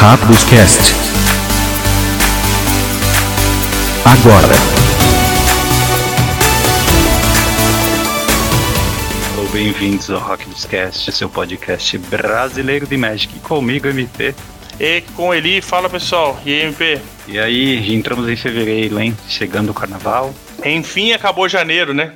Rápidos 0.00 0.44
Cast. 0.44 0.94
Agora. 4.04 4.54
Bem-vindos 9.52 10.08
ao 10.08 10.20
Rápidos 10.20 10.64
Cast, 10.66 11.10
seu 11.10 11.28
podcast 11.28 11.98
brasileiro 11.98 12.86
de 12.86 12.96
Magic. 12.96 13.40
Comigo, 13.40 13.88
MP. 13.88 14.36
E 14.78 15.00
com 15.16 15.34
ele, 15.34 15.60
fala 15.60 15.90
pessoal, 15.90 16.40
e 16.46 16.52
aí, 16.52 16.60
MP? 16.60 17.00
E 17.26 17.38
aí, 17.40 17.92
entramos 17.92 18.28
em 18.28 18.36
fevereiro, 18.36 19.00
hein? 19.00 19.16
Chegando 19.28 19.70
o 19.70 19.74
carnaval. 19.74 20.32
Enfim, 20.64 21.10
acabou 21.10 21.48
janeiro, 21.48 21.92
né? 21.92 22.14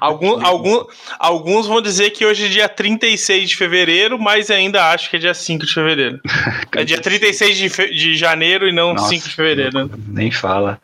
Algum, 0.00 0.44
algum, 0.44 0.84
alguns 1.18 1.66
vão 1.66 1.80
dizer 1.80 2.10
que 2.10 2.24
hoje 2.24 2.46
é 2.46 2.48
dia 2.48 2.68
36 2.68 3.50
de 3.50 3.56
fevereiro, 3.56 4.18
mas 4.18 4.50
ainda 4.50 4.90
acho 4.90 5.10
que 5.10 5.16
é 5.16 5.18
dia 5.18 5.34
5 5.34 5.66
de 5.66 5.74
fevereiro. 5.74 6.20
é 6.76 6.84
dia 6.84 7.00
36 7.00 7.56
de, 7.56 7.68
fe 7.68 7.90
de 7.94 8.16
janeiro 8.16 8.68
e 8.68 8.72
não 8.72 8.94
Nossa, 8.94 9.08
5 9.08 9.28
de 9.28 9.34
fevereiro. 9.34 9.90
Nem 10.08 10.30
fala. 10.30 10.80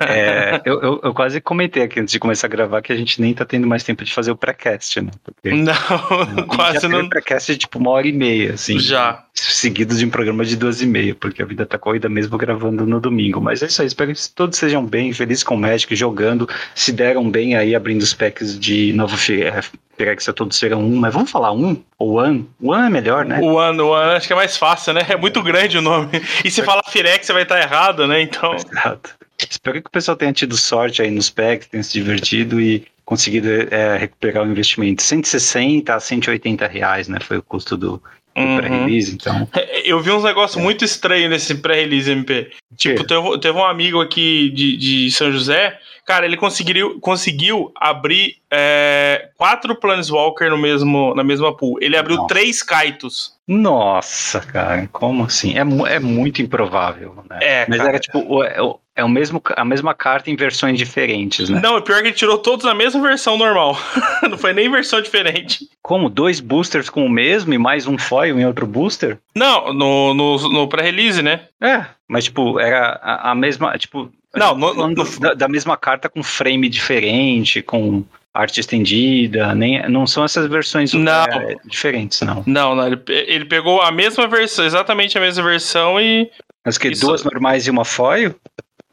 É, 0.00 0.60
eu, 0.64 0.80
eu, 0.80 1.00
eu, 1.02 1.14
quase 1.14 1.40
comentei 1.40 1.82
aqui 1.82 1.98
antes 1.98 2.12
de 2.12 2.20
começar 2.20 2.46
a 2.46 2.50
gravar 2.50 2.82
que 2.82 2.92
a 2.92 2.96
gente 2.96 3.20
nem 3.20 3.34
tá 3.34 3.44
tendo 3.44 3.66
mais 3.66 3.82
tempo 3.82 4.04
de 4.04 4.12
fazer 4.12 4.30
o 4.30 4.36
pré-cast, 4.36 5.00
né? 5.00 5.10
Porque, 5.22 5.50
não, 5.50 6.46
quase 6.46 6.86
não. 6.86 7.02
O 7.02 7.08
pré-cast 7.08 7.52
é 7.52 7.56
tipo 7.56 7.78
uma 7.78 7.90
hora 7.90 8.06
e 8.06 8.12
meia, 8.12 8.54
assim. 8.54 8.78
Já. 8.78 9.24
Seguidos 9.32 9.98
de 9.98 10.06
um 10.06 10.10
programa 10.10 10.44
de 10.44 10.56
duas 10.56 10.80
e 10.80 10.86
meia, 10.86 11.14
porque 11.14 11.42
a 11.42 11.46
vida 11.46 11.66
tá 11.66 11.76
corrida 11.76 12.08
mesmo 12.08 12.38
gravando 12.38 12.86
no 12.86 13.00
domingo. 13.00 13.40
Mas 13.40 13.62
é 13.62 13.66
isso 13.66 13.82
aí, 13.82 13.88
espero 13.88 14.14
que 14.14 14.30
todos 14.30 14.58
sejam 14.58 14.84
bem, 14.84 15.12
felizes 15.12 15.42
com 15.42 15.56
o 15.56 15.58
Magic, 15.58 15.94
jogando, 15.96 16.48
se 16.74 16.92
deram 16.92 17.28
bem 17.28 17.56
aí 17.56 17.74
abrindo 17.74 18.02
os 18.02 18.14
packs 18.14 18.58
de 18.58 18.92
novo 18.92 19.16
Firex, 19.16 20.24
todos 20.36 20.56
serão 20.56 20.84
um, 20.84 20.96
mas 20.96 21.12
vamos 21.12 21.30
falar 21.30 21.52
um? 21.52 21.82
Ou 21.98 22.14
One? 22.20 22.48
One 22.62 22.86
é 22.86 22.90
melhor, 22.90 23.24
né? 23.24 23.40
O 23.40 23.54
One, 23.54 23.80
o 23.80 23.88
One 23.88 24.12
acho 24.12 24.26
que 24.26 24.32
é 24.32 24.36
mais 24.36 24.56
fácil, 24.56 24.92
né? 24.92 25.04
É 25.08 25.16
muito 25.16 25.42
grande 25.42 25.78
o 25.78 25.82
nome. 25.82 26.10
E 26.44 26.50
se 26.50 26.62
falar 26.62 26.82
Firex, 26.88 27.26
você 27.26 27.32
vai 27.32 27.42
estar 27.42 27.60
errado, 27.60 28.06
né? 28.06 28.20
Então. 28.20 28.54
Exato. 28.54 29.23
Espero 29.50 29.80
que 29.82 29.88
o 29.88 29.92
pessoal 29.92 30.16
tenha 30.16 30.32
tido 30.32 30.56
sorte 30.56 31.02
aí 31.02 31.10
nos 31.10 31.30
packs, 31.30 31.68
tenha 31.68 31.82
se 31.82 31.92
divertido 31.92 32.60
e 32.60 32.86
conseguido 33.04 33.48
é, 33.48 33.96
recuperar 33.96 34.44
o 34.44 34.50
investimento. 34.50 35.02
160 35.02 35.94
a 35.94 36.00
180 36.00 36.66
reais, 36.66 37.08
né? 37.08 37.18
Foi 37.20 37.38
o 37.38 37.42
custo 37.42 37.76
do, 37.76 38.02
uhum. 38.36 38.56
pré-release, 38.56 39.14
então. 39.14 39.48
É, 39.54 39.82
eu 39.84 40.00
vi 40.00 40.10
uns 40.10 40.24
negócios 40.24 40.60
é. 40.60 40.62
muito 40.62 40.84
estranhos 40.84 41.30
nesse 41.30 41.54
pré-release 41.56 42.10
MP. 42.10 42.50
Tipo, 42.76 43.04
teve, 43.04 43.38
teve, 43.38 43.58
um 43.58 43.64
amigo 43.64 44.00
aqui 44.00 44.50
de, 44.50 44.76
de 44.76 45.10
São 45.12 45.30
José, 45.30 45.78
cara, 46.04 46.26
ele 46.26 46.36
conseguiu, 46.36 46.98
conseguiu 47.00 47.72
abrir 47.76 48.36
é, 48.50 49.30
quatro 49.36 49.76
Planeswalker 49.76 50.50
no 50.50 50.58
mesmo, 50.58 51.14
na 51.14 51.22
mesma 51.22 51.56
pool. 51.56 51.78
Ele 51.80 51.96
abriu 51.96 52.16
Nossa. 52.16 52.28
três 52.28 52.62
Kaitos. 52.62 53.33
Nossa, 53.46 54.40
cara, 54.40 54.88
como 54.90 55.24
assim? 55.24 55.54
É, 55.54 55.94
é 55.94 56.00
muito 56.00 56.40
improvável, 56.40 57.22
né? 57.28 57.38
É, 57.42 57.66
Mas 57.68 57.78
cara. 57.78 57.90
era 57.90 57.98
tipo, 57.98 58.18
o, 58.20 58.42
é, 58.42 58.56
é 58.96 59.04
o 59.04 59.08
mesmo, 59.08 59.42
a 59.54 59.64
mesma 59.64 59.92
carta 59.92 60.30
em 60.30 60.36
versões 60.36 60.78
diferentes, 60.78 61.50
né? 61.50 61.60
Não, 61.60 61.76
o 61.76 61.82
pior 61.82 61.98
é 61.98 62.02
que 62.02 62.08
ele 62.08 62.16
tirou 62.16 62.38
todos 62.38 62.64
na 62.64 62.74
mesma 62.74 63.02
versão 63.02 63.36
normal. 63.36 63.76
Não 64.28 64.38
foi 64.38 64.54
nem 64.54 64.70
versão 64.70 65.00
diferente. 65.02 65.68
Como? 65.82 66.08
Dois 66.08 66.40
boosters 66.40 66.88
com 66.88 67.04
o 67.04 67.10
mesmo 67.10 67.52
e 67.52 67.58
mais 67.58 67.86
um 67.86 67.98
foil 67.98 68.38
em 68.38 68.46
outro 68.46 68.66
booster? 68.66 69.18
Não, 69.34 69.74
no, 69.74 70.14
no, 70.14 70.48
no 70.48 70.68
pré-release, 70.68 71.20
né? 71.20 71.42
É, 71.60 71.84
mas 72.08 72.24
tipo, 72.24 72.58
era 72.58 72.98
a, 73.02 73.32
a 73.32 73.34
mesma, 73.34 73.76
tipo... 73.76 74.10
Não, 74.34 74.56
no, 74.56 74.88
no, 74.88 75.20
da, 75.20 75.34
da 75.34 75.48
mesma 75.48 75.76
carta 75.76 76.08
com 76.08 76.22
frame 76.22 76.68
diferente, 76.68 77.62
com 77.62 78.04
arte 78.34 78.58
estendida, 78.58 79.54
nem 79.54 79.88
não 79.88 80.06
são 80.06 80.24
essas 80.24 80.46
versões 80.48 80.92
não. 80.92 81.24
É, 81.24 81.54
diferentes, 81.64 82.20
não. 82.22 82.42
Não, 82.44 82.74
não 82.74 82.86
ele, 82.86 83.00
ele, 83.06 83.44
pegou 83.44 83.80
a 83.80 83.92
mesma 83.92 84.26
versão, 84.26 84.64
exatamente 84.64 85.16
a 85.16 85.20
mesma 85.20 85.44
versão 85.44 86.00
e. 86.00 86.28
Mas 86.64 86.76
que 86.76 86.90
duas 86.90 87.22
normais 87.22 87.66
e 87.66 87.70
uma 87.70 87.84
foil? 87.84 88.34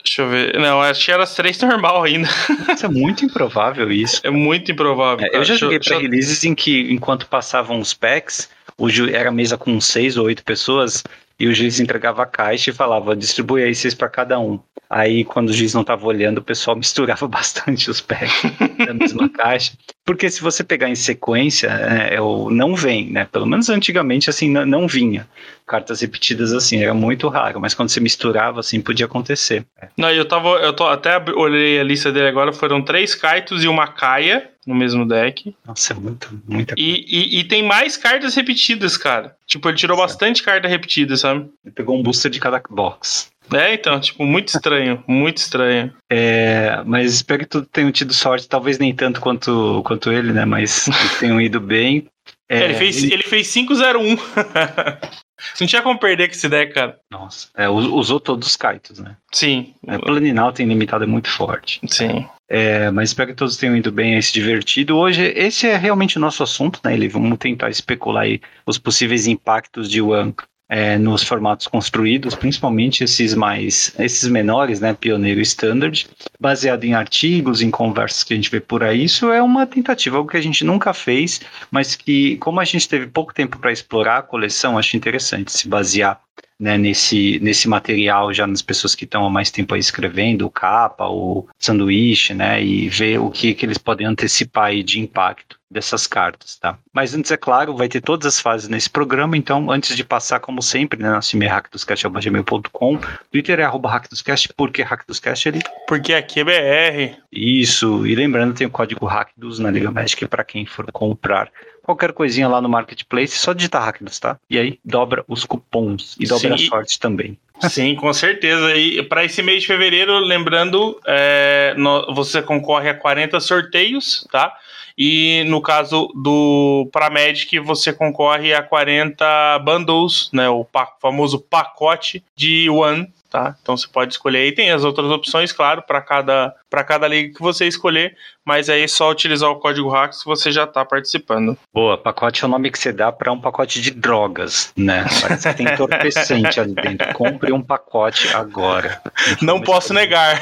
Deixa 0.03 0.23
eu 0.23 0.29
ver. 0.29 0.59
Não, 0.59 0.81
acho 0.81 1.05
que 1.05 1.11
era 1.11 1.23
as 1.23 1.35
três 1.35 1.59
normal 1.61 2.03
ainda. 2.03 2.29
Isso 2.73 2.85
é 2.85 2.89
muito 2.89 3.25
improvável 3.25 3.91
isso. 3.91 4.21
É 4.23 4.29
muito 4.29 4.71
improvável. 4.71 5.27
É, 5.31 5.37
eu 5.37 5.43
já 5.43 5.55
joguei 5.55 5.79
para 5.79 5.97
releases 5.97 6.43
em 6.43 6.53
que, 6.53 6.91
enquanto 6.91 7.27
passavam 7.27 7.79
os 7.79 7.93
packs, 7.93 8.49
o 8.81 9.15
era 9.15 9.31
mesa 9.31 9.57
com 9.57 9.79
seis 9.79 10.17
ou 10.17 10.25
oito 10.25 10.43
pessoas, 10.43 11.03
e 11.39 11.47
o 11.47 11.53
juiz 11.55 11.79
entregava 11.79 12.21
a 12.21 12.25
caixa 12.25 12.69
e 12.69 12.73
falava, 12.73 13.15
distribui 13.15 13.63
aí 13.63 13.73
seis 13.73 13.95
para 13.95 14.07
cada 14.07 14.39
um. 14.39 14.59
Aí, 14.87 15.23
quando 15.23 15.49
o 15.49 15.53
juiz 15.53 15.73
não 15.73 15.81
estava 15.81 16.05
olhando, 16.05 16.39
o 16.39 16.43
pessoal 16.43 16.75
misturava 16.77 17.27
bastante 17.27 17.89
os 17.89 18.01
packs 18.01 18.51
da 18.85 18.93
mesma 18.93 19.29
caixa. 19.29 19.73
Porque 20.05 20.29
se 20.29 20.41
você 20.41 20.63
pegar 20.63 20.89
em 20.89 20.95
sequência, 20.95 21.67
é, 21.67 22.17
não 22.51 22.75
vem, 22.75 23.09
né? 23.09 23.25
Pelo 23.31 23.47
menos 23.47 23.69
antigamente, 23.69 24.29
assim, 24.29 24.51
não, 24.51 24.65
não, 24.65 24.87
vinha. 24.87 25.27
Cartas 25.65 26.01
repetidas 26.01 26.53
assim, 26.53 26.83
era 26.83 26.93
muito 26.93 27.27
raro, 27.27 27.59
mas 27.59 27.73
quando 27.73 27.89
você 27.89 27.99
misturava, 27.99 28.59
assim, 28.59 28.81
podia 28.81 29.05
acontecer. 29.05 29.65
Não, 29.97 30.11
eu 30.11 30.25
tava. 30.25 30.49
Eu 30.57 30.73
tô, 30.73 30.85
até 30.85 31.17
olhei 31.33 31.79
a 31.79 31.83
lista 31.83 32.11
dele 32.11 32.27
agora, 32.27 32.51
foram 32.51 32.81
três 32.81 33.15
Kaitos 33.15 33.63
e 33.63 33.67
uma 33.67 33.87
Kaia 33.87 34.50
no 34.65 34.75
mesmo 34.75 35.05
deck. 35.05 35.55
Nossa, 35.65 35.93
é 35.93 35.95
muito, 35.95 36.29
muita 36.47 36.75
coisa. 36.75 36.89
E, 36.89 37.05
e, 37.07 37.39
e, 37.39 37.43
tem 37.43 37.63
mais 37.63 37.97
cartas 37.97 38.35
repetidas, 38.35 38.97
cara. 38.97 39.35
Tipo, 39.45 39.69
ele 39.69 39.77
tirou 39.77 39.97
certo. 39.97 40.09
bastante 40.09 40.43
carta 40.43 40.67
repetida, 40.67 41.17
sabe? 41.17 41.49
Ele 41.65 41.73
pegou 41.73 41.97
um 41.97 42.03
booster 42.03 42.31
de 42.31 42.39
cada 42.39 42.61
box. 42.69 43.31
É, 43.53 43.73
então, 43.73 43.99
tipo, 43.99 44.23
muito 44.25 44.49
estranho, 44.49 45.03
muito 45.07 45.37
estranho. 45.37 45.93
É, 46.09 46.81
mas 46.85 47.13
espero 47.13 47.39
que 47.39 47.49
tu 47.49 47.63
tenham 47.63 47.91
tido 47.91 48.13
sorte, 48.13 48.47
talvez 48.47 48.77
nem 48.77 48.95
tanto 48.95 49.19
quanto, 49.19 49.81
quanto 49.85 50.11
ele, 50.11 50.31
né? 50.31 50.45
Mas 50.45 50.89
tenham 51.19 51.41
ido 51.41 51.59
bem. 51.59 52.07
É, 52.51 52.65
ele 52.65 52.73
fez, 52.73 53.01
ele... 53.01 53.13
ele 53.13 53.23
fez 53.23 53.47
5-0-1. 53.47 54.19
Não 55.59 55.65
tinha 55.65 55.81
como 55.81 55.97
perder 55.97 56.27
com 56.27 56.35
esse 56.35 56.49
deck, 56.49 56.73
cara. 56.73 56.99
Nossa, 57.09 57.49
é, 57.55 57.67
usou 57.67 58.19
todos 58.19 58.49
os 58.49 58.55
kaitos, 58.55 58.99
né? 58.99 59.15
Sim. 59.31 59.73
É, 59.87 59.97
Planinal 59.97 60.51
tem 60.51 60.67
limitado 60.67 61.03
é 61.03 61.07
muito 61.07 61.29
forte. 61.29 61.79
Sim. 61.87 62.27
É, 62.47 62.91
mas 62.91 63.09
espero 63.09 63.29
que 63.29 63.35
todos 63.37 63.57
tenham 63.57 63.75
ido 63.75 63.91
bem 63.91 64.17
e 64.17 64.21
se 64.21 64.33
divertido. 64.33 64.97
Hoje, 64.97 65.23
esse 65.35 65.65
é 65.65 65.77
realmente 65.77 66.17
o 66.17 66.19
nosso 66.19 66.43
assunto, 66.43 66.79
né, 66.83 66.93
Ele 66.93 67.07
Vamos 67.07 67.39
tentar 67.39 67.69
especular 67.69 68.23
aí 68.23 68.41
os 68.65 68.77
possíveis 68.77 69.25
impactos 69.25 69.89
de 69.89 70.01
One 70.01 70.35
é, 70.71 70.97
nos 70.97 71.21
formatos 71.21 71.67
construídos, 71.67 72.33
principalmente 72.33 73.03
esses 73.03 73.35
mais, 73.35 73.93
esses 73.99 74.29
menores, 74.29 74.79
né, 74.79 74.93
pioneiro 74.93 75.41
standard, 75.41 76.07
baseado 76.39 76.85
em 76.85 76.93
artigos, 76.93 77.61
em 77.61 77.69
conversas 77.69 78.23
que 78.23 78.31
a 78.33 78.37
gente 78.37 78.49
vê 78.49 78.61
por 78.61 78.81
aí. 78.81 79.03
Isso 79.03 79.29
é 79.33 79.43
uma 79.43 79.67
tentativa, 79.67 80.15
algo 80.15 80.29
que 80.29 80.37
a 80.37 80.41
gente 80.41 80.63
nunca 80.63 80.93
fez, 80.93 81.41
mas 81.69 81.93
que, 81.93 82.37
como 82.37 82.61
a 82.61 82.63
gente 82.63 82.87
teve 82.87 83.05
pouco 83.07 83.33
tempo 83.33 83.59
para 83.59 83.73
explorar 83.73 84.19
a 84.19 84.21
coleção, 84.21 84.77
acho 84.77 84.95
interessante 84.95 85.51
se 85.51 85.67
basear 85.67 86.21
né, 86.57 86.77
nesse, 86.77 87.37
nesse 87.41 87.67
material 87.67 88.33
já 88.33 88.47
nas 88.47 88.61
pessoas 88.61 88.95
que 88.95 89.03
estão 89.03 89.25
há 89.25 89.29
mais 89.29 89.51
tempo 89.51 89.73
aí 89.73 89.79
escrevendo, 89.81 90.45
o 90.45 90.49
capa, 90.49 91.05
o 91.05 91.49
sanduíche, 91.59 92.33
né, 92.33 92.63
e 92.63 92.87
ver 92.87 93.19
o 93.19 93.29
que, 93.29 93.53
que 93.53 93.65
eles 93.65 93.77
podem 93.77 94.07
antecipar 94.07 94.67
aí 94.67 94.83
de 94.83 95.01
impacto 95.01 95.60
dessas 95.71 96.05
cartas, 96.05 96.57
tá? 96.57 96.77
Mas 96.93 97.15
antes, 97.15 97.31
é 97.31 97.37
claro, 97.37 97.75
vai 97.75 97.87
ter 97.87 98.01
todas 98.01 98.25
as 98.27 98.39
fases 98.39 98.67
nesse 98.67 98.89
programa, 98.89 99.37
então 99.37 99.71
antes 99.71 99.95
de 99.95 100.03
passar, 100.03 100.39
como 100.41 100.61
sempre, 100.61 101.01
né, 101.01 101.09
nosso 101.09 101.35
e-mail 101.35 101.51
hackdoscast.gmail.com, 101.51 102.99
Twitter 103.31 103.59
é 103.59 103.63
arroba 103.63 103.89
hackdoscast, 103.89 104.53
por 104.53 104.69
que 104.69 104.81
hackdoscast 104.81 105.47
ali? 105.47 105.61
Porque 105.87 106.13
aqui 106.13 106.41
é 106.41 106.43
BR. 106.43 107.17
Isso, 107.31 108.05
e 108.05 108.13
lembrando, 108.13 108.53
tem 108.53 108.67
o 108.67 108.71
código 108.71 109.05
hackdos 109.05 109.59
na 109.59 109.71
Liga 109.71 109.89
Magic 109.89 110.27
para 110.27 110.43
quem 110.43 110.65
for 110.65 110.91
comprar 110.91 111.49
qualquer 111.81 112.13
coisinha 112.13 112.47
lá 112.47 112.61
no 112.61 112.69
Marketplace, 112.69 113.37
só 113.37 113.53
digitar 113.53 113.83
hackdos, 113.83 114.19
tá? 114.19 114.37
E 114.49 114.57
aí 114.57 114.79
dobra 114.83 115.23
os 115.27 115.45
cupons 115.45 116.15
e 116.19 116.27
dobra 116.27 116.57
Sim. 116.57 116.65
a 116.65 116.69
sorte 116.69 116.99
também. 116.99 117.37
Sim, 117.69 117.95
com 117.95 118.11
certeza. 118.13 118.75
E 118.75 119.03
para 119.03 119.23
esse 119.23 119.41
mês 119.41 119.61
de 119.61 119.67
fevereiro, 119.67 120.17
lembrando, 120.19 120.99
é, 121.05 121.73
no, 121.77 122.13
você 122.13 122.41
concorre 122.41 122.89
a 122.89 122.93
40 122.93 123.39
sorteios, 123.39 124.27
tá? 124.31 124.55
E 124.97 125.43
no 125.47 125.61
caso 125.61 126.07
do 126.15 126.89
Paramedic, 126.91 127.59
você 127.59 127.93
concorre 127.93 128.53
a 128.53 128.63
40 128.63 129.59
bundles, 129.59 130.29
né? 130.31 130.49
O 130.49 130.63
pa 130.65 130.87
famoso 130.99 131.39
pacote 131.39 132.23
de 132.35 132.69
One 132.69 133.11
tá? 133.31 133.55
Então 133.61 133.75
você 133.75 133.87
pode 133.87 134.13
escolher 134.13 134.39
aí. 134.39 134.51
Tem 134.51 134.71
as 134.71 134.83
outras 134.83 135.09
opções, 135.09 135.51
claro, 135.53 135.81
para 135.81 136.01
cada, 136.01 136.53
cada 136.69 137.07
liga 137.07 137.33
que 137.33 137.41
você 137.41 137.65
escolher, 137.65 138.15
mas 138.45 138.69
aí 138.69 138.83
é 138.83 138.87
só 138.87 139.09
utilizar 139.09 139.49
o 139.49 139.55
código 139.55 139.89
HACKS 139.89 140.23
você 140.25 140.51
já 140.51 140.65
está 140.65 140.83
participando. 140.83 141.57
Boa, 141.73 141.97
pacote 141.97 142.43
é 142.43 142.47
o 142.47 142.49
nome 142.49 142.69
que 142.69 142.77
você 142.77 142.91
dá 142.91 143.11
para 143.11 143.31
um 143.31 143.39
pacote 143.39 143.81
de 143.81 143.91
drogas, 143.91 144.73
né? 144.75 145.05
Parece 145.21 145.47
que 145.49 145.55
tem 145.55 145.73
entorpecente 145.73 146.59
ali 146.59 146.75
dentro. 146.75 147.13
Compre 147.13 147.53
um 147.53 147.61
pacote 147.61 148.27
agora. 148.35 149.01
Não 149.41 149.61
posso 149.61 149.93
negar. 149.93 150.39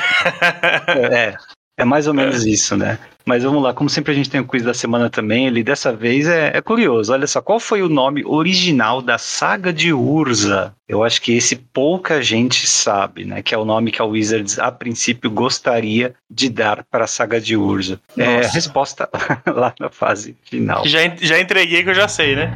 É, 0.90 1.36
é 1.80 1.86
mais 1.86 2.08
ou 2.08 2.14
menos 2.14 2.46
isso, 2.46 2.76
né? 2.76 3.00
Mas 3.26 3.44
vamos 3.44 3.64
lá, 3.64 3.74
como 3.74 3.90
sempre 3.90 4.12
a 4.12 4.16
gente 4.16 4.30
tem 4.30 4.42
o 4.42 4.46
quiz 4.46 4.64
da 4.64 4.74
semana 4.74 5.10
também, 5.10 5.48
ele 5.48 5.64
dessa 5.64 5.94
vez 5.94 6.28
é, 6.28 6.52
é, 6.54 6.62
curioso. 6.62 7.14
Olha 7.14 7.26
só, 7.26 7.42
qual 7.42 7.60
foi 7.60 7.82
o 7.82 7.88
nome 7.88 8.24
original 8.26 9.02
da 9.02 9.18
saga 9.18 9.72
de 9.72 9.94
Urza? 9.94 10.74
Eu 10.88 11.04
acho 11.04 11.22
que 11.22 11.34
esse 11.34 11.56
pouca 11.56 12.22
gente 12.22 12.68
sabe, 12.68 13.24
né? 13.24 13.42
Que 13.42 13.56
é 13.56 13.58
o 13.58 13.64
nome 13.64 13.92
que 13.92 14.02
a 14.02 14.06
Wizards 14.06 14.60
a 14.60 14.72
princípio 14.72 15.30
gostaria 15.32 16.16
de 16.30 16.50
dar 16.50 16.84
para 16.90 17.06
a 17.06 17.08
saga 17.08 17.40
de 17.40 17.56
Urza. 17.56 18.02
É, 18.18 18.42
resposta 18.48 19.08
lá 19.46 19.74
na 19.80 19.90
fase 19.90 20.36
final. 20.44 20.86
Já, 20.86 21.00
já 21.22 21.40
entreguei 21.40 21.84
que 21.84 21.92
eu 21.92 21.96
já 21.96 22.08
sei, 22.08 22.36
né? 22.36 22.52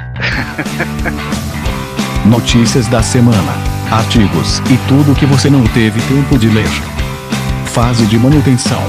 Notícias 2.26 2.88
da 2.88 3.02
semana. 3.04 3.54
artigos 3.92 4.58
e 4.72 4.78
tudo 4.88 5.18
que 5.18 5.26
você 5.26 5.50
não 5.50 5.64
teve 5.68 6.02
tempo 6.08 6.38
de 6.38 6.50
ler. 6.50 6.68
Fase 7.68 8.06
de 8.08 8.18
manutenção. 8.18 8.82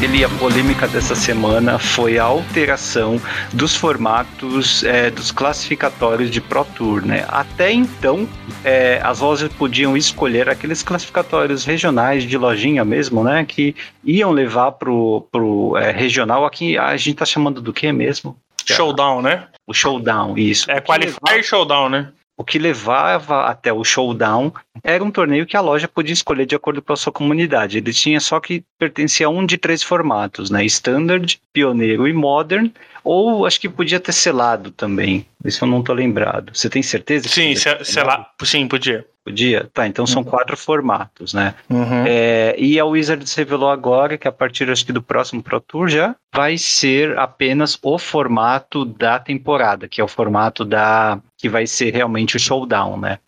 Ele, 0.00 0.24
a 0.24 0.28
polêmica 0.28 0.86
dessa 0.86 1.16
semana 1.16 1.76
foi 1.76 2.18
a 2.18 2.22
alteração 2.22 3.20
dos 3.52 3.74
formatos 3.74 4.84
é, 4.84 5.10
dos 5.10 5.32
classificatórios 5.32 6.30
de 6.30 6.40
Pro 6.40 6.64
Tour, 6.64 7.04
né? 7.04 7.24
Até 7.26 7.72
então, 7.72 8.28
é, 8.64 9.00
as 9.02 9.18
lojas 9.18 9.52
podiam 9.52 9.96
escolher 9.96 10.48
aqueles 10.48 10.84
classificatórios 10.84 11.64
regionais 11.64 12.22
de 12.22 12.38
lojinha 12.38 12.84
mesmo, 12.84 13.24
né? 13.24 13.44
Que 13.44 13.74
iam 14.04 14.30
levar 14.30 14.70
pro, 14.72 15.26
pro 15.32 15.76
é, 15.76 15.90
regional. 15.90 16.46
Aqui 16.46 16.78
a 16.78 16.96
gente 16.96 17.16
tá 17.16 17.24
chamando 17.24 17.60
do 17.60 17.72
que 17.72 17.90
mesmo? 17.90 18.36
Showdown, 18.64 19.20
né? 19.20 19.48
O 19.66 19.74
showdown, 19.74 20.38
isso. 20.38 20.70
É 20.70 20.80
qualifier 20.80 21.42
showdown, 21.42 21.88
né? 21.88 22.12
O 22.38 22.44
que 22.44 22.56
levava 22.56 23.46
até 23.46 23.72
o 23.72 23.82
showdown 23.82 24.52
era 24.84 25.02
um 25.02 25.10
torneio 25.10 25.44
que 25.44 25.56
a 25.56 25.60
loja 25.60 25.88
podia 25.88 26.12
escolher 26.12 26.46
de 26.46 26.54
acordo 26.54 26.80
com 26.80 26.92
a 26.92 26.96
sua 26.96 27.12
comunidade. 27.12 27.78
Ele 27.78 27.92
tinha 27.92 28.20
só 28.20 28.38
que 28.38 28.62
pertencia 28.78 29.26
a 29.26 29.30
um 29.30 29.44
de 29.44 29.58
três 29.58 29.82
formatos, 29.82 30.48
né? 30.48 30.64
Standard, 30.66 31.40
Pioneiro 31.52 32.06
e 32.06 32.12
Modern, 32.12 32.70
ou 33.02 33.44
acho 33.44 33.60
que 33.60 33.68
podia 33.68 33.98
ter 33.98 34.12
selado 34.12 34.70
também. 34.70 35.26
Isso 35.44 35.64
eu 35.64 35.68
não 35.68 35.82
tô 35.82 35.92
lembrado. 35.92 36.52
Você 36.54 36.70
tem 36.70 36.80
certeza? 36.82 37.28
que 37.28 37.34
Sim, 37.34 37.48
podia 37.54 37.56
se, 37.58 37.64
ter 37.76 37.84
sei 37.84 37.94
selado? 37.94 38.22
lá. 38.22 38.30
Sim, 38.46 38.68
podia. 38.68 39.04
Podia? 39.24 39.68
Tá, 39.74 39.86
então 39.86 40.06
são 40.06 40.22
Uhum. 40.22 40.28
quatro 40.30 40.56
formatos, 40.56 41.34
né? 41.34 41.54
Uhum. 41.68 42.04
É, 42.06 42.54
e 42.56 42.78
a 42.80 42.84
Wizards 42.86 43.34
revelou 43.34 43.68
agora 43.68 44.16
que 44.16 44.26
a 44.26 44.32
partir 44.32 44.70
acho 44.70 44.86
que 44.86 44.92
do 44.92 45.02
próximo 45.02 45.42
Pro 45.42 45.60
Tour 45.60 45.88
já 45.88 46.14
vai 46.34 46.56
ser 46.56 47.18
apenas 47.18 47.76
o 47.82 47.98
formato 47.98 48.86
da 48.86 49.18
temporada, 49.18 49.86
que 49.86 50.00
é 50.00 50.04
o 50.04 50.08
formato 50.08 50.64
da 50.64 51.18
que 51.38 51.48
vai 51.48 51.66
ser 51.66 51.94
realmente 51.94 52.36
o 52.36 52.40
showdown, 52.40 52.98
né? 52.98 53.18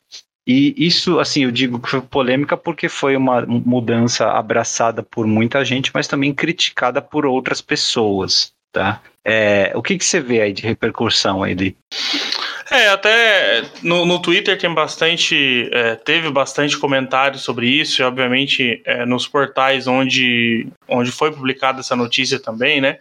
E 0.47 0.75
isso, 0.77 1.21
assim, 1.21 1.45
eu 1.45 1.53
digo 1.53 1.79
que 1.79 1.89
foi 1.89 2.01
polêmica 2.01 2.57
porque 2.57 2.89
foi 2.89 3.17
uma 3.17 3.43
mudança 3.47 4.27
abraçada 4.33 5.03
por 5.03 5.27
muita 5.27 5.65
gente, 5.65 5.93
mas 5.95 6.09
também 6.09 6.35
criticada 6.35 7.01
por 7.01 7.25
outras 7.25 7.61
pessoas, 7.61 8.53
tá? 8.73 9.01
É, 9.25 9.73
o 9.77 9.83
que, 9.83 9.97
que 9.97 10.05
você 10.05 10.19
vê 10.19 10.41
aí 10.41 10.53
de 10.53 10.63
repercussão 10.63 11.45
de 11.55 11.77
É, 12.81 12.89
até 12.89 13.63
no, 13.83 14.07
no 14.07 14.19
Twitter 14.23 14.59
tem 14.59 14.73
bastante. 14.73 15.69
é, 15.71 15.97
teve 15.97 16.31
bastante 16.31 16.79
comentário 16.79 17.39
sobre 17.39 17.69
isso, 17.69 18.01
e 18.01 18.05
obviamente 18.05 18.81
é, 18.87 19.05
nos 19.05 19.29
portais 19.29 19.87
onde, 19.87 20.67
onde 20.89 21.13
foi 21.13 21.31
publicada 21.31 21.81
essa 21.81 21.95
notícia 21.95 22.41
também, 22.41 22.81
né? 22.81 22.99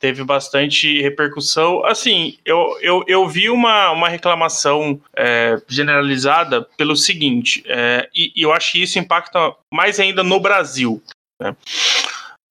Teve 0.00 0.24
bastante 0.24 1.00
repercussão. 1.00 1.84
Assim, 1.86 2.38
eu, 2.44 2.76
eu, 2.80 3.04
eu 3.06 3.28
vi 3.28 3.48
uma, 3.48 3.92
uma 3.92 4.08
reclamação 4.08 5.00
é, 5.16 5.56
generalizada 5.68 6.66
pelo 6.76 6.96
seguinte, 6.96 7.62
é, 7.66 8.08
e, 8.12 8.32
e 8.34 8.42
eu 8.42 8.52
acho 8.52 8.72
que 8.72 8.82
isso 8.82 8.98
impacta 8.98 9.54
mais 9.72 10.00
ainda 10.00 10.24
no 10.24 10.40
Brasil. 10.40 11.00
né? 11.40 11.54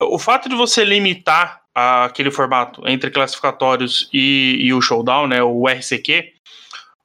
O 0.02 0.18
fato 0.18 0.48
de 0.48 0.56
você 0.56 0.86
limitar 0.86 1.60
aquele 2.06 2.32
formato 2.32 2.88
entre 2.88 3.12
classificatórios 3.12 4.10
e, 4.14 4.58
e 4.62 4.74
o 4.74 4.82
showdown, 4.82 5.28
né, 5.28 5.42
o 5.42 5.68
RCQ, 5.68 6.34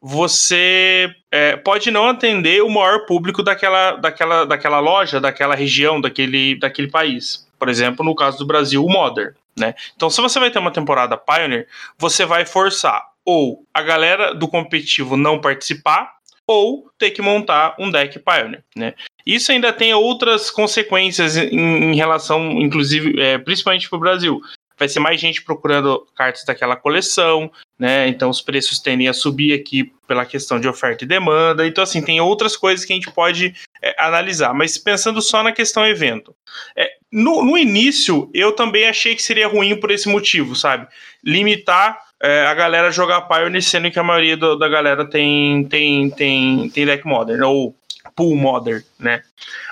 você 0.07 1.11
é, 1.31 1.57
pode 1.57 1.91
não 1.91 2.11
atender 2.11 2.63
o 2.63 2.69
maior 2.69 3.07
público 3.07 3.43
daquela, 3.43 3.93
daquela, 3.93 4.45
daquela 4.45 4.79
loja, 4.79 5.19
daquela 5.19 5.55
região, 5.55 5.99
daquele, 5.99 6.59
daquele 6.59 6.91
país. 6.91 7.49
Por 7.59 7.71
exemplo, 7.71 8.05
no 8.05 8.15
caso 8.15 8.37
do 8.37 8.47
Brasil, 8.47 8.85
o 8.85 8.89
Modern. 8.91 9.33
Né? 9.59 9.75
Então, 9.97 10.11
se 10.11 10.21
você 10.21 10.39
vai 10.39 10.51
ter 10.51 10.59
uma 10.59 10.71
temporada 10.71 11.17
Pioneer, 11.17 11.67
você 11.97 12.27
vai 12.27 12.45
forçar 12.45 13.03
ou 13.25 13.65
a 13.73 13.81
galera 13.81 14.35
do 14.35 14.47
competitivo 14.47 15.17
não 15.17 15.41
participar, 15.41 16.13
ou 16.47 16.91
ter 16.99 17.11
que 17.11 17.23
montar 17.23 17.75
um 17.79 17.91
deck 17.91 18.19
Pioneer. 18.19 18.63
Né? 18.77 18.93
Isso 19.25 19.51
ainda 19.51 19.73
tem 19.73 19.95
outras 19.95 20.51
consequências 20.51 21.37
em, 21.37 21.93
em 21.93 21.97
relação, 21.97 22.61
inclusive, 22.61 23.19
é, 23.19 23.39
principalmente 23.39 23.89
para 23.89 23.97
o 23.97 24.01
Brasil. 24.01 24.41
Vai 24.79 24.89
ser 24.89 25.01
mais 25.01 25.19
gente 25.19 25.43
procurando 25.43 26.07
cartas 26.15 26.45
daquela 26.45 26.77
coleção, 26.77 27.51
né? 27.79 28.09
Então 28.09 28.31
os 28.31 28.41
preços 28.41 28.79
tendem 28.79 29.09
a 29.09 29.13
subir 29.13 29.53
aqui 29.53 29.93
pela 30.07 30.25
questão 30.25 30.61
de 30.61 30.69
oferta 30.69 31.05
e 31.05 31.07
demanda. 31.07 31.67
Então, 31.67 31.83
assim, 31.83 32.03
tem 32.03 32.21
outras 32.21 32.57
coisas 32.57 32.85
que 32.85 32.93
a 32.93 32.97
gente 32.97 33.11
pode 33.11 33.55
é, 33.83 33.95
analisar. 33.99 34.55
Mas 34.55 34.79
pensando 34.79 35.21
só 35.21 35.43
na 35.43 35.53
questão 35.53 35.87
evento. 35.87 36.35
É, 36.77 36.91
no, 37.11 37.45
no 37.45 37.59
início, 37.59 38.31
eu 38.33 38.53
também 38.53 38.87
achei 38.87 39.15
que 39.15 39.23
seria 39.23 39.49
ruim 39.49 39.77
por 39.77 39.91
esse 39.91 40.09
motivo, 40.09 40.55
sabe? 40.55 40.87
Limitar 41.23 41.99
é, 42.23 42.47
a 42.47 42.55
galera 42.55 42.89
a 42.89 42.93
jogar 42.93 43.23
Pioneer, 43.23 43.63
sendo 43.63 43.91
que 43.91 43.99
a 43.99 44.05
maioria 44.05 44.37
do- 44.37 44.57
da 44.57 44.69
galera 44.69 45.05
tem, 45.05 45.65
tem, 45.65 46.11
tem, 46.11 46.71
tem 46.71 46.87
deck 46.87 47.07
modern, 47.07 47.43
ou 47.43 47.77
pool 48.15 48.37
modern, 48.37 48.83
né? 48.99 49.23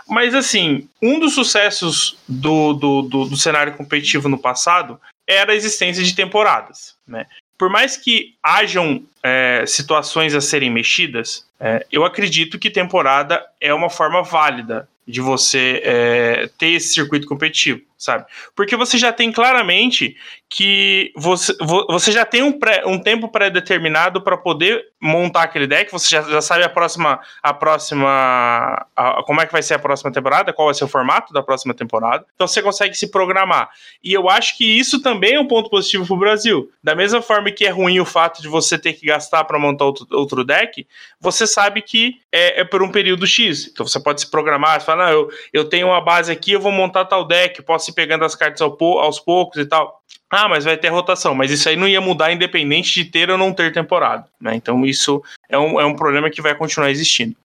Mas 0.08 0.34
assim, 0.34 0.88
um 1.00 1.19
dos 1.19 1.34
sucessos 1.34 2.19
do, 2.28 2.72
do, 2.75 3.02
do, 3.02 3.25
do 3.26 3.37
cenário 3.37 3.75
competitivo 3.75 4.28
no 4.28 4.38
passado 4.38 5.00
era 5.26 5.52
a 5.52 5.55
existência 5.55 6.02
de 6.02 6.14
temporadas, 6.14 6.96
né? 7.06 7.26
Por 7.62 7.70
mais 7.70 7.97
que 7.97 8.35
hajam 8.43 9.05
é, 9.23 9.62
situações 9.69 10.35
a 10.35 10.41
serem 10.41 10.69
mexidas, 10.69 11.47
é, 11.61 11.87
eu 11.93 12.05
acredito 12.05 12.59
que 12.59 12.69
temporada 12.69 13.41
é 13.61 13.73
uma 13.73 13.88
forma 13.88 14.20
válida 14.20 14.88
de 15.06 15.20
você 15.20 15.81
é, 15.85 16.50
ter 16.59 16.70
esse 16.70 16.93
circuito 16.93 17.29
competitivo, 17.29 17.81
sabe? 18.02 18.25
Porque 18.56 18.76
você 18.76 18.99
já 18.99 19.12
tem 19.12 19.31
claramente 19.31 20.16
que 20.49 21.12
você, 21.16 21.56
vo- 21.60 21.87
você 21.88 22.12
já 22.12 22.25
tem 22.26 22.43
um, 22.43 22.52
pré- 22.58 22.82
um 22.87 22.99
tempo 22.99 23.28
pré-determinado 23.28 24.20
para 24.20 24.37
poder 24.37 24.84
montar 25.00 25.43
aquele 25.44 25.66
deck, 25.66 25.90
você 25.90 26.08
já, 26.10 26.22
já 26.22 26.43
sabe 26.43 26.62
a 26.64 26.69
próxima, 26.69 27.20
a 27.43 27.54
próxima 27.54 28.87
a- 28.96 29.22
como 29.25 29.40
é 29.40 29.46
que 29.46 29.52
vai 29.52 29.62
ser 29.62 29.75
a 29.75 29.78
próxima 29.78 30.12
temporada, 30.12 30.52
qual 30.52 30.66
vai 30.69 30.75
ser 30.75 30.84
o 30.84 30.88
formato 30.88 31.32
da 31.32 31.43
próxima 31.43 31.72
temporada. 31.75 32.25
Então 32.34 32.46
você 32.46 32.60
consegue 32.62 32.94
se 32.94 33.10
programar. 33.10 33.70
E 34.02 34.12
eu 34.12 34.28
acho 34.28 34.56
que 34.56 34.64
isso 34.64 35.00
também 35.00 35.34
é 35.34 35.40
um 35.40 35.46
ponto 35.48 35.70
positivo 35.70 36.06
para 36.06 36.14
o 36.14 36.19
Brasil. 36.19 36.70
Da 36.82 36.94
mesma 36.94 37.22
forma 37.22 37.50
que 37.50 37.64
é 37.64 37.70
ruim 37.70 38.00
o 38.00 38.05
fato 38.05 38.43
de 38.43 38.48
você 38.48 38.78
ter 38.78 38.93
que 38.93 39.06
gastar 39.06 39.44
para 39.44 39.58
montar 39.58 39.84
outro, 39.87 40.06
outro 40.12 40.44
deck, 40.44 40.87
você 41.20 41.46
sabe 41.46 41.82
que 41.82 42.16
é, 42.31 42.60
é 42.60 42.64
por 42.64 42.82
um 42.82 42.90
período 42.90 43.26
X. 43.26 43.69
Então 43.72 43.87
você 43.87 44.00
pode 44.00 44.20
se 44.20 44.31
programar, 44.31 44.81
você 44.81 44.87
fala, 44.87 45.06
não, 45.06 45.12
eu, 45.12 45.31
eu 45.52 45.64
tenho 45.69 45.87
uma 45.88 46.00
base 46.00 46.31
aqui, 46.31 46.52
eu 46.52 46.60
vou 46.60 46.72
montar 46.72 47.05
tal 47.05 47.25
deck, 47.25 47.62
posso 47.62 47.92
ir 47.93 47.94
pegando 47.94 48.25
as 48.25 48.35
cartas 48.35 48.61
ao 48.61 48.77
aos 48.99 49.21
poucos 49.21 49.59
e 49.59 49.67
tal. 49.67 50.03
Ah, 50.31 50.49
mas 50.49 50.65
vai 50.65 50.79
ter 50.79 50.89
rotação. 50.89 51.35
Mas 51.35 51.50
isso 51.50 51.69
aí 51.69 51.77
não 51.77 51.87
ia 51.87 52.00
mudar 52.00 52.33
independente 52.33 52.93
de 52.94 53.11
ter 53.11 53.31
ou 53.31 53.37
não 53.37 53.53
ter 53.53 53.70
temporada. 53.72 54.27
Né? 54.41 54.55
Então 54.55 54.84
isso 54.84 55.22
é 55.49 55.58
um, 55.58 55.79
é 55.79 55.84
um 55.84 55.94
problema 55.94 56.31
que 56.31 56.41
vai 56.41 56.55
continuar 56.55 56.91
existindo. 56.91 57.37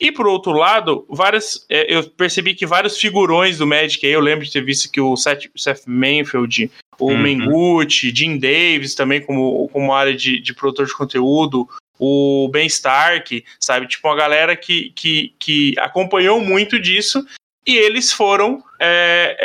E 0.00 0.10
por 0.10 0.26
outro 0.26 0.52
lado, 0.52 1.06
várias, 1.08 1.64
é, 1.70 1.94
eu 1.94 2.02
percebi 2.02 2.54
que 2.54 2.66
vários 2.66 2.98
figurões 2.98 3.58
do 3.58 3.66
Magic, 3.66 4.04
aí 4.04 4.12
eu 4.12 4.20
lembro 4.20 4.44
de 4.44 4.50
ter 4.50 4.64
visto 4.64 4.90
que 4.90 5.00
o 5.00 5.16
Seth, 5.16 5.48
Seth 5.56 5.82
Manfield, 5.86 6.70
o 6.98 7.10
Uhum. 7.10 7.18
Mengucci, 7.18 8.12
Jim 8.14 8.36
Davis 8.36 8.94
também 8.94 9.20
como, 9.20 9.68
como 9.68 9.92
área 9.92 10.14
de, 10.14 10.40
de 10.40 10.54
produtor 10.54 10.86
de 10.86 10.96
conteúdo, 10.96 11.68
o 11.98 12.48
Ben 12.52 12.66
Stark, 12.66 13.44
sabe? 13.60 13.86
Tipo, 13.86 14.08
uma 14.08 14.16
galera 14.16 14.56
que, 14.56 14.90
que, 14.90 15.32
que 15.38 15.74
acompanhou 15.78 16.40
muito 16.40 16.80
disso 16.80 17.24
e 17.66 17.76
eles 17.76 18.12
foram, 18.12 18.62
é, 18.84 19.36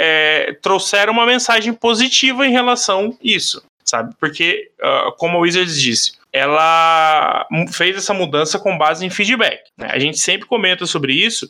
é, 0.49 0.53
trouxeram 0.61 1.13
uma 1.13 1.25
mensagem 1.25 1.73
positiva 1.73 2.45
em 2.45 2.51
relação 2.51 3.09
a 3.09 3.17
isso, 3.23 3.63
sabe? 3.85 4.13
Porque, 4.19 4.69
ah, 4.81 5.11
como 5.17 5.37
a 5.37 5.41
Wizards 5.41 5.79
disse, 5.79 6.13
ela 6.31 7.47
fez 7.71 7.97
essa 7.97 8.13
mudança 8.13 8.59
com 8.59 8.77
base 8.77 9.05
em 9.05 9.09
feedback. 9.09 9.63
né? 9.77 9.89
A 9.91 9.97
gente 9.97 10.19
sempre 10.19 10.47
comenta 10.47 10.85
sobre 10.85 11.13
isso, 11.13 11.49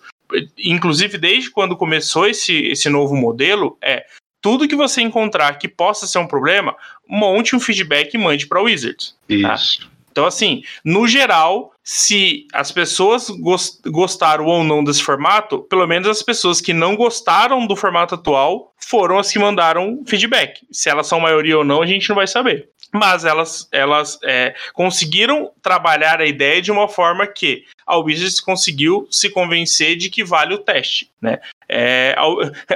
inclusive 0.57 1.17
desde 1.17 1.51
quando 1.51 1.75
começou 1.75 2.27
esse, 2.27 2.55
esse 2.67 2.89
novo 2.89 3.15
modelo, 3.15 3.77
é 3.81 4.05
tudo 4.41 4.67
que 4.67 4.75
você 4.75 5.01
encontrar 5.01 5.57
que 5.57 5.67
possa 5.67 6.07
ser 6.07 6.19
um 6.19 6.27
problema, 6.27 6.75
monte 7.07 7.55
um 7.55 7.59
feedback 7.59 8.13
e 8.13 8.17
mande 8.17 8.47
para 8.47 8.61
Wizards. 8.61 9.15
isso? 9.53 9.89
Então, 10.19 10.27
assim, 10.27 10.63
no 10.83 11.07
geral, 11.07 11.71
se 11.81 12.45
as 12.51 12.73
pessoas 12.73 13.29
gos- 13.29 13.79
gostaram 13.85 14.45
ou 14.47 14.65
não 14.65 14.83
desse 14.83 15.01
formato, 15.01 15.59
pelo 15.59 15.87
menos 15.87 16.09
as 16.09 16.21
pessoas 16.21 16.59
que 16.59 16.73
não 16.73 16.93
gostaram 16.97 17.65
do 17.65 17.73
formato 17.73 18.15
atual 18.15 18.73
foram 18.77 19.17
as 19.17 19.31
que 19.31 19.39
mandaram 19.39 20.03
feedback. 20.05 20.59
Se 20.69 20.89
elas 20.89 21.07
são 21.07 21.21
maioria 21.21 21.57
ou 21.57 21.63
não, 21.63 21.81
a 21.81 21.85
gente 21.85 22.09
não 22.09 22.17
vai 22.17 22.27
saber. 22.27 22.67
Mas 22.93 23.23
elas, 23.23 23.69
elas 23.71 24.19
é, 24.25 24.53
conseguiram 24.73 25.51
trabalhar 25.61 26.19
a 26.19 26.25
ideia 26.25 26.61
de 26.61 26.69
uma 26.69 26.89
forma 26.89 27.25
que 27.25 27.63
a 27.89 27.97
Wizards 27.97 28.39
conseguiu 28.39 29.07
se 29.11 29.29
convencer 29.29 29.95
de 29.97 30.09
que 30.09 30.23
vale 30.23 30.53
o 30.53 30.57
teste, 30.59 31.09
né? 31.21 31.39
É, 31.71 32.15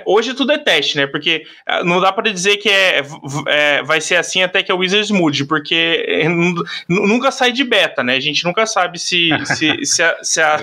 hoje 0.06 0.34
tudo 0.34 0.52
é 0.52 0.58
teste, 0.58 0.98
né? 0.98 1.08
Porque 1.08 1.46
ah, 1.66 1.84
não 1.84 2.00
dá 2.00 2.12
para 2.12 2.32
dizer 2.32 2.58
que 2.58 2.70
é, 2.70 3.02
é, 3.48 3.84
vai 3.84 4.00
ser 4.02 4.16
assim 4.18 4.44
até 4.44 4.62
que 4.62 4.72
a 4.72 4.76
Wizards 4.76 5.10
mude, 5.12 5.46
porque 5.46 6.06
é, 6.08 6.28
nu- 6.30 6.64
nunca 6.88 7.32
sai 7.32 7.52
de 7.52 7.64
beta, 7.64 8.04
né? 8.04 8.16
A 8.16 8.20
gente 8.20 8.44
nunca 8.46 8.66
sabe 8.66 9.00
se, 9.00 9.30
se, 9.46 9.84
se, 9.86 10.04
a- 10.04 10.18
se, 10.24 10.42
a- 10.42 10.60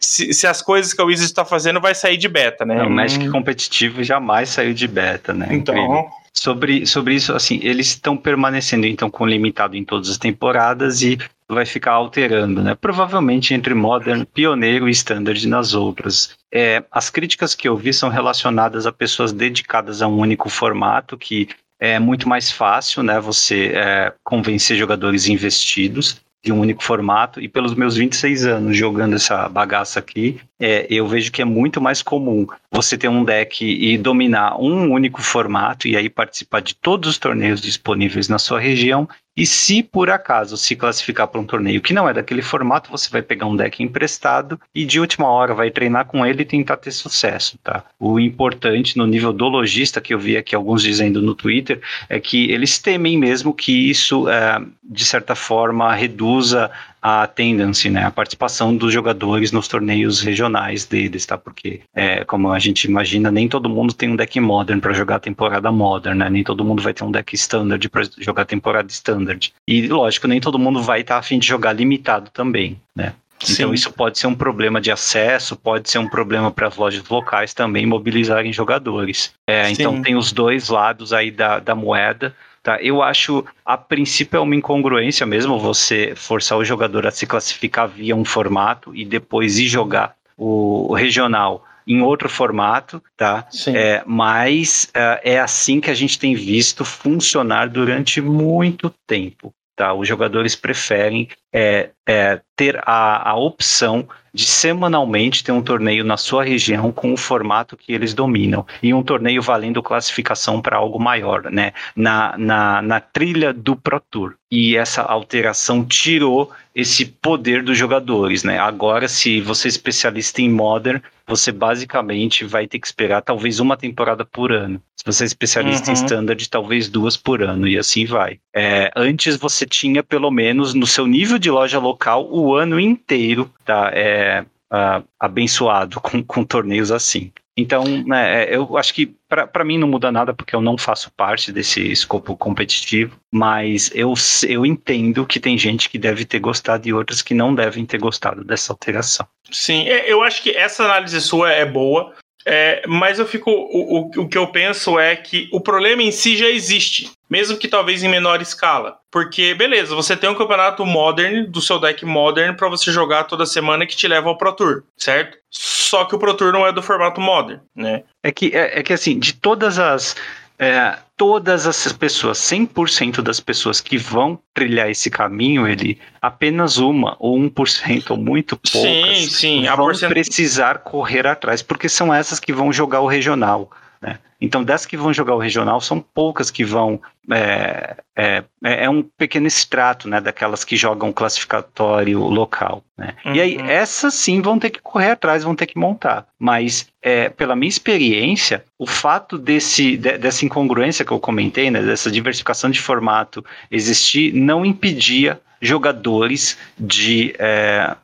se- 0.00 0.32
se 0.32 0.46
as 0.46 0.62
coisas 0.62 0.94
que 0.94 1.00
a 1.00 1.04
Wizards 1.04 1.30
está 1.30 1.44
fazendo 1.44 1.80
vai 1.80 1.94
sair 1.94 2.16
de 2.16 2.28
beta, 2.28 2.64
né? 2.64 2.76
Não, 2.76 2.86
o 2.86 2.88
Hum, 2.88 2.94
Magic 2.94 3.28
competitivo 3.30 4.02
jamais 4.02 4.48
saiu 4.48 4.72
de 4.72 4.86
beta, 4.88 5.34
né? 5.34 5.48
Então, 5.50 5.74
Incrível. 5.74 6.08
Sobre, 6.32 6.86
sobre 6.86 7.14
isso, 7.14 7.34
assim, 7.34 7.58
eles 7.62 7.88
estão 7.88 8.16
permanecendo 8.16 8.86
então 8.86 9.10
com 9.10 9.26
limitado 9.26 9.76
em 9.76 9.84
todas 9.84 10.08
as 10.08 10.16
temporadas 10.16 11.02
e 11.02 11.18
vai 11.48 11.66
ficar 11.66 11.92
alterando, 11.92 12.62
né? 12.62 12.74
Provavelmente 12.74 13.52
entre 13.52 13.74
Modern, 13.74 14.24
Pioneiro 14.24 14.88
e 14.88 14.92
Standard 14.92 15.46
nas 15.48 15.74
outras. 15.74 16.36
É, 16.52 16.84
as 16.90 17.10
críticas 17.10 17.54
que 17.54 17.68
eu 17.68 17.76
vi 17.76 17.92
são 17.92 18.08
relacionadas 18.08 18.86
a 18.86 18.92
pessoas 18.92 19.32
dedicadas 19.32 20.00
a 20.00 20.06
um 20.06 20.18
único 20.18 20.48
formato, 20.48 21.18
que 21.18 21.48
é 21.80 21.98
muito 21.98 22.28
mais 22.28 22.52
fácil, 22.52 23.02
né? 23.02 23.18
Você 23.18 23.72
é, 23.74 24.12
convencer 24.22 24.76
jogadores 24.76 25.26
investidos 25.26 26.20
de 26.42 26.52
um 26.52 26.60
único 26.60 26.82
formato, 26.82 27.40
e 27.40 27.48
pelos 27.48 27.74
meus 27.74 27.96
26 27.96 28.46
anos 28.46 28.76
jogando 28.76 29.14
essa 29.14 29.46
bagaça 29.48 29.98
aqui, 29.98 30.40
é, 30.58 30.86
eu 30.88 31.06
vejo 31.06 31.30
que 31.30 31.42
é 31.42 31.44
muito 31.44 31.80
mais 31.80 32.02
comum 32.02 32.46
você 32.70 32.96
ter 32.96 33.08
um 33.08 33.24
deck 33.24 33.64
e 33.64 33.98
dominar 33.98 34.56
um 34.60 34.92
único 34.92 35.20
formato 35.20 35.88
e 35.88 35.96
aí 35.96 36.08
participar 36.08 36.60
de 36.60 36.74
todos 36.74 37.10
os 37.10 37.18
torneios 37.18 37.60
disponíveis 37.60 38.28
na 38.28 38.38
sua 38.38 38.60
região 38.60 39.08
e 39.36 39.46
se 39.46 39.82
por 39.82 40.10
acaso 40.10 40.56
se 40.56 40.76
classificar 40.76 41.26
para 41.26 41.40
um 41.40 41.46
torneio 41.46 41.80
que 41.80 41.94
não 41.94 42.08
é 42.08 42.12
daquele 42.12 42.42
formato, 42.42 42.90
você 42.90 43.08
vai 43.08 43.22
pegar 43.22 43.46
um 43.46 43.56
deck 43.56 43.82
emprestado 43.82 44.60
e 44.74 44.84
de 44.84 45.00
última 45.00 45.28
hora 45.28 45.54
vai 45.54 45.70
treinar 45.70 46.04
com 46.04 46.26
ele 46.26 46.42
e 46.42 46.44
tentar 46.44 46.76
ter 46.76 46.90
sucesso, 46.90 47.56
tá? 47.62 47.84
O 47.98 48.20
importante 48.20 48.98
no 48.98 49.06
nível 49.06 49.32
do 49.32 49.48
lojista 49.48 50.00
que 50.00 50.12
eu 50.12 50.18
vi 50.18 50.36
aqui 50.36 50.54
alguns 50.54 50.82
dizendo 50.82 51.22
no 51.22 51.34
Twitter 51.34 51.80
é 52.08 52.20
que 52.20 52.50
eles 52.50 52.78
temem 52.78 53.16
mesmo 53.16 53.54
que 53.54 53.88
isso, 53.88 54.28
é, 54.28 54.60
de 54.84 55.04
certa 55.04 55.34
forma, 55.34 55.94
reduza 55.94 56.70
a 57.02 57.26
tendency, 57.26 57.90
né, 57.90 58.04
a 58.04 58.10
participação 58.10 58.76
dos 58.76 58.92
jogadores 58.92 59.52
nos 59.52 59.68
torneios 59.68 60.20
regionais 60.20 60.84
deles, 60.84 61.24
tá? 61.24 61.38
Porque, 61.38 61.80
é, 61.94 62.24
como 62.24 62.50
a 62.50 62.58
gente 62.58 62.84
imagina, 62.84 63.30
nem 63.30 63.48
todo 63.48 63.68
mundo 63.68 63.92
tem 63.92 64.10
um 64.10 64.16
deck 64.16 64.38
modern 64.40 64.80
para 64.80 64.92
jogar 64.92 65.16
a 65.16 65.20
temporada 65.20 65.72
modern, 65.72 66.18
né? 66.18 66.28
Nem 66.28 66.44
todo 66.44 66.64
mundo 66.64 66.82
vai 66.82 66.92
ter 66.92 67.04
um 67.04 67.10
deck 67.10 67.34
standard 67.34 67.88
para 67.88 68.02
jogar 68.18 68.42
a 68.42 68.46
temporada 68.46 68.90
standard. 68.90 69.52
E, 69.66 69.86
lógico, 69.88 70.28
nem 70.28 70.40
todo 70.40 70.58
mundo 70.58 70.82
vai 70.82 71.00
estar 71.00 71.14
tá 71.14 71.20
afim 71.20 71.38
de 71.38 71.46
jogar 71.46 71.72
limitado 71.72 72.30
também, 72.30 72.78
né? 72.94 73.14
Então 73.42 73.68
Sim. 73.68 73.74
isso 73.74 73.90
pode 73.90 74.18
ser 74.18 74.26
um 74.26 74.34
problema 74.34 74.80
de 74.80 74.90
acesso, 74.90 75.56
pode 75.56 75.88
ser 75.88 75.98
um 75.98 76.08
problema 76.08 76.50
para 76.50 76.68
as 76.68 76.76
lojas 76.76 77.08
locais 77.08 77.54
também 77.54 77.86
mobilizarem 77.86 78.52
jogadores. 78.52 79.32
É, 79.48 79.70
então 79.70 80.02
tem 80.02 80.14
os 80.14 80.30
dois 80.30 80.68
lados 80.68 81.12
aí 81.12 81.30
da, 81.30 81.58
da 81.58 81.74
moeda. 81.74 82.34
Tá? 82.62 82.80
Eu 82.82 83.02
acho, 83.02 83.44
a 83.64 83.76
princípio, 83.78 84.36
é 84.36 84.40
uma 84.40 84.54
incongruência 84.54 85.24
mesmo 85.24 85.58
você 85.58 86.12
forçar 86.14 86.58
o 86.58 86.64
jogador 86.64 87.06
a 87.06 87.10
se 87.10 87.26
classificar 87.26 87.88
via 87.88 88.14
um 88.14 88.24
formato 88.24 88.94
e 88.94 89.04
depois 89.04 89.58
ir 89.58 89.66
jogar 89.66 90.14
o 90.36 90.92
regional 90.94 91.64
em 91.86 92.02
outro 92.02 92.28
formato, 92.28 93.02
tá? 93.16 93.46
Sim. 93.50 93.76
É, 93.76 94.02
mas 94.06 94.90
uh, 94.90 95.20
é 95.24 95.40
assim 95.40 95.80
que 95.80 95.90
a 95.90 95.94
gente 95.94 96.18
tem 96.18 96.34
visto 96.34 96.84
funcionar 96.84 97.68
durante 97.68 98.20
muito 98.20 98.94
tempo. 99.06 99.52
Tá? 99.74 99.94
Os 99.94 100.06
jogadores 100.06 100.54
preferem 100.54 101.28
é, 101.52 101.90
é, 102.06 102.40
ter 102.54 102.78
a, 102.84 103.30
a 103.30 103.34
opção 103.34 104.06
de 104.32 104.44
semanalmente 104.44 105.42
ter 105.44 105.52
um 105.52 105.62
torneio 105.62 106.04
na 106.04 106.16
sua 106.16 106.44
região 106.44 106.92
com 106.92 107.12
o 107.12 107.16
formato 107.16 107.76
que 107.76 107.92
eles 107.92 108.14
dominam 108.14 108.66
e 108.82 108.94
um 108.94 109.02
torneio 109.02 109.42
valendo 109.42 109.82
classificação 109.82 110.60
para 110.60 110.76
algo 110.76 110.98
maior, 110.98 111.50
né? 111.50 111.72
Na, 111.94 112.36
na, 112.38 112.82
na 112.82 113.00
trilha 113.00 113.52
do 113.52 113.76
Pro 113.76 114.00
Tour. 114.00 114.39
E 114.50 114.76
essa 114.76 115.02
alteração 115.02 115.84
tirou 115.84 116.50
esse 116.74 117.06
poder 117.06 117.62
dos 117.62 117.78
jogadores, 117.78 118.42
né? 118.42 118.58
Agora, 118.58 119.06
se 119.06 119.40
você 119.40 119.68
é 119.68 119.70
especialista 119.70 120.42
em 120.42 120.50
Modern, 120.50 121.00
você 121.26 121.52
basicamente 121.52 122.44
vai 122.44 122.66
ter 122.66 122.80
que 122.80 122.86
esperar 122.86 123.22
talvez 123.22 123.60
uma 123.60 123.76
temporada 123.76 124.24
por 124.24 124.50
ano. 124.50 124.82
Se 124.96 125.04
você 125.04 125.24
é 125.24 125.26
especialista 125.26 125.86
uhum. 125.86 125.92
em 125.92 126.04
Standard, 126.04 126.50
talvez 126.50 126.88
duas 126.88 127.16
por 127.16 127.42
ano, 127.42 127.68
e 127.68 127.78
assim 127.78 128.04
vai. 128.04 128.40
É, 128.54 128.90
antes 128.96 129.36
você 129.36 129.64
tinha, 129.64 130.02
pelo 130.02 130.30
menos, 130.30 130.74
no 130.74 130.86
seu 130.86 131.06
nível 131.06 131.38
de 131.38 131.50
loja 131.50 131.78
local, 131.78 132.28
o 132.30 132.54
ano 132.54 132.80
inteiro 132.80 133.48
tá, 133.64 133.90
é, 133.94 134.44
uh, 134.70 135.04
abençoado 135.18 136.00
com, 136.00 136.22
com 136.22 136.44
torneios 136.44 136.90
assim. 136.90 137.32
Então, 137.56 137.84
né, 138.06 138.44
é, 138.44 138.56
eu 138.56 138.76
acho 138.76 138.94
que 138.94 139.14
para 139.28 139.64
mim 139.64 139.78
não 139.78 139.88
muda 139.88 140.10
nada 140.10 140.32
porque 140.32 140.54
eu 140.54 140.60
não 140.60 140.78
faço 140.78 141.12
parte 141.12 141.52
desse 141.52 141.80
escopo 141.90 142.36
competitivo, 142.36 143.18
mas 143.30 143.90
eu, 143.94 144.14
eu 144.48 144.64
entendo 144.64 145.26
que 145.26 145.40
tem 145.40 145.58
gente 145.58 145.88
que 145.88 145.98
deve 145.98 146.24
ter 146.24 146.38
gostado 146.38 146.88
e 146.88 146.92
outras 146.92 147.22
que 147.22 147.34
não 147.34 147.54
devem 147.54 147.84
ter 147.84 147.98
gostado 147.98 148.44
dessa 148.44 148.72
alteração. 148.72 149.26
Sim, 149.50 149.88
é, 149.88 150.10
eu 150.10 150.22
acho 150.22 150.42
que 150.42 150.50
essa 150.50 150.84
análise 150.84 151.20
sua 151.20 151.50
é 151.50 151.66
boa. 151.66 152.14
É, 152.46 152.82
mas 152.86 153.18
eu 153.18 153.26
fico. 153.26 153.50
O, 153.50 153.98
o, 153.98 154.22
o, 154.22 154.28
que 154.28 154.38
eu 154.38 154.46
penso 154.46 154.98
é 154.98 155.14
que 155.14 155.48
o 155.52 155.60
problema 155.60 156.02
em 156.02 156.10
si 156.10 156.36
já 156.38 156.48
existe, 156.48 157.10
mesmo 157.30 157.56
que 157.56 157.68
talvez 157.68 158.02
em 158.02 158.08
menor 158.08 158.42
escala. 158.42 158.98
Porque, 159.10 159.54
beleza, 159.54 159.94
você 159.94 160.16
tem 160.16 160.28
um 160.28 160.34
campeonato 160.34 160.84
modern 160.84 161.46
do 161.46 161.60
seu 161.60 161.78
deck 161.78 162.04
modern 162.04 162.56
para 162.56 162.68
você 162.68 162.90
jogar 162.90 163.24
toda 163.24 163.46
semana 163.46 163.86
que 163.86 163.96
te 163.96 164.08
leva 164.08 164.28
ao 164.28 164.36
Pro 164.36 164.52
Tour, 164.52 164.82
certo? 164.96 165.38
Só 165.48 166.04
que 166.04 166.14
o 166.14 166.18
Pro 166.18 166.34
Tour 166.34 166.52
não 166.52 166.66
é 166.66 166.72
do 166.72 166.82
formato 166.82 167.20
modern, 167.20 167.60
né? 167.74 168.02
É 168.22 168.32
que, 168.32 168.50
é, 168.54 168.80
é 168.80 168.82
que 168.82 168.92
assim, 168.92 169.18
de 169.18 169.34
todas 169.34 169.78
as 169.78 170.16
é, 170.58 170.98
todas 171.16 171.66
as 171.66 171.90
pessoas, 171.90 172.36
100% 172.38 173.22
das 173.22 173.40
pessoas 173.40 173.80
que 173.80 173.96
vão 173.96 174.38
trilhar 174.52 174.90
esse 174.90 175.08
caminho, 175.08 175.66
ele 175.66 175.98
apenas 176.20 176.76
uma 176.76 177.16
ou 177.18 177.38
1% 177.38 178.10
ou 178.10 178.18
muito 178.18 178.58
poucas 178.58 179.18
sim, 179.18 179.30
sim, 179.30 179.64
vão 179.64 179.76
porcent... 179.76 180.10
precisar 180.10 180.80
correr 180.80 181.26
atrás, 181.26 181.62
porque 181.62 181.88
são 181.88 182.12
essas 182.12 182.38
que 182.38 182.52
vão 182.52 182.70
jogar 182.70 183.00
o 183.00 183.06
regional. 183.06 183.70
Né? 184.00 184.18
Então, 184.40 184.64
dessas 184.64 184.86
que 184.86 184.96
vão 184.96 185.12
jogar 185.12 185.34
o 185.34 185.38
regional, 185.38 185.80
são 185.80 186.00
poucas 186.00 186.50
que 186.50 186.64
vão. 186.64 187.00
É, 187.30 187.96
é, 188.16 188.42
é, 188.64 188.84
é 188.84 188.90
um 188.90 189.02
pequeno 189.02 189.46
extrato 189.46 190.08
né, 190.08 190.20
daquelas 190.20 190.64
que 190.64 190.76
jogam 190.76 191.12
classificatório 191.12 192.18
local. 192.20 192.82
Né? 192.96 193.14
Uhum. 193.24 193.34
E 193.34 193.40
aí, 193.40 193.56
uhum. 193.58 193.66
essas 193.66 194.14
sim 194.14 194.40
vão 194.40 194.58
ter 194.58 194.70
que 194.70 194.80
correr 194.80 195.10
atrás, 195.10 195.44
vão 195.44 195.54
ter 195.54 195.66
que 195.66 195.78
montar. 195.78 196.26
Mas, 196.38 196.88
é, 197.02 197.28
pela 197.28 197.54
minha 197.54 197.68
experiência, 197.68 198.64
o 198.78 198.86
fato 198.86 199.36
desse, 199.36 199.96
de, 199.98 200.16
dessa 200.16 200.44
incongruência 200.44 201.04
que 201.04 201.12
eu 201.12 201.20
comentei, 201.20 201.70
né, 201.70 201.82
dessa 201.82 202.10
diversificação 202.10 202.70
de 202.70 202.80
formato 202.80 203.44
existir, 203.70 204.32
não 204.32 204.64
impedia 204.64 205.38
jogadores 205.60 206.56
de 206.78 207.34
é, 207.38 207.94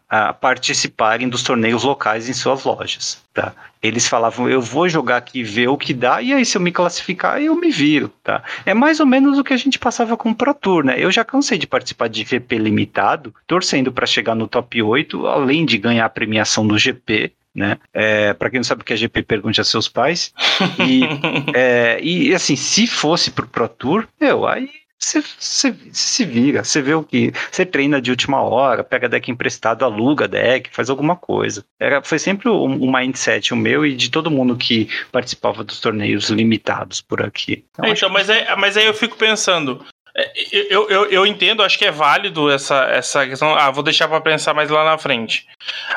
participarem 0.40 1.28
dos 1.28 1.42
torneios 1.42 1.84
locais 1.84 2.28
em 2.28 2.32
suas 2.32 2.64
lojas. 2.64 3.22
Tá? 3.32 3.54
Eles 3.82 4.06
falavam, 4.06 4.48
eu 4.48 4.60
vou 4.60 4.88
jogar 4.88 5.16
aqui 5.16 5.42
ver 5.42 5.68
o 5.68 5.76
que 5.76 5.94
dá, 5.94 6.20
e 6.20 6.32
aí 6.32 6.44
se 6.44 6.56
eu 6.56 6.60
me 6.60 6.70
classificar, 6.72 7.40
eu 7.40 7.54
me 7.54 7.70
viro. 7.70 8.12
Tá? 8.22 8.42
É 8.64 8.74
mais 8.74 9.00
ou 9.00 9.06
menos 9.06 9.38
o 9.38 9.44
que 9.44 9.54
a 9.54 9.56
gente 9.56 9.78
passava 9.78 10.16
com 10.16 10.30
o 10.30 10.34
Pro 10.34 10.52
Tour, 10.52 10.84
né? 10.84 10.96
Eu 10.98 11.10
já 11.10 11.24
cansei 11.24 11.58
de 11.58 11.66
participar 11.66 12.08
de 12.08 12.24
GP 12.24 12.58
limitado, 12.58 13.34
torcendo 13.46 13.90
para 13.90 14.06
chegar 14.06 14.34
no 14.34 14.46
top 14.46 14.82
8, 14.82 15.26
além 15.26 15.64
de 15.64 15.78
ganhar 15.78 16.04
a 16.04 16.10
premiação 16.10 16.66
do 16.66 16.78
GP, 16.78 17.32
né? 17.54 17.78
É, 17.92 18.34
para 18.34 18.50
quem 18.50 18.58
não 18.58 18.64
sabe 18.64 18.82
o 18.82 18.84
que 18.84 18.92
é 18.92 18.96
GP, 18.96 19.22
pergunte 19.22 19.60
a 19.60 19.64
seus 19.64 19.88
pais. 19.88 20.32
E, 20.78 21.02
é, 21.54 21.98
e 22.02 22.34
assim, 22.34 22.54
se 22.54 22.86
fosse 22.86 23.30
pro 23.30 23.46
Pro 23.46 23.68
Tour, 23.68 24.06
eu 24.20 24.46
aí 24.46 24.68
você, 24.98 25.74
se 25.92 26.24
vira, 26.24 26.64
você 26.64 26.80
vê 26.80 26.94
o 26.94 27.02
que. 27.02 27.32
Você 27.50 27.66
treina 27.66 28.00
de 28.00 28.10
última 28.10 28.40
hora, 28.42 28.82
pega 28.82 29.08
deck 29.08 29.30
emprestado, 29.30 29.84
aluga 29.84 30.26
deck, 30.26 30.70
faz 30.72 30.88
alguma 30.88 31.14
coisa. 31.14 31.64
Era, 31.78 32.02
foi 32.02 32.18
sempre 32.18 32.48
o, 32.48 32.64
o 32.64 32.92
mindset, 32.92 33.52
o 33.52 33.56
meu 33.56 33.84
e 33.84 33.94
de 33.94 34.10
todo 34.10 34.30
mundo 34.30 34.56
que 34.56 34.88
participava 35.12 35.62
dos 35.62 35.80
torneios 35.80 36.30
limitados 36.30 37.00
por 37.00 37.22
aqui. 37.22 37.64
Então, 37.70 37.86
então 37.86 38.08
mas, 38.08 38.30
é, 38.30 38.56
mas 38.56 38.76
aí 38.76 38.86
eu 38.86 38.94
fico 38.94 39.16
pensando. 39.16 39.84
É, 40.18 40.32
eu, 40.50 40.88
eu, 40.88 41.04
eu 41.06 41.26
entendo, 41.26 41.62
acho 41.62 41.76
que 41.76 41.84
é 41.84 41.90
válido 41.90 42.50
essa, 42.50 42.84
essa 42.84 43.26
questão. 43.26 43.54
Ah, 43.54 43.70
vou 43.70 43.82
deixar 43.82 44.08
para 44.08 44.20
pensar 44.20 44.54
mais 44.54 44.70
lá 44.70 44.82
na 44.82 44.96
frente. 44.96 45.46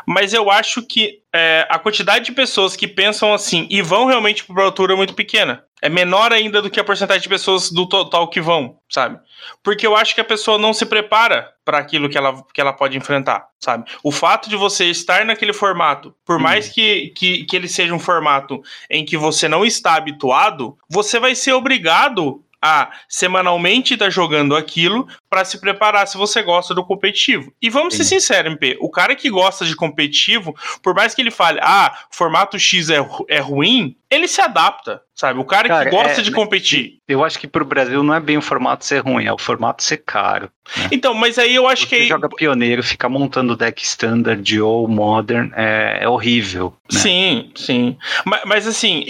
Mas 0.06 0.34
eu 0.34 0.52
acho 0.52 0.86
que 0.86 1.22
é, 1.34 1.66
a 1.70 1.80
quantidade 1.80 2.26
de 2.26 2.34
pessoas 2.34 2.76
que 2.76 2.86
pensam 2.86 3.34
assim 3.34 3.66
e 3.70 3.82
vão 3.82 4.08
realmente 4.08 4.44
para 4.44 4.64
altura 4.64 4.94
é 4.94 4.98
muito 4.98 5.14
pequena. 5.14 5.64
É 5.82 5.88
menor 5.88 6.34
ainda 6.34 6.62
do 6.62 6.70
que 6.70 6.82
a 6.82 6.84
porcentagem 6.84 7.22
de 7.22 7.30
pessoas 7.30 7.72
do 7.72 7.88
total 7.88 8.28
que 8.28 8.42
vão, 8.42 8.78
sabe? 8.90 9.18
Porque 9.64 9.88
eu 9.88 9.96
acho 9.96 10.14
que 10.14 10.20
a 10.20 10.26
pessoa 10.26 10.58
não 10.58 10.74
se 10.74 10.86
prepara 10.86 11.54
para 11.64 11.78
aquilo 11.78 12.10
que 12.10 12.18
ela, 12.18 12.44
que 12.54 12.60
ela 12.60 12.74
pode 12.74 12.98
enfrentar, 12.98 13.48
sabe? 13.58 13.90
O 14.04 14.12
fato 14.12 14.50
de 14.50 14.58
você 14.58 14.86
estar 14.86 15.24
naquele 15.24 15.54
formato, 15.54 16.14
por 16.26 16.36
hum. 16.36 16.42
mais 16.42 16.68
que, 16.68 17.14
que, 17.16 17.46
que 17.46 17.56
ele 17.56 17.70
seja 17.70 17.94
um 17.94 18.00
formato 18.00 18.62
em 18.90 19.06
que 19.06 19.16
você 19.16 19.48
não 19.48 19.64
está 19.64 19.96
habituado, 19.96 20.78
você 20.90 21.18
vai 21.18 21.34
ser 21.34 21.54
obrigado 21.54 22.44
a 22.62 22.92
semanalmente 23.08 23.94
estar 23.94 24.06
tá 24.06 24.12
jogando 24.12 24.56
aquilo 24.56 25.08
para 25.30 25.46
se 25.46 25.60
preparar 25.60 26.08
se 26.08 26.18
você 26.18 26.42
gosta 26.42 26.74
do 26.74 26.84
competitivo. 26.84 27.54
E 27.62 27.70
vamos 27.70 27.94
Sim. 27.94 28.04
ser 28.04 28.16
sinceros, 28.16 28.52
MP, 28.52 28.78
o 28.82 28.90
cara 28.90 29.16
que 29.16 29.30
gosta 29.30 29.66
de 29.66 29.76
competitivo, 29.76 30.56
por 30.82 30.94
mais 30.94 31.14
que 31.14 31.22
ele 31.22 31.32
fale, 31.32 31.60
ah, 31.62 31.94
formato 32.12 32.60
X 32.60 32.90
é, 32.90 32.98
é 33.28 33.40
ruim, 33.40 33.96
ele 34.10 34.28
se 34.28 34.42
adapta, 34.42 35.02
sabe? 35.14 35.40
O 35.40 35.46
cara, 35.46 35.68
cara 35.68 35.90
que 35.90 35.96
gosta 35.96 36.22
é, 36.22 36.24
de 36.24 36.32
competir. 36.32 36.98
Eu 37.08 37.24
acho 37.24 37.38
que 37.38 37.48
pro 37.48 37.64
Brasil 37.64 38.02
não 38.02 38.16
é 38.16 38.20
bem 38.20 38.38
o 38.38 38.42
formato 38.42 38.84
ser 38.84 39.00
ruim, 39.00 39.26
é 39.26 39.32
o 39.32 39.38
formato 39.38 39.84
ser 39.84 39.98
caro. 39.98 40.50
Né? 40.76 40.90
Então, 40.92 41.14
mas 41.14 41.38
aí 41.38 41.54
eu 41.54 41.68
acho 41.68 41.84
Você 41.84 41.96
que. 41.96 42.02
Você 42.04 42.08
joga 42.08 42.28
pioneiro, 42.28 42.82
ficar 42.82 43.08
montando 43.08 43.56
deck 43.56 43.84
standard 43.84 44.62
ou 44.62 44.88
modern 44.88 45.52
é, 45.56 46.00
é 46.02 46.10
horrível. 46.10 46.74
Né? 46.92 47.00
Sim, 47.00 47.52
sim. 47.56 47.98
Mas, 48.26 48.42
mas 48.46 48.68
assim, 48.68 49.04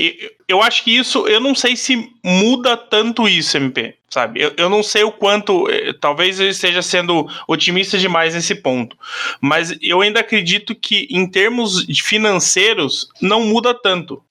eu 0.49 0.63
acho 0.63 0.83
que 0.83 0.97
isso, 0.97 1.27
eu 1.27 1.39
não 1.39 1.53
sei 1.53 1.75
se 1.75 2.11
muda 2.23 2.75
tanto 2.75 3.29
isso, 3.29 3.55
MP, 3.55 3.95
sabe? 4.09 4.41
Eu, 4.41 4.51
eu 4.57 4.67
não 4.67 4.81
sei 4.81 5.03
o 5.03 5.11
quanto, 5.11 5.69
eh, 5.69 5.93
talvez 5.93 6.39
eu 6.39 6.49
esteja 6.49 6.81
sendo 6.81 7.29
otimista 7.47 7.99
demais 7.99 8.33
nesse 8.33 8.55
ponto, 8.55 8.97
mas 9.39 9.77
eu 9.79 10.01
ainda 10.01 10.21
acredito 10.21 10.73
que 10.73 11.07
em 11.11 11.29
termos 11.29 11.85
financeiros 12.03 13.07
não 13.21 13.45
muda 13.45 13.75
tanto. 13.75 14.23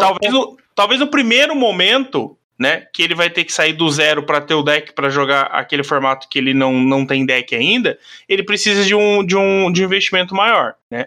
Talvez, 0.00 0.32
o, 0.32 0.56
talvez 0.72 1.00
no 1.00 1.08
primeiro 1.08 1.56
momento 1.56 2.38
né? 2.58 2.86
Que 2.92 3.02
ele 3.02 3.14
vai 3.14 3.28
ter 3.28 3.44
que 3.44 3.52
sair 3.52 3.74
do 3.74 3.86
zero 3.90 4.22
para 4.22 4.40
ter 4.40 4.54
o 4.54 4.62
deck 4.62 4.94
para 4.94 5.10
jogar 5.10 5.42
aquele 5.48 5.84
formato 5.84 6.26
que 6.26 6.38
ele 6.38 6.54
não, 6.54 6.72
não 6.72 7.04
tem 7.04 7.26
deck 7.26 7.54
ainda, 7.54 7.98
ele 8.26 8.42
precisa 8.42 8.82
de 8.82 8.94
um, 8.94 9.22
de 9.22 9.36
um, 9.36 9.70
de 9.70 9.82
um 9.82 9.84
investimento 9.84 10.34
maior, 10.34 10.74
né? 10.90 11.06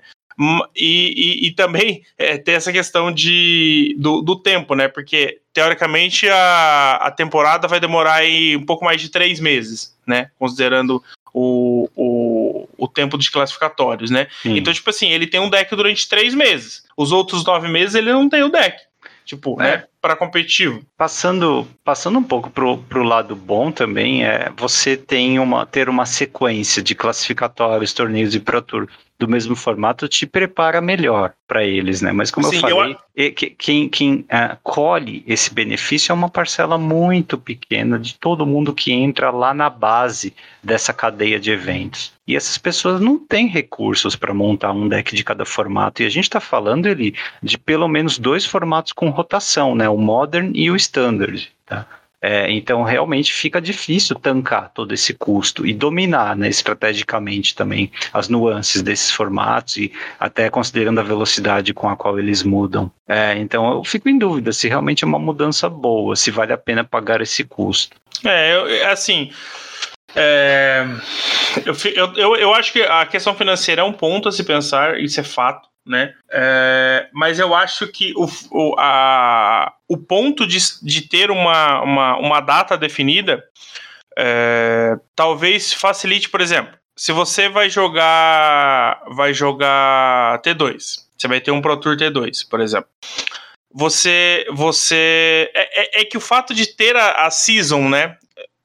E, 0.75 1.41
e, 1.43 1.48
e 1.48 1.51
também 1.51 2.03
é, 2.17 2.38
tem 2.38 2.55
essa 2.55 2.72
questão 2.72 3.12
de, 3.12 3.93
do, 4.00 4.22
do, 4.22 4.38
tempo, 4.38 4.74
né? 4.74 4.88
Porque, 4.88 5.41
teoricamente, 5.53 6.29
a, 6.29 6.96
a 7.01 7.12
temporada 7.12 7.67
vai 7.67 7.79
demorar 7.79 8.15
aí 8.15 8.55
um 8.55 8.65
pouco 8.65 8.86
mais 8.86 9.01
de 9.01 9.10
três 9.10 9.39
meses, 9.41 9.93
né? 10.08 10.31
Considerando 10.39 11.03
o, 11.34 11.89
o, 11.93 12.69
o 12.77 12.88
tempo 12.88 13.17
dos 13.17 13.27
classificatórios, 13.27 14.10
né? 14.10 14.27
Sim. 14.41 14.58
Então, 14.58 14.74
tipo 14.74 14.89
assim, 14.89 15.10
ele 15.10 15.27
tem 15.27 15.41
um 15.41 15.50
deck 15.50 15.75
durante 15.75 16.08
três 16.08 16.34
meses. 16.34 16.86
Os 16.96 17.12
outros 17.12 17.43
nove 17.43 17.67
meses 17.67 17.96
ele 17.96 18.12
não 18.12 18.29
tem 18.29 18.41
o 18.41 18.50
deck. 18.50 18.77
Tipo, 19.25 19.62
é. 19.62 19.63
né? 19.63 19.84
Para 20.01 20.15
competitivo. 20.15 20.81
Passando, 20.98 21.67
passando 21.84 22.17
um 22.17 22.24
pouco 22.24 22.50
pro, 22.50 22.77
pro 22.77 23.03
lado 23.03 23.36
bom 23.36 23.72
também, 23.72 24.25
é 24.25 24.50
você 24.55 24.96
tem 24.96 25.38
uma, 25.38 25.65
ter 25.65 25.89
uma 25.89 26.05
sequência 26.05 26.81
de 26.81 26.96
classificatórios, 26.96 27.93
torneios 27.93 28.34
e 28.34 28.39
Pro 28.39 28.62
Tour 28.62 28.88
do 29.19 29.27
mesmo 29.27 29.53
formato 29.53 30.07
te 30.07 30.25
prepara 30.25 30.79
melhor 30.79 31.33
para 31.45 31.65
eles, 31.65 32.01
né? 32.01 32.13
Mas 32.13 32.31
como 32.31 32.47
Sim, 32.47 32.55
eu 32.55 32.61
falei, 32.61 32.97
eu... 33.13 33.33
quem, 33.33 33.89
quem 33.89 34.13
uh, 34.21 34.57
colhe 34.63 35.25
esse 35.27 35.53
benefício 35.53 36.13
é 36.13 36.15
uma 36.15 36.29
parcela 36.29 36.77
muito 36.77 37.38
pequena 37.38 37.99
de 37.99 38.15
todo 38.15 38.45
mundo 38.45 38.73
que 38.73 38.93
entra 38.93 39.29
lá 39.29 39.53
na 39.53 39.69
base 39.69 40.33
dessa 40.63 40.93
cadeia 40.93 41.38
de 41.38 41.51
eventos. 41.51 42.13
E 42.25 42.33
essas 42.33 42.57
pessoas 42.57 43.01
não 43.01 43.19
têm 43.19 43.47
recursos 43.47 44.15
para 44.15 44.33
montar 44.33 44.71
um 44.71 44.88
deck 44.88 45.13
de 45.13 45.23
cada 45.23 45.43
formato. 45.43 46.01
E 46.01 46.05
a 46.05 46.09
gente 46.09 46.23
está 46.25 46.39
falando 46.39 46.88
ali 46.88 47.13
de 47.43 47.57
pelo 47.57 47.89
menos 47.89 48.17
dois 48.17 48.45
formatos 48.45 48.93
com 48.93 49.09
rotação, 49.09 49.75
né? 49.75 49.89
O 49.89 49.97
Modern 49.97 50.51
e 50.55 50.71
o 50.71 50.77
Standard. 50.77 51.51
Tá? 51.65 51.85
É, 52.21 52.51
então, 52.51 52.83
realmente 52.83 53.31
fica 53.31 53.61
difícil 53.61 54.15
tancar 54.15 54.71
todo 54.73 54.93
esse 54.93 55.13
custo 55.13 55.65
e 55.65 55.73
dominar 55.73 56.35
né, 56.35 56.49
estrategicamente 56.49 57.55
também 57.55 57.89
as 58.11 58.27
nuances 58.27 58.81
desses 58.81 59.09
formatos 59.09 59.77
e 59.77 59.93
até 60.19 60.49
considerando 60.49 60.99
a 60.99 61.03
velocidade 61.03 61.73
com 61.73 61.88
a 61.88 61.95
qual 61.95 62.19
eles 62.19 62.43
mudam. 62.43 62.91
É, 63.07 63.38
então, 63.38 63.71
eu 63.71 63.83
fico 63.85 64.09
em 64.09 64.17
dúvida 64.17 64.51
se 64.51 64.67
realmente 64.67 65.03
é 65.03 65.07
uma 65.07 65.19
mudança 65.19 65.69
boa, 65.69 66.15
se 66.15 66.29
vale 66.29 66.51
a 66.51 66.57
pena 66.57 66.83
pagar 66.83 67.21
esse 67.21 67.45
custo. 67.45 67.95
É, 68.25 68.81
é 68.81 68.91
assim. 68.91 69.31
É, 70.15 70.85
eu, 71.65 72.13
eu, 72.15 72.35
eu 72.35 72.53
acho 72.53 72.73
que 72.73 72.81
a 72.81 73.05
questão 73.05 73.33
financeira 73.35 73.81
é 73.81 73.85
um 73.85 73.93
ponto 73.93 74.27
a 74.27 74.31
se 74.31 74.43
pensar, 74.43 74.99
isso 74.99 75.19
é 75.19 75.23
fato 75.23 75.68
né? 75.86 76.13
É, 76.31 77.07
mas 77.13 77.39
eu 77.39 77.55
acho 77.55 77.88
que 77.88 78.13
o, 78.15 78.27
o, 78.51 78.75
a, 78.77 79.74
o 79.88 79.98
ponto 79.98 80.45
de, 80.45 80.57
de 80.83 81.01
ter 81.01 81.31
uma, 81.31 81.81
uma, 81.81 82.17
uma 82.17 82.39
data 82.39 82.77
definida 82.77 83.43
é, 84.17 84.98
talvez 85.15 85.74
facilite, 85.74 86.29
por 86.29 86.41
exemplo, 86.41 86.77
se 86.95 87.13
você 87.13 87.48
vai 87.48 87.69
jogar 87.69 89.01
vai 89.15 89.33
jogar 89.33 90.41
T2, 90.41 91.05
você 91.17 91.27
vai 91.27 91.39
ter 91.39 91.51
um 91.51 91.62
Pro 91.62 91.77
Tour 91.77 91.95
T2, 91.95 92.48
por 92.50 92.59
exemplo. 92.59 92.89
Você 93.74 94.45
você 94.51 95.50
é, 95.53 96.00
é, 96.00 96.01
é 96.01 96.05
que 96.05 96.17
o 96.17 96.21
fato 96.21 96.53
de 96.53 96.67
ter 96.75 96.98
a, 96.98 97.25
a 97.25 97.31
season, 97.31 97.88
né? 97.88 98.17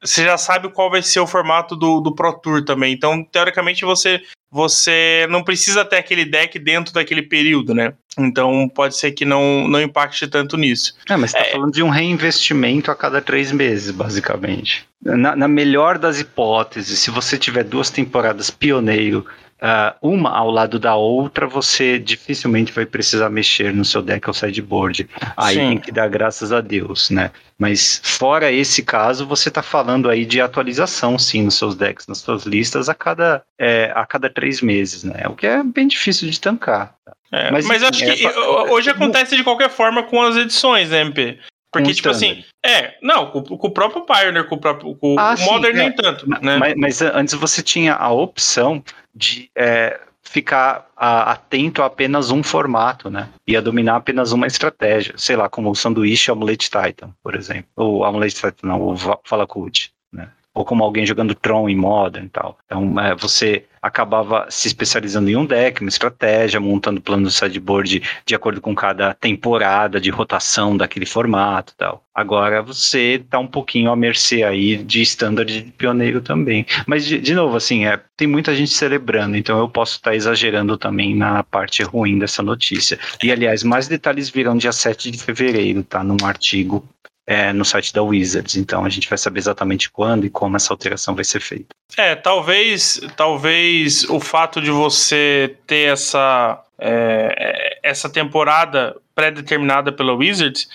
Você 0.04 0.24
já 0.24 0.36
sabe 0.36 0.68
qual 0.68 0.90
vai 0.90 1.02
ser 1.02 1.20
o 1.20 1.26
formato 1.26 1.74
do, 1.74 2.00
do 2.00 2.14
Pro 2.14 2.38
Tour 2.38 2.64
também. 2.64 2.92
Então, 2.92 3.24
teoricamente, 3.24 3.84
você 3.84 4.20
você 4.54 5.26
não 5.30 5.42
precisa 5.42 5.84
ter 5.84 5.96
aquele 5.96 6.24
deck 6.24 6.60
dentro 6.60 6.94
daquele 6.94 7.22
período, 7.22 7.74
né? 7.74 7.92
Então 8.16 8.68
pode 8.68 8.96
ser 8.96 9.10
que 9.10 9.24
não, 9.24 9.66
não 9.66 9.82
impacte 9.82 10.28
tanto 10.28 10.56
nisso. 10.56 10.94
É, 11.10 11.16
mas 11.16 11.32
você 11.32 11.38
está 11.38 11.48
é... 11.48 11.52
falando 11.52 11.72
de 11.72 11.82
um 11.82 11.88
reinvestimento 11.88 12.88
a 12.88 12.94
cada 12.94 13.20
três 13.20 13.50
meses, 13.50 13.90
basicamente. 13.90 14.86
Na, 15.02 15.34
na, 15.34 15.48
melhor 15.48 15.98
das 15.98 16.20
hipóteses, 16.20 17.00
se 17.00 17.10
você 17.10 17.36
tiver 17.36 17.64
duas 17.64 17.90
temporadas 17.90 18.48
pioneiro 18.48 19.26
uh, 19.62 19.96
uma 20.02 20.30
ao 20.30 20.50
lado 20.50 20.78
da 20.78 20.94
outra, 20.94 21.46
você 21.46 21.98
dificilmente 21.98 22.72
vai 22.72 22.86
precisar 22.86 23.30
mexer 23.30 23.72
no 23.72 23.84
seu 23.84 24.02
deck 24.02 24.28
ou 24.28 24.34
sideboard. 24.34 25.08
Aí 25.36 25.56
Sim. 25.56 25.68
tem 25.68 25.78
que 25.78 25.92
dar 25.92 26.08
graças 26.08 26.52
a 26.52 26.60
Deus, 26.60 27.10
né? 27.10 27.30
Mas 27.58 28.00
fora 28.02 28.50
esse 28.50 28.82
caso, 28.82 29.26
você 29.26 29.48
está 29.48 29.62
falando 29.62 30.10
aí 30.10 30.24
de 30.24 30.40
atualização, 30.40 31.18
sim, 31.18 31.42
nos 31.44 31.56
seus 31.56 31.76
decks, 31.76 32.06
nas 32.06 32.18
suas 32.18 32.44
listas 32.44 32.88
a 32.88 32.94
cada, 32.94 33.42
é, 33.58 33.92
a 33.94 34.04
cada 34.04 34.28
três 34.28 34.60
meses, 34.60 35.04
né? 35.04 35.26
O 35.28 35.34
que 35.34 35.46
é 35.46 35.62
bem 35.62 35.86
difícil 35.86 36.28
de 36.28 36.40
tancar. 36.40 36.94
É, 37.30 37.50
mas, 37.50 37.66
mas 37.66 37.82
acho 37.82 37.98
que 37.98 38.26
é, 38.26 38.38
hoje 38.70 38.90
acontece 38.90 39.36
de 39.36 39.42
qualquer 39.42 39.70
forma 39.70 40.02
com 40.02 40.22
as 40.22 40.36
edições, 40.36 40.90
né, 40.90 41.00
MP? 41.00 41.38
Porque, 41.82 41.94
tipo 41.94 42.08
assim, 42.08 42.44
é, 42.64 42.94
não, 43.02 43.30
com, 43.30 43.42
com, 43.42 43.66
o 43.66 43.70
próprio 43.70 44.06
Pioneer, 44.06 44.46
com 44.46 44.54
o 44.54 44.60
próprio 44.60 44.94
com 44.94 45.16
ah, 45.18 45.34
o 45.36 45.44
Modern 45.44 45.74
sim, 45.74 45.78
nem 45.78 45.88
é. 45.88 45.92
tanto, 45.92 46.28
né? 46.28 46.38
Mas, 46.58 46.74
mas, 46.76 47.02
antes 47.02 47.34
você 47.34 47.62
tinha 47.62 47.94
a 47.94 48.10
opção 48.10 48.82
de 49.14 49.50
é, 49.56 50.00
ficar 50.22 50.88
a, 50.96 51.32
atento 51.32 51.82
a 51.82 51.86
apenas 51.86 52.30
um 52.30 52.42
formato, 52.42 53.10
né? 53.10 53.28
E 53.46 53.56
a 53.56 53.60
dominar 53.60 53.96
apenas 53.96 54.32
uma 54.32 54.46
estratégia, 54.46 55.14
sei 55.16 55.36
lá, 55.36 55.48
como 55.48 55.70
o 55.70 55.74
sanduíche 55.74 56.30
Omelette 56.30 56.70
Titan, 56.70 57.10
por 57.22 57.34
exemplo. 57.34 57.66
Ou 57.76 58.02
Omelette 58.02 58.36
Titan, 58.36 58.68
não, 58.68 58.80
o 58.80 58.96
Falacut, 59.24 59.92
né? 60.12 60.28
Ou 60.54 60.64
como 60.64 60.84
alguém 60.84 61.04
jogando 61.04 61.34
Tron 61.34 61.68
em 61.68 61.76
Modern 61.76 62.26
e 62.26 62.28
tal. 62.28 62.58
Então, 62.64 63.00
é, 63.00 63.14
você 63.14 63.64
acabava 63.84 64.46
se 64.48 64.66
especializando 64.66 65.28
em 65.28 65.36
um 65.36 65.44
deck, 65.44 65.82
uma 65.82 65.90
estratégia, 65.90 66.58
montando 66.58 67.02
plano 67.02 67.26
de 67.26 67.34
sideboard 67.34 68.02
de 68.24 68.34
acordo 68.34 68.58
com 68.58 68.74
cada 68.74 69.12
temporada 69.12 70.00
de 70.00 70.08
rotação 70.08 70.74
daquele 70.74 71.04
formato 71.04 71.74
tal. 71.76 72.02
Agora 72.14 72.62
você 72.62 73.16
está 73.16 73.38
um 73.38 73.46
pouquinho 73.46 73.90
à 73.90 73.96
mercê 73.96 74.42
aí 74.42 74.78
de 74.78 75.02
standard 75.02 75.64
de 75.64 75.70
pioneiro 75.72 76.22
também. 76.22 76.64
Mas, 76.86 77.04
de, 77.04 77.18
de 77.18 77.34
novo, 77.34 77.58
assim, 77.58 77.84
é, 77.84 78.00
tem 78.16 78.26
muita 78.26 78.54
gente 78.54 78.72
celebrando, 78.72 79.36
então 79.36 79.58
eu 79.58 79.68
posso 79.68 79.96
estar 79.96 80.12
tá 80.12 80.16
exagerando 80.16 80.78
também 80.78 81.14
na 81.14 81.42
parte 81.42 81.82
ruim 81.82 82.18
dessa 82.18 82.42
notícia. 82.42 82.98
E, 83.22 83.30
aliás, 83.30 83.62
mais 83.62 83.86
detalhes 83.86 84.30
virão 84.30 84.56
dia 84.56 84.72
7 84.72 85.10
de 85.10 85.18
fevereiro, 85.18 85.82
tá? 85.82 86.02
Num 86.02 86.16
artigo 86.24 86.88
é, 87.26 87.52
no 87.52 87.64
site 87.64 87.92
da 87.92 88.02
Wizards. 88.02 88.56
Então 88.56 88.84
a 88.84 88.88
gente 88.88 89.08
vai 89.08 89.18
saber 89.18 89.38
exatamente 89.38 89.90
quando 89.90 90.26
e 90.26 90.30
como 90.30 90.56
essa 90.56 90.72
alteração 90.72 91.14
vai 91.14 91.24
ser 91.24 91.40
feita. 91.40 91.74
É, 91.96 92.14
talvez, 92.14 93.00
talvez 93.16 94.04
o 94.04 94.20
fato 94.20 94.60
de 94.60 94.70
você 94.70 95.56
ter 95.66 95.92
essa 95.92 96.62
é, 96.78 97.78
essa 97.82 98.10
temporada 98.10 98.96
pré-determinada 99.14 99.92
pela 99.92 100.14
Wizards, 100.14 100.68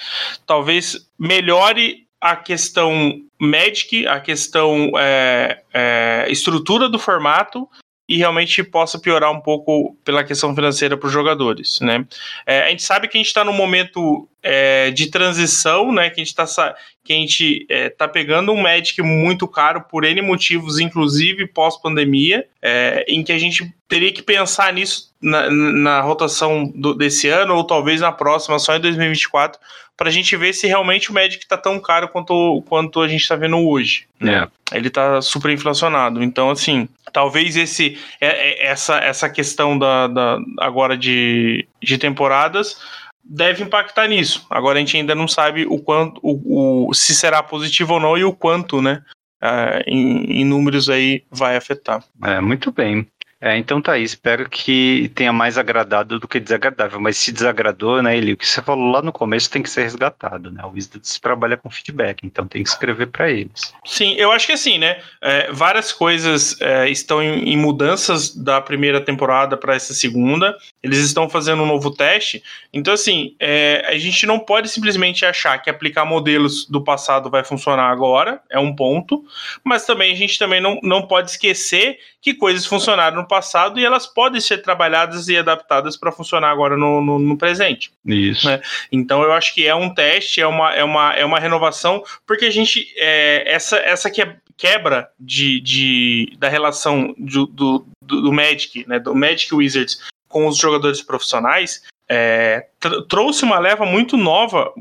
talvez 0.45 1.07
melhore 1.17 2.07
a 2.21 2.35
questão 2.35 3.21
Magic, 3.39 4.05
a 4.07 4.19
questão 4.19 4.91
é, 4.97 5.61
é, 5.73 6.25
estrutura 6.29 6.89
do 6.89 6.99
formato 6.99 7.67
e 8.09 8.17
realmente 8.17 8.63
possa 8.63 8.97
piorar 8.97 9.31
um 9.31 9.39
pouco 9.39 9.95
pela 10.03 10.23
questão 10.23 10.55
financeira 10.55 10.97
para 10.97 11.05
os 11.05 11.13
jogadores, 11.13 11.79
né? 11.79 12.03
É, 12.43 12.61
a 12.61 12.69
gente 12.69 12.81
sabe 12.81 13.07
que 13.07 13.15
a 13.15 13.19
gente 13.19 13.27
está 13.27 13.45
num 13.45 13.53
momento 13.53 14.27
é, 14.41 14.89
de 14.89 15.11
transição, 15.11 15.91
né? 15.91 16.09
Que 16.09 16.19
a 16.19 16.23
gente 16.25 16.35
está 16.35 16.75
que 17.03 17.13
a 17.13 17.15
gente 17.15 17.67
é, 17.69 17.89
tá 17.89 18.07
pegando 18.07 18.51
um 18.51 18.61
Magic 18.61 18.99
muito 19.03 19.47
caro 19.47 19.81
por 19.81 20.03
N 20.03 20.21
motivos, 20.23 20.79
inclusive 20.79 21.47
pós-pandemia, 21.47 22.47
é, 22.61 23.05
em 23.07 23.23
que 23.23 23.31
a 23.31 23.37
gente 23.37 23.71
teria 23.87 24.11
que 24.11 24.23
pensar 24.23 24.73
nisso 24.73 25.13
na, 25.21 25.49
na 25.51 26.01
rotação 26.01 26.65
do, 26.65 26.95
desse 26.95 27.27
ano, 27.27 27.55
ou 27.55 27.63
talvez 27.63 28.01
na 28.01 28.11
próxima, 28.11 28.57
só 28.57 28.75
em 28.75 28.79
2024, 28.79 29.59
para 29.99 30.07
a 30.07 30.11
gente 30.13 30.33
ver 30.37 30.53
se 30.53 30.65
realmente 30.65 31.11
o 31.11 31.13
Magic 31.13 31.43
está 31.43 31.57
tão 31.57 31.77
caro 31.77 32.07
quanto, 32.07 32.63
quanto 32.69 33.01
a 33.01 33.07
gente 33.09 33.19
está 33.19 33.35
vendo 33.35 33.57
hoje. 33.57 34.07
Né? 34.17 34.47
É. 34.71 34.77
Ele 34.77 34.87
está 34.87 35.21
super 35.21 35.51
inflacionado. 35.51 36.23
Então, 36.23 36.49
assim, 36.49 36.87
talvez 37.11 37.57
esse 37.57 37.99
é, 38.21 38.27
é, 38.27 38.67
essa, 38.67 38.95
essa 38.99 39.29
questão 39.29 39.77
da, 39.77 40.07
da 40.07 40.39
agora 40.57 40.97
de, 40.97 41.67
de 41.83 41.97
temporadas 41.97 42.81
deve 43.21 43.61
impactar 43.61 44.07
nisso. 44.07 44.47
Agora 44.49 44.77
a 44.77 44.79
gente 44.79 44.95
ainda 44.95 45.13
não 45.13 45.27
sabe 45.27 45.65
o 45.65 45.77
quanto, 45.77 46.17
o, 46.23 46.87
o 46.87 46.93
se 46.93 47.13
será 47.13 47.43
positivo 47.43 47.95
ou 47.95 47.99
não 47.99 48.17
e 48.17 48.23
o 48.23 48.31
quanto, 48.31 48.81
né? 48.81 49.03
Uh, 49.43 49.83
em, 49.85 50.41
em, 50.41 50.45
números 50.45 50.89
aí 50.89 51.23
vai 51.29 51.57
afetar. 51.57 52.01
É, 52.23 52.39
muito 52.39 52.71
bem. 52.71 53.05
É, 53.41 53.57
então 53.57 53.81
tá 53.81 53.93
aí, 53.93 54.03
espero 54.03 54.49
que 54.49 55.09
tenha 55.15 55.31
mais 55.31 55.57
agradado 55.57 56.19
do 56.19 56.27
que 56.27 56.41
desagradável, 56.41 56.99
mas 56.99 57.15
se 57.15 57.31
desagradou, 57.31 58.01
né, 58.01 58.17
Eli, 58.17 58.33
o 58.33 58.37
que 58.37 58.45
você 58.45 58.61
falou 58.61 58.91
lá 58.91 59.01
no 59.01 59.13
começo 59.13 59.49
tem 59.49 59.63
que 59.63 59.69
ser 59.69 59.83
resgatado, 59.83 60.51
né, 60.51 60.61
o 60.65 60.71
Wizards 60.71 61.17
trabalha 61.19 61.55
com 61.55 61.69
feedback, 61.69 62.25
então 62.25 62.45
tem 62.45 62.61
que 62.61 62.67
escrever 62.67 63.07
para 63.07 63.31
eles. 63.31 63.73
Sim, 63.85 64.13
eu 64.15 64.29
acho 64.33 64.45
que 64.45 64.51
assim, 64.51 64.77
né, 64.77 64.99
é, 65.21 65.49
várias 65.53 65.93
coisas 65.93 66.59
é, 66.59 66.89
estão 66.89 67.23
em, 67.23 67.53
em, 67.53 67.55
mudanças 67.55 68.35
da 68.35 68.59
primeira 68.59 68.99
temporada 68.99 69.55
para 69.55 69.73
essa 69.73 69.93
segunda, 69.93 70.57
eles 70.83 70.99
estão 70.99 71.29
fazendo 71.29 71.63
um 71.63 71.67
novo 71.67 71.91
teste, 71.91 72.43
então 72.73 72.93
assim, 72.93 73.35
é, 73.39 73.85
a 73.87 73.97
gente 73.97 74.25
não 74.25 74.37
pode 74.39 74.67
simplesmente 74.67 75.25
achar 75.25 75.57
que 75.59 75.69
aplicar 75.69 76.03
modelos 76.03 76.65
do 76.65 76.83
passado 76.83 77.29
vai 77.29 77.45
funcionar 77.45 77.89
agora, 77.89 78.41
é 78.49 78.59
um 78.59 78.75
ponto, 78.75 79.23
mas 79.63 79.85
também 79.85 80.11
a 80.11 80.15
gente 80.15 80.37
também 80.37 80.59
não, 80.59 80.77
não 80.83 81.07
pode 81.07 81.31
esquecer 81.31 81.97
que 82.21 82.33
coisas 82.33 82.65
funcionaram 82.65 83.17
no 83.17 83.27
passado 83.27 83.79
e 83.79 83.85
elas 83.85 84.05
podem 84.05 84.41
ser 84.41 84.59
trabalhadas 84.59 85.27
e 85.29 85.37
adaptadas 85.37 85.95
para 85.95 86.11
funcionar 86.11 86.49
agora 86.49 86.75
no, 86.75 87.01
no, 87.01 87.19
no 87.19 87.37
presente. 87.37 87.91
Isso. 88.05 88.47
Né? 88.47 88.61
Então 88.91 89.23
eu 89.23 89.31
acho 89.31 89.53
que 89.53 89.65
é 89.65 89.73
um 89.73 89.93
teste, 89.93 90.41
é 90.41 90.47
uma, 90.47 90.73
é 90.73 90.83
uma, 90.83 91.13
é 91.13 91.25
uma 91.25 91.39
renovação, 91.39 92.03
porque 92.25 92.45
a 92.45 92.51
gente. 92.51 92.91
É, 92.97 93.43
essa, 93.53 93.77
essa 93.77 94.09
que 94.09 94.21
é 94.21 94.35
quebra 94.57 95.09
de, 95.17 95.61
de, 95.61 96.35
da 96.37 96.49
relação 96.49 97.15
do, 97.17 97.45
do, 97.47 97.87
do 98.01 98.33
Magic, 98.33 98.85
né, 98.87 98.99
do 98.99 99.15
Magic 99.15 99.55
Wizards 99.55 100.01
com 100.27 100.45
os 100.47 100.57
jogadores 100.57 101.01
profissionais, 101.01 101.83
é, 102.09 102.67
trouxe 103.07 103.43
uma 103.43 103.57
leva 103.57 103.85
muito 103.85 104.17
nova 104.17 104.73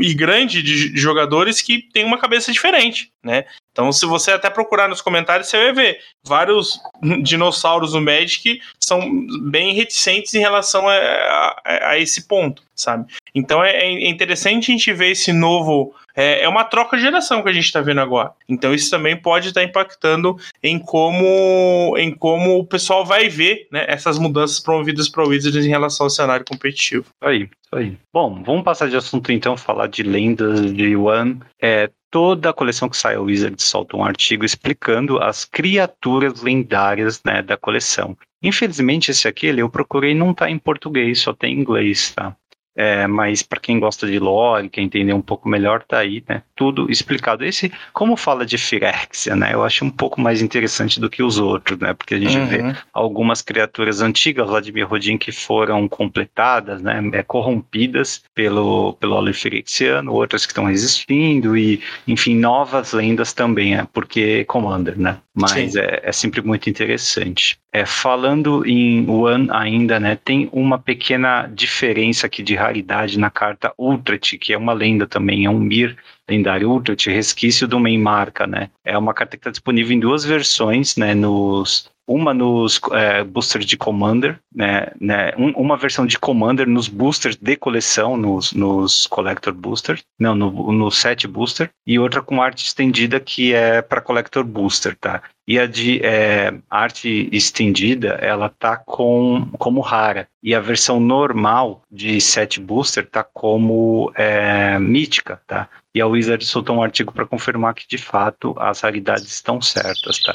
e 0.00 0.14
grande 0.14 0.62
de 0.62 0.96
jogadores 0.96 1.60
que 1.60 1.82
tem 1.92 2.04
uma 2.04 2.18
cabeça 2.18 2.50
diferente, 2.50 3.10
né? 3.22 3.44
Então, 3.76 3.92
se 3.92 4.06
você 4.06 4.30
até 4.30 4.48
procurar 4.48 4.88
nos 4.88 5.02
comentários, 5.02 5.50
você 5.50 5.58
vai 5.58 5.72
ver 5.74 5.98
vários 6.24 6.80
dinossauros 7.22 7.92
no 7.92 8.00
Magic 8.00 8.58
são 8.80 9.02
bem 9.50 9.74
reticentes 9.74 10.32
em 10.32 10.38
relação 10.38 10.88
a, 10.88 10.94
a, 10.94 11.90
a 11.90 11.98
esse 11.98 12.26
ponto, 12.26 12.62
sabe? 12.74 13.12
Então, 13.34 13.62
é, 13.62 13.76
é, 13.76 14.08
interessante 14.08 14.72
a 14.72 14.74
gente 14.74 14.90
ver 14.94 15.10
esse 15.10 15.30
novo. 15.30 15.94
É, 16.14 16.44
é 16.44 16.48
uma 16.48 16.64
troca 16.64 16.96
de 16.96 17.02
geração 17.02 17.42
que 17.42 17.50
a 17.50 17.52
gente 17.52 17.66
está 17.66 17.82
vendo 17.82 18.00
agora. 18.00 18.32
Então, 18.48 18.72
isso 18.72 18.88
também 18.88 19.14
pode 19.14 19.48
estar 19.48 19.60
tá 19.60 19.66
impactando 19.66 20.38
em 20.62 20.78
como, 20.78 21.94
em 21.98 22.14
como 22.14 22.58
o 22.58 22.64
pessoal 22.64 23.04
vai 23.04 23.28
ver 23.28 23.68
né, 23.70 23.84
essas 23.88 24.18
mudanças 24.18 24.58
promovidas 24.58 25.06
para 25.06 25.22
o 25.22 25.28
Wizards 25.28 25.66
em 25.66 25.68
relação 25.68 26.06
ao 26.06 26.10
cenário 26.10 26.46
competitivo. 26.48 27.04
Aí, 27.20 27.42
isso 27.42 27.74
aí. 27.74 27.98
Bom, 28.10 28.42
vamos 28.42 28.62
passar 28.62 28.88
de 28.88 28.96
assunto 28.96 29.30
então, 29.30 29.54
falar 29.54 29.88
de 29.88 30.02
lendas 30.02 30.72
de 30.72 30.96
One. 30.96 31.40
É, 31.60 31.90
toda 32.10 32.50
a 32.50 32.52
coleção 32.52 32.88
que 32.88 32.96
sai 32.96 33.14
a 33.14 33.20
Wizard 33.20 33.60
solta 33.62 33.96
um 33.96 34.04
artigo 34.04 34.44
explicando 34.44 35.18
as 35.18 35.44
criaturas 35.44 36.42
lendárias 36.42 37.22
né, 37.24 37.42
da 37.42 37.56
coleção. 37.56 38.16
Infelizmente, 38.42 39.10
esse 39.10 39.26
aqui 39.26 39.46
eu 39.46 39.68
procurei 39.68 40.14
não 40.14 40.32
tá 40.32 40.50
em 40.50 40.58
português, 40.58 41.20
só 41.20 41.32
tem 41.32 41.54
em 41.54 41.60
inglês, 41.60 42.12
tá? 42.14 42.36
É, 42.76 43.06
mas 43.06 43.42
para 43.42 43.58
quem 43.58 43.80
gosta 43.80 44.06
de 44.06 44.18
lore, 44.18 44.68
quer 44.68 44.82
entender 44.82 45.14
um 45.14 45.22
pouco 45.22 45.48
melhor, 45.48 45.82
tá 45.82 45.98
aí, 45.98 46.22
né? 46.28 46.42
Tudo 46.54 46.90
explicado. 46.90 47.42
Esse, 47.42 47.72
como 47.92 48.16
fala 48.16 48.44
de 48.44 48.58
Firexia, 48.58 49.34
né? 49.34 49.54
Eu 49.54 49.64
acho 49.64 49.82
um 49.82 49.90
pouco 49.90 50.20
mais 50.20 50.42
interessante 50.42 51.00
do 51.00 51.08
que 51.08 51.22
os 51.22 51.38
outros, 51.38 51.78
né? 51.78 51.94
Porque 51.94 52.14
a 52.14 52.18
gente 52.18 52.36
uhum. 52.36 52.46
vê 52.46 52.76
algumas 52.92 53.40
criaturas 53.40 54.02
antigas 54.02 54.48
lá 54.50 54.60
de 54.60 54.72
Mirrodin 54.72 55.16
que 55.16 55.32
foram 55.32 55.88
completadas, 55.88 56.82
né? 56.82 57.02
É, 57.12 57.22
corrompidas 57.22 58.22
pelo, 58.34 58.92
pelo 58.94 59.16
óleo 59.16 59.32
firexiano, 59.32 60.12
outras 60.12 60.44
que 60.44 60.52
estão 60.52 60.64
resistindo 60.64 61.56
e, 61.56 61.80
enfim, 62.06 62.36
novas 62.36 62.92
lendas 62.92 63.32
também, 63.32 63.74
né? 63.74 63.88
Porque 63.90 64.44
Commander, 64.44 64.98
né? 64.98 65.16
Mas 65.38 65.76
é, 65.76 66.00
é, 66.02 66.12
sempre 66.12 66.40
muito 66.40 66.70
interessante. 66.70 67.58
É, 67.70 67.84
falando 67.84 68.64
em 68.64 69.06
One 69.06 69.48
ainda, 69.50 70.00
né? 70.00 70.16
Tem 70.16 70.48
uma 70.50 70.78
pequena 70.78 71.46
diferença 71.46 72.26
aqui 72.26 72.42
de 72.42 72.54
raridade 72.54 73.18
na 73.18 73.28
carta 73.28 73.70
Ultrat, 73.76 74.38
que 74.38 74.54
é 74.54 74.58
uma 74.58 74.72
lenda 74.72 75.06
também, 75.06 75.44
é 75.44 75.50
um 75.50 75.58
Mir 75.58 75.94
lendário 76.26 76.70
Ultrat, 76.70 77.06
resquício 77.08 77.68
do 77.68 77.78
main 77.78 77.98
marca, 77.98 78.46
né? 78.46 78.70
É 78.82 78.96
uma 78.96 79.12
carta 79.12 79.36
que 79.36 79.40
está 79.40 79.50
disponível 79.50 79.94
em 79.94 80.00
duas 80.00 80.24
versões, 80.24 80.96
né? 80.96 81.14
Nos 81.14 81.90
uma 82.06 82.32
nos 82.32 82.80
é, 82.92 83.24
boosters 83.24 83.66
de 83.66 83.76
Commander, 83.76 84.38
né, 84.54 84.88
né 85.00 85.32
um, 85.36 85.50
uma 85.50 85.76
versão 85.76 86.06
de 86.06 86.18
Commander 86.18 86.68
nos 86.68 86.88
boosters 86.88 87.36
de 87.36 87.56
coleção, 87.56 88.16
nos, 88.16 88.52
nos 88.52 89.06
Collector 89.06 89.52
Booster, 89.52 90.00
não, 90.18 90.34
no, 90.34 90.72
no 90.72 90.90
set 90.90 91.26
Booster, 91.26 91.70
e 91.86 91.98
outra 91.98 92.22
com 92.22 92.40
arte 92.40 92.66
estendida 92.66 93.18
que 93.18 93.52
é 93.52 93.82
para 93.82 94.00
Collector 94.00 94.44
Booster, 94.44 94.96
tá? 94.96 95.22
E 95.48 95.60
a 95.60 95.66
de 95.66 96.04
é, 96.04 96.52
arte 96.68 97.28
estendida, 97.30 98.18
ela 98.20 98.48
tá 98.48 98.76
com, 98.76 99.48
como 99.58 99.80
rara. 99.80 100.28
E 100.42 100.52
a 100.54 100.60
versão 100.60 100.98
normal 100.98 101.82
de 101.90 102.20
set 102.20 102.58
booster 102.58 103.08
tá 103.08 103.22
como 103.22 104.12
é, 104.16 104.76
mítica, 104.80 105.40
tá? 105.46 105.68
E 105.94 106.00
a 106.00 106.06
Wizard 106.06 106.44
soltou 106.44 106.76
um 106.76 106.82
artigo 106.82 107.12
para 107.12 107.26
confirmar 107.26 107.74
que 107.74 107.86
de 107.86 107.96
fato 107.96 108.56
as 108.58 108.80
raridades 108.80 109.28
estão 109.28 109.62
certas, 109.62 110.20
tá? 110.20 110.32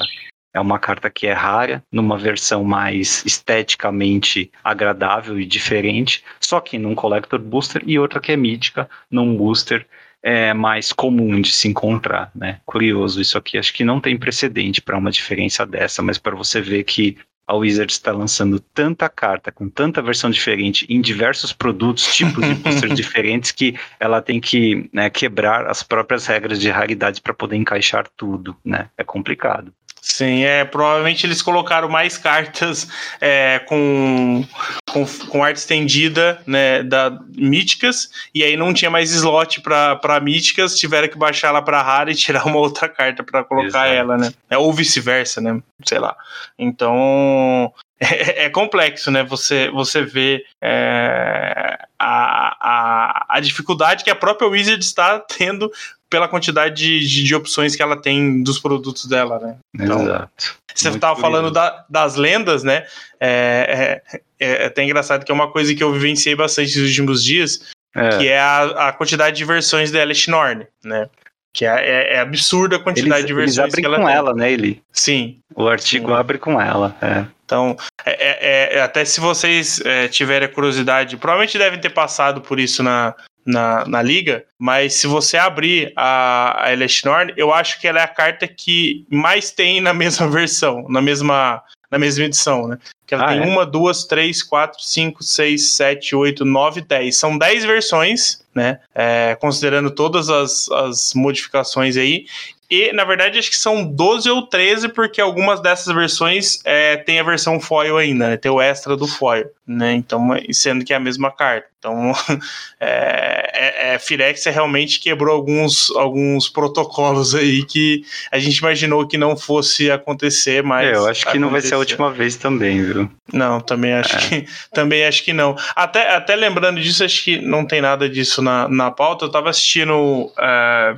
É 0.54 0.60
uma 0.60 0.78
carta 0.78 1.08
que 1.08 1.26
é 1.26 1.32
rara, 1.32 1.82
numa 1.90 2.18
versão 2.18 2.62
mais 2.62 3.24
esteticamente 3.24 4.50
agradável 4.62 5.40
e 5.40 5.46
diferente, 5.46 6.22
só 6.40 6.60
que 6.60 6.78
num 6.78 6.94
Collector 6.94 7.38
Booster, 7.38 7.82
e 7.86 7.98
outra 7.98 8.20
que 8.20 8.32
é 8.32 8.36
mítica, 8.36 8.88
num 9.10 9.34
booster 9.36 9.86
é 10.22 10.54
mais 10.54 10.92
comum 10.92 11.40
de 11.40 11.50
se 11.50 11.68
encontrar, 11.68 12.30
né? 12.34 12.60
Curioso 12.64 13.20
isso 13.20 13.36
aqui, 13.36 13.58
acho 13.58 13.72
que 13.72 13.84
não 13.84 14.00
tem 14.00 14.16
precedente 14.16 14.80
para 14.80 14.96
uma 14.96 15.10
diferença 15.10 15.66
dessa, 15.66 16.00
mas 16.00 16.16
para 16.16 16.36
você 16.36 16.60
ver 16.60 16.84
que 16.84 17.16
a 17.46 17.54
Wizards 17.54 17.96
está 17.96 18.12
lançando 18.12 18.60
tanta 18.60 19.08
carta 19.08 19.50
com 19.50 19.68
tanta 19.68 20.00
versão 20.00 20.30
diferente 20.30 20.86
em 20.88 21.00
diversos 21.00 21.52
produtos, 21.52 22.14
tipos 22.14 22.46
de 22.46 22.54
boosters 22.54 22.94
diferentes, 22.96 23.50
que 23.50 23.74
ela 23.98 24.22
tem 24.22 24.40
que 24.40 24.88
né, 24.92 25.10
quebrar 25.10 25.66
as 25.66 25.82
próprias 25.82 26.26
regras 26.26 26.60
de 26.60 26.70
raridade 26.70 27.20
para 27.20 27.34
poder 27.34 27.56
encaixar 27.56 28.06
tudo, 28.16 28.56
né? 28.64 28.88
É 28.96 29.02
complicado. 29.02 29.72
Sim, 30.04 30.42
é, 30.42 30.64
provavelmente 30.64 31.24
eles 31.24 31.40
colocaram 31.40 31.88
mais 31.88 32.18
cartas 32.18 32.88
é, 33.20 33.60
com, 33.60 34.44
com, 34.90 35.06
com, 35.28 35.44
arte 35.44 35.58
estendida 35.58 36.42
né, 36.44 36.82
da 36.82 37.20
míticas, 37.36 38.10
e 38.34 38.42
aí 38.42 38.56
não 38.56 38.74
tinha 38.74 38.90
mais 38.90 39.12
slot 39.12 39.60
para 39.60 40.20
míticas, 40.20 40.76
tiveram 40.76 41.06
que 41.06 41.16
baixar 41.16 41.48
ela 41.48 41.62
para 41.62 41.80
rara 41.80 42.10
e 42.10 42.16
tirar 42.16 42.44
uma 42.48 42.58
outra 42.58 42.88
carta 42.88 43.22
para 43.22 43.44
colocar 43.44 43.68
Exato. 43.68 43.94
ela, 43.94 44.18
né? 44.18 44.32
É, 44.50 44.58
ou 44.58 44.72
vice-versa, 44.72 45.40
né? 45.40 45.62
Sei 45.84 46.00
lá. 46.00 46.16
Então, 46.58 47.72
é, 48.00 48.46
é, 48.46 48.50
complexo, 48.50 49.08
né? 49.08 49.22
Você, 49.22 49.70
você 49.70 50.02
vê 50.02 50.44
é, 50.60 51.78
a, 51.96 52.56
a, 52.60 53.26
a 53.36 53.40
dificuldade 53.40 54.02
que 54.02 54.10
a 54.10 54.16
própria 54.16 54.48
Wizard 54.48 54.84
está 54.84 55.20
tendo 55.20 55.70
pela 56.12 56.28
quantidade 56.28 56.74
de, 56.74 57.08
de, 57.08 57.24
de, 57.24 57.34
opções 57.34 57.74
que 57.74 57.82
ela 57.82 57.96
tem 57.96 58.42
dos 58.42 58.58
produtos 58.58 59.06
dela, 59.06 59.38
né? 59.38 59.56
Então, 59.74 60.02
Exato. 60.02 60.56
Você 60.74 60.88
estava 60.90 61.18
falando 61.18 61.50
da, 61.50 61.86
das 61.88 62.16
lendas, 62.16 62.62
né? 62.62 62.84
É, 63.18 64.02
é, 64.12 64.20
é, 64.38 64.66
até 64.66 64.84
engraçado 64.84 65.24
que 65.24 65.32
é 65.32 65.34
uma 65.34 65.50
coisa 65.50 65.74
que 65.74 65.82
eu 65.82 65.90
vivenciei 65.90 66.36
bastante 66.36 66.78
nos 66.78 66.88
últimos 66.90 67.24
dias, 67.24 67.70
é. 67.96 68.18
que 68.18 68.28
é 68.28 68.38
a, 68.38 68.88
a 68.88 68.92
quantidade 68.92 69.38
de 69.38 69.44
versões 69.46 69.90
da 69.90 70.02
Alice 70.02 70.30
Norn, 70.30 70.66
né? 70.84 71.08
Que 71.50 71.64
é, 71.64 71.70
é, 71.70 72.14
é, 72.14 72.20
absurda 72.20 72.76
a 72.76 72.78
quantidade 72.78 73.20
eles, 73.20 73.26
de 73.26 73.34
versões 73.34 73.58
eles 73.58 73.72
abrem 73.72 73.82
que 73.82 73.86
ela 73.86 73.96
com 73.96 74.06
tem. 74.06 74.14
ela, 74.14 74.34
né, 74.34 74.52
Eli? 74.52 74.82
Sim. 74.92 75.38
O 75.54 75.66
artigo 75.66 76.08
sim. 76.08 76.14
abre 76.14 76.36
com 76.36 76.60
ela, 76.60 76.94
é. 77.00 77.24
Então, 77.46 77.76
é, 78.04 78.80
até 78.80 79.04
se 79.04 79.20
vocês 79.20 79.78
tiverem 80.10 80.48
curiosidade, 80.48 81.16
provavelmente 81.16 81.58
devem 81.58 81.78
ter 81.78 81.90
passado 81.90 82.40
por 82.40 82.58
isso 82.58 82.82
na, 82.82 83.14
na, 83.44 83.84
na 83.86 84.02
liga, 84.02 84.44
mas 84.58 84.94
se 84.94 85.06
você 85.06 85.36
abrir 85.36 85.92
a, 85.96 86.68
a 86.68 86.76
Norn, 87.04 87.32
eu 87.36 87.52
acho 87.52 87.80
que 87.80 87.88
ela 87.88 88.00
é 88.00 88.04
a 88.04 88.08
carta 88.08 88.46
que 88.46 89.04
mais 89.10 89.50
tem 89.50 89.80
na 89.80 89.92
mesma 89.94 90.28
versão, 90.28 90.86
na 90.88 91.02
mesma, 91.02 91.62
na 91.90 91.98
mesma 91.98 92.24
edição, 92.24 92.68
né? 92.68 92.78
Que 93.06 93.14
ela 93.14 93.24
ah, 93.24 93.28
tem 93.28 93.42
é? 93.42 93.46
uma, 93.46 93.66
duas, 93.66 94.04
três, 94.04 94.42
quatro, 94.42 94.80
cinco, 94.82 95.22
seis, 95.22 95.72
sete, 95.72 96.14
oito, 96.14 96.44
nove, 96.44 96.80
dez. 96.80 97.16
São 97.16 97.36
dez 97.36 97.64
versões, 97.64 98.42
né? 98.54 98.80
É, 98.94 99.36
considerando 99.40 99.90
todas 99.90 100.30
as, 100.30 100.70
as 100.70 101.12
modificações 101.14 101.96
aí. 101.96 102.26
E, 102.72 102.90
na 102.90 103.04
verdade, 103.04 103.38
acho 103.38 103.50
que 103.50 103.56
são 103.58 103.84
12 103.84 104.30
ou 104.30 104.46
13, 104.46 104.88
porque 104.88 105.20
algumas 105.20 105.60
dessas 105.60 105.94
versões 105.94 106.58
é, 106.64 106.96
tem 106.96 107.20
a 107.20 107.22
versão 107.22 107.60
foil 107.60 107.98
ainda, 107.98 108.28
né? 108.30 108.38
Tem 108.38 108.50
o 108.50 108.62
extra 108.62 108.96
do 108.96 109.06
foil, 109.06 109.44
né? 109.66 109.92
Então, 109.92 110.30
sendo 110.50 110.82
que 110.82 110.94
é 110.94 110.96
a 110.96 110.98
mesma 111.00 111.30
carta. 111.30 111.66
Então, 111.78 112.12
é, 112.80 113.50
é, 113.52 113.94
é, 113.94 113.98
Firex 113.98 114.44
realmente 114.46 115.00
quebrou 115.00 115.34
alguns, 115.34 115.90
alguns 115.90 116.48
protocolos 116.48 117.34
aí 117.34 117.62
que 117.66 118.04
a 118.30 118.38
gente 118.38 118.56
imaginou 118.56 119.06
que 119.06 119.18
não 119.18 119.36
fosse 119.36 119.90
acontecer, 119.90 120.62
mas. 120.62 120.86
É, 120.86 120.94
eu 120.94 121.06
acho 121.06 121.24
que 121.24 121.28
aconteceu. 121.28 121.40
não 121.40 121.50
vai 121.50 121.60
ser 121.60 121.74
a 121.74 121.78
última 121.78 122.10
vez 122.10 122.36
também, 122.36 122.82
viu? 122.82 123.10
Não, 123.32 123.60
também 123.60 123.92
acho, 123.92 124.16
é. 124.16 124.20
que, 124.20 124.46
também 124.72 125.04
acho 125.04 125.22
que 125.24 125.34
não. 125.34 125.56
Até, 125.76 126.14
até 126.14 126.36
lembrando 126.36 126.80
disso, 126.80 127.04
acho 127.04 127.22
que 127.22 127.38
não 127.38 127.66
tem 127.66 127.82
nada 127.82 128.08
disso 128.08 128.40
na, 128.40 128.66
na 128.66 128.90
pauta. 128.90 129.26
Eu 129.26 129.30
tava 129.30 129.50
assistindo. 129.50 130.32
É, 130.38 130.94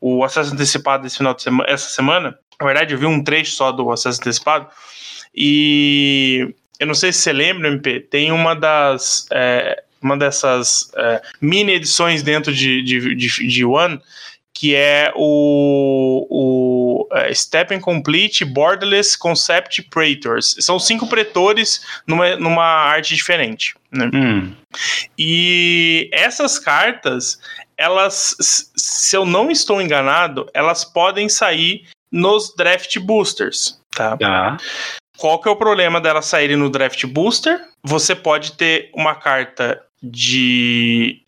o 0.00 0.24
acesso 0.24 0.54
antecipado 0.54 1.02
desse 1.02 1.18
final 1.18 1.34
de 1.34 1.42
semana, 1.42 1.70
essa 1.70 1.88
semana. 1.88 2.38
Na 2.58 2.66
verdade, 2.66 2.94
eu 2.94 2.98
vi 2.98 3.06
um 3.06 3.22
trecho 3.22 3.52
só 3.52 3.72
do 3.72 3.90
acesso 3.90 4.20
antecipado. 4.20 4.68
E 5.34 6.54
eu 6.78 6.86
não 6.86 6.94
sei 6.94 7.12
se 7.12 7.20
você 7.20 7.32
lembra, 7.32 7.68
MP, 7.68 8.00
tem 8.00 8.32
uma 8.32 8.54
das. 8.54 9.26
É, 9.30 9.82
uma 10.02 10.16
dessas 10.16 10.90
é, 10.96 11.20
mini 11.42 11.72
edições 11.72 12.22
dentro 12.22 12.54
de, 12.54 12.82
de, 12.82 13.14
de, 13.14 13.46
de 13.46 13.64
One, 13.66 14.00
que 14.60 14.74
é 14.74 15.10
o, 15.16 16.26
o 16.28 17.08
uh, 17.10 17.34
Step 17.34 17.78
Complete 17.80 18.44
Borderless 18.44 19.16
Concept 19.16 19.82
Praetors. 19.84 20.56
São 20.60 20.78
cinco 20.78 21.06
pretores 21.06 21.82
numa, 22.06 22.36
numa 22.36 22.64
arte 22.64 23.14
diferente. 23.14 23.74
Né? 23.90 24.10
Hum. 24.12 24.52
E 25.18 26.10
essas 26.12 26.58
cartas, 26.58 27.40
elas, 27.80 28.36
se 28.76 29.16
eu 29.16 29.24
não 29.24 29.50
estou 29.50 29.80
enganado, 29.80 30.46
elas 30.52 30.84
podem 30.84 31.30
sair 31.30 31.88
nos 32.12 32.54
draft 32.54 32.98
boosters, 32.98 33.80
tá? 33.90 34.18
Ah. 34.22 34.58
Qual 35.16 35.40
que 35.40 35.48
é 35.48 35.50
o 35.50 35.56
problema 35.56 35.98
delas 35.98 36.26
saírem 36.26 36.56
no 36.56 36.68
draft 36.68 37.06
booster? 37.06 37.58
Você 37.82 38.14
pode 38.14 38.52
ter 38.52 38.90
uma 38.94 39.14
carta 39.14 39.82
de 40.02 41.22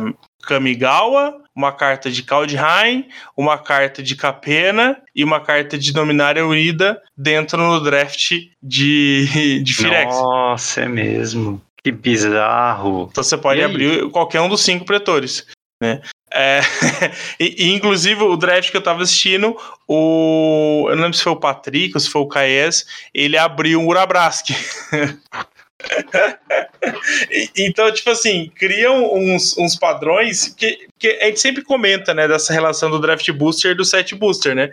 um, 0.00 0.14
Kamigawa, 0.42 1.42
uma 1.54 1.72
carta 1.72 2.10
de 2.10 2.22
Kaldheim, 2.22 3.06
uma 3.36 3.58
carta 3.58 4.02
de 4.02 4.16
Capena 4.16 4.96
e 5.14 5.22
uma 5.22 5.40
carta 5.40 5.78
de 5.78 5.92
Dominária 5.92 6.46
Unida 6.46 7.00
dentro 7.16 7.58
no 7.58 7.78
draft 7.80 8.32
de, 8.62 9.60
de 9.62 9.74
Firex. 9.74 10.14
Nossa, 10.14 10.82
é 10.82 10.88
mesmo. 10.88 11.60
Que 11.82 11.92
bizarro. 11.92 13.08
Então 13.10 13.24
você 13.24 13.36
pode 13.36 13.62
abrir 13.62 14.10
qualquer 14.10 14.40
um 14.40 14.48
dos 14.48 14.62
cinco 14.62 14.84
pretores. 14.84 15.46
Né? 15.80 16.02
É, 16.32 16.60
e, 17.40 17.70
inclusive 17.70 18.22
o 18.22 18.36
draft 18.36 18.70
que 18.70 18.76
eu 18.76 18.82
tava 18.82 19.02
assistindo, 19.02 19.56
o. 19.88 20.86
Eu 20.88 20.96
não 20.96 21.04
lembro 21.04 21.16
se 21.16 21.24
foi 21.24 21.32
o 21.32 21.40
Patrick 21.40 21.94
ou 21.94 22.00
se 22.00 22.10
foi 22.10 22.22
o 22.22 22.28
Caes, 22.28 22.86
ele 23.14 23.36
abriu 23.36 23.80
um 23.80 23.86
Urabrask. 23.88 24.48
então, 27.56 27.90
tipo 27.92 28.10
assim, 28.10 28.52
criam 28.54 29.14
uns, 29.14 29.56
uns 29.56 29.74
padrões 29.74 30.48
que, 30.48 30.86
que 30.98 31.08
a 31.22 31.26
gente 31.26 31.40
sempre 31.40 31.62
comenta, 31.62 32.12
né, 32.12 32.28
dessa 32.28 32.52
relação 32.52 32.90
do 32.90 33.00
draft 33.00 33.28
booster 33.32 33.72
e 33.72 33.74
do 33.74 33.84
set 33.84 34.14
booster, 34.14 34.54
né? 34.54 34.72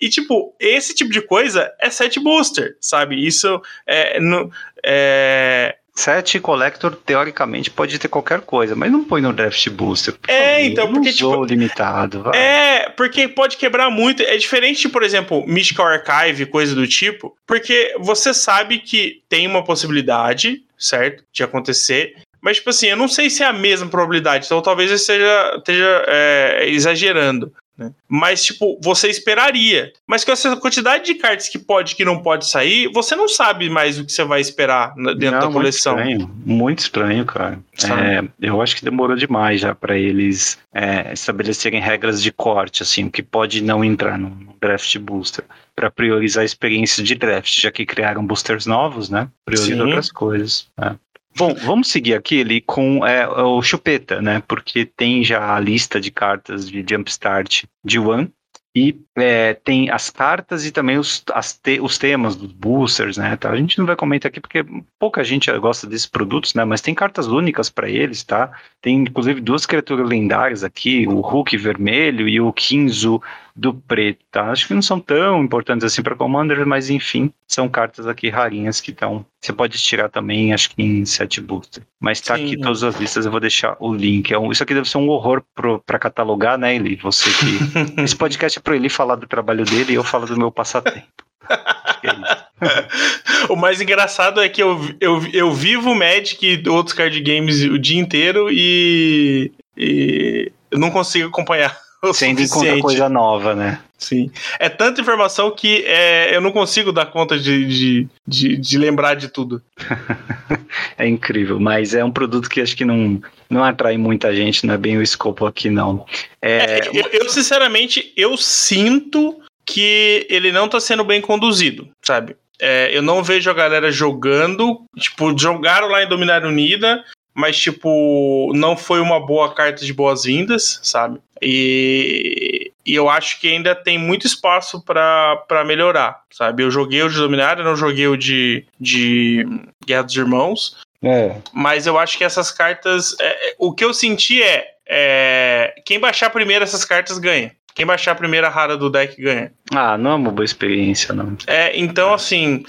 E, 0.00 0.08
tipo, 0.08 0.54
esse 0.60 0.94
tipo 0.94 1.10
de 1.10 1.20
coisa 1.20 1.72
é 1.80 1.90
set 1.90 2.20
booster, 2.20 2.76
sabe? 2.80 3.26
Isso 3.26 3.60
é. 3.86 4.20
No, 4.20 4.50
é 4.84 5.76
Set 5.96 6.40
Collector, 6.40 6.96
teoricamente, 6.96 7.70
pode 7.70 7.98
ter 8.00 8.08
qualquer 8.08 8.40
coisa, 8.40 8.74
mas 8.74 8.90
não 8.90 9.04
põe 9.04 9.20
no 9.20 9.32
Draft 9.32 9.68
Booster. 9.70 10.14
Por 10.14 10.28
é, 10.28 10.54
favor, 10.54 10.66
então, 10.66 10.92
porque, 10.92 11.12
tipo. 11.12 11.44
limitado. 11.44 12.22
Vai. 12.24 12.36
É, 12.36 12.88
porque 12.90 13.28
pode 13.28 13.56
quebrar 13.56 13.90
muito. 13.90 14.22
É 14.24 14.36
diferente 14.36 14.82
de, 14.82 14.88
por 14.88 15.04
exemplo, 15.04 15.46
Mystical 15.46 15.86
Archive, 15.86 16.46
coisa 16.46 16.74
do 16.74 16.86
tipo, 16.88 17.36
porque 17.46 17.94
você 18.00 18.34
sabe 18.34 18.80
que 18.80 19.22
tem 19.28 19.46
uma 19.46 19.62
possibilidade, 19.62 20.64
certo? 20.76 21.22
De 21.32 21.44
acontecer. 21.44 22.16
Mas, 22.40 22.56
tipo 22.56 22.70
assim, 22.70 22.88
eu 22.88 22.96
não 22.96 23.08
sei 23.08 23.30
se 23.30 23.42
é 23.42 23.46
a 23.46 23.52
mesma 23.52 23.88
probabilidade, 23.88 24.46
então 24.46 24.60
talvez 24.60 24.90
eu 24.90 24.96
esteja, 24.96 25.54
esteja 25.56 26.04
é, 26.08 26.68
exagerando. 26.68 27.52
Né? 27.76 27.92
Mas, 28.08 28.44
tipo, 28.44 28.78
você 28.82 29.08
esperaria. 29.08 29.92
Mas 30.06 30.24
com 30.24 30.32
essa 30.32 30.56
quantidade 30.56 31.04
de 31.04 31.14
cartas 31.14 31.48
que 31.48 31.58
pode 31.58 31.92
e 31.92 31.96
que 31.96 32.04
não 32.04 32.22
pode 32.22 32.46
sair, 32.46 32.88
você 32.92 33.16
não 33.16 33.28
sabe 33.28 33.68
mais 33.68 33.98
o 33.98 34.04
que 34.04 34.12
você 34.12 34.24
vai 34.24 34.40
esperar 34.40 34.94
dentro 34.94 35.32
não, 35.32 35.48
da 35.48 35.52
coleção. 35.52 35.96
Muito 35.96 36.10
estranho, 36.10 36.30
muito 36.44 36.78
estranho 36.78 37.24
cara. 37.24 37.58
É, 37.84 38.24
eu 38.40 38.62
acho 38.62 38.76
que 38.76 38.84
demorou 38.84 39.16
demais 39.16 39.60
já 39.60 39.74
para 39.74 39.96
eles 39.96 40.58
é, 40.72 41.12
estabelecerem 41.12 41.80
regras 41.80 42.22
de 42.22 42.30
corte, 42.30 42.82
assim, 42.82 43.04
o 43.04 43.10
que 43.10 43.22
pode 43.22 43.60
não 43.60 43.84
entrar 43.84 44.18
no, 44.18 44.54
draft 44.64 44.98
booster, 44.98 45.44
para 45.76 45.90
priorizar 45.90 46.42
a 46.42 46.44
experiência 46.44 47.02
de 47.02 47.14
draft, 47.14 47.60
já 47.60 47.70
que 47.70 47.84
criaram 47.84 48.26
boosters 48.26 48.64
novos, 48.64 49.10
né? 49.10 49.28
Priorizar 49.44 49.86
outras 49.86 50.10
coisas. 50.10 50.68
Né? 50.78 50.96
Bom, 51.36 51.52
vamos 51.54 51.88
seguir 51.88 52.14
aqui 52.14 52.36
ele 52.36 52.60
com 52.60 53.04
é, 53.04 53.26
o 53.26 53.60
Chupeta, 53.60 54.22
né? 54.22 54.42
Porque 54.46 54.84
tem 54.84 55.24
já 55.24 55.54
a 55.54 55.58
lista 55.58 56.00
de 56.00 56.10
cartas 56.10 56.68
de 56.68 56.84
Jumpstart 56.88 57.64
de 57.84 57.98
One. 57.98 58.32
E 58.76 59.00
é, 59.16 59.54
tem 59.54 59.88
as 59.88 60.10
cartas 60.10 60.66
e 60.66 60.72
também 60.72 60.98
os, 60.98 61.24
te, 61.62 61.80
os 61.80 61.96
temas 61.96 62.34
dos 62.34 62.50
boosters, 62.50 63.16
né? 63.16 63.36
Tá? 63.36 63.50
A 63.50 63.56
gente 63.56 63.78
não 63.78 63.86
vai 63.86 63.94
comentar 63.94 64.28
aqui 64.28 64.40
porque 64.40 64.64
pouca 64.98 65.22
gente 65.22 65.50
gosta 65.58 65.86
desses 65.86 66.06
produtos, 66.06 66.54
né? 66.54 66.64
Mas 66.64 66.80
tem 66.80 66.92
cartas 66.92 67.28
únicas 67.28 67.70
para 67.70 67.88
eles, 67.88 68.24
tá? 68.24 68.50
Tem 68.80 68.96
inclusive 68.96 69.40
duas 69.40 69.64
criaturas 69.64 70.08
lendárias 70.08 70.64
aqui, 70.64 71.06
o 71.06 71.20
Hulk 71.20 71.56
vermelho 71.56 72.28
e 72.28 72.40
o 72.40 72.52
Kinzo 72.52 73.22
do 73.56 73.72
preto, 73.72 74.24
tá? 74.32 74.50
Acho 74.50 74.66
que 74.66 74.74
não 74.74 74.82
são 74.82 74.98
tão 74.98 75.44
importantes 75.44 75.84
assim 75.84 76.02
para 76.02 76.16
Commander, 76.16 76.66
mas 76.66 76.90
enfim, 76.90 77.32
são 77.46 77.68
cartas 77.68 78.06
aqui 78.06 78.28
rarinhas 78.28 78.80
que 78.80 78.90
estão. 78.90 79.24
Você 79.40 79.52
pode 79.52 79.78
tirar 79.78 80.08
também, 80.08 80.52
acho 80.52 80.70
que 80.70 80.82
em 80.82 81.04
set 81.04 81.40
booster. 81.40 81.84
Mas 82.00 82.20
tá 82.20 82.36
Sim. 82.36 82.46
aqui 82.46 82.60
todas 82.60 82.82
as 82.82 82.96
listas, 82.96 83.24
eu 83.24 83.30
vou 83.30 83.40
deixar 83.40 83.76
o 83.78 83.94
link. 83.94 84.32
É 84.32 84.38
um, 84.38 84.50
isso 84.50 84.62
aqui 84.62 84.74
deve 84.74 84.88
ser 84.88 84.98
um 84.98 85.08
horror 85.08 85.42
para 85.86 85.98
catalogar, 85.98 86.58
né, 86.58 86.74
Eli? 86.74 86.96
Você 86.96 87.30
que. 87.30 87.78
Esse 88.02 88.16
podcast 88.16 88.58
é 88.58 88.62
para 88.62 88.74
ele 88.74 88.88
falar 88.88 89.16
do 89.16 89.26
trabalho 89.26 89.64
dele 89.64 89.92
e 89.92 89.96
eu 89.96 90.04
falo 90.04 90.26
do 90.26 90.36
meu 90.36 90.50
passatempo. 90.50 91.06
É 91.48 93.48
o 93.48 93.56
mais 93.56 93.80
engraçado 93.80 94.40
é 94.40 94.48
que 94.48 94.62
eu, 94.62 94.80
eu, 95.00 95.22
eu 95.32 95.52
vivo 95.52 95.94
Magic 95.94 96.44
e 96.44 96.68
outros 96.68 96.94
card 96.94 97.18
games 97.20 97.62
o 97.62 97.78
dia 97.78 98.00
inteiro 98.00 98.48
e, 98.50 99.52
e 99.76 100.50
eu 100.70 100.78
não 100.78 100.90
consigo 100.90 101.28
acompanhar. 101.28 101.83
Ainda 102.22 102.42
encontra 102.42 102.80
coisa 102.80 103.08
nova, 103.08 103.54
né? 103.54 103.80
Sim. 103.98 104.30
É 104.58 104.68
tanta 104.68 105.00
informação 105.00 105.50
que 105.50 105.84
é, 105.86 106.36
eu 106.36 106.40
não 106.40 106.52
consigo 106.52 106.92
dar 106.92 107.06
conta 107.06 107.38
de, 107.38 107.66
de, 107.66 108.08
de, 108.26 108.56
de 108.56 108.78
lembrar 108.78 109.14
de 109.14 109.28
tudo. 109.28 109.62
é 110.98 111.06
incrível, 111.06 111.58
mas 111.58 111.94
é 111.94 112.04
um 112.04 112.10
produto 112.10 112.48
que 112.50 112.60
acho 112.60 112.76
que 112.76 112.84
não, 112.84 113.20
não 113.48 113.64
atrai 113.64 113.96
muita 113.96 114.34
gente, 114.34 114.66
não 114.66 114.74
é 114.74 114.78
bem 114.78 114.96
o 114.98 115.02
escopo 115.02 115.46
aqui, 115.46 115.70
não. 115.70 116.04
É... 116.42 116.80
É, 116.80 116.88
eu, 116.92 117.04
eu, 117.12 117.28
sinceramente, 117.30 118.12
eu 118.16 118.36
sinto 118.36 119.40
que 119.64 120.26
ele 120.28 120.52
não 120.52 120.66
está 120.66 120.78
sendo 120.78 121.04
bem 121.04 121.20
conduzido, 121.20 121.88
sabe? 122.02 122.36
É, 122.60 122.96
eu 122.96 123.02
não 123.02 123.22
vejo 123.22 123.50
a 123.50 123.54
galera 123.54 123.90
jogando, 123.90 124.82
tipo, 124.98 125.36
jogaram 125.36 125.88
lá 125.88 126.02
em 126.04 126.08
Dominar 126.08 126.44
Unida, 126.44 127.02
mas, 127.34 127.58
tipo, 127.58 128.52
não 128.54 128.76
foi 128.76 129.00
uma 129.00 129.18
boa 129.24 129.52
carta 129.52 129.84
de 129.84 129.92
boas-vindas, 129.92 130.78
sabe? 130.82 131.20
E, 131.42 132.72
e, 132.86 132.94
eu 132.94 133.10
acho 133.10 133.40
que 133.40 133.48
ainda 133.48 133.74
tem 133.74 133.98
muito 133.98 134.26
espaço 134.26 134.82
para 134.84 135.64
melhorar, 135.66 136.22
sabe? 136.30 136.62
Eu 136.62 136.70
joguei 136.70 137.02
o 137.02 137.10
de 137.10 137.16
Dominária, 137.16 137.64
não 137.64 137.74
joguei 137.74 138.06
o 138.06 138.16
de, 138.16 138.64
de 138.80 139.44
Guerra 139.84 140.02
dos 140.02 140.16
Irmãos. 140.16 140.76
É. 141.02 141.36
Mas 141.52 141.86
eu 141.86 141.98
acho 141.98 142.16
que 142.16 142.24
essas 142.24 142.50
cartas. 142.50 143.14
É, 143.20 143.50
é, 143.50 143.54
o 143.58 143.72
que 143.72 143.84
eu 143.84 143.92
senti 143.92 144.42
é, 144.42 144.68
é. 144.88 145.74
Quem 145.84 145.98
baixar 145.98 146.30
primeiro 146.30 146.64
essas 146.64 146.84
cartas 146.84 147.18
ganha. 147.18 147.52
Quem 147.74 147.84
baixar 147.84 148.12
a 148.12 148.14
primeira 148.14 148.48
rara 148.48 148.76
do 148.76 148.88
deck 148.88 149.20
ganha. 149.20 149.52
Ah, 149.74 149.98
não 149.98 150.12
é 150.12 150.14
uma 150.14 150.30
boa 150.30 150.44
experiência, 150.44 151.12
não. 151.12 151.36
É, 151.46 151.76
então, 151.76 152.14
assim, 152.14 152.62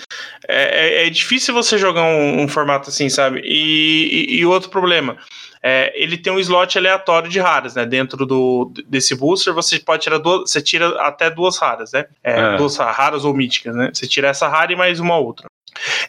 é, 0.48 1.04
é, 1.04 1.08
é 1.08 1.10
difícil 1.12 1.54
você 1.54 1.78
jogar 1.78 2.02
um, 2.02 2.41
um 2.41 2.48
formato 2.48 2.89
assim, 2.89 3.08
sabe? 3.08 3.41
E, 3.46 4.30
e, 4.30 4.38
e 4.38 4.46
outro 4.46 4.70
problema. 4.70 5.18
É, 5.62 5.91
ele 5.96 6.18
tem 6.18 6.32
um 6.32 6.39
slot 6.39 6.78
aleatório 6.78 7.30
de 7.30 7.39
raras, 7.39 7.76
né? 7.76 7.86
Dentro 7.86 8.26
do, 8.26 8.72
desse 8.88 9.15
booster, 9.15 9.54
você 9.54 9.80
pode 9.80 10.04
tirar 10.04 10.18
duas, 10.18 10.50
você 10.50 10.62
tira 10.62 10.89
até 11.02 11.30
duas 11.30 11.58
raras, 11.58 11.91
né? 11.91 12.06
É, 12.24 12.39
é. 12.39 12.58
Duas 12.58 12.78
raras 12.78 13.26
ou 13.26 13.34
míticas, 13.34 13.76
né? 13.76 13.91
Você 13.94 14.08
tira 14.08 14.28
essa 14.28 14.48
rara 14.48 14.74
e 14.74 14.76
mais 14.76 15.00
uma 15.00 15.18
outra. 15.18 15.48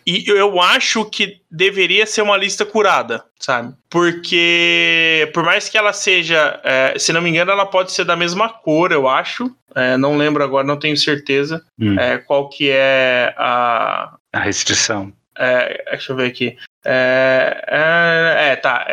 E 0.07 0.25
eu 0.29 0.61
acho 0.61 1.05
que 1.05 1.41
deveria 1.51 2.07
ser 2.07 2.23
uma 2.23 2.37
lista 2.37 2.65
curada, 2.65 3.25
sabe? 3.39 3.75
Porque, 3.91 5.31
por 5.35 5.45
mais 5.45 5.69
que 5.69 5.77
ela 5.77 5.93
seja, 5.93 6.61
é, 6.63 6.99
se 6.99 7.13
não 7.13 7.21
me 7.21 7.31
engano, 7.31 7.51
ela 7.51 7.67
pode 7.67 7.93
ser 7.93 8.05
da 8.05 8.17
mesma 8.17 8.49
cor, 8.49 8.93
eu 8.93 9.09
acho. 9.09 9.55
É, 9.75 9.97
não 9.97 10.17
lembro 10.17 10.43
agora, 10.43 10.67
não 10.67 10.79
tenho 10.79 10.97
certeza 10.97 11.63
hum. 11.79 11.99
é, 11.99 12.19
qual 12.19 12.49
que 12.49 12.71
é 12.71 13.35
a... 13.37 14.17
A 14.33 14.41
restrição. 14.41 15.13
É, 15.39 15.85
deixa 15.91 16.13
eu 16.13 16.17
ver 16.17 16.29
aqui. 16.29 16.57
É, 16.85 17.65
é, 17.69 18.53
é 18.53 18.57
tá. 18.57 18.87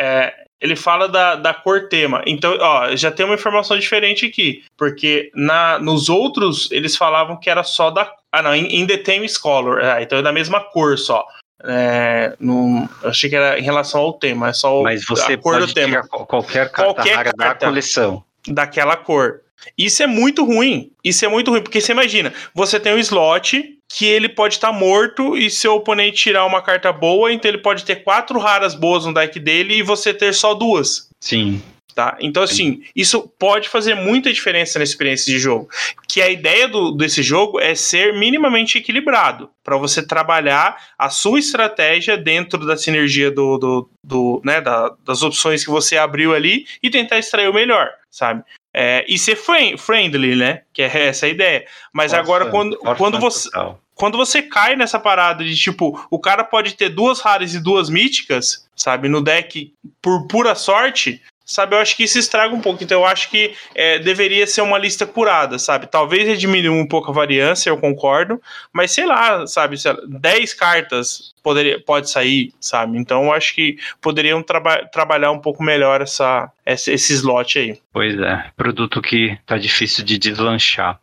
Ele 0.60 0.76
fala 0.76 1.08
da, 1.08 1.36
da 1.36 1.52
cor 1.52 1.88
tema. 1.88 2.22
Então, 2.26 2.56
ó, 2.58 2.96
já 2.96 3.10
tem 3.10 3.26
uma 3.26 3.34
informação 3.34 3.78
diferente 3.78 4.24
aqui. 4.24 4.64
Porque 4.78 5.30
na, 5.34 5.78
nos 5.78 6.08
outros, 6.08 6.70
eles 6.70 6.96
falavam 6.96 7.38
que 7.38 7.50
era 7.50 7.62
só 7.62 7.90
da. 7.90 8.10
Ah, 8.34 8.42
não, 8.42 8.52
in, 8.52 8.66
in 8.66 8.84
the 8.84 8.96
Theme 8.96 9.28
Scholar. 9.28 9.78
Ah, 9.84 10.02
então 10.02 10.18
é 10.18 10.22
da 10.22 10.32
mesma 10.32 10.58
cor 10.58 10.98
só. 10.98 11.24
É, 11.62 12.34
no, 12.40 12.88
achei 13.04 13.30
que 13.30 13.36
era 13.36 13.56
em 13.56 13.62
relação 13.62 14.00
ao 14.00 14.12
tema, 14.14 14.48
é 14.48 14.52
só 14.52 14.82
Mas 14.82 15.04
você 15.06 15.34
a 15.34 15.38
cor 15.38 15.60
do 15.60 15.72
tema. 15.72 16.02
Qualquer 16.08 16.68
carta 16.68 16.94
qualquer 16.94 17.14
rara 17.14 17.32
carta 17.32 17.60
da 17.60 17.70
coleção. 17.70 18.24
Daquela 18.48 18.96
cor. 18.96 19.42
Isso 19.78 20.02
é 20.02 20.06
muito 20.08 20.44
ruim. 20.44 20.90
Isso 21.04 21.24
é 21.24 21.28
muito 21.28 21.52
ruim, 21.52 21.62
porque 21.62 21.80
você 21.80 21.92
imagina, 21.92 22.34
você 22.52 22.80
tem 22.80 22.92
um 22.92 22.98
slot 22.98 23.78
que 23.88 24.04
ele 24.04 24.28
pode 24.28 24.54
estar 24.54 24.72
tá 24.72 24.76
morto 24.76 25.36
e 25.36 25.48
seu 25.48 25.74
oponente 25.74 26.16
tirar 26.16 26.44
uma 26.44 26.60
carta 26.60 26.92
boa, 26.92 27.32
então 27.32 27.48
ele 27.48 27.58
pode 27.58 27.84
ter 27.84 28.02
quatro 28.02 28.40
raras 28.40 28.74
boas 28.74 29.06
no 29.06 29.14
deck 29.14 29.38
dele 29.38 29.76
e 29.76 29.82
você 29.82 30.12
ter 30.12 30.34
só 30.34 30.54
duas. 30.54 31.08
Sim. 31.20 31.62
Tá? 31.94 32.16
Então, 32.18 32.42
assim, 32.42 32.82
isso 32.94 33.32
pode 33.38 33.68
fazer 33.68 33.94
muita 33.94 34.32
diferença 34.32 34.80
na 34.80 34.82
experiência 34.82 35.32
de 35.32 35.38
jogo. 35.38 35.68
Que 36.08 36.20
a 36.20 36.28
ideia 36.28 36.66
do, 36.66 36.90
desse 36.90 37.22
jogo 37.22 37.60
é 37.60 37.76
ser 37.76 38.18
minimamente 38.18 38.78
equilibrado 38.78 39.48
para 39.62 39.76
você 39.76 40.04
trabalhar 40.04 40.76
a 40.98 41.08
sua 41.08 41.38
estratégia 41.38 42.16
dentro 42.16 42.66
da 42.66 42.76
sinergia 42.76 43.30
do, 43.30 43.58
do, 43.58 43.90
do 44.02 44.42
né, 44.44 44.60
da, 44.60 44.92
das 45.04 45.22
opções 45.22 45.62
que 45.64 45.70
você 45.70 45.96
abriu 45.96 46.34
ali 46.34 46.66
e 46.82 46.90
tentar 46.90 47.18
extrair 47.18 47.48
o 47.48 47.54
melhor, 47.54 47.90
sabe? 48.10 48.42
É, 48.74 49.04
e 49.06 49.16
ser 49.16 49.36
friendly, 49.36 50.34
né? 50.34 50.62
Que 50.72 50.82
é 50.82 51.06
essa 51.06 51.26
a 51.26 51.28
ideia. 51.28 51.64
Mas 51.92 52.10
Nossa, 52.10 52.22
agora, 52.22 52.46
quando, 52.46 52.76
quando 52.76 53.20
você. 53.20 53.48
Quando 53.94 54.18
você 54.18 54.42
cai 54.42 54.74
nessa 54.74 54.98
parada 54.98 55.44
de 55.44 55.54
tipo, 55.54 56.04
o 56.10 56.18
cara 56.18 56.42
pode 56.42 56.74
ter 56.74 56.88
duas 56.88 57.20
raras 57.20 57.54
e 57.54 57.62
duas 57.62 57.88
míticas, 57.88 58.68
sabe, 58.74 59.08
no 59.08 59.22
deck 59.22 59.72
por 60.02 60.26
pura 60.26 60.56
sorte, 60.56 61.22
sabe? 61.44 61.74
Eu 61.74 61.80
acho 61.80 61.96
que 61.96 62.04
isso 62.04 62.18
estraga 62.18 62.54
um 62.54 62.60
pouco. 62.60 62.82
Então 62.82 63.00
eu 63.00 63.06
acho 63.06 63.30
que 63.30 63.54
é, 63.74 63.98
deveria 63.98 64.46
ser 64.46 64.62
uma 64.62 64.78
lista 64.78 65.06
curada, 65.06 65.58
sabe? 65.58 65.86
Talvez 65.86 66.38
diminuir 66.38 66.70
um 66.70 66.86
pouco 66.86 67.10
a 67.10 67.14
variância, 67.14 67.70
eu 67.70 67.76
concordo, 67.76 68.40
mas 68.72 68.92
sei 68.92 69.06
lá, 69.06 69.46
sabe? 69.46 69.76
10 70.08 70.54
cartas 70.54 71.34
poderia, 71.42 71.80
pode 71.80 72.10
sair, 72.10 72.52
sabe? 72.60 72.98
Então 72.98 73.24
eu 73.24 73.32
acho 73.32 73.54
que 73.54 73.78
poderiam 74.00 74.42
traba 74.42 74.86
trabalhar 74.86 75.30
um 75.30 75.38
pouco 75.38 75.62
melhor 75.62 76.00
essa, 76.00 76.50
esse, 76.64 76.92
esse 76.92 77.12
slot 77.12 77.58
aí. 77.58 77.78
Pois 77.92 78.18
é, 78.18 78.50
produto 78.56 79.02
que 79.02 79.36
tá 79.46 79.58
difícil 79.58 80.04
de 80.04 80.18
deslanchar. 80.18 80.98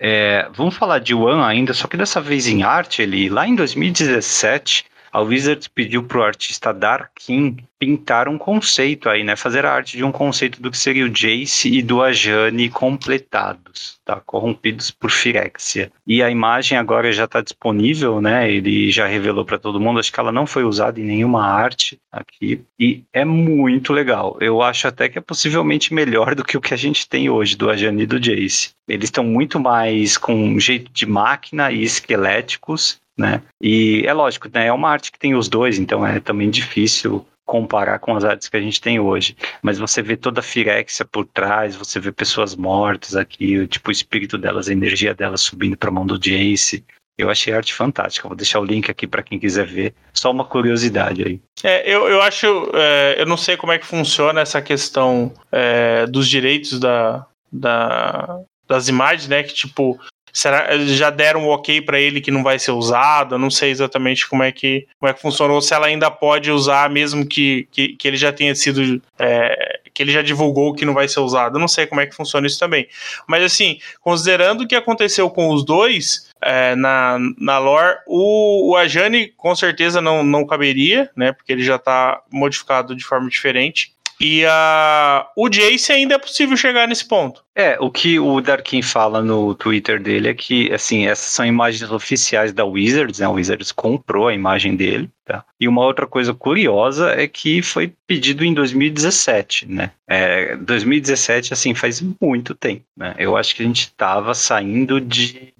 É, 0.00 0.48
vamos 0.52 0.76
falar 0.76 1.00
de 1.00 1.12
One 1.12 1.42
ainda, 1.42 1.74
só 1.74 1.88
que 1.88 1.96
dessa 1.96 2.20
vez 2.20 2.46
em 2.46 2.62
arte, 2.62 3.02
ele 3.02 3.28
lá 3.28 3.48
em 3.48 3.56
2017 3.56 4.84
a 5.18 5.20
Wizards 5.20 5.66
pediu 5.66 6.04
para 6.04 6.18
o 6.18 6.22
artista 6.22 6.72
Darkin 6.72 7.56
pintar 7.76 8.28
um 8.28 8.38
conceito 8.38 9.08
aí, 9.08 9.24
né? 9.24 9.34
Fazer 9.34 9.66
a 9.66 9.72
arte 9.72 9.96
de 9.96 10.04
um 10.04 10.12
conceito 10.12 10.62
do 10.62 10.70
que 10.70 10.78
seria 10.78 11.04
o 11.04 11.10
Jace 11.10 11.68
e 11.68 11.82
do 11.82 12.02
Ajani 12.02 12.68
completados, 12.68 13.98
tá? 14.04 14.20
Corrompidos 14.24 14.92
por 14.92 15.10
Firexia. 15.10 15.90
E 16.06 16.22
a 16.22 16.30
imagem 16.30 16.78
agora 16.78 17.10
já 17.10 17.24
está 17.24 17.40
disponível, 17.40 18.20
né? 18.20 18.48
Ele 18.48 18.92
já 18.92 19.06
revelou 19.08 19.44
para 19.44 19.58
todo 19.58 19.80
mundo. 19.80 19.98
Acho 19.98 20.12
que 20.12 20.20
ela 20.20 20.32
não 20.32 20.46
foi 20.46 20.62
usada 20.62 21.00
em 21.00 21.04
nenhuma 21.04 21.44
arte 21.44 21.98
aqui. 22.12 22.62
E 22.78 23.02
é 23.12 23.24
muito 23.24 23.92
legal. 23.92 24.36
Eu 24.40 24.62
acho 24.62 24.86
até 24.86 25.08
que 25.08 25.18
é 25.18 25.20
possivelmente 25.20 25.92
melhor 25.92 26.36
do 26.36 26.44
que 26.44 26.56
o 26.56 26.60
que 26.60 26.74
a 26.74 26.78
gente 26.78 27.08
tem 27.08 27.28
hoje 27.28 27.56
do 27.56 27.68
Ajani 27.68 28.04
e 28.04 28.06
do 28.06 28.20
Jace. 28.20 28.70
Eles 28.86 29.04
estão 29.06 29.24
muito 29.24 29.58
mais 29.58 30.16
com 30.16 30.34
um 30.34 30.60
jeito 30.60 30.92
de 30.92 31.06
máquina 31.06 31.72
e 31.72 31.82
esqueléticos 31.82 33.00
né? 33.18 33.42
E 33.60 34.04
é 34.06 34.12
lógico, 34.12 34.48
né? 34.52 34.68
É 34.68 34.72
uma 34.72 34.88
arte 34.88 35.10
que 35.10 35.18
tem 35.18 35.34
os 35.34 35.48
dois, 35.48 35.78
então 35.78 36.06
é 36.06 36.20
também 36.20 36.48
difícil 36.48 37.26
comparar 37.44 37.98
com 37.98 38.14
as 38.14 38.24
artes 38.24 38.48
que 38.48 38.56
a 38.56 38.60
gente 38.60 38.80
tem 38.80 39.00
hoje. 39.00 39.34
Mas 39.62 39.78
você 39.78 40.02
vê 40.02 40.16
toda 40.16 40.40
a 40.40 40.42
firexia 40.42 41.04
por 41.04 41.26
trás, 41.26 41.74
você 41.74 41.98
vê 41.98 42.12
pessoas 42.12 42.54
mortas 42.54 43.16
aqui, 43.16 43.66
tipo 43.66 43.88
o 43.88 43.92
espírito 43.92 44.38
delas, 44.38 44.68
a 44.68 44.72
energia 44.72 45.14
delas 45.14 45.40
subindo 45.40 45.76
para 45.76 45.88
a 45.88 45.92
mão 45.92 46.06
do 46.06 46.18
Jace. 46.18 46.84
Eu 47.16 47.28
achei 47.28 47.52
arte 47.52 47.74
fantástica. 47.74 48.28
Vou 48.28 48.36
deixar 48.36 48.60
o 48.60 48.64
link 48.64 48.88
aqui 48.88 49.04
para 49.04 49.24
quem 49.24 49.40
quiser 49.40 49.66
ver. 49.66 49.92
Só 50.14 50.30
uma 50.30 50.44
curiosidade 50.44 51.24
aí. 51.24 51.40
É, 51.64 51.90
eu, 51.90 52.06
eu 52.06 52.22
acho. 52.22 52.70
É, 52.72 53.16
eu 53.18 53.26
não 53.26 53.36
sei 53.36 53.56
como 53.56 53.72
é 53.72 53.78
que 53.78 53.86
funciona 53.86 54.40
essa 54.40 54.62
questão 54.62 55.32
é, 55.50 56.06
dos 56.06 56.28
direitos 56.28 56.78
da, 56.78 57.26
da, 57.50 58.40
das 58.68 58.86
imagens, 58.88 59.26
né? 59.26 59.42
Que 59.42 59.52
tipo, 59.52 59.98
Será 60.38 60.78
já 60.78 61.10
deram 61.10 61.42
um 61.42 61.48
ok 61.48 61.82
para 61.82 61.98
ele 61.98 62.20
que 62.20 62.30
não 62.30 62.44
vai 62.44 62.60
ser 62.60 62.70
usado? 62.70 63.34
Eu 63.34 63.40
não 63.40 63.50
sei 63.50 63.72
exatamente 63.72 64.28
como 64.28 64.44
é 64.44 64.52
que 64.52 64.86
como 65.00 65.10
é 65.10 65.12
que 65.12 65.20
funcionou. 65.20 65.60
Se 65.60 65.74
ela 65.74 65.88
ainda 65.88 66.12
pode 66.12 66.48
usar 66.48 66.88
mesmo 66.88 67.26
que, 67.26 67.66
que, 67.72 67.96
que 67.96 68.06
ele 68.06 68.16
já 68.16 68.32
tenha 68.32 68.54
sido 68.54 69.02
é, 69.18 69.80
que 69.92 70.00
ele 70.00 70.12
já 70.12 70.22
divulgou 70.22 70.74
que 70.74 70.84
não 70.84 70.94
vai 70.94 71.08
ser 71.08 71.18
usado. 71.18 71.56
Eu 71.56 71.60
não 71.60 71.66
sei 71.66 71.88
como 71.88 72.00
é 72.00 72.06
que 72.06 72.14
funciona 72.14 72.46
isso 72.46 72.56
também. 72.56 72.86
Mas 73.26 73.42
assim, 73.42 73.80
considerando 74.00 74.62
o 74.62 74.68
que 74.68 74.76
aconteceu 74.76 75.28
com 75.28 75.52
os 75.52 75.64
dois 75.64 76.30
é, 76.40 76.76
na, 76.76 77.18
na 77.36 77.58
lore, 77.58 77.98
o, 78.06 78.70
o 78.70 78.76
Ajani 78.76 79.32
com 79.36 79.56
certeza 79.56 80.00
não, 80.00 80.22
não 80.22 80.46
caberia, 80.46 81.10
né? 81.16 81.32
Porque 81.32 81.50
ele 81.50 81.64
já 81.64 81.74
está 81.74 82.22
modificado 82.30 82.94
de 82.94 83.02
forma 83.02 83.28
diferente. 83.28 83.92
E 84.20 84.44
uh, 84.44 85.24
o 85.36 85.48
Jace 85.48 85.92
ainda 85.92 86.14
é 86.14 86.18
possível 86.18 86.56
chegar 86.56 86.88
nesse 86.88 87.06
ponto. 87.06 87.44
É, 87.54 87.76
o 87.80 87.90
que 87.90 88.18
o 88.18 88.40
Darkin 88.40 88.82
fala 88.82 89.22
no 89.22 89.54
Twitter 89.54 90.00
dele 90.00 90.28
é 90.28 90.34
que, 90.34 90.72
assim, 90.72 91.06
essas 91.06 91.30
são 91.30 91.46
imagens 91.46 91.88
oficiais 91.90 92.52
da 92.52 92.64
Wizards, 92.64 93.20
né? 93.20 93.26
A 93.26 93.30
Wizards 93.30 93.70
comprou 93.70 94.28
a 94.28 94.34
imagem 94.34 94.74
dele, 94.74 95.08
tá? 95.24 95.44
E 95.60 95.68
uma 95.68 95.84
outra 95.84 96.06
coisa 96.06 96.34
curiosa 96.34 97.10
é 97.12 97.28
que 97.28 97.62
foi 97.62 97.92
pedido 98.06 98.44
em 98.44 98.52
2017, 98.52 99.66
né? 99.66 99.92
É, 100.08 100.56
2017, 100.56 101.52
assim, 101.52 101.74
faz 101.74 102.02
muito 102.20 102.54
tempo, 102.54 102.84
né? 102.96 103.14
Eu 103.18 103.36
acho 103.36 103.54
que 103.54 103.62
a 103.62 103.66
gente 103.66 103.82
estava 103.82 104.34
saindo 104.34 105.00
de 105.00 105.54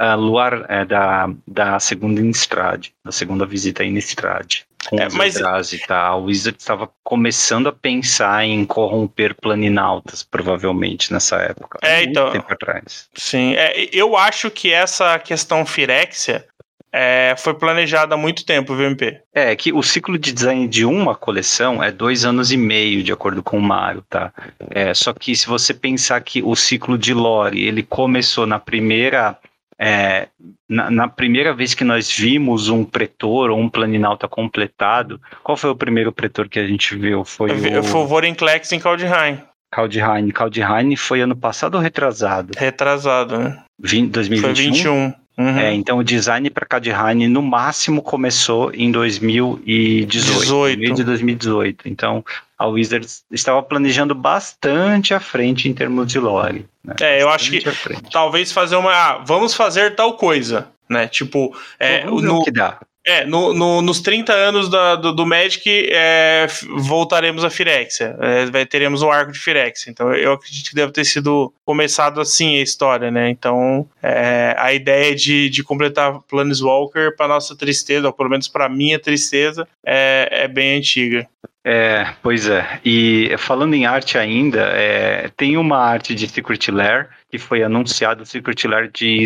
uh, 0.00 0.16
Luar, 0.16 0.64
é, 0.68 0.84
da, 0.84 1.30
da 1.46 1.78
segunda 1.78 2.20
Innistrad, 2.20 2.88
da 3.04 3.12
segunda 3.12 3.44
visita 3.44 3.84
em 3.84 3.90
Innistrad 3.90 4.67
com 4.88 4.98
é, 4.98 5.08
mas... 5.12 5.36
Eldrazi 5.36 5.76
e 5.76 5.78
tal. 5.80 6.22
O 6.22 6.24
Wizard 6.24 6.58
estava 6.58 6.90
começando 7.04 7.68
a 7.68 7.72
pensar 7.72 8.44
em 8.44 8.64
corromper 8.64 9.34
planinautas, 9.34 10.22
provavelmente, 10.22 11.12
nessa 11.12 11.36
época. 11.36 11.78
É, 11.82 11.98
muito 11.98 12.10
então. 12.10 12.32
tempo 12.32 12.52
atrás. 12.52 13.08
Sim, 13.14 13.54
é, 13.54 13.88
eu 13.92 14.16
acho 14.16 14.50
que 14.50 14.72
essa 14.72 15.18
questão 15.18 15.66
Firexia 15.66 16.46
é, 16.92 17.34
foi 17.36 17.54
planejada 17.54 18.14
há 18.14 18.18
muito 18.18 18.44
tempo, 18.44 18.74
VMP. 18.74 19.20
É, 19.34 19.54
que 19.54 19.72
o 19.72 19.82
ciclo 19.82 20.18
de 20.18 20.32
design 20.32 20.66
de 20.66 20.84
uma 20.84 21.14
coleção 21.14 21.82
é 21.82 21.92
dois 21.92 22.24
anos 22.24 22.50
e 22.50 22.56
meio, 22.56 23.02
de 23.02 23.12
acordo 23.12 23.42
com 23.42 23.58
o 23.58 23.62
Mário, 23.62 24.02
tá? 24.08 24.32
É, 24.70 24.94
só 24.94 25.12
que 25.12 25.36
se 25.36 25.46
você 25.46 25.74
pensar 25.74 26.20
que 26.22 26.42
o 26.42 26.56
ciclo 26.56 26.96
de 26.96 27.12
lore, 27.12 27.62
ele 27.62 27.82
começou 27.82 28.46
na 28.46 28.58
primeira 28.58 29.36
é, 29.80 30.28
na, 30.68 30.90
na, 30.90 31.08
primeira 31.08 31.54
vez 31.54 31.72
que 31.72 31.84
nós 31.84 32.10
vimos 32.10 32.68
um 32.68 32.84
pretor 32.84 33.50
ou 33.50 33.58
um 33.58 33.68
planinauta 33.68 34.26
completado, 34.26 35.20
qual 35.42 35.56
foi 35.56 35.70
o 35.70 35.76
primeiro 35.76 36.12
pretor 36.12 36.48
que 36.48 36.58
a 36.58 36.66
gente 36.66 36.96
viu? 36.96 37.24
Foi 37.24 37.50
o... 37.50 37.82
Foi 37.84 38.00
o 38.00 38.06
Vorinclex 38.06 38.72
em 38.72 38.80
Kaldheim. 38.80 39.40
Kaldheim. 39.70 40.30
Kaldheim 40.30 40.96
foi 40.96 41.20
ano 41.20 41.36
passado 41.36 41.74
ou 41.74 41.80
retrasado? 41.80 42.52
Retrasado, 42.56 43.38
né? 43.38 43.62
20, 43.78 44.10
2021? 44.10 44.42
Foi 44.42 44.54
21. 44.54 45.27
Uhum. 45.38 45.56
É, 45.56 45.72
então 45.72 45.98
o 45.98 46.04
design 46.04 46.50
para 46.50 46.66
Kaldheim 46.66 47.28
no 47.28 47.40
máximo 47.40 48.02
começou 48.02 48.74
em 48.74 48.90
2018, 48.90 50.08
18. 50.08 50.80
meio 50.80 50.94
de 50.94 51.04
2018. 51.04 51.88
Então 51.88 52.24
a 52.58 52.66
Wizards 52.66 53.22
estava 53.30 53.62
planejando 53.62 54.16
bastante 54.16 55.14
à 55.14 55.20
frente 55.20 55.68
em 55.68 55.72
termos 55.72 56.08
de 56.08 56.18
lore. 56.18 56.66
Né? 56.84 56.96
É, 57.00 57.22
eu 57.22 57.28
acho 57.28 57.52
que 57.52 57.62
talvez 58.10 58.50
fazer 58.50 58.74
uma. 58.74 58.92
Ah, 58.92 59.22
vamos 59.24 59.54
fazer 59.54 59.94
tal 59.94 60.14
coisa, 60.14 60.66
né? 60.90 61.06
Tipo, 61.06 61.56
é, 61.78 62.04
no, 62.04 62.42
que 62.42 62.50
dá. 62.50 62.80
É, 63.08 63.24
no, 63.24 63.54
no, 63.54 63.80
nos 63.80 64.02
30 64.02 64.34
anos 64.34 64.68
da, 64.68 64.94
do, 64.94 65.14
do 65.14 65.24
Magic, 65.24 65.88
é, 65.90 66.46
voltaremos 66.76 67.42
a 67.42 67.48
Firexia. 67.48 68.14
É, 68.52 68.64
teremos 68.66 69.00
um 69.00 69.10
arco 69.10 69.32
de 69.32 69.38
Firexia. 69.38 69.90
Então, 69.90 70.12
eu 70.12 70.34
acredito 70.34 70.68
que 70.68 70.74
deve 70.74 70.92
ter 70.92 71.06
sido 71.06 71.50
começado 71.64 72.20
assim 72.20 72.58
a 72.58 72.62
história, 72.62 73.10
né? 73.10 73.30
Então, 73.30 73.88
é, 74.02 74.54
a 74.58 74.74
ideia 74.74 75.16
de, 75.16 75.48
de 75.48 75.64
completar 75.64 76.20
Planeswalker, 76.28 77.16
para 77.16 77.28
nossa 77.28 77.56
tristeza, 77.56 78.08
ou 78.08 78.12
pelo 78.12 78.28
menos 78.28 78.46
para 78.46 78.68
minha 78.68 78.98
tristeza, 78.98 79.66
é, 79.82 80.28
é 80.30 80.46
bem 80.46 80.76
antiga. 80.76 81.26
É, 81.64 82.14
pois 82.22 82.46
é. 82.46 82.78
E 82.84 83.34
falando 83.38 83.72
em 83.72 83.86
arte 83.86 84.18
ainda, 84.18 84.60
é, 84.74 85.30
tem 85.34 85.56
uma 85.56 85.78
arte 85.78 86.14
de 86.14 86.28
Secret 86.28 86.70
Lair 86.70 87.08
que 87.30 87.38
foi 87.38 87.62
anunciado. 87.62 88.22
O 88.22 88.26
Secret 88.26 88.66
Lair 88.66 88.90
de 88.92 89.22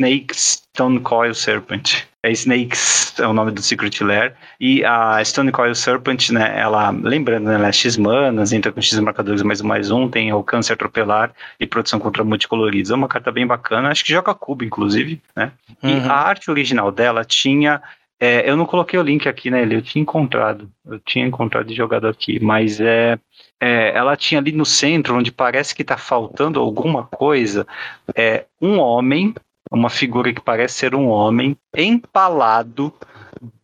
Snake 0.00 0.34
Stone 0.34 1.00
Coil 1.00 1.34
Serpent. 1.34 2.04
É 2.22 2.30
Snakes, 2.32 3.14
é 3.18 3.26
o 3.26 3.34
nome 3.34 3.50
do 3.50 3.60
Secret 3.60 4.02
Lair. 4.02 4.34
E 4.58 4.82
a 4.82 5.22
Stone 5.22 5.52
Coil 5.52 5.74
Serpent, 5.74 6.30
né, 6.30 6.58
ela, 6.58 6.90
lembrando, 6.90 7.44
né, 7.44 7.54
ela 7.54 7.68
é 7.68 7.72
X 7.72 7.98
manas, 7.98 8.52
entra 8.52 8.72
com 8.72 8.80
X 8.80 8.98
marcadores 8.98 9.42
mais 9.42 9.60
um 9.60 9.66
mais 9.66 9.90
um, 9.90 10.08
tem 10.08 10.30
alcance 10.30 10.72
atropelar 10.72 11.32
e 11.58 11.66
proteção 11.66 11.98
contra 11.98 12.24
multicoloridos. 12.24 12.90
É 12.90 12.94
uma 12.94 13.08
carta 13.08 13.30
bem 13.30 13.46
bacana, 13.46 13.90
acho 13.90 14.02
que 14.02 14.12
joga 14.12 14.34
cubo, 14.34 14.64
inclusive, 14.64 15.20
né? 15.36 15.52
Uhum. 15.82 15.90
E 15.90 16.08
a 16.08 16.14
arte 16.14 16.50
original 16.50 16.90
dela 16.90 17.22
tinha 17.22 17.82
é, 18.18 18.48
eu 18.48 18.54
não 18.54 18.66
coloquei 18.66 18.98
o 18.98 19.02
link 19.02 19.26
aqui, 19.26 19.50
né, 19.50 19.66
Eu 19.70 19.80
tinha 19.80 20.02
encontrado. 20.02 20.70
Eu 20.86 20.98
tinha 20.98 21.26
encontrado 21.26 21.70
e 21.70 21.74
jogado 21.74 22.06
aqui, 22.06 22.38
mas 22.38 22.78
é, 22.78 23.18
é, 23.58 23.96
ela 23.96 24.14
tinha 24.14 24.40
ali 24.40 24.52
no 24.52 24.66
centro, 24.66 25.16
onde 25.16 25.32
parece 25.32 25.74
que 25.74 25.80
está 25.82 25.96
faltando 25.96 26.60
alguma 26.60 27.04
coisa, 27.04 27.66
é 28.14 28.44
um 28.60 28.78
homem 28.78 29.34
uma 29.70 29.88
figura 29.88 30.32
que 30.32 30.40
parece 30.40 30.74
ser 30.74 30.94
um 30.94 31.08
homem 31.08 31.56
empalado 31.74 32.92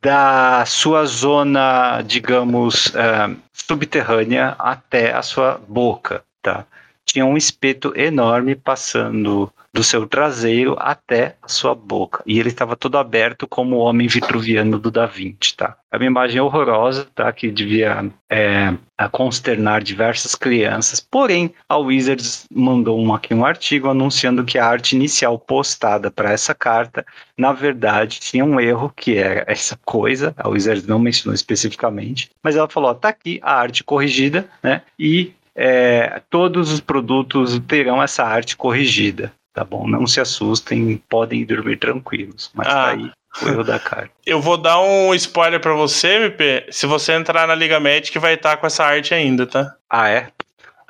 da 0.01 0.65
sua 0.65 1.05
zona, 1.05 2.01
digamos, 2.03 2.87
uh, 2.87 3.37
subterrânea 3.53 4.55
até 4.59 5.13
a 5.13 5.23
sua 5.23 5.61
boca, 5.69 6.23
tá? 6.41 6.65
Tinha 7.05 7.27
um 7.27 7.37
espeto 7.37 7.93
enorme 7.97 8.55
passando 8.55 9.53
do 9.77 9.85
seu 9.85 10.07
traseiro 10.07 10.75
até 10.79 11.37
a 11.43 11.49
sua 11.49 11.75
boca. 11.75 12.23
E 12.25 12.41
ele 12.41 12.49
estava 12.49 12.75
todo 12.75 12.97
aberto 12.97 13.47
como 13.47 13.77
o 13.77 13.81
homem 13.81 14.09
vitruviano 14.09 14.79
do 14.79 14.91
Da 14.91 15.05
Vinci, 15.05 15.55
tá? 15.55 15.77
É 15.93 15.99
uma 15.99 16.07
imagem 16.07 16.41
horrorosa, 16.41 17.07
tá? 17.15 17.31
Que 17.31 17.51
devia 17.51 18.11
é, 18.31 18.73
consternar 19.13 19.83
diversas 19.83 20.35
crianças. 20.35 20.99
Porém, 20.99 21.53
a 21.69 21.77
Wizards 21.77 22.47
mandou 22.51 22.99
um, 22.99 23.13
aqui 23.13 23.35
um 23.35 23.45
artigo 23.45 23.91
anunciando 23.91 24.47
que 24.47 24.59
a 24.59 24.65
arte 24.65 24.97
inicial 24.97 25.39
postada 25.39 26.11
para 26.11 26.33
essa 26.33 26.55
carta, 26.55 27.05
na 27.37 27.53
verdade, 27.53 28.19
tinha 28.19 28.47
um 28.47 28.59
erro, 28.59 28.91
que 28.97 29.19
era 29.19 29.45
essa 29.47 29.79
coisa. 29.85 30.35
A 30.39 30.49
Wizards 30.49 30.87
não 30.87 30.99
mencionou 30.99 31.35
especificamente, 31.35 32.31
mas 32.43 32.57
ela 32.57 32.67
falou: 32.67 32.93
ó, 32.93 32.95
tá 32.95 33.11
aqui 33.11 33.39
a 33.43 33.55
arte 33.55 33.85
corrigida, 33.85 34.49
né? 34.63 34.81
E 34.99 35.35
é, 35.55 36.23
todos 36.31 36.73
os 36.73 36.81
produtos 36.81 37.59
terão 37.69 38.03
essa 38.03 38.25
arte 38.25 38.57
corrigida 38.57 39.31
tá 39.57 39.65
bom? 39.65 39.89
Não 39.89 40.07
se 40.07 40.21
assustem, 40.21 41.03
podem 41.09 41.43
dormir 41.47 41.79
tranquilos, 41.79 42.51
mas 42.55 42.69
tá 42.69 42.73
ah. 42.73 42.85
tá 42.85 42.91
aí 42.91 43.11
o 43.43 43.49
erro 43.49 43.65
da 43.65 43.79
carta. 43.79 44.11
Eu 44.27 44.39
vou 44.39 44.59
dar 44.59 44.79
um 44.81 45.15
spoiler 45.15 45.59
para 45.59 45.73
você, 45.73 46.09
MP. 46.17 46.67
Se 46.71 46.87
você 46.87 47.13
entrar 47.13 47.49
na 47.49 47.55
Liga 47.55 47.81
Magic, 47.81 48.19
vai 48.19 48.35
estar 48.35 48.51
tá 48.51 48.57
com 48.59 48.67
essa 48.67 48.85
arte 48.85 49.15
ainda, 49.15 49.47
tá? 49.47 49.75
Ah, 49.89 50.11
é? 50.11 50.29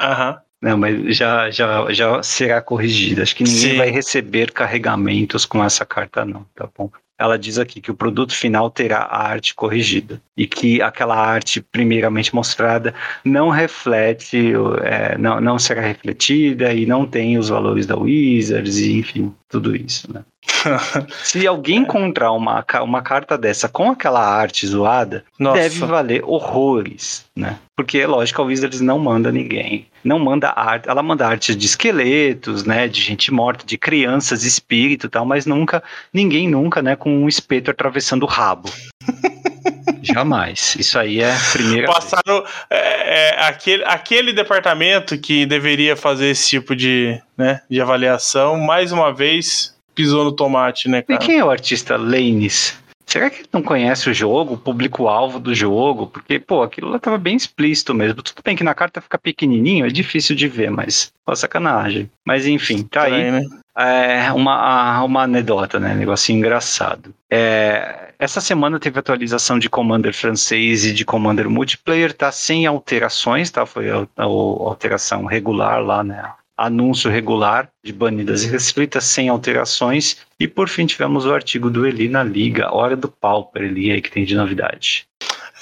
Aham. 0.00 0.40
Não, 0.60 0.76
mas 0.76 1.16
já, 1.16 1.48
já, 1.48 1.92
já 1.92 2.22
será 2.24 2.60
corrigida. 2.60 3.22
Acho 3.22 3.36
que 3.36 3.44
ninguém 3.44 3.72
Sim. 3.72 3.76
vai 3.76 3.90
receber 3.90 4.50
carregamentos 4.50 5.44
com 5.44 5.62
essa 5.62 5.84
carta, 5.84 6.24
não, 6.24 6.44
tá 6.54 6.68
bom? 6.76 6.90
Ela 7.18 7.38
diz 7.38 7.58
aqui 7.58 7.80
que 7.80 7.90
o 7.90 7.94
produto 7.94 8.34
final 8.34 8.70
terá 8.70 8.98
a 8.98 9.26
arte 9.28 9.54
corrigida 9.54 10.20
e 10.36 10.46
que 10.46 10.82
aquela 10.82 11.16
arte 11.16 11.60
primeiramente 11.60 12.34
mostrada 12.34 12.94
não 13.24 13.48
reflete, 13.48 14.52
é, 14.82 15.16
não, 15.16 15.40
não 15.40 15.58
será 15.58 15.80
refletida 15.80 16.72
e 16.72 16.84
não 16.84 17.06
tem 17.06 17.38
os 17.38 17.48
valores 17.48 17.86
da 17.86 17.96
Wizards 17.96 18.78
e 18.78 18.98
enfim, 18.98 19.34
tudo 19.48 19.74
isso, 19.74 20.12
né? 20.12 20.22
Se 21.24 21.46
alguém 21.46 21.78
encontrar 21.78 22.32
uma, 22.32 22.64
uma 22.82 23.02
carta 23.02 23.36
dessa 23.36 23.68
com 23.68 23.90
aquela 23.90 24.24
arte 24.24 24.66
zoada, 24.66 25.24
Nossa. 25.38 25.60
deve 25.60 25.78
valer 25.80 26.22
horrores, 26.24 27.24
né? 27.34 27.58
Porque, 27.76 28.06
lógico, 28.06 28.40
a 28.40 28.44
Wizards 28.44 28.80
não 28.80 28.98
manda 28.98 29.30
ninguém. 29.30 29.86
Não 30.02 30.18
manda 30.18 30.50
arte. 30.50 30.88
Ela 30.88 31.02
manda 31.02 31.26
arte 31.26 31.54
de 31.54 31.66
esqueletos, 31.66 32.64
né? 32.64 32.88
De 32.88 33.02
gente 33.02 33.32
morta, 33.32 33.66
de 33.66 33.76
crianças, 33.76 34.44
espírito 34.44 35.06
e 35.06 35.10
tal, 35.10 35.26
mas 35.26 35.44
nunca, 35.44 35.82
ninguém 36.12 36.48
nunca, 36.48 36.80
né? 36.80 36.96
Com 36.96 37.10
um 37.10 37.28
espeto 37.28 37.70
atravessando 37.70 38.22
o 38.22 38.26
rabo. 38.26 38.70
Jamais. 40.02 40.76
Isso 40.78 40.98
aí 40.98 41.20
é 41.20 41.32
a 41.32 41.38
primeira. 41.52 41.86
Passaram 41.88 42.44
é, 42.70 43.34
é, 43.34 43.46
aquele, 43.46 43.84
aquele 43.84 44.32
departamento 44.32 45.18
que 45.18 45.44
deveria 45.44 45.96
fazer 45.96 46.28
esse 46.28 46.48
tipo 46.48 46.74
de, 46.74 47.20
né, 47.36 47.60
de 47.68 47.80
avaliação, 47.80 48.56
mais 48.56 48.92
uma 48.92 49.12
vez 49.12 49.75
pisou 49.96 50.22
no 50.22 50.30
tomate, 50.30 50.88
né, 50.88 51.02
cara? 51.02 51.20
E 51.20 51.26
quem 51.26 51.38
é 51.38 51.44
o 51.44 51.50
artista 51.50 51.96
Lanes? 51.96 52.78
Será 53.06 53.30
que 53.30 53.38
ele 53.38 53.48
não 53.52 53.62
conhece 53.62 54.10
o 54.10 54.14
jogo, 54.14 54.54
o 54.54 54.58
público-alvo 54.58 55.38
do 55.38 55.54
jogo? 55.54 56.08
Porque, 56.08 56.40
pô, 56.40 56.62
aquilo 56.62 56.90
lá 56.90 56.98
tava 56.98 57.16
bem 57.16 57.36
explícito 57.36 57.94
mesmo. 57.94 58.20
Tudo 58.20 58.42
bem 58.44 58.56
que 58.56 58.64
na 58.64 58.74
carta 58.74 59.00
fica 59.00 59.16
pequenininho, 59.16 59.86
é 59.86 59.88
difícil 59.88 60.34
de 60.34 60.48
ver, 60.48 60.70
mas, 60.72 61.12
pô, 61.24 61.34
sacanagem. 61.34 62.10
Mas 62.24 62.46
enfim, 62.46 62.82
tá 62.82 63.04
aí. 63.04 63.30
Né? 63.30 63.42
É 63.78 64.32
uma, 64.32 65.02
uma 65.04 65.22
anedota, 65.22 65.78
né? 65.78 65.94
Negocinho 65.94 66.38
engraçado. 66.38 67.14
É, 67.30 68.12
essa 68.18 68.40
semana 68.40 68.80
teve 68.80 68.98
atualização 68.98 69.58
de 69.58 69.70
Commander 69.70 70.12
francês 70.12 70.84
e 70.84 70.92
de 70.92 71.04
Commander 71.04 71.48
multiplayer, 71.48 72.12
tá 72.12 72.32
sem 72.32 72.66
alterações, 72.66 73.50
tá? 73.50 73.64
Foi 73.64 73.88
a, 73.88 74.00
a, 74.16 74.22
a 74.22 74.24
alteração 74.24 75.26
regular 75.26 75.80
lá, 75.80 76.02
né? 76.02 76.32
Anúncio 76.56 77.10
regular 77.10 77.68
de 77.84 77.92
banidas 77.92 78.44
e 78.44 78.48
restritas 78.48 79.04
sem 79.04 79.28
alterações. 79.28 80.18
E 80.40 80.48
por 80.48 80.68
fim 80.68 80.86
tivemos 80.86 81.26
o 81.26 81.34
artigo 81.34 81.68
do 81.70 81.86
Eli 81.86 82.08
na 82.08 82.22
Liga, 82.22 82.74
Hora 82.74 82.96
do 82.96 83.08
Pauper, 83.08 83.62
Eli 83.62 83.92
aí 83.92 84.00
que 84.00 84.10
tem 84.10 84.24
de 84.24 84.34
novidade. 84.34 85.06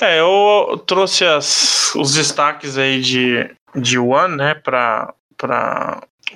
É, 0.01 0.21
eu 0.21 0.83
trouxe 0.87 1.25
as, 1.25 1.95
os 1.95 2.15
destaques 2.15 2.77
aí 2.77 3.01
de, 3.01 3.51
de 3.75 3.99
One, 3.99 4.37
né, 4.37 4.55
para 4.55 5.15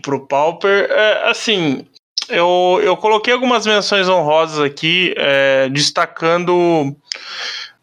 o 0.06 0.20
Pauper. 0.20 0.88
É, 0.90 1.30
assim, 1.30 1.86
eu, 2.28 2.80
eu 2.82 2.96
coloquei 2.96 3.32
algumas 3.32 3.66
menções 3.66 4.08
honrosas 4.08 4.60
aqui, 4.60 5.14
é, 5.16 5.68
destacando 5.70 6.94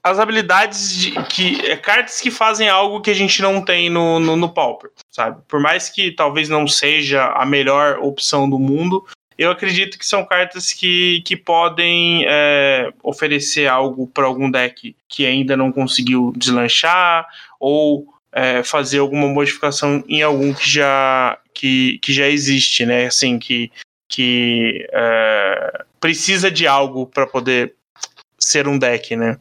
as 0.06 0.20
habilidades 0.20 0.96
de, 0.96 1.12
que 1.24 1.66
é, 1.66 1.76
cartas 1.76 2.22
que 2.22 2.30
fazem 2.30 2.70
algo 2.70 3.02
que 3.02 3.10
a 3.10 3.14
gente 3.16 3.42
não 3.42 3.60
tem 3.60 3.90
no, 3.90 4.20
no, 4.20 4.36
no 4.36 4.54
Pauper, 4.54 4.92
sabe? 5.10 5.42
Por 5.48 5.60
mais 5.60 5.90
que 5.90 6.12
talvez 6.12 6.48
não 6.48 6.68
seja 6.68 7.26
a 7.32 7.44
melhor 7.44 7.98
opção 7.98 8.48
do 8.48 8.60
mundo, 8.60 9.04
eu 9.36 9.50
acredito 9.50 9.98
que 9.98 10.06
são 10.06 10.24
cartas 10.24 10.72
que, 10.72 11.24
que 11.26 11.36
podem 11.36 12.24
é, 12.28 12.94
oferecer 13.02 13.68
algo 13.68 14.06
para 14.06 14.28
algum 14.28 14.50
deck 14.52 14.96
que 15.10 15.26
ainda 15.26 15.58
não 15.58 15.72
conseguiu 15.72 16.32
deslanchar 16.38 17.26
ou 17.60 18.06
é, 18.32 18.62
fazer 18.62 19.00
alguma 19.00 19.28
modificação 19.28 20.04
em 20.08 20.22
algum 20.22 20.54
que 20.54 20.70
já, 20.70 21.40
que, 21.52 21.98
que 21.98 22.14
já 22.14 22.28
existe, 22.28 22.86
né? 22.86 23.08
Assim, 23.08 23.40
que, 23.40 23.72
que 24.08 24.88
é, 24.94 25.84
precisa 26.00 26.52
de 26.52 26.68
algo 26.68 27.08
para 27.08 27.26
poder 27.26 27.74
ser 28.38 28.68
um 28.68 28.78
deck, 28.78 29.16
né? 29.16 29.40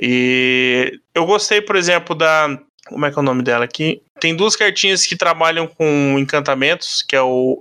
E 0.00 1.00
eu 1.14 1.24
gostei, 1.26 1.60
por 1.60 1.76
exemplo, 1.76 2.14
da. 2.14 2.58
Como 2.86 3.04
é 3.04 3.10
que 3.10 3.18
é 3.18 3.20
o 3.20 3.24
nome 3.24 3.42
dela 3.42 3.64
aqui? 3.64 4.00
Tem 4.18 4.34
duas 4.34 4.56
cartinhas 4.56 5.04
que 5.04 5.14
trabalham 5.14 5.66
com 5.66 6.16
encantamentos, 6.18 7.02
que 7.02 7.14
é 7.14 7.22
o. 7.22 7.58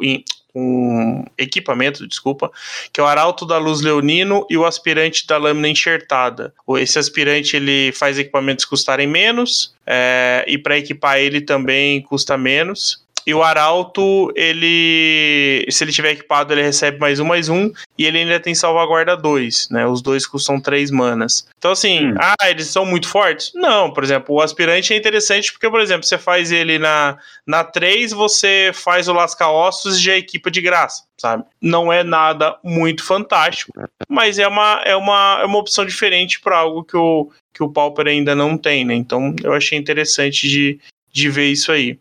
Com 0.53 1.23
equipamento, 1.37 2.07
desculpa, 2.07 2.49
que 2.91 2.99
é 2.99 3.03
o 3.03 3.05
Arauto 3.05 3.45
da 3.45 3.59
Luz 3.59 3.81
Leonino 3.81 4.43
e 4.49 4.57
o 4.57 4.65
Aspirante 4.65 5.27
da 5.27 5.37
Lâmina 5.37 5.67
Enxertada. 5.67 6.51
Esse 6.79 6.97
aspirante 6.97 7.55
ele 7.55 7.91
faz 7.91 8.17
equipamentos 8.17 8.65
custarem 8.65 9.05
menos, 9.05 9.75
é, 9.85 10.43
e 10.47 10.57
para 10.57 10.75
equipar 10.75 11.19
ele 11.19 11.41
também 11.41 12.01
custa 12.01 12.35
menos. 12.39 13.05
E 13.27 13.33
o 13.33 13.43
Arauto, 13.43 14.31
ele. 14.37 15.65
Se 15.69 15.83
ele 15.83 15.91
tiver 15.91 16.11
equipado, 16.11 16.53
ele 16.53 16.61
recebe 16.61 16.97
mais 16.97 17.19
um, 17.19 17.25
mais 17.25 17.49
um. 17.49 17.73
E 17.97 18.05
ele 18.05 18.19
ainda 18.19 18.39
tem 18.39 18.55
salvaguarda 18.55 19.17
2, 19.17 19.67
né? 19.69 19.85
Os 19.85 20.01
dois 20.01 20.25
custam 20.25 20.61
3 20.61 20.89
manas. 20.91 21.45
Então, 21.57 21.71
assim, 21.71 22.07
hum. 22.07 22.15
ah, 22.17 22.49
eles 22.49 22.67
são 22.67 22.85
muito 22.85 23.09
fortes? 23.09 23.51
Não, 23.53 23.91
por 23.91 24.01
exemplo, 24.01 24.33
o 24.33 24.41
aspirante 24.41 24.93
é 24.93 24.95
interessante 24.95 25.51
porque, 25.51 25.69
por 25.69 25.81
exemplo, 25.81 26.07
você 26.07 26.17
faz 26.17 26.53
ele 26.53 26.79
na, 26.79 27.17
na 27.45 27.65
3, 27.65 28.13
você 28.13 28.71
faz 28.73 29.09
o 29.09 29.13
lasca-ossos 29.13 29.97
e 29.97 30.03
já 30.03 30.15
equipa 30.15 30.49
de 30.49 30.61
graça, 30.61 31.03
sabe? 31.17 31.43
Não 31.61 31.91
é 31.91 32.05
nada 32.05 32.57
muito 32.63 33.03
fantástico, 33.03 33.73
mas 34.07 34.39
é 34.39 34.47
uma, 34.47 34.81
é 34.85 34.95
uma, 34.95 35.39
é 35.41 35.45
uma 35.45 35.59
opção 35.59 35.85
diferente 35.85 36.39
para 36.39 36.59
algo 36.59 36.81
que 36.81 36.95
o, 36.95 37.29
que 37.53 37.61
o 37.61 37.69
Pauper 37.69 38.07
ainda 38.07 38.33
não 38.33 38.57
tem, 38.57 38.85
né? 38.85 38.93
Então, 38.95 39.35
eu 39.43 39.51
achei 39.51 39.77
interessante 39.77 40.47
de, 40.47 40.79
de 41.11 41.29
ver 41.29 41.47
isso 41.47 41.73
aí. 41.73 41.99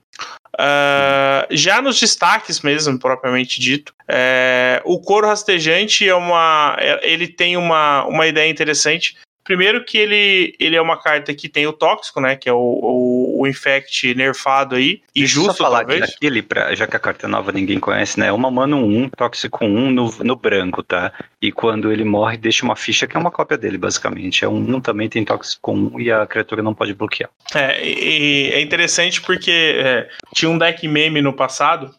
Uh, 0.59 1.47
já 1.51 1.83
nos 1.83 2.01
destaques 2.01 2.63
mesmo, 2.63 2.99
propriamente 2.99 3.61
dito, 3.61 3.93
é, 4.09 4.81
o 4.87 4.99
couro 4.99 5.27
rastejante 5.27 6.09
é 6.09 6.15
uma, 6.15 6.75
é, 6.79 7.13
ele 7.13 7.29
tem 7.29 7.59
uma, 7.59 8.07
uma 8.07 8.27
ideia 8.27 8.51
interessante. 8.51 9.17
Primeiro 9.47 9.85
que 9.85 9.97
ele, 9.97 10.57
ele 10.59 10.75
é 10.75 10.83
uma 10.83 11.01
carta 11.01 11.33
que 11.33 11.49
tem 11.49 11.69
o 11.69 11.73
tóxico, 11.73 12.21
né? 12.21 12.35
Que 12.35 12.49
é 12.49 12.53
o, 12.53 12.57
o, 12.57 13.41
o 13.43 13.47
infect 13.47 14.13
nerfado 14.17 14.75
aí. 14.75 15.01
E 15.15 15.21
Deixa 15.21 15.35
justo, 15.35 15.53
só 15.53 15.65
falar 15.65 15.85
talvez. 15.85 16.03
Aquele, 16.17 16.43
pra, 16.43 16.75
já 16.75 16.85
que 16.85 16.97
a 16.97 16.99
carta 16.99 17.29
nova 17.29 17.53
ninguém 17.53 17.79
conhece, 17.79 18.19
né? 18.19 18.27
É 18.27 18.33
uma 18.33 18.51
mano 18.51 18.85
1, 18.85 19.11
tóxico 19.11 19.65
1 19.65 19.91
no, 19.93 20.11
no 20.25 20.35
branco, 20.35 20.83
tá? 20.83 21.13
E 21.41 21.53
quando 21.53 21.93
ele 21.93 22.03
morre, 22.03 22.37
deixa 22.37 22.65
uma 22.65 22.75
ficha 22.75 23.07
que 23.07 23.17
é 23.17 23.21
uma 23.21 23.31
cópia 23.31 23.57
dele, 23.57 23.79
basicamente. 23.79 24.45
É 24.45 24.49
um, 24.49 24.57
um 24.57 24.81
também 24.81 25.09
tem 25.09 25.25
tóxico 25.25 25.71
1 25.71 26.01
e 26.01 26.11
a 26.11 26.27
criatura 26.27 26.61
não 26.61 26.75
pode 26.75 26.93
bloquear. 26.93 27.31
É, 27.55 27.87
e, 27.87 28.51
é 28.51 28.61
interessante 28.61 29.23
porque 29.23 29.77
é, 29.79 30.09
tinha 30.35 30.51
um 30.51 30.59
deck 30.59 30.89
meme 30.89 31.23
no 31.23 31.33
passado 31.33 31.95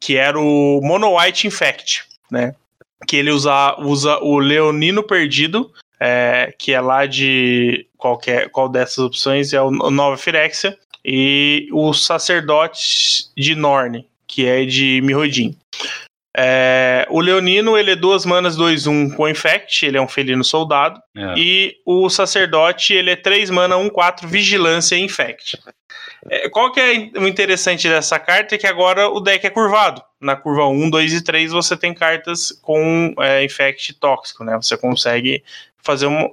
que 0.00 0.16
era 0.16 0.40
o 0.40 0.80
Mono 0.82 1.16
White 1.16 1.46
Infect, 1.46 2.02
né? 2.32 2.52
Que 3.06 3.16
ele 3.16 3.30
usa, 3.30 3.76
usa 3.78 4.18
o 4.18 4.40
Leonino 4.40 5.04
Perdido 5.04 5.70
é, 6.00 6.54
que 6.58 6.72
é 6.72 6.80
lá 6.80 7.04
de 7.04 7.86
qualquer 7.98 8.48
qual 8.50 8.68
dessas 8.68 8.98
opções 8.98 9.52
é 9.52 9.60
o 9.60 9.70
Nova 9.70 10.16
Firexia 10.16 10.76
e 11.04 11.68
o 11.72 11.92
Sacerdote 11.92 13.30
de 13.36 13.54
Norne, 13.54 14.06
que 14.26 14.46
é 14.46 14.64
de 14.64 15.00
Mirrodin. 15.02 15.56
É, 16.36 17.06
o 17.10 17.20
Leonino, 17.20 17.76
ele 17.76 17.90
é 17.90 17.96
duas 17.96 18.24
manas 18.24 18.56
2-1 18.56 19.14
com 19.16 19.28
Infect, 19.28 19.84
ele 19.84 19.98
é 19.98 20.00
um 20.00 20.08
felino 20.08 20.44
soldado. 20.44 21.00
É. 21.16 21.34
E 21.36 21.76
o 21.84 22.08
Sacerdote, 22.08 22.94
ele 22.94 23.10
é 23.10 23.16
3 23.16 23.50
mana 23.50 23.76
1-4 23.76 24.26
Vigilância 24.26 24.94
e 24.94 25.00
Infect. 25.00 25.58
É, 26.28 26.48
qual 26.48 26.70
que 26.70 26.80
é 26.80 27.18
o 27.18 27.26
interessante 27.26 27.88
dessa 27.88 28.18
carta? 28.18 28.54
É 28.54 28.58
que 28.58 28.66
agora 28.66 29.08
o 29.08 29.20
deck 29.20 29.46
é 29.46 29.50
curvado. 29.50 30.02
Na 30.20 30.36
curva 30.36 30.66
1, 30.66 30.90
2 30.90 31.12
e 31.14 31.24
3 31.24 31.50
você 31.50 31.76
tem 31.76 31.92
cartas 31.92 32.52
com 32.62 33.14
é, 33.18 33.44
Infect 33.44 33.94
tóxico, 33.94 34.44
né? 34.44 34.56
Você 34.56 34.76
consegue 34.76 35.42
fazer 35.82 36.06
uma, 36.06 36.30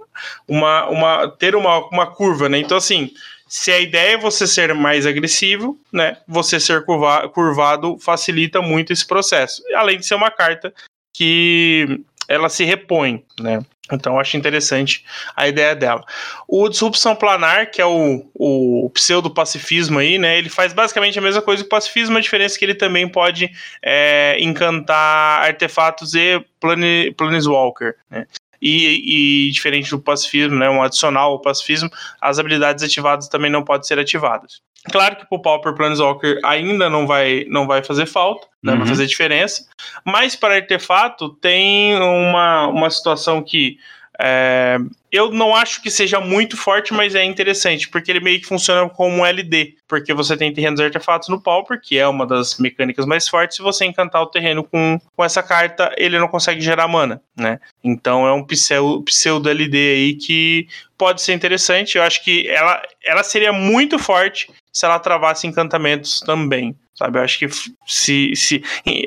uma, 0.48 0.90
uma 0.90 1.28
ter 1.30 1.56
uma, 1.56 1.88
uma 1.88 2.08
curva, 2.08 2.50
né? 2.50 2.58
Então, 2.58 2.78
assim, 2.78 3.12
se 3.48 3.72
a 3.72 3.80
ideia 3.80 4.14
é 4.14 4.18
você 4.18 4.46
ser 4.46 4.74
mais 4.74 5.06
agressivo, 5.06 5.80
né? 5.92 6.18
Você 6.28 6.60
ser 6.60 6.84
curva, 6.86 7.30
curvado 7.30 7.98
facilita 8.00 8.62
muito 8.62 8.92
esse 8.92 9.06
processo. 9.06 9.64
Além 9.76 9.98
de 9.98 10.06
ser 10.06 10.16
uma 10.16 10.32
carta 10.32 10.74
que 11.14 12.02
ela 12.28 12.50
se 12.50 12.64
repõe, 12.64 13.24
né? 13.40 13.62
Então 13.92 14.20
acho 14.20 14.36
interessante 14.36 15.06
a 15.36 15.48
ideia 15.48 15.76
dela. 15.76 16.04
O 16.48 16.68
disrupção 16.68 17.16
planar, 17.16 17.72
que 17.72 17.82
é 17.82 17.86
o, 17.86 18.30
o 18.34 18.90
pseudo-pacifismo 18.94 20.00
aí, 20.00 20.18
né? 20.18 20.38
Ele 20.38 20.50
faz 20.50 20.74
basicamente 20.74 21.18
a 21.18 21.22
mesma 21.22 21.42
coisa 21.42 21.64
que 21.64 21.68
o 21.68 21.70
pacifismo, 21.70 22.18
a 22.18 22.22
diferença 22.22 22.56
é 22.56 22.60
que 22.60 22.66
ele 22.66 22.76
também 22.76 23.08
pode 23.08 23.50
é, 23.82 24.38
encantar 24.40 25.46
artefatos 25.46 26.14
e 26.16 26.44
plane, 26.60 27.14
planeswalker, 27.14 27.96
né? 28.10 28.28
E, 28.62 29.48
e, 29.48 29.52
diferente 29.52 29.90
do 29.90 30.00
pacifismo, 30.00 30.58
né, 30.58 30.70
um 30.70 30.82
adicional 30.82 31.32
ao 31.32 31.42
pacifismo, 31.42 31.90
as 32.20 32.40
habilidades 32.40 32.84
ativadas 32.84 33.28
também 33.28 33.52
não 33.52 33.64
podem 33.64 33.88
ser 33.88 34.00
ativadas. 34.00 34.62
Claro 34.92 35.18
que 35.18 35.26
pro 35.26 35.42
Pauper 35.42 35.74
Planeswalker 35.74 36.40
ainda 36.44 36.90
não 36.90 37.06
vai, 37.06 37.46
não 37.50 37.68
vai 37.68 37.84
fazer 37.84 38.06
falta, 38.06 38.48
não 38.64 38.74
uhum. 38.74 38.80
vai 38.80 38.88
fazer 38.88 39.06
diferença, 39.06 39.68
mas 40.06 40.36
para 40.36 40.56
artefato 40.56 41.30
tem 41.30 41.96
uma, 41.96 42.68
uma 42.68 42.90
situação 42.90 43.44
que 43.44 43.78
é, 44.20 44.78
eu 45.18 45.32
não 45.32 45.56
acho 45.56 45.82
que 45.82 45.90
seja 45.90 46.20
muito 46.20 46.56
forte, 46.56 46.94
mas 46.94 47.16
é 47.16 47.24
interessante, 47.24 47.90
porque 47.90 48.12
ele 48.12 48.20
meio 48.20 48.40
que 48.40 48.46
funciona 48.46 48.88
como 48.88 49.18
um 49.18 49.26
LD, 49.26 49.76
porque 49.88 50.14
você 50.14 50.38
tem 50.38 50.54
terrenos 50.54 50.80
artefatos 50.80 51.28
no 51.30 51.42
Pauper, 51.42 51.82
que 51.82 51.98
é 51.98 52.08
uma 52.08 52.26
das 52.26 52.58
mecânicas 52.58 53.06
mais 53.06 53.28
fortes, 53.28 53.58
se 53.58 53.64
você 53.64 53.86
encantar 53.86 54.22
o 54.22 54.28
terreno 54.28 54.64
com, 54.64 55.00
com 55.16 55.24
essa 55.24 55.42
carta, 55.42 55.94
ele 55.98 56.20
não 56.20 56.28
consegue 56.28 56.62
gerar 56.62 56.88
mana, 56.88 57.22
né? 57.36 57.60
Então 57.84 58.28
é 58.28 58.32
um 58.32 58.44
pseudo, 58.44 59.04
pseudo 59.04 59.50
LD 59.50 59.78
aí 59.78 60.14
que 60.14 60.68
pode 60.98 61.22
ser 61.22 61.34
interessante, 61.34 61.98
eu 61.98 62.04
acho 62.04 62.24
que 62.24 62.48
ela, 62.48 62.82
ela 63.04 63.24
seria 63.24 63.54
muito 63.54 64.00
forte 64.00 64.50
se 64.78 64.86
ela 64.86 65.00
travasse 65.00 65.48
encantamentos 65.48 66.20
também. 66.20 66.78
Sabe, 66.94 67.18
eu 67.18 67.24
acho 67.24 67.40
que 67.40 67.48
se, 67.88 68.36
se 68.36 68.64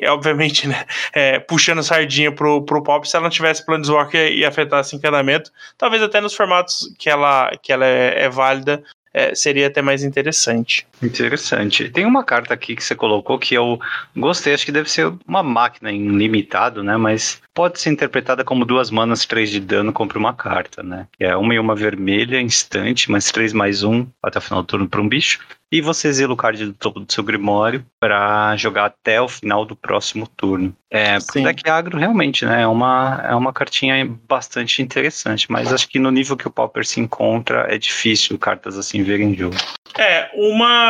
obviamente, 0.08 0.66
né, 0.66 0.84
é, 1.12 1.38
puxando 1.38 1.80
sardinha 1.80 2.32
pro, 2.32 2.62
pro 2.62 2.82
pop, 2.82 3.08
se 3.08 3.16
ela 3.16 3.24
não 3.24 3.30
tivesse 3.30 3.64
Planeswalker 3.64 4.32
e 4.32 4.44
afetasse 4.44 4.96
encanamento, 4.96 5.52
talvez 5.78 6.02
até 6.02 6.20
nos 6.20 6.34
formatos 6.34 6.92
que 6.98 7.08
ela, 7.08 7.52
que 7.62 7.72
ela 7.72 7.86
é, 7.86 8.24
é 8.24 8.28
válida, 8.28 8.82
é, 9.14 9.32
seria 9.32 9.68
até 9.68 9.80
mais 9.80 10.02
interessante. 10.02 10.86
Interessante. 11.02 11.88
Tem 11.88 12.04
uma 12.04 12.22
carta 12.22 12.52
aqui 12.54 12.76
que 12.76 12.84
você 12.84 12.94
colocou 12.94 13.38
que 13.38 13.54
eu 13.54 13.80
gostei, 14.16 14.52
acho 14.52 14.66
que 14.66 14.72
deve 14.72 14.90
ser 14.90 15.12
uma 15.26 15.42
máquina 15.42 15.90
em 15.90 16.08
limitado, 16.16 16.82
né? 16.82 16.96
Mas 16.96 17.40
pode 17.54 17.80
ser 17.80 17.90
interpretada 17.90 18.44
como 18.44 18.64
duas 18.64 18.90
manas, 18.90 19.24
três 19.24 19.50
de 19.50 19.60
dano 19.60 19.92
contra 19.92 20.18
uma 20.18 20.34
carta, 20.34 20.82
né? 20.82 21.06
Que 21.16 21.24
é 21.24 21.36
uma 21.36 21.54
e 21.54 21.58
uma 21.58 21.74
vermelha, 21.74 22.40
instante, 22.40 23.10
mas 23.10 23.30
três 23.32 23.52
mais 23.52 23.82
um 23.82 24.06
até 24.22 24.38
o 24.38 24.42
final 24.42 24.62
do 24.62 24.66
turno 24.66 24.88
para 24.88 25.00
um 25.00 25.08
bicho. 25.08 25.40
E 25.72 25.80
você 25.80 26.08
exila 26.08 26.34
o 26.34 26.36
card 26.36 26.66
do 26.66 26.72
topo 26.72 26.98
do 26.98 27.12
seu 27.12 27.22
Grimório 27.22 27.86
para 28.00 28.56
jogar 28.56 28.86
até 28.86 29.20
o 29.20 29.28
final 29.28 29.64
do 29.64 29.76
próximo 29.76 30.26
turno. 30.26 30.74
É, 30.90 31.18
pro 31.20 31.42
deck 31.44 31.70
agro, 31.70 31.96
realmente, 31.96 32.44
né? 32.44 32.62
É 32.62 32.66
uma, 32.66 33.20
é 33.24 33.34
uma 33.36 33.52
cartinha 33.52 34.04
bastante 34.28 34.82
interessante, 34.82 35.46
mas 35.50 35.72
acho 35.72 35.88
que 35.88 36.00
no 36.00 36.10
nível 36.10 36.36
que 36.36 36.48
o 36.48 36.50
Pauper 36.50 36.84
se 36.84 36.98
encontra, 36.98 37.66
é 37.72 37.78
difícil 37.78 38.36
cartas 38.36 38.76
assim 38.76 39.04
verem 39.04 39.32
jogo. 39.36 39.56
É, 39.96 40.30
uma, 40.34 40.89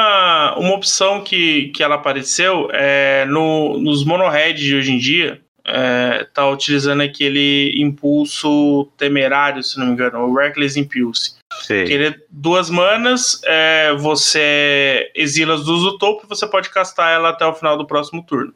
uma 0.56 0.74
opção 0.74 1.22
que, 1.22 1.68
que 1.68 1.82
ela 1.82 1.96
apareceu 1.96 2.68
é 2.72 3.24
no, 3.26 3.78
nos 3.78 4.04
monoheads 4.04 4.62
de 4.62 4.76
hoje 4.76 4.92
em 4.92 4.98
dia, 4.98 5.40
é, 5.64 6.26
tá 6.32 6.48
utilizando 6.48 7.02
aquele 7.02 7.72
impulso 7.76 8.90
temerário, 8.96 9.62
se 9.62 9.78
não 9.78 9.86
me 9.86 9.92
engano, 9.92 10.18
o 10.20 10.34
Reckless 10.34 10.78
Impulse. 10.78 11.34
Sim. 11.62 11.84
Que 11.84 11.92
ele 11.92 12.08
é 12.08 12.14
duas 12.30 12.70
manas, 12.70 13.40
é, 13.44 13.92
você 13.94 15.10
exila 15.14 15.54
as 15.54 15.64
duas 15.64 15.82
do 15.82 15.98
topo 15.98 16.24
e 16.24 16.28
você 16.28 16.46
pode 16.46 16.70
castar 16.70 17.12
ela 17.12 17.30
até 17.30 17.44
o 17.44 17.54
final 17.54 17.76
do 17.76 17.86
próximo 17.86 18.24
turno. 18.24 18.54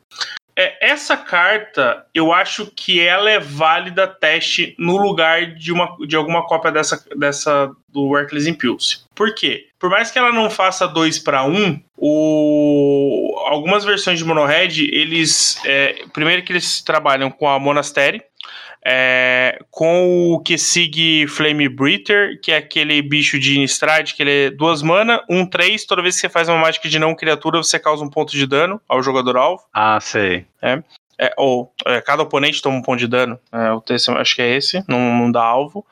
É, 0.57 0.93
essa 0.93 1.17
carta, 1.17 2.07
eu 2.15 2.33
acho 2.33 2.67
que 2.67 3.01
ela 3.01 3.31
é 3.31 3.41
válida 3.41 4.07
teste 4.07 4.75
no 4.79 4.97
lugar 4.97 5.55
de, 5.55 5.73
uma, 5.73 5.97
de 6.07 6.15
alguma 6.15 6.47
cópia 6.47 6.71
dessa, 6.71 7.05
dessa 7.17 7.71
do 7.89 8.03
Workless 8.03 8.49
Impulse. 8.49 9.05
Por 9.15 9.35
quê? 9.35 9.67
Por 9.79 9.91
mais 9.91 10.11
que 10.11 10.19
ela 10.19 10.33
não 10.33 10.49
faça 10.49 10.87
2 10.87 11.19
para 11.21 11.45
1, 11.45 11.81
o... 11.97 13.35
algumas 13.47 13.85
versões 13.85 14.19
de 14.19 14.25
Monohead, 14.25 14.89
eles. 14.93 15.59
É, 15.65 16.05
primeiro 16.13 16.43
que 16.43 16.53
eles 16.53 16.81
trabalham 16.83 17.31
com 17.31 17.49
a 17.49 17.59
Monastery, 17.59 18.23
é, 18.87 19.59
com 19.71 20.33
o 20.33 20.41
Kessig 20.41 21.27
Flame 21.27 21.69
Breather, 21.69 22.39
que 22.41 22.53
é 22.53 22.57
aquele 22.59 23.01
bicho 23.01 23.39
de 23.39 23.57
Innistrad, 23.57 24.13
que 24.13 24.23
ele 24.23 24.47
é 24.47 24.51
duas 24.51 24.83
mana, 24.83 25.23
um 25.29 25.47
três, 25.47 25.85
toda 25.85 26.03
vez 26.03 26.15
que 26.17 26.21
você 26.21 26.29
faz 26.29 26.49
uma 26.49 26.59
mágica 26.59 26.89
de 26.89 26.99
não 26.99 27.15
criatura, 27.15 27.63
você 27.63 27.79
causa 27.79 28.05
um 28.05 28.11
ponto 28.11 28.33
de 28.33 28.47
dano 28.47 28.81
ao 28.89 29.03
jogador 29.03 29.37
alvo. 29.37 29.63
Ah, 29.73 29.99
sei. 30.01 30.47
É. 30.61 30.83
É, 31.19 31.33
ou 31.37 31.73
é, 31.87 32.01
cada 32.01 32.25
oponente 32.25 32.61
toma 32.61 32.77
um 32.77 32.83
ponto 32.83 32.99
de 32.99 33.07
dano. 33.07 33.39
É, 33.53 33.71
o 33.71 33.81
texto, 33.81 34.11
acho 34.13 34.35
que 34.35 34.43
é 34.43 34.57
esse, 34.57 34.85
não, 34.89 34.99
não 34.99 35.31
dá 35.31 35.43
alvo. 35.43 35.87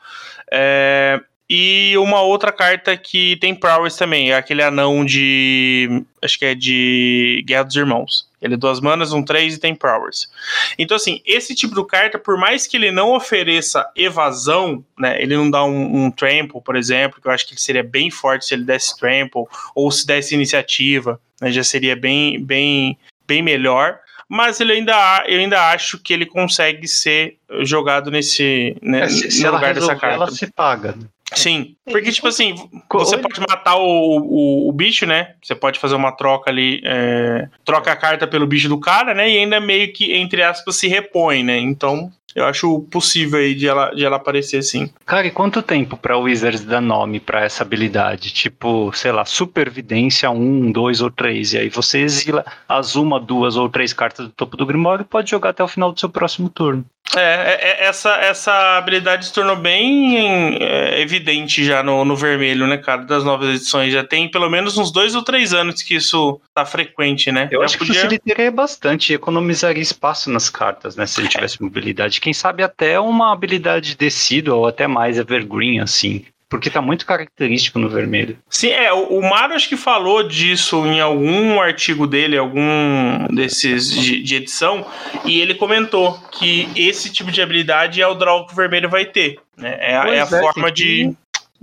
É, 0.51 1.19
e 1.49 1.97
uma 1.97 2.21
outra 2.21 2.51
carta 2.51 2.95
que 2.95 3.35
tem 3.37 3.53
prowess 3.53 3.97
também, 3.97 4.31
é 4.31 4.35
aquele 4.35 4.63
anão 4.63 5.03
de. 5.03 6.03
Acho 6.21 6.39
que 6.39 6.45
é 6.45 6.55
de 6.55 7.43
Guerra 7.45 7.63
dos 7.63 7.75
Irmãos. 7.75 8.29
Ele 8.41 8.55
é 8.55 8.57
duas 8.57 8.79
manas, 8.79 9.13
um 9.13 9.23
três 9.23 9.55
e 9.55 9.59
tem 9.59 9.75
prowess. 9.75 10.29
Então, 10.77 10.95
assim, 10.95 11.21
esse 11.25 11.53
tipo 11.53 11.75
de 11.75 11.85
carta, 11.85 12.17
por 12.17 12.37
mais 12.37 12.65
que 12.65 12.77
ele 12.77 12.91
não 12.91 13.13
ofereça 13.13 13.85
evasão, 13.95 14.83
né? 14.97 15.21
Ele 15.21 15.35
não 15.35 15.49
dá 15.49 15.63
um, 15.63 16.05
um 16.05 16.11
trample, 16.11 16.61
por 16.61 16.75
exemplo, 16.75 17.21
que 17.21 17.27
eu 17.27 17.31
acho 17.31 17.45
que 17.45 17.53
ele 17.53 17.61
seria 17.61 17.83
bem 17.83 18.09
forte 18.09 18.45
se 18.45 18.53
ele 18.53 18.63
desse 18.63 18.97
trample, 18.97 19.43
ou 19.75 19.91
se 19.91 20.07
desse 20.07 20.33
iniciativa, 20.33 21.19
né, 21.41 21.51
já 21.51 21.63
seria 21.63 21.95
bem, 21.95 22.43
bem, 22.43 22.97
bem 23.27 23.41
melhor 23.41 23.99
mas 24.29 24.59
ele 24.59 24.73
ainda, 24.73 25.23
eu 25.27 25.39
ainda 25.39 25.69
acho 25.69 25.99
que 25.99 26.11
ele 26.11 26.25
consegue 26.25 26.87
ser 26.87 27.37
jogado 27.61 28.09
nesse 28.09 28.75
né, 28.81 29.03
é, 29.03 29.09
se, 29.09 29.29
se 29.29 29.47
lugar 29.47 29.75
dessa 29.75 29.95
carta. 29.95 30.15
Ela 30.15 30.31
se 30.31 30.51
paga. 30.51 30.93
Né? 30.93 31.05
Sim, 31.35 31.75
porque, 31.85 32.11
tipo 32.11 32.27
assim, 32.27 32.55
você 32.91 33.17
pode 33.17 33.39
matar 33.41 33.75
o, 33.75 34.19
o, 34.19 34.69
o, 34.69 34.71
bicho, 34.71 35.05
né? 35.05 35.35
Você 35.41 35.55
pode 35.55 35.79
fazer 35.79 35.95
uma 35.95 36.11
troca 36.11 36.49
ali, 36.49 36.81
é, 36.83 37.47
troca 37.65 37.91
a 37.91 37.95
carta 37.95 38.27
pelo 38.27 38.47
bicho 38.47 38.69
do 38.69 38.79
cara, 38.79 39.13
né? 39.13 39.29
E 39.29 39.37
ainda 39.37 39.59
meio 39.59 39.91
que, 39.93 40.13
entre 40.13 40.41
aspas, 40.43 40.75
se 40.75 40.87
repõe, 40.87 41.43
né? 41.43 41.57
Então, 41.57 42.11
eu 42.35 42.45
acho 42.45 42.81
possível 42.91 43.39
aí 43.39 43.53
de 43.53 43.67
ela, 43.67 43.91
de 43.91 44.03
ela 44.03 44.17
aparecer 44.17 44.61
sim. 44.63 44.89
Cara, 45.05 45.27
e 45.27 45.31
quanto 45.31 45.61
tempo 45.61 45.97
pra 45.97 46.17
Wizards 46.17 46.65
dar 46.65 46.81
nome 46.81 47.19
pra 47.19 47.43
essa 47.43 47.63
habilidade? 47.63 48.31
Tipo, 48.31 48.91
sei 48.93 49.11
lá, 49.11 49.25
Supervidência 49.25 50.29
1, 50.29 50.71
2 50.71 51.01
ou 51.01 51.11
3. 51.11 51.53
E 51.53 51.57
aí 51.59 51.69
você 51.69 51.99
exila 51.99 52.45
as 52.67 52.95
uma, 52.95 53.19
duas 53.19 53.55
ou 53.55 53.69
três 53.69 53.93
cartas 53.93 54.27
do 54.27 54.31
topo 54.31 54.57
do 54.57 54.65
Grimório 54.65 55.03
e 55.03 55.05
pode 55.05 55.29
jogar 55.29 55.49
até 55.49 55.63
o 55.63 55.67
final 55.67 55.91
do 55.91 55.99
seu 55.99 56.09
próximo 56.09 56.49
turno. 56.49 56.85
É, 57.15 57.19
é, 57.19 57.83
é, 57.83 57.85
essa, 57.85 58.15
essa 58.15 58.77
habilidade 58.77 59.25
se 59.25 59.33
tornou 59.33 59.55
bem 59.55 60.57
é, 60.59 60.99
evidente 60.99 61.63
já 61.63 61.83
no, 61.83 62.03
no 62.03 62.15
vermelho, 62.15 62.65
né, 62.65 62.77
cara, 62.77 63.03
das 63.03 63.23
novas 63.23 63.49
edições. 63.49 63.93
Já 63.93 64.03
tem 64.03 64.31
pelo 64.31 64.49
menos 64.49 64.77
uns 64.77 64.91
dois 64.91 65.13
ou 65.13 65.21
três 65.21 65.53
anos 65.53 65.81
que 65.81 65.95
isso 65.95 66.41
tá 66.53 66.65
frequente, 66.65 67.31
né? 67.31 67.49
Eu 67.51 67.59
já 67.59 67.65
acho 67.65 67.77
podia... 67.77 67.93
que 67.93 67.99
facilitaria 67.99 68.51
bastante, 68.51 69.13
economizaria 69.13 69.81
espaço 69.81 70.31
nas 70.31 70.49
cartas, 70.49 70.95
né, 70.95 71.05
se 71.05 71.19
ele 71.21 71.27
tivesse 71.27 71.61
mobilidade. 71.61 72.19
Quem 72.23 72.31
sabe 72.31 72.63
até 72.63 72.97
uma 72.97 73.33
habilidade 73.33 73.97
descido 73.97 74.55
ou 74.55 74.65
até 74.65 74.87
mais 74.87 75.17
evergreen, 75.17 75.81
assim 75.81 76.23
porque 76.49 76.69
tá 76.69 76.83
muito 76.83 77.03
característico 77.07 77.79
no 77.79 77.89
vermelho. 77.89 78.37
Sim, 78.47 78.69
é, 78.69 78.93
o, 78.93 79.17
o 79.17 79.27
Mário 79.27 79.55
acho 79.55 79.67
que 79.67 79.75
falou 79.75 80.21
disso 80.21 80.85
em 80.85 81.01
algum 81.01 81.59
artigo 81.59 82.05
dele, 82.05 82.37
algum 82.37 83.25
desses 83.33 83.89
de, 83.89 84.21
de, 84.21 84.35
edição, 84.35 84.85
e 85.25 85.41
ele 85.41 85.55
comentou 85.55 86.13
que 86.31 86.69
esse 86.75 87.11
tipo 87.11 87.31
de 87.31 87.41
habilidade 87.41 88.03
é 88.03 88.07
o 88.07 88.13
draw 88.13 88.45
que 88.45 88.53
o 88.53 88.55
vermelho 88.55 88.87
vai 88.87 89.03
ter. 89.03 89.39
Né? 89.57 89.75
É, 89.79 89.93
é 89.93 89.97
a 89.97 90.25
é, 90.25 90.25
forma 90.27 90.71
de 90.71 91.11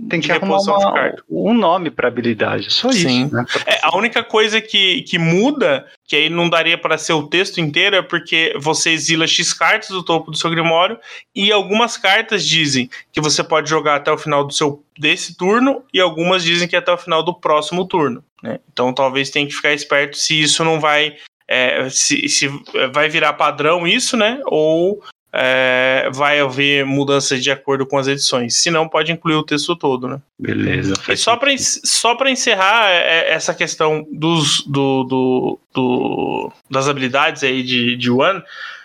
tem 0.09 0.19
que 0.19 0.31
arrumar 0.31 0.57
uma, 0.57 1.15
um 1.29 1.53
nome 1.53 1.91
para 1.91 2.07
habilidade, 2.07 2.71
só 2.71 2.91
Sim. 2.91 3.25
isso. 3.25 3.35
Né? 3.35 3.45
É, 3.65 3.79
a 3.83 3.95
única 3.95 4.23
coisa 4.23 4.61
que, 4.61 5.03
que 5.03 5.17
muda, 5.17 5.85
que 6.07 6.15
aí 6.15 6.29
não 6.29 6.49
daria 6.49 6.77
para 6.77 6.97
ser 6.97 7.13
o 7.13 7.27
texto 7.27 7.59
inteiro, 7.59 7.95
é 7.95 8.01
porque 8.01 8.53
você 8.59 8.91
exila 8.91 9.27
X 9.27 9.53
cartas 9.53 9.89
do 9.89 10.03
topo 10.03 10.31
do 10.31 10.37
seu 10.37 10.49
Grimório 10.49 10.97
e 11.35 11.51
algumas 11.51 11.97
cartas 11.97 12.45
dizem 12.45 12.89
que 13.11 13.21
você 13.21 13.43
pode 13.43 13.69
jogar 13.69 13.95
até 13.95 14.11
o 14.11 14.17
final 14.17 14.45
do 14.45 14.53
seu 14.53 14.83
desse 14.97 15.35
turno 15.35 15.83
e 15.93 15.99
algumas 15.99 16.43
dizem 16.43 16.67
que 16.67 16.75
é 16.75 16.79
até 16.79 16.91
o 16.91 16.97
final 16.97 17.23
do 17.23 17.33
próximo 17.33 17.85
turno. 17.85 18.23
Né? 18.41 18.59
Então 18.71 18.93
talvez 18.93 19.29
tenha 19.29 19.47
que 19.47 19.53
ficar 19.53 19.73
esperto 19.73 20.17
se 20.17 20.41
isso 20.41 20.63
não 20.63 20.79
vai 20.79 21.15
é, 21.47 21.89
se, 21.89 22.29
se 22.29 22.49
vai 22.93 23.09
virar 23.09 23.33
padrão 23.33 23.85
isso, 23.85 24.15
né? 24.15 24.39
Ou 24.45 25.03
é, 25.33 26.09
vai 26.13 26.39
haver 26.39 26.85
mudanças 26.85 27.43
de 27.43 27.49
acordo 27.49 27.85
com 27.85 27.97
as 27.97 28.07
edições. 28.07 28.55
Se 28.55 28.69
não, 28.69 28.89
pode 28.89 29.11
incluir 29.11 29.35
o 29.35 29.43
texto 29.43 29.75
todo, 29.75 30.07
né? 30.07 30.19
Beleza. 30.37 30.93
E 31.07 31.15
só 31.15 31.35
para 31.35 31.51
só 31.57 32.17
encerrar 32.27 32.89
é, 32.89 32.97
é, 32.97 33.31
essa 33.31 33.53
questão 33.53 34.05
dos, 34.11 34.65
do, 34.65 35.03
do, 35.03 35.59
do, 35.73 36.51
das 36.69 36.87
habilidades 36.87 37.43
aí 37.43 37.63
de, 37.63 37.95
de 37.95 38.11
One, 38.11 38.41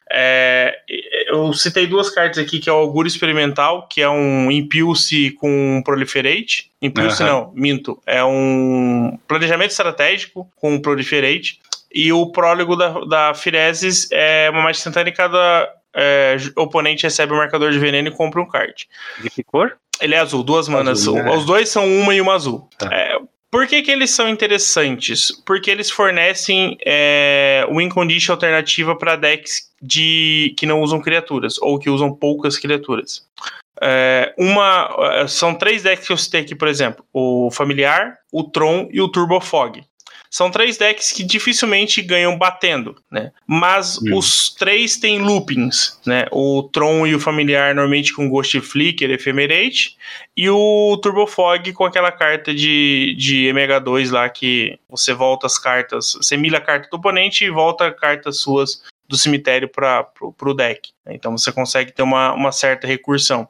É, 0.09 0.79
eu 1.27 1.53
citei 1.53 1.85
duas 1.85 2.09
cartas 2.11 2.39
aqui, 2.39 2.61
que 2.61 2.71
é 2.71 2.73
o 2.73 2.77
Auguro 2.77 3.09
Experimental, 3.09 3.89
que 3.89 4.01
é 4.01 4.09
um 4.09 4.51
Impulse 4.53 5.33
com 5.33 5.83
Proliferate. 5.85 6.71
Impulse 6.81 7.25
uhum. 7.25 7.29
não, 7.29 7.53
minto. 7.55 8.01
É 8.07 8.23
um 8.23 9.19
planejamento 9.27 9.73
estratégico 9.73 10.49
com 10.55 10.81
Proliferate. 10.81 11.59
E 11.93 12.13
o 12.13 12.31
prólogo 12.31 12.77
da, 12.77 13.01
da 13.01 13.35
Firezes 13.35 14.09
é 14.13 14.49
uma 14.51 14.63
mais 14.63 14.77
instantânea 14.77 15.13
cada 15.13 15.69
é, 15.97 16.37
oponente 16.57 17.05
recebe 17.05 17.33
um 17.33 17.37
marcador 17.37 17.71
de 17.73 17.79
veneno 17.79 18.09
e 18.09 18.11
compra 18.11 18.41
um 18.41 18.47
card. 18.47 18.87
De 19.23 19.31
que 19.31 19.43
cor? 19.43 19.79
Ele 20.01 20.15
é 20.15 20.19
azul, 20.19 20.43
duas 20.43 20.69
manas. 20.69 21.01
Azul, 21.01 21.23
né? 21.23 21.35
Os 21.35 21.47
dois 21.47 21.69
são 21.71 21.87
uma 21.87 22.15
e 22.15 22.21
uma 22.21 22.35
azul. 22.35 22.69
Tá. 22.79 22.91
É, 22.93 23.19
por 23.51 23.67
que, 23.67 23.81
que 23.81 23.91
eles 23.91 24.11
são 24.11 24.29
interessantes? 24.29 25.33
Porque 25.47 25.71
eles 25.71 25.91
fornecem 25.91 26.77
é, 26.85 27.67
win 27.71 27.89
condition 27.89 28.33
alternativa 28.33 28.95
para 28.95 29.17
decks 29.17 29.71
de, 29.81 30.55
que 30.59 30.67
não 30.67 30.83
usam 30.83 31.01
criaturas, 31.01 31.57
ou 31.63 31.79
que 31.79 31.89
usam 31.89 32.13
poucas 32.13 32.59
criaturas. 32.59 33.27
É, 33.81 34.35
uma, 34.37 34.95
é, 35.15 35.27
são 35.27 35.55
três 35.55 35.83
decks 35.83 36.07
que 36.07 36.13
eu 36.13 36.19
citei 36.19 36.43
aqui, 36.43 36.55
por 36.55 36.69
exemplo: 36.69 37.05
o 37.13 37.51
Familiar, 37.51 38.19
o 38.31 38.45
Tron 38.45 38.89
e 38.93 39.01
o 39.01 39.09
Turbo 39.09 39.41
Fog. 39.41 39.83
São 40.37 40.51
três 40.51 40.77
decks 40.77 41.13
que 41.13 41.25
dificilmente 41.25 42.03
ganham 42.03 42.37
batendo, 42.37 42.95
né? 43.11 43.33
Mas 43.47 43.97
hum. 43.97 44.19
os 44.19 44.51
três 44.51 44.99
têm 44.99 45.19
loopings, 45.19 45.99
né? 46.05 46.27
O 46.31 46.63
Tron 46.63 47.07
e 47.07 47.15
o 47.15 47.19
Familiar 47.19 47.75
normalmente 47.75 48.13
com 48.13 48.29
Ghost 48.29 48.61
Flicker, 48.61 49.11
Ephemerate, 49.11 49.97
e 50.37 50.51
o 50.51 51.01
Turbo 51.03 51.27
Fog 51.27 51.73
com 51.73 51.87
aquela 51.87 52.13
carta 52.13 52.55
de, 52.55 53.17
de 53.19 53.47
MH2 53.47 54.11
lá 54.11 54.29
que 54.29 54.79
você 54.91 55.15
volta 55.15 55.47
as 55.47 55.59
cartas, 55.59 56.13
você 56.13 56.37
milha 56.37 56.59
a 56.59 56.61
carta 56.61 56.87
do 56.91 56.99
oponente 56.99 57.43
e 57.43 57.51
volta 57.51 57.91
cartas 57.91 58.41
suas 58.41 58.83
do 59.09 59.17
cemitério 59.17 59.71
para 59.71 60.07
o 60.21 60.53
deck. 60.53 60.91
Então 61.09 61.33
você 61.39 61.51
consegue 61.51 61.93
ter 61.93 62.03
uma, 62.03 62.35
uma 62.35 62.53
certa 62.53 62.87
recursão 62.87 63.49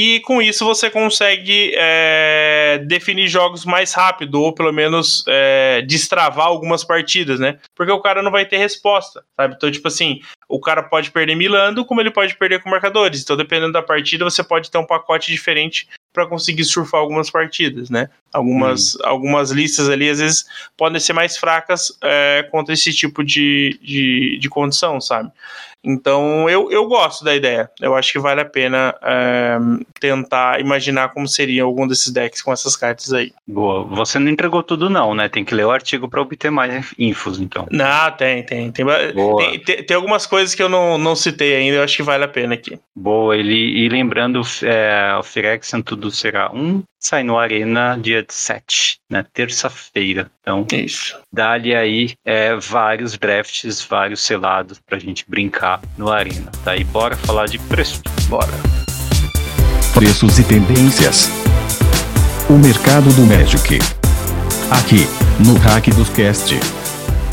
e 0.00 0.20
com 0.20 0.40
isso 0.40 0.64
você 0.64 0.88
consegue 0.88 1.72
é, 1.74 2.80
definir 2.86 3.26
jogos 3.26 3.64
mais 3.64 3.92
rápido, 3.92 4.40
ou 4.40 4.54
pelo 4.54 4.72
menos 4.72 5.24
é, 5.26 5.82
destravar 5.82 6.46
algumas 6.46 6.84
partidas, 6.84 7.40
né? 7.40 7.58
Porque 7.74 7.90
o 7.90 8.00
cara 8.00 8.22
não 8.22 8.30
vai 8.30 8.46
ter 8.46 8.58
resposta, 8.58 9.24
sabe? 9.36 9.56
Então, 9.56 9.68
tipo 9.68 9.88
assim, 9.88 10.20
o 10.48 10.60
cara 10.60 10.84
pode 10.84 11.10
perder 11.10 11.34
milando, 11.34 11.84
como 11.84 12.00
ele 12.00 12.12
pode 12.12 12.36
perder 12.36 12.62
com 12.62 12.70
marcadores. 12.70 13.22
Então, 13.22 13.36
dependendo 13.36 13.72
da 13.72 13.82
partida, 13.82 14.24
você 14.24 14.44
pode 14.44 14.70
ter 14.70 14.78
um 14.78 14.86
pacote 14.86 15.32
diferente 15.32 15.88
para 16.12 16.28
conseguir 16.28 16.64
surfar 16.64 17.00
algumas 17.00 17.28
partidas, 17.28 17.90
né? 17.90 18.08
Algumas, 18.32 18.94
hum. 18.94 18.98
algumas 19.02 19.50
listas 19.50 19.88
ali, 19.88 20.08
às 20.08 20.20
vezes, 20.20 20.44
podem 20.76 21.00
ser 21.00 21.12
mais 21.12 21.36
fracas 21.36 21.92
é, 22.04 22.46
contra 22.52 22.72
esse 22.72 22.94
tipo 22.94 23.24
de, 23.24 23.76
de, 23.82 24.38
de 24.38 24.48
condição, 24.48 25.00
sabe? 25.00 25.32
Então 25.84 26.48
eu, 26.48 26.70
eu 26.70 26.86
gosto 26.86 27.24
da 27.24 27.34
ideia. 27.34 27.70
Eu 27.80 27.94
acho 27.94 28.12
que 28.12 28.18
vale 28.18 28.40
a 28.40 28.44
pena 28.44 28.94
é, 29.02 29.58
tentar 30.00 30.60
imaginar 30.60 31.10
como 31.10 31.28
seria 31.28 31.62
algum 31.62 31.86
desses 31.86 32.12
decks 32.12 32.42
com 32.42 32.52
essas 32.52 32.76
cartas 32.76 33.12
aí. 33.12 33.32
Boa. 33.46 33.84
Você 33.84 34.18
não 34.18 34.30
entregou 34.30 34.62
tudo, 34.62 34.90
não, 34.90 35.14
né? 35.14 35.28
Tem 35.28 35.44
que 35.44 35.54
ler 35.54 35.66
o 35.66 35.70
artigo 35.70 36.08
para 36.08 36.20
obter 36.20 36.50
mais 36.50 36.92
infos, 36.98 37.40
então. 37.40 37.66
Não, 37.70 38.10
tem, 38.12 38.42
tem. 38.44 38.70
Tem, 38.72 38.84
tem, 39.64 39.84
tem, 39.84 39.96
algumas 39.96 40.26
coisas 40.26 40.54
que 40.54 40.62
eu 40.62 40.68
não, 40.68 40.98
não 40.98 41.14
citei 41.14 41.56
ainda, 41.56 41.76
eu 41.76 41.82
acho 41.82 41.96
que 41.96 42.02
vale 42.02 42.24
a 42.24 42.28
pena 42.28 42.54
aqui. 42.54 42.78
Boa, 42.94 43.36
ele, 43.36 43.54
e 43.54 43.88
lembrando, 43.88 44.40
é, 44.62 45.16
o 45.18 45.22
Firexian 45.22 45.80
tudo 45.80 46.10
será 46.10 46.50
um 46.52 46.82
sai 46.98 47.22
no 47.22 47.38
Arena 47.38 47.96
dia 48.00 48.24
7, 48.28 48.98
né? 49.08 49.24
Terça-feira. 49.32 50.30
Então, 50.40 50.66
Isso. 50.72 51.16
dá-lhe 51.32 51.74
aí 51.74 52.14
é, 52.24 52.56
vários 52.56 53.16
drafts, 53.16 53.82
vários 53.82 54.20
selados 54.20 54.80
pra 54.84 54.98
gente 54.98 55.24
brincar 55.28 55.80
no 55.96 56.10
Arena, 56.10 56.50
tá? 56.64 56.76
E 56.76 56.84
bora 56.84 57.16
falar 57.16 57.46
de 57.46 57.58
preço. 57.58 58.02
Bora. 58.28 58.52
Preços 59.94 60.38
e 60.38 60.44
tendências. 60.44 61.30
O 62.50 62.54
mercado 62.54 63.12
do 63.14 63.22
Magic. 63.22 63.78
Aqui, 64.70 65.06
no 65.44 65.56
Hack 65.58 65.88
dos 65.94 66.08
Cast. 66.10 66.54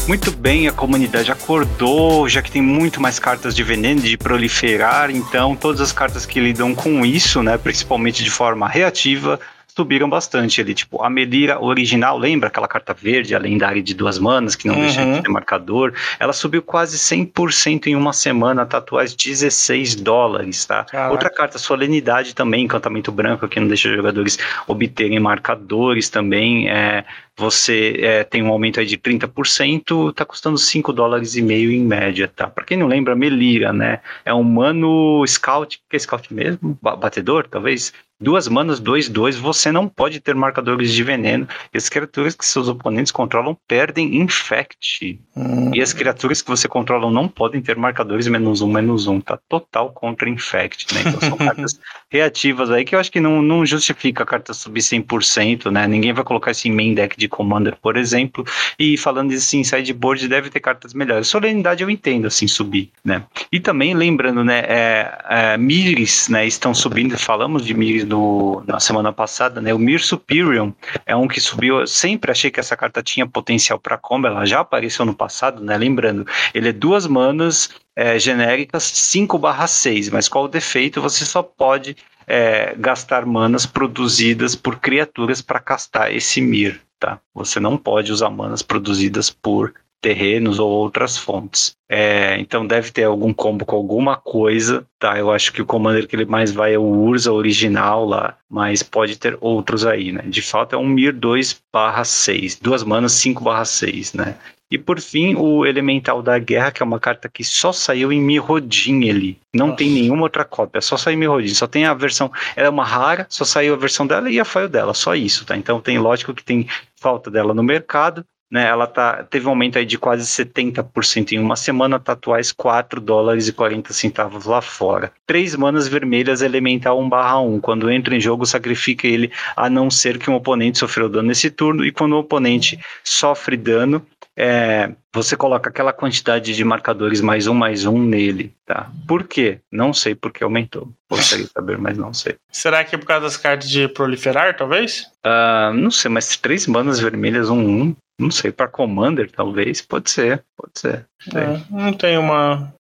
Muito 0.07 0.31
bem, 0.31 0.67
a 0.67 0.71
comunidade 0.71 1.31
acordou, 1.31 2.29
já 2.29 2.39
que 2.39 2.51
tem 2.51 2.61
muito 2.61 3.01
mais 3.01 3.17
cartas 3.17 3.55
de 3.55 3.63
veneno 3.63 4.01
de 4.01 4.15
proliferar, 4.15 5.09
então 5.09 5.55
todas 5.55 5.81
as 5.81 5.91
cartas 5.91 6.27
que 6.27 6.39
lidam 6.39 6.75
com 6.75 7.03
isso, 7.03 7.41
né, 7.41 7.57
principalmente 7.57 8.23
de 8.23 8.29
forma 8.29 8.67
reativa, 8.67 9.39
subiram 9.75 10.09
bastante 10.09 10.61
ali. 10.61 10.73
Tipo, 10.73 11.03
a 11.03 11.09
Melira 11.09 11.61
original, 11.61 12.17
lembra 12.17 12.47
aquela 12.47 12.67
carta 12.67 12.93
verde, 12.93 13.35
a 13.35 13.39
lendária 13.39 13.83
de 13.83 13.93
duas 13.93 14.17
manas, 14.17 14.55
que 14.55 14.67
não 14.67 14.75
uhum. 14.75 14.81
deixa 14.81 15.05
de 15.05 15.21
ter 15.21 15.29
marcador? 15.29 15.93
Ela 16.17 16.31
subiu 16.31 16.61
quase 16.61 16.97
100% 16.97 17.87
em 17.87 17.95
uma 17.95 18.13
semana, 18.13 18.65
tá 18.65 18.77
atuais 18.77 19.13
16 19.13 19.95
dólares, 19.95 20.65
tá? 20.65 20.85
Caraca. 20.85 21.11
Outra 21.11 21.29
carta, 21.29 21.59
Solenidade 21.59 22.33
também, 22.33 22.63
encantamento 22.63 23.11
branco, 23.11 23.47
que 23.47 23.59
não 23.59 23.67
deixa 23.67 23.93
jogadores 23.93 24.37
obterem 24.67 25.19
marcadores 25.19 26.09
também. 26.09 26.69
É, 26.69 27.03
você 27.37 27.95
é, 27.99 28.23
tem 28.23 28.41
um 28.41 28.49
aumento 28.49 28.79
aí 28.79 28.85
de 28.85 28.97
30%, 28.97 30.13
tá 30.13 30.25
custando 30.25 30.57
5 30.57 30.93
dólares 30.93 31.35
e 31.35 31.41
meio 31.41 31.71
em 31.71 31.83
média, 31.83 32.27
tá? 32.27 32.47
Para 32.47 32.63
quem 32.63 32.77
não 32.77 32.87
lembra, 32.87 33.15
Melira, 33.15 33.73
né? 33.73 33.99
É 34.23 34.33
um 34.33 34.43
mano 34.43 35.23
scout, 35.27 35.79
que 35.89 35.95
é 35.95 35.99
scout 35.99 36.33
mesmo? 36.33 36.77
Batedor, 36.81 37.47
talvez? 37.47 37.93
Duas 38.17 38.47
manas, 38.47 38.79
dois, 38.79 39.09
dois, 39.09 39.35
você 39.35 39.73
não 39.73 39.89
pode 39.89 40.21
ter 40.21 40.33
marcadores 40.33 40.93
de 40.93 41.03
veneno. 41.03 41.45
E 41.73 41.77
as 41.77 41.89
criaturas 41.89 42.33
que 42.33 42.45
seus 42.45 42.69
oponentes 42.69 43.11
controlam 43.11 43.57
perdem 43.67 44.21
infect. 44.21 45.19
Hum. 45.35 45.71
E 45.73 45.81
as 45.81 45.91
criaturas 45.91 46.41
que 46.41 46.47
você 46.47 46.65
controla 46.65 47.11
não 47.11 47.27
podem 47.27 47.61
ter 47.61 47.75
marcadores 47.75 48.25
menos 48.29 48.61
um, 48.61 48.71
menos 48.71 49.05
um. 49.05 49.19
Tá 49.19 49.37
total 49.49 49.91
contra 49.91 50.29
infect, 50.29 50.93
né? 50.93 51.01
Então 51.05 51.19
são 51.19 51.35
cartas 51.37 51.77
reativas 52.09 52.71
aí 52.71 52.85
que 52.85 52.95
eu 52.95 52.99
acho 52.99 53.11
que 53.11 53.19
não, 53.19 53.41
não 53.41 53.65
justifica 53.65 54.23
a 54.23 54.25
carta 54.25 54.53
subir 54.53 54.79
100%, 54.79 55.69
né? 55.69 55.85
Ninguém 55.85 56.13
vai 56.13 56.23
colocar 56.23 56.51
isso 56.51 56.69
em 56.69 56.71
main 56.71 56.93
deck 56.93 57.17
de 57.17 57.24
Commander, 57.27 57.75
por 57.81 57.97
exemplo. 57.97 58.45
E 58.77 58.97
falando 58.97 59.33
assim, 59.33 59.63
sideboard 59.63 60.27
deve 60.27 60.49
ter 60.49 60.59
cartas 60.59 60.93
melhores. 60.93 61.27
Solenidade 61.27 61.83
eu 61.83 61.89
entendo, 61.89 62.27
assim, 62.27 62.47
subir, 62.47 62.91
né? 63.03 63.23
E 63.51 63.59
também 63.59 63.93
lembrando, 63.93 64.43
né? 64.43 64.59
É, 64.67 65.17
é, 65.29 65.57
Miris, 65.57 66.29
né? 66.29 66.45
Estão 66.45 66.73
subindo, 66.73 67.17
falamos 67.17 67.65
de 67.65 67.73
Miris 67.73 68.05
do, 68.05 68.63
na 68.67 68.79
semana 68.79 69.11
passada, 69.11 69.61
né? 69.61 69.73
O 69.73 69.79
Mir 69.79 69.99
Superior 69.99 70.73
é 71.05 71.15
um 71.15 71.27
que 71.27 71.39
subiu. 71.39 71.79
Eu 71.79 71.87
sempre 71.87 72.31
achei 72.31 72.51
que 72.51 72.59
essa 72.59 72.75
carta 72.75 73.01
tinha 73.01 73.27
potencial 73.27 73.79
para 73.79 73.97
combo, 73.97 74.27
ela 74.27 74.45
já 74.45 74.59
apareceu 74.59 75.05
no 75.05 75.13
passado, 75.13 75.63
né? 75.63 75.77
Lembrando, 75.77 76.25
ele 76.53 76.69
é 76.69 76.73
duas 76.73 77.07
manas 77.07 77.69
é, 77.95 78.19
genéricas 78.19 78.83
5/6, 78.83 80.11
mas 80.11 80.27
qual 80.27 80.45
o 80.45 80.49
defeito? 80.49 81.01
Você 81.01 81.25
só 81.25 81.41
pode 81.41 81.95
é, 82.27 82.75
gastar 82.77 83.25
manas 83.25 83.65
produzidas 83.65 84.55
por 84.55 84.79
criaturas 84.79 85.41
para 85.41 85.59
castar 85.59 86.13
esse 86.13 86.41
Mir, 86.41 86.81
tá? 86.99 87.19
Você 87.33 87.59
não 87.59 87.77
pode 87.77 88.11
usar 88.11 88.29
manas 88.29 88.61
produzidas 88.61 89.29
por 89.29 89.73
terrenos 90.01 90.59
ou 90.59 90.69
outras 90.69 91.17
fontes. 91.17 91.75
É, 91.89 92.37
então 92.39 92.65
deve 92.65 92.91
ter 92.91 93.03
algum 93.03 93.33
combo 93.33 93.65
com 93.65 93.75
alguma 93.75 94.15
coisa, 94.15 94.85
tá? 94.99 95.17
Eu 95.17 95.31
acho 95.31 95.51
que 95.51 95.61
o 95.61 95.65
commander 95.65 96.07
que 96.07 96.15
ele 96.15 96.25
mais 96.25 96.51
vai 96.51 96.73
é 96.73 96.77
o 96.77 96.83
Urza 96.83 97.31
original 97.31 98.05
lá, 98.05 98.37
mas 98.49 98.83
pode 98.83 99.17
ter 99.17 99.37
outros 99.41 99.85
aí, 99.85 100.11
né? 100.11 100.23
De 100.27 100.41
fato 100.41 100.75
é 100.75 100.77
um 100.77 100.87
Mir 100.87 101.11
2 101.11 101.61
barra 101.73 102.03
6, 102.03 102.59
duas 102.59 102.83
manas 102.83 103.13
5 103.13 103.43
barra 103.43 103.65
6, 103.65 104.13
né? 104.13 104.35
E 104.69 104.79
por 104.79 104.99
fim, 104.99 105.35
o 105.35 105.65
Elemental 105.65 106.23
da 106.23 106.39
Guerra, 106.39 106.71
que 106.71 106.81
é 106.81 106.85
uma 106.85 106.99
carta 106.99 107.29
que 107.29 107.43
só 107.43 107.71
saiu 107.71 108.11
em 108.11 108.19
Mirrodin 108.19 109.03
ele. 109.03 109.39
Não 109.53 109.67
Nossa. 109.67 109.77
tem 109.77 109.91
nenhuma 109.91 110.23
outra 110.23 110.43
cópia, 110.43 110.81
só 110.81 110.97
saiu 110.97 111.15
em 111.15 111.19
Mirrodin. 111.19 111.53
Só 111.53 111.67
tem 111.67 111.85
a 111.85 111.93
versão. 111.93 112.31
Ela 112.55 112.67
é 112.67 112.69
uma 112.69 112.83
rara, 112.83 113.27
só 113.29 113.45
saiu 113.45 113.75
a 113.75 113.77
versão 113.77 114.07
dela 114.07 114.29
e 114.29 114.39
a 114.39 114.45
foil 114.45 114.67
dela, 114.67 114.93
só 114.93 115.15
isso, 115.15 115.45
tá? 115.45 115.55
Então 115.55 115.79
tem 115.79 115.99
lógico 115.99 116.33
que 116.33 116.43
tem 116.43 116.67
falta 116.95 117.29
dela 117.29 117.53
no 117.53 117.61
mercado 117.61 118.25
né, 118.55 118.69
ela 118.69 118.87
tá, 118.87 119.21
teve 119.25 119.47
um 119.47 119.49
aumento 119.49 119.77
aí 119.77 119.85
de 119.85 119.97
quase 119.97 120.23
70% 120.23 121.33
em 121.33 121.39
uma 121.39 121.57
semana, 121.57 121.99
tatuais 121.99 122.53
tá 122.53 122.63
4 122.63 123.01
dólares 123.01 123.49
e 123.49 123.53
40 123.53 123.91
centavos 123.91 124.45
lá 124.45 124.61
fora. 124.61 125.11
Três 125.27 125.53
manas 125.57 125.89
vermelhas 125.89 126.41
elemental 126.41 126.97
1 127.01 127.09
barra 127.09 127.37
1. 127.41 127.59
Quando 127.59 127.91
entra 127.91 128.15
em 128.15 128.21
jogo, 128.21 128.45
sacrifica 128.45 129.05
ele 129.05 129.29
a 129.57 129.69
não 129.69 129.91
ser 129.91 130.17
que 130.17 130.29
um 130.29 130.35
oponente 130.35 130.79
sofreu 130.79 131.09
dano 131.09 131.27
nesse 131.27 131.51
turno, 131.51 131.83
e 131.83 131.91
quando 131.91 132.13
o 132.13 132.19
oponente 132.19 132.79
sofre 133.03 133.57
dano, 133.57 134.01
é, 134.37 134.91
você 135.13 135.35
coloca 135.35 135.69
aquela 135.69 135.91
quantidade 135.91 136.55
de 136.55 136.63
marcadores 136.63 137.19
mais 137.19 137.47
um, 137.47 137.53
mais 137.53 137.85
um 137.85 138.01
nele, 138.01 138.53
tá? 138.65 138.89
Por 139.07 139.25
quê? 139.25 139.59
Não 139.71 139.93
sei 139.93 140.15
porque 140.15 140.43
aumentou. 140.43 140.89
Gostaria 141.09 141.45
de 141.45 141.51
saber, 141.51 141.77
mas 141.77 141.97
não 141.97 142.13
sei. 142.13 142.35
Será 142.51 142.83
que 142.83 142.95
é 142.95 142.97
por 142.97 143.05
causa 143.05 143.23
das 143.23 143.37
cartas 143.37 143.69
de 143.69 143.87
proliferar, 143.87 144.55
talvez? 144.57 145.11
Uh, 145.25 145.73
não 145.73 145.89
sei, 145.89 146.09
mas 146.09 146.35
três 146.35 146.67
manas 146.67 146.99
vermelhas, 146.99 147.49
um, 147.49 147.59
um. 147.59 147.95
Não 148.19 148.31
sei, 148.31 148.51
para 148.51 148.67
Commander, 148.67 149.29
talvez. 149.29 149.81
Pode 149.81 150.09
ser, 150.09 150.43
pode 150.55 150.79
ser. 150.79 151.05
É, 151.33 151.59
não 151.69 151.91
tem 151.91 152.17
uma. 152.17 152.73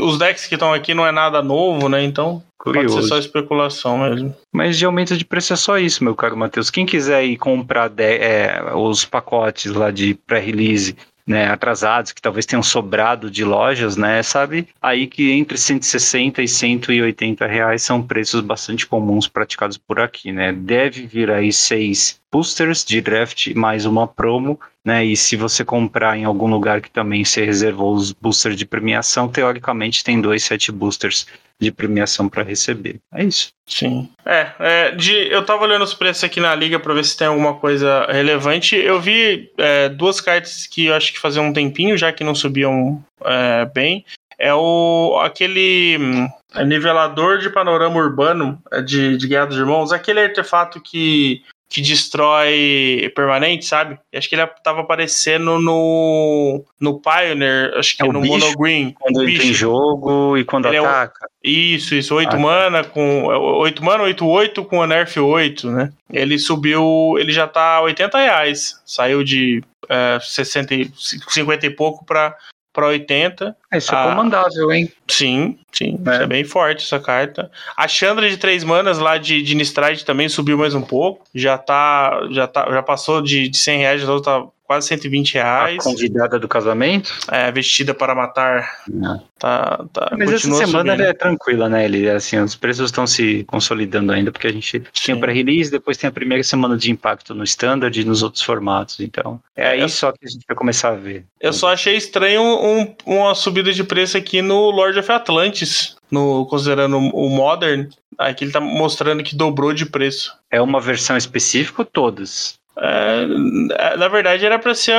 Os 0.00 0.18
decks 0.18 0.46
que 0.46 0.54
estão 0.54 0.72
aqui 0.72 0.92
não 0.92 1.06
é 1.06 1.12
nada 1.12 1.42
novo, 1.42 1.88
né? 1.88 2.02
Então 2.02 2.42
Curioso. 2.58 2.94
pode 2.94 3.02
ser 3.02 3.08
só 3.08 3.18
especulação 3.18 3.98
mesmo. 3.98 4.34
Mas 4.52 4.76
de 4.76 4.84
aumento 4.84 5.16
de 5.16 5.24
preço 5.24 5.52
é 5.52 5.56
só 5.56 5.78
isso, 5.78 6.04
meu 6.04 6.14
caro 6.14 6.36
Matheus. 6.36 6.70
Quem 6.70 6.84
quiser 6.84 7.24
ir 7.24 7.36
comprar 7.36 7.88
de, 7.88 8.18
é, 8.18 8.74
os 8.74 9.04
pacotes 9.04 9.72
lá 9.72 9.90
de 9.90 10.14
pré-release 10.14 10.96
né, 11.26 11.46
atrasados, 11.46 12.12
que 12.12 12.20
talvez 12.20 12.44
tenham 12.44 12.62
sobrado 12.62 13.30
de 13.30 13.44
lojas, 13.44 13.96
né, 13.96 14.22
sabe? 14.22 14.68
Aí 14.80 15.06
que 15.06 15.32
entre 15.32 15.56
160 15.56 16.42
e 16.42 16.48
180 16.48 17.46
reais 17.46 17.82
são 17.82 18.02
preços 18.02 18.40
bastante 18.40 18.86
comuns 18.86 19.26
praticados 19.26 19.78
por 19.78 20.00
aqui, 20.00 20.32
né? 20.32 20.52
Deve 20.52 21.06
vir 21.06 21.30
aí 21.30 21.52
seis 21.52 22.20
boosters 22.30 22.84
de 22.84 23.00
draft 23.00 23.54
mais 23.54 23.86
uma 23.86 24.06
promo, 24.06 24.58
né? 24.84 25.04
E 25.04 25.16
se 25.16 25.36
você 25.36 25.64
comprar 25.64 26.18
em 26.18 26.24
algum 26.24 26.48
lugar 26.48 26.80
que 26.80 26.90
também 26.90 27.24
se 27.24 27.42
reservou 27.42 27.94
os 27.94 28.12
boosters 28.12 28.56
de 28.56 28.66
premiação, 28.66 29.28
teoricamente 29.28 30.04
tem 30.04 30.20
dois 30.20 30.44
set 30.44 30.70
boosters 30.70 31.26
de 31.64 31.72
premiação 31.72 32.28
para 32.28 32.42
receber. 32.42 33.00
É 33.12 33.24
isso. 33.24 33.52
Sim. 33.66 34.08
É, 34.24 34.50
é, 34.58 34.90
de, 34.92 35.12
eu 35.32 35.44
tava 35.44 35.64
olhando 35.64 35.82
os 35.82 35.94
preços 35.94 36.22
aqui 36.24 36.40
na 36.40 36.54
liga 36.54 36.78
para 36.78 36.94
ver 36.94 37.04
se 37.04 37.16
tem 37.16 37.26
alguma 37.26 37.54
coisa 37.54 38.06
relevante. 38.10 38.76
Eu 38.76 39.00
vi 39.00 39.50
é, 39.58 39.88
duas 39.88 40.20
cartas 40.20 40.66
que 40.66 40.86
eu 40.86 40.94
acho 40.94 41.12
que 41.12 41.20
faziam 41.20 41.46
um 41.46 41.52
tempinho 41.52 41.96
já 41.96 42.12
que 42.12 42.24
não 42.24 42.34
subiam 42.34 43.02
é, 43.24 43.64
bem. 43.66 44.04
É 44.38 44.52
o 44.52 45.18
aquele 45.22 45.96
hum, 45.98 46.28
nivelador 46.66 47.38
de 47.38 47.48
panorama 47.50 47.96
urbano 47.96 48.60
é, 48.72 48.82
de, 48.82 49.16
de 49.16 49.28
Guerra 49.28 49.46
dos 49.46 49.56
Irmãos, 49.56 49.92
aquele 49.92 50.20
artefato 50.20 50.80
que 50.80 51.42
que 51.74 51.82
destrói 51.82 53.12
permanente, 53.16 53.64
sabe? 53.64 53.98
Acho 54.14 54.28
que 54.28 54.36
ele 54.36 54.46
tava 54.62 54.82
aparecendo 54.82 55.58
no 55.58 56.64
no 56.78 57.00
Pioneer, 57.00 57.74
acho 57.76 57.96
que 57.96 58.02
é 58.04 58.06
no 58.06 58.20
bicho, 58.20 58.38
Mono 58.38 58.56
Green. 58.56 58.94
Quando 58.96 59.22
ele 59.24 59.36
tem 59.36 59.52
jogo 59.52 60.38
e 60.38 60.44
quando 60.44 60.68
ele 60.68 60.76
ataca. 60.76 61.24
É 61.24 61.48
o, 61.48 61.50
isso, 61.50 61.96
isso, 61.96 62.14
8 62.14 62.28
ah, 62.32 62.38
mana 62.38 62.84
com 62.84 63.24
8 63.24 63.82
é, 63.82 63.84
mana, 63.84 64.04
8 64.04 64.24
8 64.24 64.64
com 64.66 64.82
a 64.82 64.86
Nerf 64.86 65.18
8, 65.18 65.68
né? 65.68 65.92
Ele 66.12 66.38
subiu, 66.38 67.16
ele 67.18 67.32
já 67.32 67.48
tá 67.48 67.80
80 67.80 68.18
reais. 68.18 68.80
Saiu 68.86 69.24
de 69.24 69.60
é, 69.88 70.20
60, 70.22 70.76
50 70.96 71.66
e 71.66 71.70
pouco 71.70 72.04
para 72.04 72.36
para 72.74 72.88
80. 72.88 73.56
Isso 73.72 73.94
é 73.94 73.96
ah, 73.96 74.08
comandável, 74.10 74.72
hein? 74.72 74.92
Sim, 75.08 75.56
sim. 75.72 75.98
É. 76.04 76.24
é. 76.24 76.26
bem 76.26 76.44
forte 76.44 76.84
essa 76.84 76.98
carta. 76.98 77.50
A 77.76 77.86
Chandra 77.86 78.28
de 78.28 78.36
3 78.36 78.64
manas 78.64 78.98
lá 78.98 79.16
de, 79.16 79.40
de 79.42 79.54
Nistride 79.54 80.04
também 80.04 80.28
subiu 80.28 80.58
mais 80.58 80.74
um 80.74 80.82
pouco. 80.82 81.24
Já 81.32 81.56
tá. 81.56 82.26
Já, 82.32 82.48
tá, 82.48 82.66
já 82.68 82.82
passou 82.82 83.22
de, 83.22 83.48
de 83.48 83.56
100 83.56 83.78
reais, 83.78 84.00
já 84.02 84.20
tá 84.20 84.44
quase 84.66 84.88
120 84.88 85.34
reais. 85.34 85.78
A 85.78 85.82
convidada 85.82 86.38
do 86.38 86.48
casamento? 86.48 87.12
É, 87.30 87.50
vestida 87.52 87.94
para 87.94 88.14
matar. 88.14 88.82
Não. 88.88 89.22
Tá, 89.38 89.84
tá, 89.92 90.14
Mas 90.16 90.32
essa 90.32 90.54
semana 90.54 90.94
é 90.94 91.12
tranquila, 91.12 91.68
né? 91.68 91.84
Ele, 91.84 92.08
assim, 92.08 92.38
os 92.38 92.54
preços 92.54 92.86
estão 92.86 93.06
se 93.06 93.44
consolidando 93.44 94.10
ainda, 94.10 94.32
porque 94.32 94.46
a 94.46 94.52
gente 94.52 94.82
Sim. 94.94 95.04
tem 95.04 95.14
o 95.14 95.20
pré-release, 95.20 95.70
depois 95.70 95.98
tem 95.98 96.08
a 96.08 96.12
primeira 96.12 96.42
semana 96.42 96.78
de 96.78 96.90
impacto 96.90 97.34
no 97.34 97.44
standard 97.44 98.00
e 98.00 98.04
nos 98.04 98.22
outros 98.22 98.42
formatos. 98.42 99.00
Então, 99.00 99.40
é 99.54 99.68
aí 99.68 99.88
só 99.88 100.12
que 100.12 100.24
a 100.24 100.28
gente 100.28 100.44
vai 100.48 100.56
começar 100.56 100.90
a 100.90 100.96
ver. 100.96 101.26
Eu 101.38 101.52
só 101.52 101.72
achei 101.72 101.94
estranho 101.94 102.42
um, 102.42 102.94
uma 103.04 103.34
subida 103.34 103.70
de 103.72 103.84
preço 103.84 104.16
aqui 104.16 104.40
no 104.40 104.70
Lord 104.70 104.98
of 104.98 105.12
Atlantis. 105.12 105.94
No, 106.10 106.46
considerando 106.46 106.96
o 106.96 107.28
Modern, 107.28 107.88
aqui 108.16 108.44
ele 108.44 108.52
tá 108.52 108.60
mostrando 108.60 109.22
que 109.22 109.36
dobrou 109.36 109.74
de 109.74 109.84
preço. 109.84 110.34
É 110.50 110.60
uma 110.60 110.80
versão 110.80 111.16
específica 111.16 111.82
ou 111.82 111.86
todas? 111.86 112.58
É, 112.76 113.26
na 113.96 114.08
verdade 114.08 114.44
era 114.44 114.58
para 114.58 114.74
ser 114.74 114.94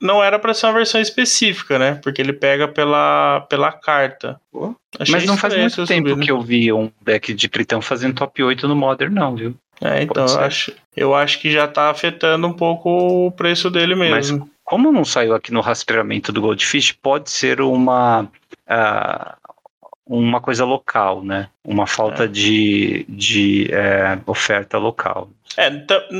não 0.00 0.22
era 0.22 0.38
para 0.38 0.52
ser 0.52 0.66
uma 0.66 0.72
versão 0.72 1.00
específica, 1.00 1.78
né? 1.78 2.00
Porque 2.02 2.20
ele 2.20 2.32
pega 2.32 2.66
pela, 2.66 3.46
pela 3.48 3.70
carta. 3.70 4.40
Mas 5.08 5.24
não 5.24 5.36
faz 5.36 5.56
muito 5.56 5.86
tempo 5.86 6.08
subir, 6.08 6.18
né? 6.18 6.24
que 6.24 6.32
eu 6.32 6.40
vi 6.40 6.72
um 6.72 6.90
deck 7.00 7.32
de 7.32 7.48
Tritão 7.48 7.80
fazendo 7.80 8.14
top 8.14 8.42
8 8.42 8.66
no 8.66 8.74
Modern, 8.74 9.14
não, 9.14 9.36
viu? 9.36 9.54
É, 9.80 10.02
então 10.02 10.26
eu 10.26 10.40
acho, 10.40 10.72
eu 10.96 11.14
acho 11.14 11.40
que 11.40 11.50
já 11.50 11.66
tá 11.66 11.90
afetando 11.90 12.46
um 12.46 12.52
pouco 12.52 13.26
o 13.26 13.30
preço 13.30 13.70
dele 13.70 13.94
mesmo. 13.94 14.38
Mas 14.38 14.50
como 14.64 14.92
não 14.92 15.04
saiu 15.04 15.34
aqui 15.34 15.52
no 15.52 15.60
rastreamento 15.60 16.32
do 16.32 16.40
Goldfish, 16.40 16.92
pode 16.92 17.30
ser 17.30 17.60
uma. 17.60 18.22
Uh, 18.22 19.36
uma 20.18 20.40
coisa 20.40 20.64
local, 20.64 21.24
né? 21.24 21.48
Uma 21.64 21.86
falta 21.86 22.24
é. 22.24 22.28
de, 22.28 23.06
de 23.08 23.68
é, 23.72 24.18
oferta 24.26 24.76
local. 24.76 25.30
É, 25.56 25.70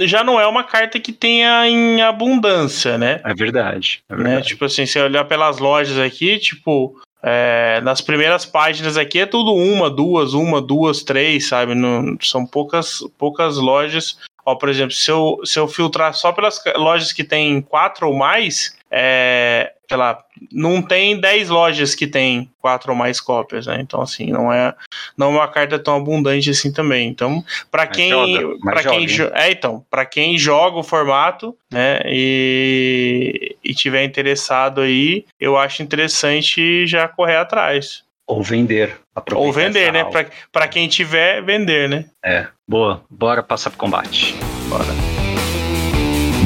já 0.06 0.24
não 0.24 0.40
é 0.40 0.46
uma 0.46 0.64
carta 0.64 0.98
que 0.98 1.12
tenha 1.12 1.68
em 1.68 2.00
abundância, 2.00 2.96
né? 2.96 3.20
É 3.24 3.34
verdade. 3.34 4.02
É 4.08 4.12
né? 4.14 4.16
verdade. 4.16 4.36
Né? 4.36 4.42
Tipo 4.42 4.64
assim, 4.64 4.86
se 4.86 4.98
olhar 4.98 5.24
pelas 5.24 5.58
lojas 5.58 5.98
aqui, 5.98 6.38
tipo, 6.38 6.98
é, 7.22 7.80
nas 7.82 8.00
primeiras 8.00 8.46
páginas 8.46 8.96
aqui 8.96 9.20
é 9.20 9.26
tudo 9.26 9.54
uma, 9.54 9.90
duas, 9.90 10.32
uma, 10.32 10.60
duas, 10.60 11.02
três, 11.02 11.48
sabe? 11.48 11.74
Não, 11.74 12.16
são 12.20 12.46
poucas, 12.46 13.04
poucas 13.18 13.58
lojas. 13.58 14.18
Ó, 14.44 14.54
por 14.54 14.68
exemplo, 14.68 14.92
se 14.92 15.10
eu, 15.10 15.38
se 15.44 15.58
eu 15.58 15.68
filtrar 15.68 16.14
só 16.14 16.32
pelas 16.32 16.60
lojas 16.76 17.12
que 17.12 17.22
tem 17.22 17.60
quatro 17.60 18.08
ou 18.08 18.14
mais, 18.14 18.76
é, 18.94 19.72
sei 19.88 19.96
lá, 19.96 20.22
não 20.52 20.82
tem 20.82 21.18
10 21.18 21.48
lojas 21.48 21.94
que 21.94 22.06
tem 22.06 22.50
quatro 22.60 22.92
ou 22.92 22.96
mais 22.96 23.18
cópias, 23.20 23.66
né? 23.66 23.78
Então, 23.80 24.02
assim, 24.02 24.26
não 24.26 24.52
é, 24.52 24.74
não 25.16 25.28
é 25.28 25.30
uma 25.38 25.48
carta 25.48 25.78
tão 25.78 25.96
abundante 25.96 26.50
assim 26.50 26.70
também. 26.70 27.08
Então, 27.08 27.42
para 27.70 27.86
quem. 27.86 28.12
para 28.60 28.82
quem 28.82 29.06
é, 29.34 29.50
então, 29.50 29.82
para 29.90 30.04
quem 30.04 30.36
joga 30.36 30.76
o 30.76 30.82
formato, 30.82 31.56
né? 31.72 32.00
E, 32.04 33.56
e 33.64 33.74
tiver 33.74 34.04
interessado 34.04 34.82
aí, 34.82 35.24
eu 35.40 35.56
acho 35.56 35.82
interessante 35.82 36.86
já 36.86 37.08
correr 37.08 37.36
atrás. 37.36 38.02
Ou 38.26 38.42
vender. 38.42 38.98
Ou 39.34 39.52
vender, 39.52 39.90
né? 39.90 40.04
Para 40.52 40.68
quem 40.68 40.86
tiver, 40.86 41.42
vender, 41.42 41.88
né? 41.88 42.04
É. 42.24 42.46
Boa. 42.68 43.02
Bora 43.10 43.42
passar 43.42 43.70
pro 43.70 43.78
combate. 43.78 44.34
Bora. 44.68 44.84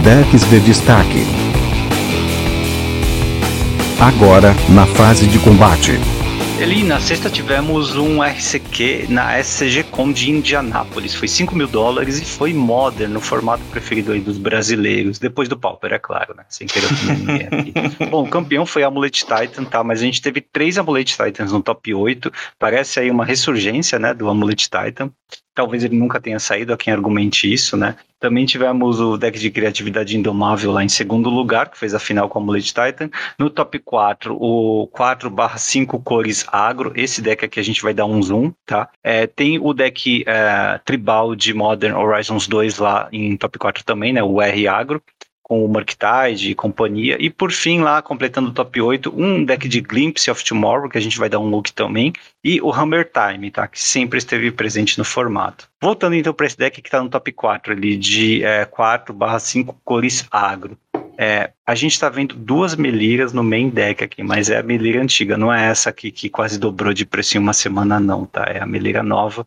Decks 0.02 0.48
de 0.48 0.60
destaque 0.60 1.35
agora 4.00 4.54
na 4.68 4.86
fase 4.86 5.26
de 5.26 5.38
combate. 5.38 5.92
Eli, 6.58 6.84
na 6.84 6.98
sexta 6.98 7.28
tivemos 7.28 7.96
um 7.96 8.22
RCQ 8.22 9.08
na 9.10 9.38
SCG-Com 9.38 10.10
de 10.10 10.30
Indianápolis. 10.30 11.14
Foi 11.14 11.28
5 11.28 11.54
mil 11.54 11.66
dólares 11.66 12.18
e 12.18 12.24
foi 12.24 12.54
Modern, 12.54 13.12
no 13.12 13.20
formato 13.20 13.62
preferido 13.64 14.12
aí 14.12 14.20
dos 14.20 14.38
brasileiros. 14.38 15.18
Depois 15.18 15.50
do 15.50 15.58
Pauper, 15.58 15.92
é 15.92 15.98
claro, 15.98 16.34
né? 16.34 16.44
Sem 16.48 16.66
querer 16.66 16.88
ninguém 17.18 17.46
aqui. 17.46 17.74
Bom, 18.10 18.24
o 18.24 18.28
campeão 18.28 18.64
foi 18.64 18.84
Amulet 18.84 19.24
Titan, 19.24 19.64
tá? 19.64 19.84
Mas 19.84 20.00
a 20.00 20.04
gente 20.04 20.22
teve 20.22 20.40
três 20.40 20.78
Amulet 20.78 21.14
Titans 21.14 21.52
no 21.52 21.62
top 21.62 21.92
8. 21.92 22.32
Parece 22.58 23.00
aí 23.00 23.10
uma 23.10 23.24
ressurgência, 23.24 23.98
né, 23.98 24.14
do 24.14 24.28
Amulet 24.28 24.68
Titan. 24.70 25.10
Talvez 25.54 25.84
ele 25.84 25.96
nunca 25.96 26.20
tenha 26.20 26.38
saído, 26.38 26.72
a 26.72 26.76
quem 26.76 26.92
argumente 26.92 27.52
isso, 27.52 27.76
né? 27.76 27.96
Também 28.26 28.44
tivemos 28.44 28.98
o 28.98 29.16
deck 29.16 29.38
de 29.38 29.52
criatividade 29.52 30.16
indomável 30.16 30.72
lá 30.72 30.82
em 30.82 30.88
segundo 30.88 31.30
lugar, 31.30 31.70
que 31.70 31.78
fez 31.78 31.94
a 31.94 32.00
final 32.00 32.28
com 32.28 32.40
a 32.40 32.42
Amulet 32.42 32.64
Titan. 32.64 33.08
No 33.38 33.48
top 33.48 33.78
4, 33.78 34.36
o 34.36 34.88
4/5 34.88 36.02
cores 36.02 36.44
agro. 36.50 36.92
Esse 36.96 37.22
deck 37.22 37.44
aqui 37.44 37.60
a 37.60 37.62
gente 37.62 37.80
vai 37.80 37.94
dar 37.94 38.04
um 38.04 38.20
zoom, 38.20 38.52
tá? 38.66 38.88
É, 39.00 39.28
tem 39.28 39.60
o 39.60 39.72
deck 39.72 40.24
é, 40.26 40.80
tribal 40.84 41.36
de 41.36 41.54
Modern 41.54 41.94
Horizons 41.94 42.48
2 42.48 42.78
lá 42.78 43.08
em 43.12 43.36
top 43.36 43.60
4 43.60 43.84
também, 43.84 44.12
né? 44.12 44.24
O 44.24 44.42
R 44.42 44.66
agro 44.66 45.00
com 45.48 45.64
o 45.64 45.68
Murktide 45.68 46.50
e 46.50 46.54
companhia. 46.56 47.16
E 47.20 47.30
por 47.30 47.52
fim, 47.52 47.80
lá, 47.80 48.02
completando 48.02 48.48
o 48.48 48.52
top 48.52 48.80
8, 48.80 49.14
um 49.16 49.44
deck 49.44 49.68
de 49.68 49.80
Glimpse 49.80 50.28
of 50.28 50.44
Tomorrow, 50.44 50.88
que 50.88 50.98
a 50.98 51.00
gente 51.00 51.18
vai 51.20 51.28
dar 51.28 51.38
um 51.38 51.48
look 51.48 51.72
também, 51.72 52.12
e 52.42 52.60
o 52.60 52.72
Hammer 52.72 53.08
Time, 53.08 53.48
tá? 53.52 53.68
Que 53.68 53.80
sempre 53.80 54.18
esteve 54.18 54.50
presente 54.50 54.98
no 54.98 55.04
formato. 55.04 55.68
Voltando 55.80 56.16
então 56.16 56.34
para 56.34 56.46
esse 56.46 56.58
deck 56.58 56.82
que 56.82 56.88
está 56.88 57.00
no 57.00 57.08
top 57.08 57.30
4 57.30 57.72
ali, 57.72 57.96
de 57.96 58.42
é, 58.42 58.64
4/5 58.64 59.76
cores 59.84 60.26
agro. 60.32 60.76
É, 61.16 61.52
a 61.64 61.76
gente 61.76 61.92
está 61.92 62.08
vendo 62.08 62.34
duas 62.34 62.74
Meliras 62.74 63.32
no 63.32 63.44
main 63.44 63.68
deck 63.68 64.02
aqui, 64.02 64.24
mas 64.24 64.50
é 64.50 64.58
a 64.58 64.64
Melira 64.64 65.00
antiga, 65.00 65.36
não 65.38 65.52
é 65.52 65.66
essa 65.66 65.90
aqui 65.90 66.10
que 66.10 66.28
quase 66.28 66.58
dobrou 66.58 66.92
de 66.92 67.06
preço 67.06 67.36
em 67.36 67.40
uma 67.40 67.52
semana, 67.52 68.00
não, 68.00 68.26
tá? 68.26 68.44
É 68.48 68.60
a 68.60 68.66
Melira 68.66 69.02
nova, 69.02 69.46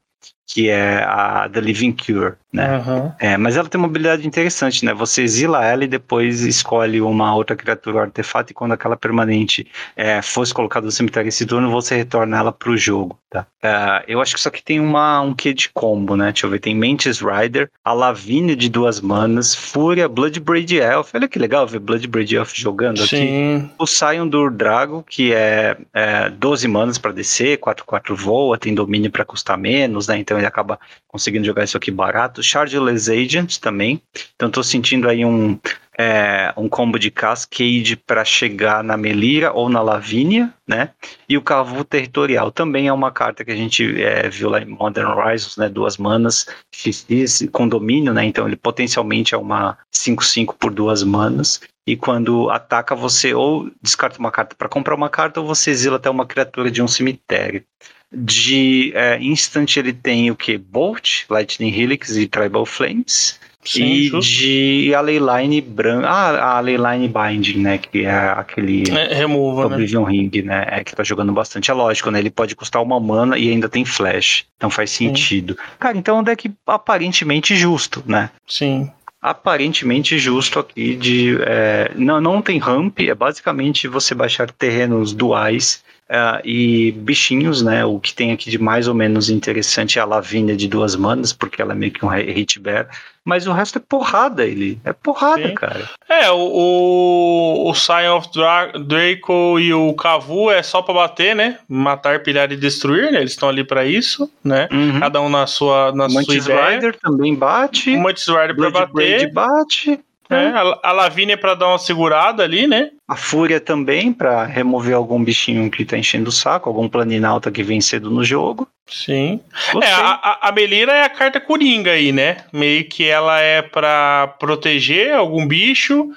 que 0.50 0.68
é 0.68 1.04
a 1.04 1.48
The 1.48 1.62
Living 1.62 1.92
Cure, 1.92 2.34
né? 2.52 2.80
Uhum. 2.80 3.12
É, 3.20 3.38
mas 3.38 3.56
ela 3.56 3.70
tem 3.70 3.78
uma 3.78 3.88
habilidade 3.88 4.28
interessante, 4.28 4.84
né? 4.84 4.96
Você 4.96 5.22
exila 5.22 5.64
ela 5.64 5.84
e 5.84 5.88
depois 5.88 6.42
escolhe 6.42 7.00
uma 7.00 7.36
outra 7.36 7.56
criatura 7.56 7.98
ou 7.98 8.02
artefato, 8.02 8.52
e 8.52 8.56
quando 8.56 8.72
aquela 8.72 8.98
permanente 8.98 9.68
é, 9.96 10.24
fosse 10.24 10.52
colocada 10.52 10.88
no 10.88 10.92
cemitério 10.92 11.30
esse 11.30 11.46
turno, 11.46 11.70
você 11.70 11.96
retorna 11.96 12.40
ela 12.40 12.52
para 12.52 12.72
o 12.72 12.76
jogo, 12.76 13.20
tá? 13.30 13.46
Uh, 13.64 14.04
eu 14.08 14.20
acho 14.20 14.34
que 14.34 14.40
isso 14.40 14.48
aqui 14.48 14.64
tem 14.64 14.80
uma, 14.80 15.22
um 15.22 15.36
quê 15.36 15.54
de 15.54 15.70
combo, 15.70 16.16
né? 16.16 16.32
Deixa 16.32 16.48
eu 16.48 16.50
ver, 16.50 16.60
tem 16.60 16.76
Mantis 16.76 17.22
Rider, 17.22 17.70
a 17.86 17.94
Lavínia 17.94 18.56
de 18.56 18.70
duas 18.70 19.00
manas, 19.02 19.54
Fúria, 19.54 20.10
Bloodbraid 20.10 20.78
Elf, 20.78 21.12
olha 21.14 21.28
que 21.28 21.38
legal 21.38 21.68
ver 21.68 21.80
Bloodbraid 21.80 22.36
Elf 22.36 22.54
jogando 22.56 23.06
Sim. 23.06 23.58
aqui. 23.58 23.70
O 23.78 23.86
Sion 23.86 24.28
do 24.28 24.50
Drago, 24.50 25.06
que 25.08 25.32
é, 25.32 25.78
é 25.94 26.30
12 26.32 26.68
manas 26.68 26.98
para 26.98 27.12
descer, 27.12 27.60
4-4 27.60 28.16
voa, 28.16 28.58
tem 28.58 28.74
domínio 28.74 29.12
para 29.12 29.24
custar 29.24 29.58
menos, 29.58 30.08
né? 30.08 30.18
Então 30.18 30.39
ele 30.40 30.48
acaba 30.48 30.80
conseguindo 31.08 31.46
jogar 31.46 31.64
isso 31.64 31.78
aqui 31.78 31.92
barato. 31.92 32.42
Chargeless 32.42 33.12
Agent 33.12 33.58
também. 33.58 34.02
Então 34.36 34.48
estou 34.48 34.64
sentindo 34.64 35.10
aí 35.10 35.26
um, 35.26 35.60
é, 35.98 36.54
um 36.56 36.70
combo 36.70 36.98
de 36.98 37.12
Cascade 37.12 37.98
para 37.98 38.24
chegar 38.24 38.82
na 38.82 38.96
Melira 38.96 39.52
ou 39.52 39.68
na 39.68 39.82
Lavínia, 39.82 40.54
né? 40.66 40.92
E 41.28 41.38
o 41.38 41.42
Cavu 41.42 41.84
Territorial 41.84 42.52
também 42.52 42.88
é 42.88 42.94
uma 42.94 43.12
carta 43.12 43.44
que 43.44 43.52
a 43.52 43.56
gente 43.56 44.02
é, 44.02 44.30
viu 44.30 44.50
lá 44.50 44.62
em 44.62 44.66
Modern 44.66 45.10
Horizons, 45.12 45.58
né? 45.58 45.68
Duas 45.68 45.98
manas, 45.98 46.48
XX 46.74 47.50
com 47.52 47.68
domínio, 47.68 48.14
né? 48.14 48.24
Então 48.24 48.48
ele 48.48 48.56
potencialmente 48.56 49.36
é 49.36 49.38
uma 49.38 49.78
5-5 49.94 50.56
por 50.58 50.74
duas 50.74 51.04
manas. 51.04 51.60
E 51.86 51.98
quando 51.98 52.50
ataca, 52.50 52.96
você 52.96 53.34
ou 53.34 53.70
descarta 53.82 54.20
uma 54.20 54.32
carta 54.32 54.56
para 54.56 54.70
comprar 54.70 54.96
uma 54.96 55.10
carta, 55.10 55.42
ou 55.42 55.48
você 55.48 55.72
exila 55.72 55.98
até 55.98 56.10
uma 56.10 56.26
criatura 56.26 56.72
de 56.72 56.82
um 56.82 56.88
cemitério. 56.88 57.64
De 58.12 58.92
é, 58.96 59.20
instant 59.22 59.78
ele 59.78 59.94
tem 59.94 60.32
o 60.32 60.36
que? 60.36 60.58
Bolt, 60.58 61.26
Lightning 61.30 61.74
Helix 61.74 62.16
e 62.18 62.28
Tribal 62.28 62.66
Flames. 62.66 63.40
Sim, 63.64 63.84
e 63.86 64.08
justo. 64.08 64.32
de 64.32 64.96
a 64.96 65.02
Leyline 65.02 65.62
branca. 65.62 66.08
Ah, 66.08 66.58
a 66.58 66.60
Leyline 66.60 67.08
Binding, 67.08 67.60
né? 67.60 67.78
Que 67.78 68.06
é 68.06 68.12
aquele. 68.12 68.90
É, 68.90 69.14
remova, 69.14 69.68
né? 69.68 69.76
Oblivion 69.76 70.06
né? 70.06 70.12
Ring, 70.12 70.42
né? 70.44 70.66
É 70.70 70.84
que 70.84 70.96
tá 70.96 71.04
jogando 71.04 71.34
bastante. 71.34 71.70
É 71.70 71.74
lógico, 71.74 72.10
né? 72.10 72.20
Ele 72.20 72.32
pode 72.32 72.56
custar 72.56 72.82
uma 72.82 73.00
mana 73.00 73.38
e 73.38 73.50
ainda 73.50 73.68
tem 73.68 73.84
flash. 73.84 74.46
Então 74.56 74.70
faz 74.70 74.92
sentido. 74.92 75.54
Sim. 75.54 75.60
Cara, 75.78 75.98
então 75.98 76.18
é 76.18 76.20
um 76.22 76.24
deck 76.24 76.52
aparentemente 76.66 77.56
justo, 77.56 78.04
né? 78.08 78.30
Sim 78.48 78.90
aparentemente 79.22 80.18
justo 80.18 80.60
aqui 80.60 80.96
de 80.96 81.38
é, 81.42 81.92
não, 81.96 82.22
não 82.22 82.42
tem 82.42 82.58
ramp, 82.58 83.02
é 83.02 83.14
basicamente 83.14 83.86
você 83.86 84.16
baixar 84.16 84.50
terrenos 84.50 85.12
duais 85.12 85.84
Uh, 86.10 86.42
e 86.44 86.92
bichinhos, 86.92 87.62
né? 87.62 87.86
O 87.86 88.00
que 88.00 88.16
tem 88.16 88.32
aqui 88.32 88.50
de 88.50 88.58
mais 88.58 88.88
ou 88.88 88.96
menos 88.96 89.30
interessante 89.30 90.00
é 90.00 90.02
a 90.02 90.06
Lavínia 90.06 90.58
de 90.58 90.68
duas 90.68 90.96
manas, 90.96 91.32
porque 91.32 91.62
ela 91.62 91.74
é 91.74 91.76
meio 91.76 91.92
que 91.92 92.04
um 92.04 92.10
hit 92.10 92.60
bear. 92.60 92.90
Mas 93.24 93.46
o 93.46 93.52
resto 93.52 93.78
é 93.78 93.82
porrada, 93.88 94.44
ele. 94.44 94.80
É 94.84 94.92
porrada, 94.92 95.48
Sim. 95.48 95.54
cara. 95.54 95.88
É, 96.10 96.32
o, 96.32 97.68
o 97.70 97.74
Sign 97.76 98.08
of 98.08 98.28
Dra 98.34 98.72
Draco 98.72 99.60
e 99.60 99.72
o 99.72 99.94
Cavu 99.94 100.50
é 100.50 100.64
só 100.64 100.82
pra 100.82 100.96
bater, 100.96 101.36
né? 101.36 101.60
Matar, 101.70 102.24
pilhar 102.24 102.52
e 102.52 102.58
destruir, 102.58 103.12
né? 103.12 103.20
Eles 103.20 103.34
estão 103.34 103.48
ali 103.48 103.64
para 103.64 103.86
isso, 103.86 104.32
né? 104.44 104.68
Uhum. 104.72 105.00
Cada 105.00 105.22
um 105.22 105.30
na 105.30 105.46
sua, 105.46 105.92
na 105.92 106.10
Mantis 106.10 106.44
sua 106.44 106.54
ideia. 106.56 106.70
Rider 106.72 106.98
também 107.00 107.36
bate. 107.36 107.92
O 107.92 108.00
Mantis 108.00 108.26
Rider 108.26 108.56
pra 108.56 108.72
bater. 108.72 109.32
bate. 109.32 110.00
É, 110.28 110.48
a, 110.48 110.80
a 110.84 110.92
Lavínia 110.92 111.34
é 111.34 111.38
pra 111.38 111.54
dar 111.54 111.68
uma 111.68 111.78
segurada 111.78 112.44
ali, 112.44 112.66
né? 112.66 112.90
A 113.10 113.16
Fúria 113.16 113.60
também, 113.60 114.14
para 114.14 114.46
remover 114.46 114.94
algum 114.96 115.24
bichinho 115.24 115.72
que 115.72 115.84
tá 115.84 115.98
enchendo 115.98 116.30
o 116.30 116.32
saco, 116.32 116.70
algum 116.70 116.88
planinalta 116.88 117.50
que 117.50 117.64
vem 117.64 117.82
cedo 117.82 118.12
no 118.12 118.24
jogo. 118.24 118.68
Sim. 118.88 119.40
É, 119.82 119.92
a, 119.92 120.38
a 120.44 120.52
Melira 120.52 120.92
é 120.92 121.04
a 121.04 121.10
carta 121.10 121.42
coringa 121.42 121.92
aí, 121.92 122.12
né? 122.12 122.38
Meio 122.54 122.88
que 122.88 123.08
ela 123.08 123.40
é 123.40 123.64
para 123.64 124.36
proteger 124.40 125.16
algum 125.16 125.48
bicho, 125.48 126.12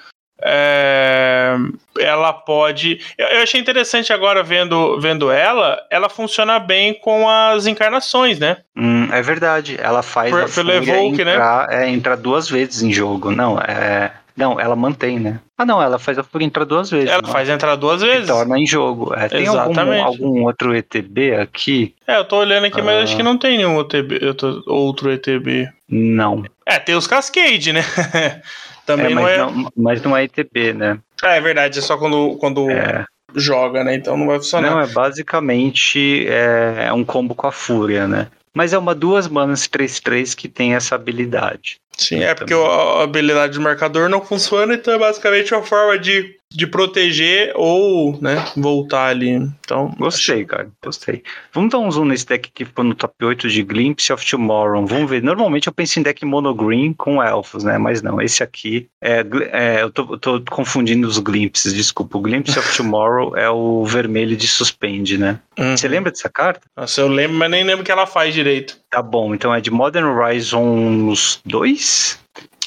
é, 0.45 1.55
ela 1.97 2.31
pode. 2.33 2.99
Eu, 3.17 3.27
eu, 3.27 3.41
achei 3.41 3.59
interessante 3.59 4.11
agora 4.11 4.43
vendo, 4.43 4.99
vendo 4.99 5.31
ela, 5.31 5.79
ela 5.89 6.09
funciona 6.09 6.59
bem 6.59 6.93
com 6.93 7.29
as 7.29 7.65
encarnações, 7.65 8.37
né? 8.37 8.57
Hum, 8.75 9.07
é 9.11 9.21
verdade. 9.21 9.77
Ela 9.81 10.03
faz 10.03 10.29
Por, 10.29 10.43
a 10.43 10.47
pelo 10.49 10.71
Evoke, 10.73 11.21
entrar, 11.21 11.67
né? 11.69 11.85
É, 11.85 11.89
entrar 11.89 12.17
duas 12.17 12.49
vezes 12.49 12.83
em 12.83 12.91
jogo. 12.91 13.31
Não, 13.31 13.57
é. 13.59 14.11
Não, 14.35 14.59
ela 14.59 14.75
mantém, 14.75 15.19
né? 15.19 15.39
Ah, 15.57 15.65
não, 15.65 15.81
ela 15.81 15.99
faz 15.99 16.17
a 16.17 16.23
Fúria 16.23 16.45
entrar 16.45 16.65
duas 16.65 16.89
vezes. 16.89 17.09
Ela 17.09 17.21
não? 17.21 17.29
faz 17.29 17.47
entrar 17.47 17.75
duas 17.75 18.01
vezes. 18.01 18.27
torna 18.27 18.59
em 18.59 18.65
jogo. 18.65 19.13
É, 19.13 19.29
tem 19.29 19.47
algum, 19.47 20.03
algum, 20.03 20.43
outro 20.43 20.75
ETB 20.75 21.35
aqui? 21.35 21.93
É, 22.07 22.17
eu 22.17 22.25
tô 22.25 22.37
olhando 22.37 22.65
aqui, 22.65 22.81
mas 22.81 23.03
acho 23.03 23.15
que 23.15 23.23
não 23.23 23.37
tem 23.37 23.57
nenhum 23.57 23.79
ETB, 23.79 24.19
outro 24.65 25.11
ETB. 25.11 25.69
Não. 25.87 26.43
É, 26.65 26.79
tem 26.79 26.95
os 26.95 27.05
Cascade, 27.05 27.71
né? 27.71 27.83
Também 28.85 29.11
é, 29.11 29.15
mas 29.15 29.15
não 29.15 29.27
é. 29.29 29.37
Não, 29.37 29.71
mas 29.77 30.01
não 30.01 30.17
é 30.17 30.23
ITB, 30.23 30.73
né? 30.73 30.99
É, 31.23 31.37
é 31.37 31.41
verdade, 31.41 31.79
é 31.79 31.81
só 31.81 31.97
quando, 31.97 32.35
quando 32.37 32.69
é. 32.69 33.05
joga, 33.35 33.83
né? 33.83 33.95
Então 33.95 34.17
não 34.17 34.27
vai 34.27 34.37
funcionar. 34.37 34.71
Não, 34.71 34.81
é 34.81 34.87
basicamente 34.87 36.25
é, 36.27 36.87
é 36.87 36.93
um 36.93 37.05
combo 37.05 37.35
com 37.35 37.47
a 37.47 37.51
Fúria, 37.51 38.07
né? 38.07 38.27
Mas 38.53 38.73
é 38.73 38.77
uma 38.77 38.93
duas 38.93 39.27
manas 39.27 39.67
3-3 39.67 40.35
que 40.35 40.47
tem 40.47 40.75
essa 40.75 40.95
habilidade. 40.95 41.81
Sim, 41.97 42.21
é 42.23 42.33
porque 42.33 42.53
a 42.53 43.03
habilidade 43.03 43.53
do 43.53 43.61
marcador 43.61 44.09
não 44.09 44.23
funciona, 44.23 44.73
então 44.73 44.93
é 44.93 44.97
basicamente 44.97 45.53
uma 45.53 45.63
forma 45.63 45.97
de 45.97 46.35
de 46.53 46.67
proteger 46.67 47.51
ou, 47.55 48.17
né, 48.21 48.45
voltar 48.55 49.07
ali. 49.07 49.31
Então, 49.59 49.93
gostei, 49.97 50.45
cara, 50.45 50.69
gostei. 50.83 51.23
Vamos 51.51 51.71
dar 51.71 51.79
um 51.79 51.91
zoom 51.91 52.05
nesse 52.05 52.25
deck 52.25 52.51
que 52.53 52.65
ficou 52.65 52.83
no 52.83 52.93
top 52.93 53.13
8 53.23 53.49
de 53.49 53.63
Glimpse 53.63 54.13
of 54.13 54.25
Tomorrow. 54.25 54.85
Vamos 54.85 55.09
ver. 55.09 55.23
Normalmente 55.23 55.67
eu 55.67 55.73
penso 55.73 55.99
em 55.99 56.03
deck 56.03 56.23
mono 56.25 56.53
green 56.53 56.93
com 56.93 57.21
elfos, 57.21 57.63
né? 57.63 57.77
Mas 57.77 58.01
não, 58.01 58.21
esse 58.21 58.43
aqui 58.43 58.87
é, 59.01 59.25
é 59.51 59.81
eu, 59.81 59.91
tô, 59.91 60.13
eu 60.13 60.17
tô 60.17 60.41
confundindo 60.49 61.07
os 61.07 61.17
glimpses, 61.17 61.73
desculpa. 61.73 62.17
O 62.17 62.21
Glimpse 62.21 62.57
of 62.57 62.77
Tomorrow 62.77 63.35
é 63.35 63.49
o 63.49 63.83
vermelho 63.85 64.35
de 64.35 64.47
suspende, 64.47 65.17
né? 65.17 65.39
Uhum. 65.57 65.75
Você 65.75 65.87
lembra 65.87 66.11
dessa 66.11 66.29
carta? 66.29 66.61
Nossa, 66.75 67.01
eu 67.01 67.07
lembro, 67.07 67.37
mas 67.37 67.49
nem 67.49 67.63
lembro 67.63 67.81
o 67.81 67.85
que 67.85 67.91
ela 67.91 68.05
faz 68.05 68.33
direito. 68.33 68.77
Tá 68.89 69.01
bom, 69.01 69.33
então 69.33 69.53
é 69.53 69.59
de 69.59 69.71
Modern 69.71 70.07
Horizons 70.07 71.41
2? 71.45 72.19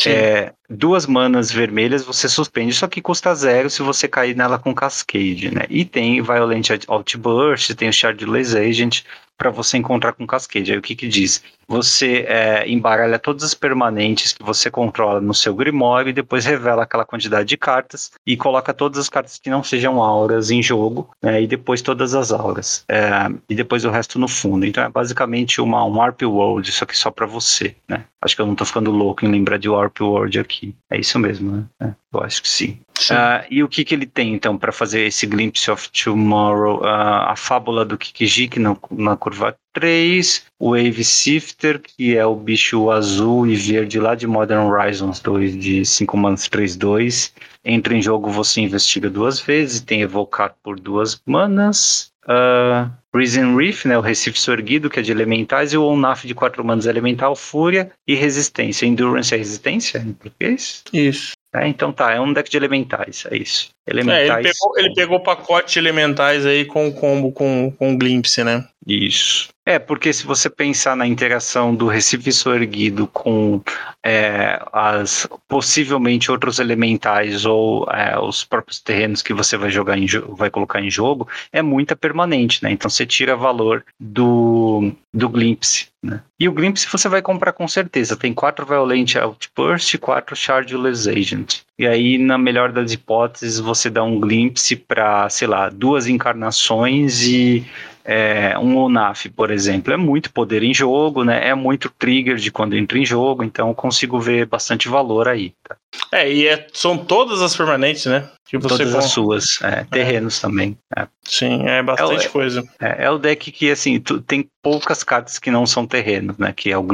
É, 0.07 0.53
duas 0.69 1.07
manas 1.07 1.51
vermelhas 1.51 2.05
você 2.05 2.29
suspende, 2.29 2.75
só 2.75 2.87
que 2.87 3.01
custa 3.01 3.35
zero 3.35 3.71
se 3.71 3.83
você 3.83 4.07
cair 4.07 4.37
nela 4.37 4.59
com 4.59 4.75
Cascade, 4.75 5.55
né? 5.55 5.63
E 5.71 5.85
tem 5.85 6.21
Violent 6.21 6.71
Outburst, 6.89 7.75
tem 7.75 7.89
o 7.89 7.93
Shardless 7.93 8.55
Agent 8.55 9.03
para 9.37 9.51
você 9.51 9.77
encontrar 9.77 10.13
com 10.13 10.27
Cascade. 10.27 10.73
Aí 10.73 10.79
o 10.79 10.83
que 10.83 10.97
que 10.97 11.09
diz? 11.09 11.43
Você 11.69 12.25
é, 12.29 12.69
embaralha 12.69 13.19
todas 13.19 13.43
as 13.43 13.55
permanentes 13.55 14.33
que 14.33 14.43
você 14.43 14.71
controla 14.71 15.21
no 15.21 15.35
seu 15.35 15.55
Grimório 15.55 16.11
e 16.11 16.13
depois 16.13 16.45
revela 16.45 16.85
aquela 16.85 17.05
quantidade 17.05 17.49
de 17.49 17.57
cartas 17.57 18.13
e 18.25 18.37
coloca 18.37 18.73
todas 18.73 18.99
as 18.99 19.09
cartas 19.09 19.39
que 19.39 19.51
não 19.51 19.65
sejam 19.65 20.01
auras 20.01 20.51
em 20.51 20.63
jogo 20.63 21.11
né? 21.23 21.43
e 21.43 21.47
depois 21.47 21.83
todas 21.83 22.15
as 22.15 22.31
auras. 22.31 22.85
É, 22.89 23.29
e 23.49 23.55
depois 23.55 23.85
o 23.85 23.91
resto 23.91 24.19
no 24.19 24.29
fundo. 24.29 24.65
Então 24.65 24.85
é 24.85 24.89
basicamente 24.89 25.61
uma, 25.61 25.85
um 25.85 25.97
Warp 25.97 26.23
World, 26.23 26.69
isso 26.69 26.85
aqui 26.85 26.97
só 26.97 27.11
para 27.11 27.27
você, 27.27 27.75
né? 27.89 28.05
Acho 28.23 28.35
que 28.35 28.43
eu 28.43 28.47
não 28.47 28.55
tô 28.55 28.65
ficando 28.65 28.91
louco 28.91 29.25
em 29.25 29.31
lembrar 29.31 29.59
de 29.59 29.69
Warp 29.69 30.01
World 30.01 30.39
aqui. 30.39 30.75
É 30.91 30.99
isso 30.99 31.19
mesmo, 31.19 31.53
né? 31.53 31.65
É, 31.81 31.95
eu 32.13 32.23
acho 32.23 32.43
que 32.43 32.49
sim. 32.49 32.79
Uh, 33.11 33.45
e 33.51 33.63
o 33.63 33.69
que, 33.69 33.85
que 33.85 33.95
ele 33.95 34.07
tem, 34.07 34.33
então, 34.33 34.57
para 34.57 34.73
fazer 34.73 35.03
esse 35.03 35.27
Glimpse 35.27 35.71
of 35.71 35.91
Tomorrow? 35.91 36.81
Uh, 36.81 36.87
a 36.87 37.35
fábula 37.37 37.85
do 37.85 37.99
Kikijik 37.99 38.59
na, 38.59 38.77
na 38.91 39.17
curva 39.17 39.55
3, 39.75 40.47
o 40.59 40.71
Wave 40.71 41.05
Sifter, 41.05 41.81
que 41.81 42.17
é 42.17 42.25
o 42.25 42.35
bicho 42.35 42.91
azul 42.91 43.47
e 43.47 43.55
verde 43.55 44.01
lá 44.01 44.15
de 44.15 44.27
Modern 44.27 44.67
Horizons 44.67 45.21
2, 45.21 45.59
de 45.59 45.85
5 45.85 46.17
manas 46.17 46.49
3-2. 46.49 47.33
Entra 47.63 47.95
em 47.95 48.01
jogo, 48.01 48.31
você 48.31 48.63
investiga 48.63 49.11
duas 49.11 49.39
vezes, 49.39 49.81
tem 49.81 50.01
evocar 50.01 50.55
por 50.63 50.81
duas 50.81 51.21
manas. 51.27 52.11
Uh, 52.25 52.91
Risen 53.15 53.57
Reef, 53.57 53.85
né, 53.85 53.97
o 53.97 54.01
Recife 54.01 54.39
Sorguido, 54.39 54.91
que 54.91 54.99
é 54.99 55.03
de 55.03 55.13
elementais, 55.13 55.73
e 55.73 55.77
o 55.77 55.85
Onaf 55.85 56.27
de 56.27 56.35
4 56.35 56.65
manas 56.65 56.87
elemental, 56.87 57.37
Fúria 57.37 57.93
e 58.07 58.15
Resistência. 58.15 58.87
Endurance 58.87 59.35
é 59.35 59.37
resistência 59.37 59.99
em 59.99 60.13
português? 60.13 60.83
Isso. 60.93 61.36
É, 61.57 61.69
então 61.69 61.93
tá, 61.93 62.13
é 62.13 62.21
um 62.21 62.33
deck 62.33 62.51
de 62.51 62.57
elementais, 62.57 63.27
é 63.31 63.37
isso. 63.37 63.76
Elementais. 63.87 64.29
É, 64.29 64.35
ele, 64.35 64.43
pegou, 64.43 64.79
ele 64.79 64.95
pegou 64.95 65.19
o 65.19 65.23
pacote 65.23 65.75
de 65.75 65.79
elementais 65.79 66.45
aí 66.45 66.65
com 66.65 66.89
o 66.89 66.93
combo 66.93 67.31
com, 67.31 67.73
com 67.79 67.95
o 67.95 67.97
Glimpse, 67.97 68.43
né? 68.43 68.67
Isso. 68.87 69.49
É, 69.69 69.81
porque 69.81 70.13
se 70.13 70.25
você 70.25 70.49
pensar 70.49 70.97
na 70.97 71.09
interação 71.09 71.75
do 71.75 71.89
Recife 71.89 72.31
Erguido 72.49 73.09
com 73.09 73.61
é, 74.01 74.63
as 74.73 75.29
possivelmente 75.49 76.31
outros 76.31 76.61
elementais 76.61 77.45
ou 77.45 77.85
é, 77.91 78.17
os 78.17 78.45
próprios 78.45 78.81
terrenos 78.81 79.23
que 79.23 79.35
você 79.35 79.57
vai 79.57 79.71
jogar 79.71 79.99
em 79.99 80.07
vai 80.29 80.51
colocar 80.51 80.81
em 80.81 80.89
jogo, 80.89 81.29
é 81.53 81.63
muita 81.63 81.97
permanente, 81.97 82.63
né? 82.63 82.71
Então 82.71 82.89
você 82.89 83.05
tira 83.05 83.35
valor 83.35 83.85
do, 83.99 84.93
do 85.13 85.29
Glimpse. 85.29 85.89
Né? 86.01 86.23
E 86.39 86.49
o 86.49 86.53
Glimpse 86.53 86.87
você 86.87 87.09
vai 87.09 87.21
comprar 87.21 87.53
com 87.53 87.67
certeza. 87.67 88.17
Tem 88.17 88.33
quatro 88.33 88.65
Violent 88.65 89.17
Outburst 89.17 89.93
e 89.93 89.99
quatro 89.99 90.37
Shardless 90.37 91.09
Agent. 91.09 91.63
E 91.77 91.87
aí, 91.87 92.17
na 92.17 92.39
melhor 92.39 92.71
das 92.71 92.93
hipóteses, 92.93 93.59
você 93.59 93.76
dá 93.91 94.03
um 94.03 94.19
glimpse 94.19 94.75
para, 94.77 95.29
sei 95.29 95.47
lá, 95.47 95.69
duas 95.69 96.07
encarnações 96.07 97.23
e 97.23 97.67
é, 98.07 98.57
um 98.59 98.77
ONAF, 98.77 99.29
por 99.31 99.51
exemplo, 99.51 99.93
é 99.93 99.97
muito 99.97 100.33
poder 100.33 100.63
em 100.63 100.73
jogo, 100.73 101.25
né? 101.25 101.49
É 101.49 101.55
muito 101.55 101.91
trigger 101.91 102.37
de 102.37 102.53
quando 102.53 102.77
entra 102.77 102.97
em 102.99 103.05
jogo, 103.05 103.43
então 103.43 103.75
consigo 103.75 104.21
ver 104.21 104.47
bastante 104.47 104.89
valor 104.89 105.29
aí. 105.29 105.53
Tá? 105.69 105.77
É, 106.13 106.33
e 106.33 106.47
é, 106.47 106.67
são 106.73 106.97
todas 106.97 107.43
as 107.43 107.57
permanentes, 107.57 108.07
né? 108.07 108.29
Que 108.49 108.57
você 108.59 108.69
Todas 108.79 108.93
com... 108.93 108.99
as 108.99 109.05
suas, 109.07 109.45
é, 109.61 109.85
terrenos 109.91 110.39
é. 110.39 110.41
também. 110.41 110.79
É. 110.97 111.09
Sim, 111.25 111.67
é 111.67 111.83
bastante 111.83 112.27
é, 112.27 112.29
coisa. 112.29 112.65
É, 112.79 113.11
o 113.11 113.19
deck 113.19 113.51
que, 113.51 113.69
assim, 113.73 113.99
tu, 113.99 114.21
tem 114.21 114.49
poucas 114.63 115.03
cartas 115.03 115.41
que 115.41 115.51
não 115.51 115.67
são 115.67 115.85
terrenos, 115.85 116.39
né? 116.39 116.53
Que 116.53 116.71
é, 116.71 116.79
o, 116.79 116.87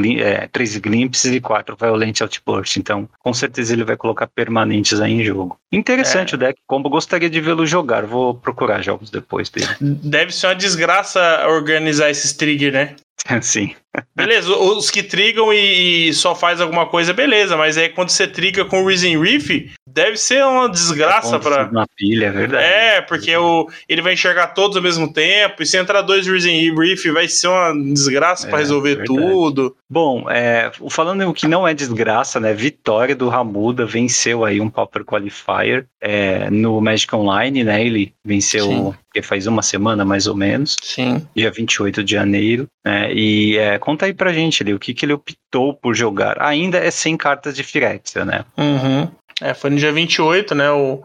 três 0.51 0.75
Glimpses 0.79 1.31
e 1.31 1.41
quatro 1.43 1.77
Violent 1.79 2.23
Outburst. 2.23 2.79
Então, 2.79 3.07
com 3.19 3.35
certeza 3.35 3.75
ele 3.75 3.85
vai 3.85 3.99
colocar 3.99 4.27
permanentes 4.27 4.99
aí 4.99 5.13
em 5.13 5.23
jogo. 5.23 5.59
Interessante 5.71 6.35
o 6.35 6.39
deck, 6.39 6.59
como 6.67 6.89
gostaria 6.89 7.29
de 7.29 7.41
vê-lo 7.41 7.67
jogar. 7.67 8.07
Vou 8.07 8.35
procurar 8.35 8.81
jogos 8.81 9.11
depois 9.11 9.51
dele. 9.51 9.69
Deve 9.79 10.33
ser 10.33 10.47
uma 10.47 10.55
desgraça 10.55 11.02
organizar 11.49 12.11
esses 12.11 12.33
trigger, 12.33 12.73
né? 12.73 12.97
Sim. 13.43 13.75
Beleza, 14.15 14.51
os 14.51 14.91
que 14.91 15.03
trigam 15.03 15.53
e 15.53 16.13
só 16.15 16.35
faz 16.35 16.61
alguma 16.61 16.87
coisa, 16.87 17.13
beleza, 17.13 17.57
mas 17.57 17.77
aí 17.77 17.89
quando 17.89 18.09
você 18.09 18.27
triga 18.27 18.65
com 18.65 18.83
o 18.83 18.89
Risen 18.89 19.21
Reef, 19.21 19.51
Deve 19.93 20.16
ser 20.16 20.45
uma 20.45 20.68
desgraça 20.68 21.38
para 21.38 21.70
Na 21.70 21.86
pilha, 21.86 22.26
é 22.26 22.30
verdade. 22.30 22.64
É, 22.64 23.01
porque 23.03 23.36
o, 23.36 23.68
ele 23.88 24.01
vai 24.01 24.14
enxergar 24.14 24.49
todos 24.49 24.76
ao 24.76 24.82
mesmo 24.82 25.12
tempo, 25.12 25.62
e 25.62 25.66
se 25.66 25.76
entrar 25.76 26.03
dois 26.03 26.26
Risen 26.26 26.74
Reef 26.74 27.05
vai 27.12 27.28
ser 27.28 27.49
uma 27.49 27.72
desgraça 27.93 28.47
É, 28.47 28.51
para 28.51 28.59
resolver 28.61 28.97
verdade. 28.97 29.07
tudo. 29.20 29.76
Bom, 29.88 30.30
é, 30.30 30.70
falando 30.88 31.28
o 31.28 31.34
que 31.34 31.47
não 31.47 31.68
é 31.68 31.74
desgraça, 31.74 32.40
né? 32.40 32.55
Vitória 32.55 33.14
do 33.14 33.28
Ramuda 33.28 33.84
venceu 33.84 34.45
aí 34.45 34.61
um 34.61 34.70
Pauper 34.70 35.05
Qualifier 35.05 35.86
é, 36.01 36.49
no 36.51 36.80
Magic 36.80 37.14
Online, 37.14 37.62
né? 37.62 37.84
Ele 37.84 38.12
venceu 38.24 38.66
Sim. 38.66 38.95
que 39.12 39.20
faz 39.22 39.47
uma 39.47 39.62
semana 39.62 40.05
mais 40.05 40.26
ou 40.26 40.34
menos, 40.34 40.76
Sim. 40.82 41.26
dia 41.36 41.51
28 41.51 42.03
de 42.03 42.12
janeiro. 42.12 42.66
Né, 42.84 43.12
e 43.14 43.57
é, 43.59 43.78
conta 43.78 44.07
aí 44.07 44.14
pra 44.14 44.32
gente 44.32 44.62
ali 44.62 44.74
o 44.74 44.78
que, 44.78 44.93
que 44.93 45.05
ele 45.05 45.12
optou 45.12 45.72
por 45.74 45.95
jogar. 45.95 46.40
Ainda 46.43 46.78
é 46.78 46.90
sem 46.90 47.16
cartas 47.16 47.55
de 47.55 47.62
Firexia, 47.62 48.24
né? 48.24 48.45
Uhum. 48.57 49.09
É, 49.43 49.55
foi 49.55 49.70
no 49.70 49.76
dia 49.76 49.93
28, 49.93 50.55
né? 50.55 50.70
O, 50.70 51.03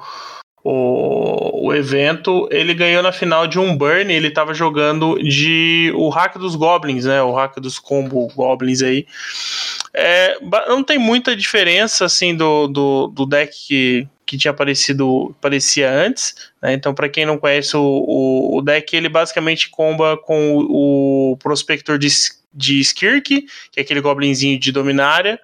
o, 0.63 1.67
o 1.67 1.73
evento. 1.73 2.47
Ele 2.51 2.73
ganhou 2.73 3.01
na 3.01 3.11
final 3.11 3.47
de 3.47 3.59
um 3.59 3.75
Burn. 3.75 4.13
Ele 4.13 4.29
tava 4.29 4.53
jogando 4.53 5.17
de 5.17 5.91
o 5.95 6.09
hack 6.09 6.37
dos 6.37 6.55
Goblins, 6.55 7.05
né? 7.05 7.21
O 7.21 7.33
hack 7.33 7.59
dos 7.59 7.79
combo 7.79 8.27
Goblins 8.35 8.81
aí. 8.81 9.07
É, 9.93 10.37
não 10.67 10.83
tem 10.83 10.99
muita 10.99 11.35
diferença 11.35 12.05
assim 12.05 12.35
do, 12.35 12.67
do, 12.67 13.07
do 13.07 13.25
deck 13.25 13.51
que, 13.67 14.07
que 14.25 14.37
tinha 14.37 14.51
aparecido 14.51 15.35
parecia 15.41 15.91
antes. 15.91 16.35
né? 16.61 16.73
Então, 16.73 16.93
para 16.93 17.09
quem 17.09 17.25
não 17.25 17.37
conhece 17.37 17.75
o, 17.75 17.81
o, 17.81 18.57
o 18.57 18.61
deck, 18.61 18.95
ele 18.95 19.09
basicamente 19.09 19.69
comba 19.69 20.17
com 20.17 20.57
o, 20.57 21.31
o 21.31 21.37
Prospector 21.37 21.97
de, 21.97 22.09
de 22.53 22.79
Skirk, 22.81 23.41
que 23.71 23.79
é 23.79 23.81
aquele 23.81 24.01
goblinzinho 24.01 24.59
de 24.59 24.71
Dominária 24.71 25.39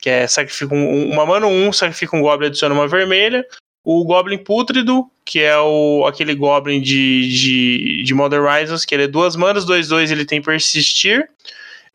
que 0.00 0.08
é 0.08 0.26
sacrifica 0.26 0.74
um, 0.74 1.10
uma 1.10 1.26
mana 1.26 1.46
1, 1.46 1.72
sacrifica 1.72 2.16
um 2.16 2.22
Goblin 2.22 2.46
adiciona 2.48 2.74
uma 2.74 2.88
vermelha. 2.88 3.44
O 3.84 4.04
Goblin 4.04 4.38
Pútrido, 4.38 5.10
que 5.24 5.40
é 5.40 5.58
o, 5.58 6.04
aquele 6.06 6.34
Goblin 6.34 6.80
de, 6.80 7.28
de, 7.28 8.02
de 8.02 8.14
Modern 8.14 8.44
Horizons, 8.44 8.84
que 8.84 8.94
ele 8.94 9.04
é 9.04 9.08
duas 9.08 9.36
manas, 9.36 9.66
2-2, 9.66 10.10
ele 10.10 10.24
tem 10.24 10.42
Persistir. 10.42 11.28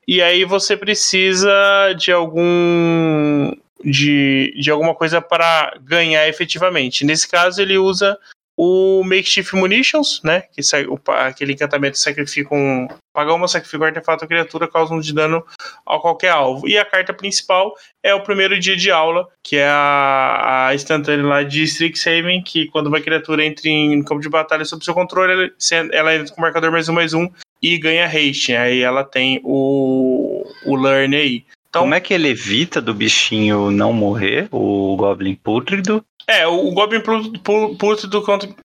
E 0.08 0.22
aí 0.22 0.46
você 0.46 0.78
precisa 0.78 1.94
de 1.98 2.12
algum. 2.12 3.52
De, 3.84 4.56
de 4.60 4.72
alguma 4.72 4.96
coisa 4.96 5.22
para 5.22 5.78
ganhar 5.82 6.28
efetivamente. 6.28 7.06
Nesse 7.06 7.28
caso, 7.28 7.62
ele 7.62 7.78
usa 7.78 8.18
o 8.58 9.04
Makeshift 9.04 9.56
Munitions, 9.56 10.22
né? 10.24 10.44
Que 10.54 10.64
sai, 10.64 10.86
o, 10.86 11.00
aquele 11.08 11.54
encantamento 11.54 11.98
sacrifica 11.98 12.54
um. 12.56 12.88
Pagar 13.14 13.34
uma 13.34 13.48
sacrifica 13.48 13.84
um 13.84 13.88
artefato 13.88 14.24
ou 14.24 14.28
criatura, 14.28 14.68
causa 14.68 14.94
um 14.94 15.00
de 15.00 15.14
dano 15.14 15.46
a 15.86 16.00
qualquer 16.00 16.30
alvo. 16.30 16.68
E 16.68 16.78
a 16.78 16.86
carta 16.86 17.14
principal 17.14 17.74
é 18.04 18.14
o 18.14 18.22
primeiro 18.22 18.60
dia 18.60 18.76
de 18.76 18.92
aula, 18.92 19.28
que 19.44 19.58
é 19.58 19.68
a, 19.68 20.68
a 20.68 20.76
instantânea 20.76 21.26
lá 21.26 21.44
de 21.44 21.64
Strixhaven, 21.64 22.42
que 22.44 22.68
quando 22.68 22.88
uma 22.88 23.02
criatura 23.02 23.46
entra 23.46 23.70
em 23.70 24.04
campo 24.04 24.22
de 24.22 24.30
batalha 24.30 24.66
sob 24.66 24.84
seu 24.84 24.94
controle, 24.94 25.52
ela, 25.92 26.16
entra 26.16 26.34
com 26.34 26.42
marcador 26.42 26.72
mais 26.72 26.90
um, 26.90 26.94
mais 26.94 27.14
um 27.14 27.30
e 27.62 27.78
ganha 27.78 28.06
haste. 28.06 28.56
Aí 28.56 28.82
ela 28.82 29.04
tem 29.04 29.40
o, 29.44 30.46
o 30.66 30.76
Learn 30.76 31.16
aí. 31.16 31.46
Então, 31.70 31.84
Como 31.84 31.94
é 31.94 32.00
que 32.00 32.14
ele 32.14 32.30
evita 32.30 32.82
do 32.82 32.94
bichinho 32.94 33.70
não 33.70 33.92
morrer, 33.92 34.48
o 34.50 34.96
Goblin 34.96 35.36
Pútrido? 35.36 36.06
É, 36.28 36.48
o, 36.48 36.72
Goblin 36.72 37.02
Pú- 37.02 37.32
Pú- 37.40 37.76
Pútrido, 37.78 38.22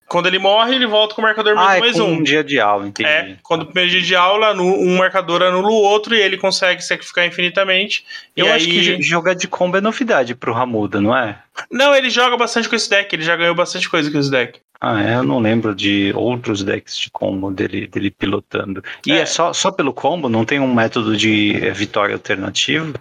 quando, 0.07 0.27
ele 0.27 0.39
morre, 0.39 0.75
ele 0.75 0.87
volta 0.87 1.13
com 1.15 1.21
o 1.21 1.23
marcador 1.23 1.55
mais 1.55 1.67
Ah, 1.67 1.73
um, 1.73 1.75
é 1.75 1.79
mais 1.79 1.95
com 1.97 2.03
um. 2.03 2.13
um 2.13 2.23
dia 2.23 2.43
de 2.43 2.59
aula, 2.59 2.87
entendi. 2.87 3.07
É, 3.09 3.35
quando 3.43 3.61
o 3.63 3.65
primeiro 3.65 3.89
dia 3.91 4.01
de 4.01 4.15
aula, 4.15 4.53
um 4.53 4.97
marcador 4.97 5.41
anula 5.43 5.67
o 5.69 5.73
outro 5.73 6.15
e 6.15 6.21
ele 6.21 6.37
consegue 6.37 6.83
sacrificar 6.83 7.25
infinitamente. 7.25 8.05
Eu 8.35 8.51
acho 8.51 8.65
aí... 8.65 8.71
que 8.71 8.81
jo- 8.81 9.01
jogar 9.01 9.33
de 9.35 9.47
combo 9.47 9.77
é 9.77 9.81
novidade 9.81 10.33
pro 10.35 10.53
Ramuda, 10.53 10.99
não 10.99 11.15
é? 11.15 11.37
Não, 11.71 11.93
ele 11.95 12.09
joga 12.09 12.35
bastante 12.37 12.67
com 12.69 12.75
esse 12.75 12.89
deck, 12.89 13.13
ele 13.15 13.23
já 13.23 13.35
ganhou 13.35 13.53
bastante 13.55 13.89
coisa 13.89 14.09
com 14.11 14.17
esse 14.17 14.31
deck. 14.31 14.59
Ah, 14.83 14.99
é, 15.03 15.13
eu 15.17 15.23
não 15.23 15.37
lembro 15.37 15.75
de 15.75 16.11
outros 16.15 16.63
decks 16.63 16.97
de 16.97 17.11
combo 17.11 17.51
dele, 17.51 17.85
dele 17.85 18.09
pilotando. 18.09 18.83
E 19.05 19.11
é, 19.11 19.19
É. 19.19 19.25
só, 19.27 19.53
só 19.53 19.69
pelo 19.71 19.93
combo? 19.93 20.27
Não 20.27 20.43
tem 20.43 20.59
um 20.59 20.73
método 20.73 21.15
de 21.15 21.55
eh, 21.63 21.69
vitória 21.69 22.15
alternativo? 22.15 22.95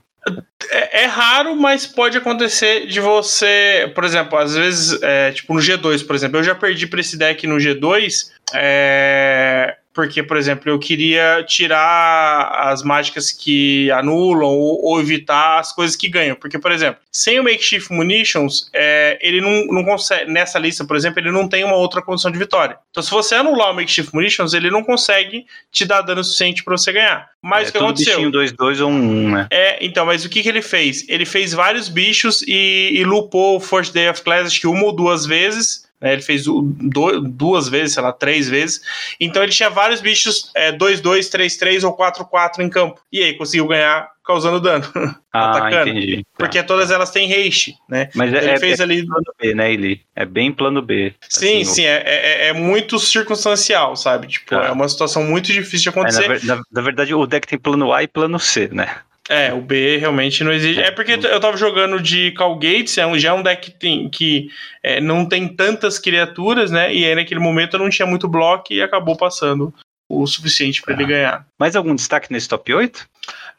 É, 0.71 1.03
é 1.03 1.07
raro, 1.07 1.57
mas 1.57 1.87
pode 1.87 2.17
acontecer 2.17 2.87
de 2.87 3.01
você, 3.01 3.91
por 3.95 4.05
exemplo, 4.05 4.39
às 4.39 4.55
vezes, 4.55 5.03
é, 5.03 5.33
tipo 5.33 5.55
no 5.55 5.61
G2, 5.61 6.07
por 6.07 6.15
exemplo, 6.15 6.39
eu 6.39 6.45
já 6.45 6.55
perdi 6.55 6.87
pra 6.87 7.01
esse 7.01 7.17
deck 7.17 7.47
no 7.47 7.57
G2, 7.57 8.31
é, 8.55 9.77
porque, 10.01 10.23
por 10.23 10.39
exemplo, 10.39 10.71
eu 10.71 10.79
queria 10.79 11.45
tirar 11.47 12.71
as 12.71 12.83
mágicas 12.83 13.31
que 13.31 13.91
anulam 13.91 14.49
ou, 14.49 14.83
ou 14.83 14.99
evitar 14.99 15.59
as 15.59 15.75
coisas 15.75 15.95
que 15.95 16.09
ganham. 16.09 16.35
Porque, 16.35 16.59
por 16.59 16.73
exemplo, 16.73 17.03
sem 17.13 17.39
o 17.39 17.45
Makeshift 17.45 17.93
Munitions, 17.93 18.71
é, 18.73 19.19
ele 19.21 19.43
não, 19.43 19.67
não 19.67 19.85
consegue, 19.85 20.33
nessa 20.33 20.59
lista, 20.59 20.87
por 20.87 20.97
exemplo, 20.97 21.21
ele 21.21 21.31
não 21.31 21.47
tem 21.47 21.65
uma 21.65 21.77
outra 21.77 22.01
condição 22.01 22.31
de 22.31 22.39
vitória. 22.39 22.79
Então, 22.91 23.03
se 23.03 23.11
você 23.11 23.35
anular 23.35 23.73
o 23.73 23.75
Makeshift 23.75 24.15
Munitions, 24.15 24.55
ele 24.55 24.71
não 24.71 24.83
consegue 24.83 25.45
te 25.71 25.85
dar 25.85 26.01
dano 26.01 26.25
suficiente 26.25 26.65
pra 26.65 26.79
você 26.79 26.93
ganhar. 26.93 27.29
Mas 27.43 27.67
é 27.67 27.69
o 27.69 27.73
que 27.73 27.79
aconteceu? 27.79 28.17
bichinho 28.17 28.33
2-2 28.33 28.83
ou 28.83 28.91
1-1, 28.91 29.33
né? 29.33 29.49
É, 29.51 29.85
então, 29.85 30.07
mas 30.07 30.25
o 30.25 30.31
que, 30.31 30.43
que 30.43 30.49
ele 30.49 30.63
fez? 30.63 31.07
Ele 31.11 31.27
fez 31.27 31.53
vários 31.53 31.91
bichos 31.91 32.43
e, 32.49 32.93
e 32.95 33.05
lupou 33.05 33.59
o 33.59 33.61
First 33.61 33.93
Day 33.93 34.09
of 34.09 34.23
Class, 34.23 34.47
acho 34.47 34.61
que 34.61 34.67
uma 34.67 34.85
ou 34.85 34.93
duas 34.93 35.27
vezes. 35.27 35.90
Né? 36.01 36.13
Ele 36.13 36.23
fez 36.23 36.47
o- 36.49 36.63
do- 36.63 37.21
duas 37.21 37.69
vezes, 37.69 37.95
sei 37.95 38.03
lá, 38.03 38.13
três 38.13 38.49
vezes. 38.49 38.81
Então 39.21 39.43
ele 39.43 39.53
tinha 39.53 39.69
vários 39.71 40.01
bichos 40.01 40.51
é, 40.55 40.73
2-2, 40.73 41.29
3-3 41.29 41.85
ou 41.85 41.93
4-4 41.97 42.63
em 42.63 42.69
campo. 42.71 43.01
E 43.13 43.23
aí 43.23 43.35
conseguiu 43.35 43.67
ganhar 43.67 44.09
causando 44.25 44.61
dano. 44.61 44.85
Ah, 45.33 45.59
Atacando. 45.59 45.91
entendi. 45.91 46.17
Tá. 46.25 46.45
Porque 46.45 46.61
todas 46.61 46.91
elas 46.91 47.09
têm 47.13 47.33
haste, 47.33 47.77
né? 47.89 48.09
Mas 48.17 48.35
é, 48.35 48.39
Ele 48.39 48.51
é- 48.51 48.59
fez 48.59 48.81
é 48.81 48.83
ali. 48.83 49.07
plano 49.07 49.23
B, 49.41 49.55
né, 49.55 49.73
Eli? 49.73 50.01
É 50.17 50.25
bem 50.27 50.51
plano 50.51 50.83
B. 50.83 51.15
Sim, 51.29 51.63
Assim, 51.63 51.65
sim, 51.73 51.85
é, 51.85 52.03
é, 52.05 52.49
é 52.49 52.53
muito 52.53 52.99
circunstancial, 52.99 53.95
sabe? 53.95 54.27
Tipo, 54.27 54.51
Tá. 54.51 54.65
é 54.67 54.73
uma 54.73 54.89
situação 54.89 55.23
muito 55.23 55.53
difícil 55.53 55.93
de 55.93 55.99
o- 55.99 56.01
é, 56.01 56.03
na, 56.03 56.09
acontecer. 56.09 56.29
ver- 56.29 56.45
na- 56.45 56.61
na 56.73 56.83
verdade, 56.83 57.15
o 57.15 57.27
deck 57.29 57.47
tem 57.47 57.57
plano 57.61 57.93
A 57.93 58.03
e 58.03 58.09
plano 58.09 58.41
C, 58.41 58.69
né? 58.73 58.97
É, 59.31 59.53
o 59.55 59.61
B 59.61 59.97
realmente 59.99 60.43
não 60.43 60.53
exige. 60.53 60.81
É 60.81 60.91
porque 60.91 61.13
eu 61.13 61.39
tava 61.39 61.57
jogando 61.57 62.01
de 62.03 62.33
Calgates, 62.33 62.99
é 62.99 63.07
um, 63.07 63.17
já 63.17 63.29
é 63.29 63.33
um 63.33 63.43
deck 63.45 63.71
que, 63.71 63.79
tem, 63.79 64.09
que 64.09 64.51
é, 64.83 65.01
não 65.01 65.25
tem 65.25 65.47
tantas 65.47 66.01
criaturas, 66.01 66.73
né? 66.73 66.93
E 66.93 67.05
aí 67.07 67.15
naquele 67.15 67.39
momento 67.39 67.75
eu 67.75 67.81
não 67.81 67.89
tinha 67.89 68.07
muito 68.07 68.27
bloco 68.27 68.73
e 68.73 68.83
acabou 68.83 69.17
passando 69.17 69.73
o 70.09 70.27
suficiente 70.27 70.83
pra 70.83 70.97
Tá. 70.97 71.01
ele 71.01 71.09
ganhar. 71.09 71.47
Mais 71.57 71.77
algum 71.77 71.95
destaque 71.95 72.33
nesse 72.33 72.49
top 72.49 72.75
8? 72.75 73.07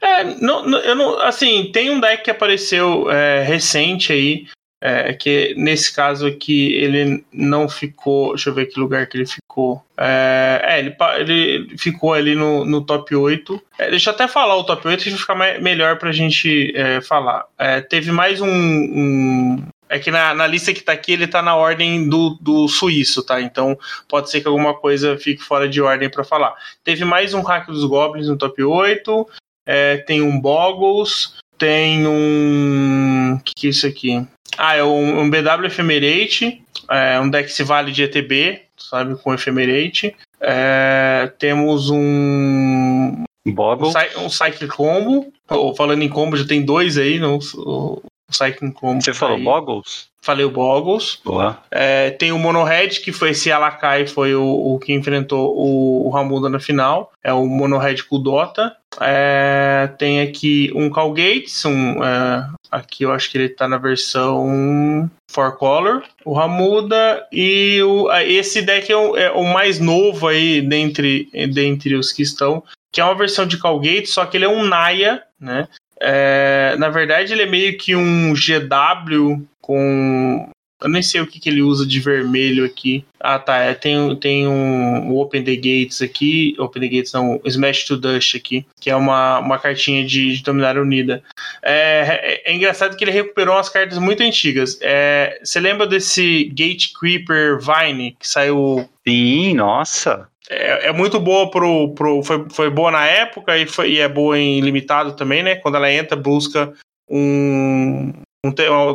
É, 0.02 0.24
não, 0.26 0.66
não- 0.68 0.80
eu 0.80 0.94
não. 0.96 1.20
Assim, 1.22 1.70
tem 1.72 1.90
um 1.90 2.02
deck 2.02 2.24
que 2.24 2.32
apareceu 2.32 3.10
é, 3.10 3.42
recente 3.44 4.12
aí. 4.12 4.48
É, 4.84 5.14
que 5.14 5.54
nesse 5.56 5.94
caso 5.96 6.26
aqui 6.26 6.74
ele 6.74 7.24
não 7.32 7.70
ficou. 7.70 8.30
Deixa 8.30 8.50
eu 8.50 8.54
ver 8.56 8.66
que 8.66 8.80
lugar 8.80 9.06
que 9.06 9.16
ele 9.16 9.28
ficou. 9.28 9.84
É, 9.96 10.60
é, 10.64 10.80
ele, 10.80 10.96
ele 11.20 11.78
ficou 11.78 12.14
ali 12.14 12.34
no, 12.34 12.66
no 12.66 12.82
top 12.82 13.16
8. 13.16 13.62
É, 13.78 13.92
deixa 13.92 14.10
eu 14.10 14.16
até 14.16 14.28
falar 14.28 14.56
o 14.56 14.64
top 14.64 14.88
8 14.88 15.04
que 15.04 15.10
vai 15.12 15.20
ficar 15.20 15.36
mais, 15.36 15.62
melhor 15.62 16.00
pra 16.00 16.12
gente 16.12 16.74
é, 16.76 17.00
falar. 17.00 17.46
É, 17.60 17.80
teve 17.80 18.12
mais 18.12 18.42
um. 18.42 18.48
um- 18.50 19.64
é 19.88 20.00
que 20.00 20.10
na, 20.10 20.34
na 20.34 20.48
lista 20.48 20.74
que 20.74 20.82
tá 20.82 20.94
aqui 20.94 21.12
ele 21.12 21.28
tá 21.28 21.42
na 21.42 21.54
ordem 21.54 22.08
do, 22.08 22.38
do 22.42 22.66
suíço, 22.70 23.24
tá? 23.24 23.42
Então 23.42 23.78
pode 24.08 24.32
ser 24.32 24.40
que 24.40 24.48
alguma 24.48 24.74
coisa 24.74 25.18
fique 25.18 25.44
fora 25.44 25.68
de 25.68 25.82
ordem 25.82 26.10
pra 26.10 26.24
falar. 26.24 26.56
Teve 26.82 27.04
mais 27.04 27.34
um 27.34 27.42
hack 27.42 27.68
dos 27.68 27.84
Goblins 27.84 28.30
no 28.30 28.38
top 28.38 28.64
8. 28.64 29.28
É, 29.66 29.98
tem 29.98 30.22
um 30.22 30.40
Boggles. 30.40 31.36
Tem 31.62 32.08
um. 32.08 33.36
O 33.36 33.40
que, 33.44 33.54
que 33.56 33.68
é 33.68 33.70
isso 33.70 33.86
aqui? 33.86 34.26
Ah, 34.58 34.76
é 34.76 34.84
um, 34.84 35.20
um 35.20 35.30
BW 35.30 35.68
Ephemerate. 35.68 36.60
É 36.90 37.20
um 37.20 37.30
deck 37.30 37.52
se 37.52 37.64
vale 37.64 37.92
de 37.92 38.02
ETB, 38.02 38.64
sabe? 38.76 39.16
Com 39.22 39.32
Ephemerate. 39.32 40.16
É, 40.42 41.32
temos 41.38 41.92
um. 41.92 43.24
Boggle. 43.46 43.94
Um, 44.18 44.26
um 44.26 44.30
Cycle 44.30 44.68
Combo. 44.70 45.32
Ou, 45.48 45.76
falando 45.76 46.02
em 46.02 46.10
combo, 46.10 46.36
já 46.36 46.48
tem 46.48 46.66
dois 46.66 46.98
aí. 46.98 47.20
No, 47.20 47.38
o, 47.38 48.02
o 48.02 48.02
Cycling 48.36 48.72
Combo. 48.72 49.02
Você 49.02 49.14
falou 49.14 49.38
aí. 49.38 49.44
Boggles? 49.44 50.12
Falei 50.22 50.46
o 50.46 50.52
Boggles. 50.52 51.20
Boa. 51.26 51.58
É, 51.72 52.12
tem 52.12 52.32
o 52.32 52.38
Monohead, 52.38 53.00
que 53.00 53.12
foi 53.12 53.32
esse 53.32 53.52
Alakai, 53.52 54.06
foi 54.06 54.36
o, 54.36 54.44
o 54.44 54.80
que 54.80 54.94
enfrentou 54.94 55.56
o, 55.58 56.06
o 56.08 56.10
Ramuda 56.10 56.48
na 56.48 56.60
final. 56.60 57.12
É 57.24 57.34
o 57.34 57.46
Monohead 57.48 58.04
com 58.04 58.18
o 58.18 58.20
Dota. 58.20 58.76
É, 59.00 59.90
tem 59.98 60.22
aqui 60.22 60.72
um 60.76 60.90
Calgates, 60.90 61.66
um, 61.66 62.04
é, 62.04 62.48
aqui 62.70 63.04
eu 63.04 63.12
acho 63.12 63.32
que 63.32 63.38
ele 63.38 63.50
tá 63.50 63.68
na 63.68 63.78
versão 63.78 65.10
Four 65.32 65.58
Color. 65.58 66.04
O 66.24 66.34
Ramuda 66.34 67.26
e 67.32 67.82
o, 67.82 68.10
ah, 68.10 68.24
esse 68.24 68.62
deck 68.62 68.92
é 68.92 68.98
o, 68.98 69.18
é 69.18 69.32
o 69.32 69.44
mais 69.44 69.80
novo 69.80 70.28
aí 70.28 70.62
dentre, 70.62 71.30
dentre 71.52 71.96
os 71.96 72.12
que 72.12 72.22
estão, 72.22 72.64
que 72.92 73.02
é 73.02 73.04
uma 73.04 73.16
versão 73.16 73.48
de 73.48 73.58
Calgate, 73.58 74.08
só 74.08 74.26
que 74.26 74.38
ele 74.38 74.46
é 74.46 74.50
um 74.50 74.66
Naya, 74.66 75.24
né? 75.40 75.68
É, 76.04 76.76
na 76.80 76.90
verdade, 76.90 77.32
ele 77.32 77.44
é 77.44 77.46
meio 77.46 77.78
que 77.78 77.96
um 77.96 78.34
GW 78.34 79.46
com 79.62 80.50
Eu 80.82 80.90
nem 80.90 81.02
sei 81.02 81.22
o 81.22 81.28
que, 81.28 81.40
que 81.40 81.48
ele 81.48 81.62
usa 81.62 81.86
de 81.86 82.00
vermelho 82.00 82.66
aqui. 82.66 83.06
Ah, 83.20 83.38
tá. 83.38 83.58
É, 83.58 83.74
tem, 83.74 84.16
tem 84.16 84.48
um, 84.48 85.12
um 85.12 85.18
Open 85.18 85.44
the 85.44 85.56
Gates 85.56 86.02
aqui. 86.02 86.56
Open 86.58 86.82
the 86.82 86.88
Gates 86.88 87.14
não, 87.14 87.40
Smash 87.46 87.86
to 87.86 87.98
Dust 87.98 88.36
aqui, 88.36 88.66
que 88.80 88.90
é 88.90 88.96
uma, 88.96 89.40
uma 89.40 89.60
cartinha 89.60 90.04
de, 90.04 90.38
de 90.38 90.44
Dominária 90.44 90.82
Unida. 90.82 91.24
É, 91.62 92.42
é, 92.46 92.52
é, 92.52 92.56
engraçado 92.56 92.98
que 92.98 93.04
ele 93.04 93.12
recuperou 93.12 93.56
umas 93.56 93.70
cartas 93.70 94.00
muito 94.00 94.24
antigas. 94.24 94.80
É, 94.82 95.40
você 95.44 95.60
lembra 95.60 95.86
desse 95.86 96.46
Gatekeeper 96.46 97.60
Vine 97.60 98.16
que 98.20 98.28
saiu. 98.28 98.90
Sim, 99.08 99.54
nossa. 99.54 100.28
É, 100.50 100.88
é, 100.88 100.92
muito 100.92 101.20
boa 101.20 101.50
pro. 101.52 101.94
pro 101.94 102.24
foi, 102.24 102.46
foi 102.50 102.70
boa 102.70 102.92
na 102.92 103.06
época 103.06 103.58
e, 103.58 103.66
foi, 103.68 103.92
e 103.92 104.00
é 104.00 104.10
boa 104.10 104.38
em 104.38 104.60
limitado 104.60 105.14
também, 105.14 105.44
né? 105.44 105.56
Quando 105.56 105.76
ela 105.76 105.92
entra, 105.92 106.18
busca 106.18 106.74
um, 107.10 108.12
um, 108.46 108.52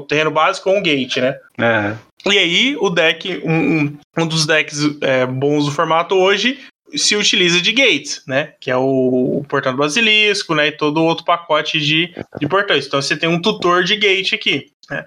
terreno 0.07 0.31
básico 0.31 0.71
ou 0.71 0.77
um 0.77 0.83
gate, 0.83 1.19
né? 1.19 1.39
É. 1.59 1.97
E 2.27 2.39
aí, 2.39 2.77
o 2.81 2.91
deck, 2.91 3.41
um, 3.45 3.97
um 4.17 4.27
dos 4.27 4.47
decks 4.47 4.81
é, 5.01 5.25
bons 5.27 5.67
do 5.67 5.71
formato 5.71 6.17
hoje, 6.17 6.59
se 6.95 7.15
utiliza 7.17 7.61
de 7.61 7.73
gates, 7.73 8.23
né? 8.27 8.55
Que 8.61 8.71
é 8.71 8.77
o, 8.77 9.39
o 9.39 9.45
portão 9.49 9.73
do 9.73 9.79
basilisco, 9.79 10.55
né? 10.55 10.69
E 10.69 10.73
todo 10.73 11.05
outro 11.05 11.25
pacote 11.25 11.81
de, 11.81 12.13
de 12.39 12.49
portões. 12.49 12.87
Então 12.87 13.01
você 13.01 13.17
tem 13.17 13.29
um 13.29 13.41
tutor 13.41 13.85
de 13.85 13.97
gate 13.97 14.33
aqui. 14.33 14.71
Né? 14.91 15.05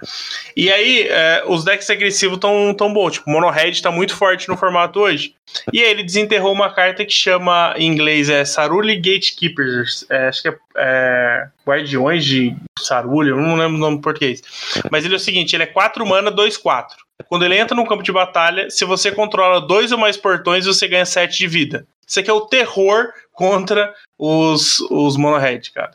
E 0.56 0.72
aí, 0.72 1.08
é, 1.08 1.44
os 1.48 1.64
decks 1.64 1.90
agressivos 1.90 2.36
estão 2.36 2.74
tão 2.74 2.94
bons. 2.94 3.14
Tipo, 3.14 3.30
o 3.30 3.34
Mono 3.34 3.50
Red 3.50 3.72
está 3.72 3.92
muito 3.92 4.16
forte 4.16 4.48
no 4.48 4.58
formato 4.58 5.00
hoje. 5.00 5.34
E 5.74 5.82
aí 5.84 5.90
ele 5.90 6.04
desenterrou 6.04 6.54
uma 6.54 6.74
carta 6.74 7.06
que 7.06 7.14
chama, 7.14 7.74
em 7.78 7.88
inglês, 7.88 8.30
é 8.30 8.44
Saruli 8.46 8.98
Gatekeepers. 8.98 10.06
É, 10.10 10.28
acho 10.28 10.42
que 10.42 10.50
é, 10.50 10.56
é 10.78 11.48
Guardiões 11.66 12.26
de 12.26 12.56
Saruli, 12.90 13.30
eu 13.30 13.38
não 13.38 13.56
lembro 13.56 13.78
o 13.78 13.80
nome 13.80 14.02
português. 14.02 14.42
Mas 14.92 15.06
ele 15.06 15.14
é 15.14 15.18
o 15.18 15.20
seguinte: 15.20 15.56
ele 15.56 15.64
é 15.64 15.68
4 15.68 16.06
mana, 16.06 16.30
2, 16.30 16.58
4. 16.58 16.98
Quando 17.28 17.46
ele 17.46 17.58
entra 17.58 17.76
no 17.76 17.86
campo 17.86 18.04
de 18.04 18.12
batalha, 18.12 18.70
se 18.70 18.86
você 18.86 19.12
controla 19.12 19.62
dois 19.62 19.92
ou 19.92 19.98
mais 19.98 20.18
portões, 20.18 20.66
você 20.66 20.88
ganha 20.88 21.06
7 21.06 21.38
de 21.38 21.48
vida. 21.48 21.86
Isso 22.08 22.20
aqui 22.20 22.30
é 22.30 22.34
o 22.34 22.42
terror 22.42 23.10
contra 23.32 23.94
os, 24.18 24.80
os 24.90 25.16
Mono 25.16 25.38
Red, 25.38 25.62
cara. 25.74 25.92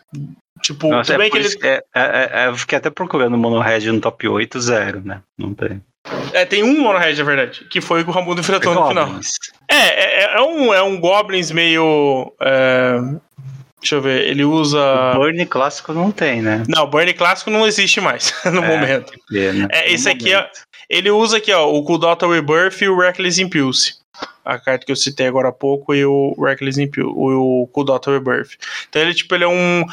Tipo, 0.62 0.88
Nossa, 0.88 1.12
tudo 1.12 1.22
é 1.24 1.30
que 1.30 1.36
ele. 1.36 1.48
É, 1.62 1.84
é, 1.94 2.30
é, 2.32 2.46
eu 2.48 2.56
fiquei 2.56 2.78
até 2.78 2.88
procurando 2.88 3.34
o 3.34 3.38
Mono 3.38 3.60
Red 3.60 3.90
no 3.90 4.00
top 4.00 4.28
8, 4.28 4.60
zero, 4.60 5.02
né? 5.04 5.20
Não 5.36 5.52
tem. 5.52 5.82
É, 6.32 6.44
tem 6.44 6.62
um 6.62 6.80
Mono 6.80 6.98
Red, 6.98 7.14
na 7.14 7.24
verdade, 7.24 7.64
que 7.64 7.80
foi 7.80 8.00
o 8.00 8.04
que 8.04 8.10
o 8.10 8.12
Ramundo 8.12 8.40
enfrentou 8.40 8.74
no 8.74 8.86
final. 8.88 9.10
É, 9.68 10.22
é, 10.22 10.36
é, 10.36 10.40
um, 10.40 10.72
é 10.72 10.82
um 10.82 11.00
Goblins 11.00 11.50
meio. 11.50 12.32
É... 12.40 12.98
Deixa 13.84 13.96
eu 13.96 14.00
ver, 14.00 14.26
ele 14.26 14.46
usa. 14.46 15.12
O 15.14 15.18
Burn 15.18 15.44
clássico 15.44 15.92
não 15.92 16.10
tem, 16.10 16.40
né? 16.40 16.62
Não, 16.66 16.88
Burn 16.88 17.12
clássico 17.12 17.50
não 17.50 17.66
existe 17.66 18.00
mais 18.00 18.32
no 18.50 18.62
momento. 18.62 19.12
Pena, 19.28 19.68
é, 19.70 19.92
esse 19.92 20.08
aqui, 20.08 20.34
ó, 20.34 20.42
ele 20.88 21.10
usa 21.10 21.36
aqui, 21.36 21.52
ó, 21.52 21.70
o 21.70 21.84
Kudota 21.84 22.26
Rebirth 22.26 22.80
e 22.80 22.88
o 22.88 22.98
Reckless 22.98 23.42
Impulse 23.42 24.02
a 24.44 24.58
carta 24.58 24.84
que 24.84 24.92
eu 24.92 24.96
citei 24.96 25.26
agora 25.26 25.48
há 25.48 25.52
pouco 25.52 25.94
e 25.94 26.04
o 26.04 26.34
Reckless 26.38 26.80
Impulse, 26.80 27.10
o 27.14 27.68
Kudota 27.72 28.10
Rebirth. 28.10 28.56
Então 28.88 29.02
ele, 29.02 29.14
tipo, 29.14 29.34
ele 29.34 29.44
é 29.44 29.48
um... 29.48 29.84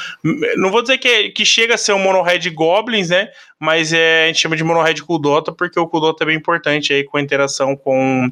Não 0.57 0.69
vou 0.69 0.81
dizer 0.81 0.97
que, 0.97 1.07
é, 1.07 1.29
que 1.29 1.45
chega 1.45 1.75
a 1.75 1.77
ser 1.77 1.93
um 1.93 1.99
Mono 1.99 2.21
Red 2.21 2.49
Goblins, 2.49 3.09
né? 3.09 3.29
Mas 3.59 3.93
é, 3.93 4.25
a 4.25 4.27
gente 4.27 4.39
chama 4.39 4.57
de 4.57 4.63
Mono 4.63 4.81
Red 4.81 4.95
Kudota 4.95 5.51
porque 5.51 5.79
o 5.79 5.87
Kudota 5.87 6.23
é 6.23 6.27
bem 6.27 6.37
importante 6.37 6.93
aí 6.93 7.03
com 7.03 7.17
a 7.17 7.21
interação 7.21 7.75
com, 7.75 8.31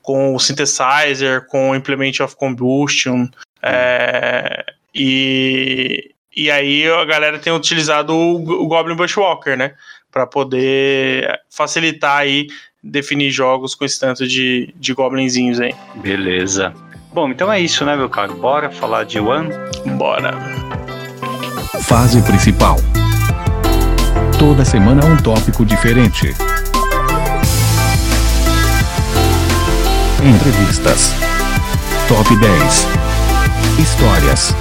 com 0.00 0.34
o 0.34 0.40
Synthesizer, 0.40 1.46
com 1.46 1.70
o 1.70 1.74
Implement 1.74 2.20
of 2.22 2.36
Combustion, 2.36 3.28
é, 3.62 4.64
e... 4.94 6.12
E 6.34 6.50
aí 6.50 6.88
a 6.88 7.04
galera 7.04 7.38
tem 7.38 7.52
utilizado 7.52 8.14
o, 8.14 8.36
o 8.36 8.66
Goblin 8.66 8.96
Bushwalker, 8.96 9.54
né? 9.54 9.74
Para 10.10 10.26
poder 10.26 11.28
facilitar 11.50 12.16
aí 12.20 12.46
definir 12.82 13.30
jogos 13.30 13.74
com 13.74 13.84
esse 13.84 14.00
tanto 14.00 14.26
de, 14.26 14.74
de 14.76 14.94
goblinzinhos 14.94 15.60
aí. 15.60 15.74
Beleza. 15.96 16.74
Bom, 17.12 17.28
então 17.28 17.52
é 17.52 17.60
isso, 17.60 17.84
né, 17.84 17.94
meu 17.94 18.08
caro? 18.08 18.34
Bora 18.34 18.70
falar 18.70 19.04
de 19.04 19.20
One? 19.20 19.50
Bora. 19.98 20.32
Fase 21.82 22.22
principal. 22.22 22.76
Toda 24.38 24.64
semana 24.64 25.04
um 25.04 25.16
tópico 25.18 25.64
diferente. 25.64 26.34
Entrevistas. 30.24 31.12
Top 32.08 32.34
10. 32.36 32.86
Histórias 33.78 34.54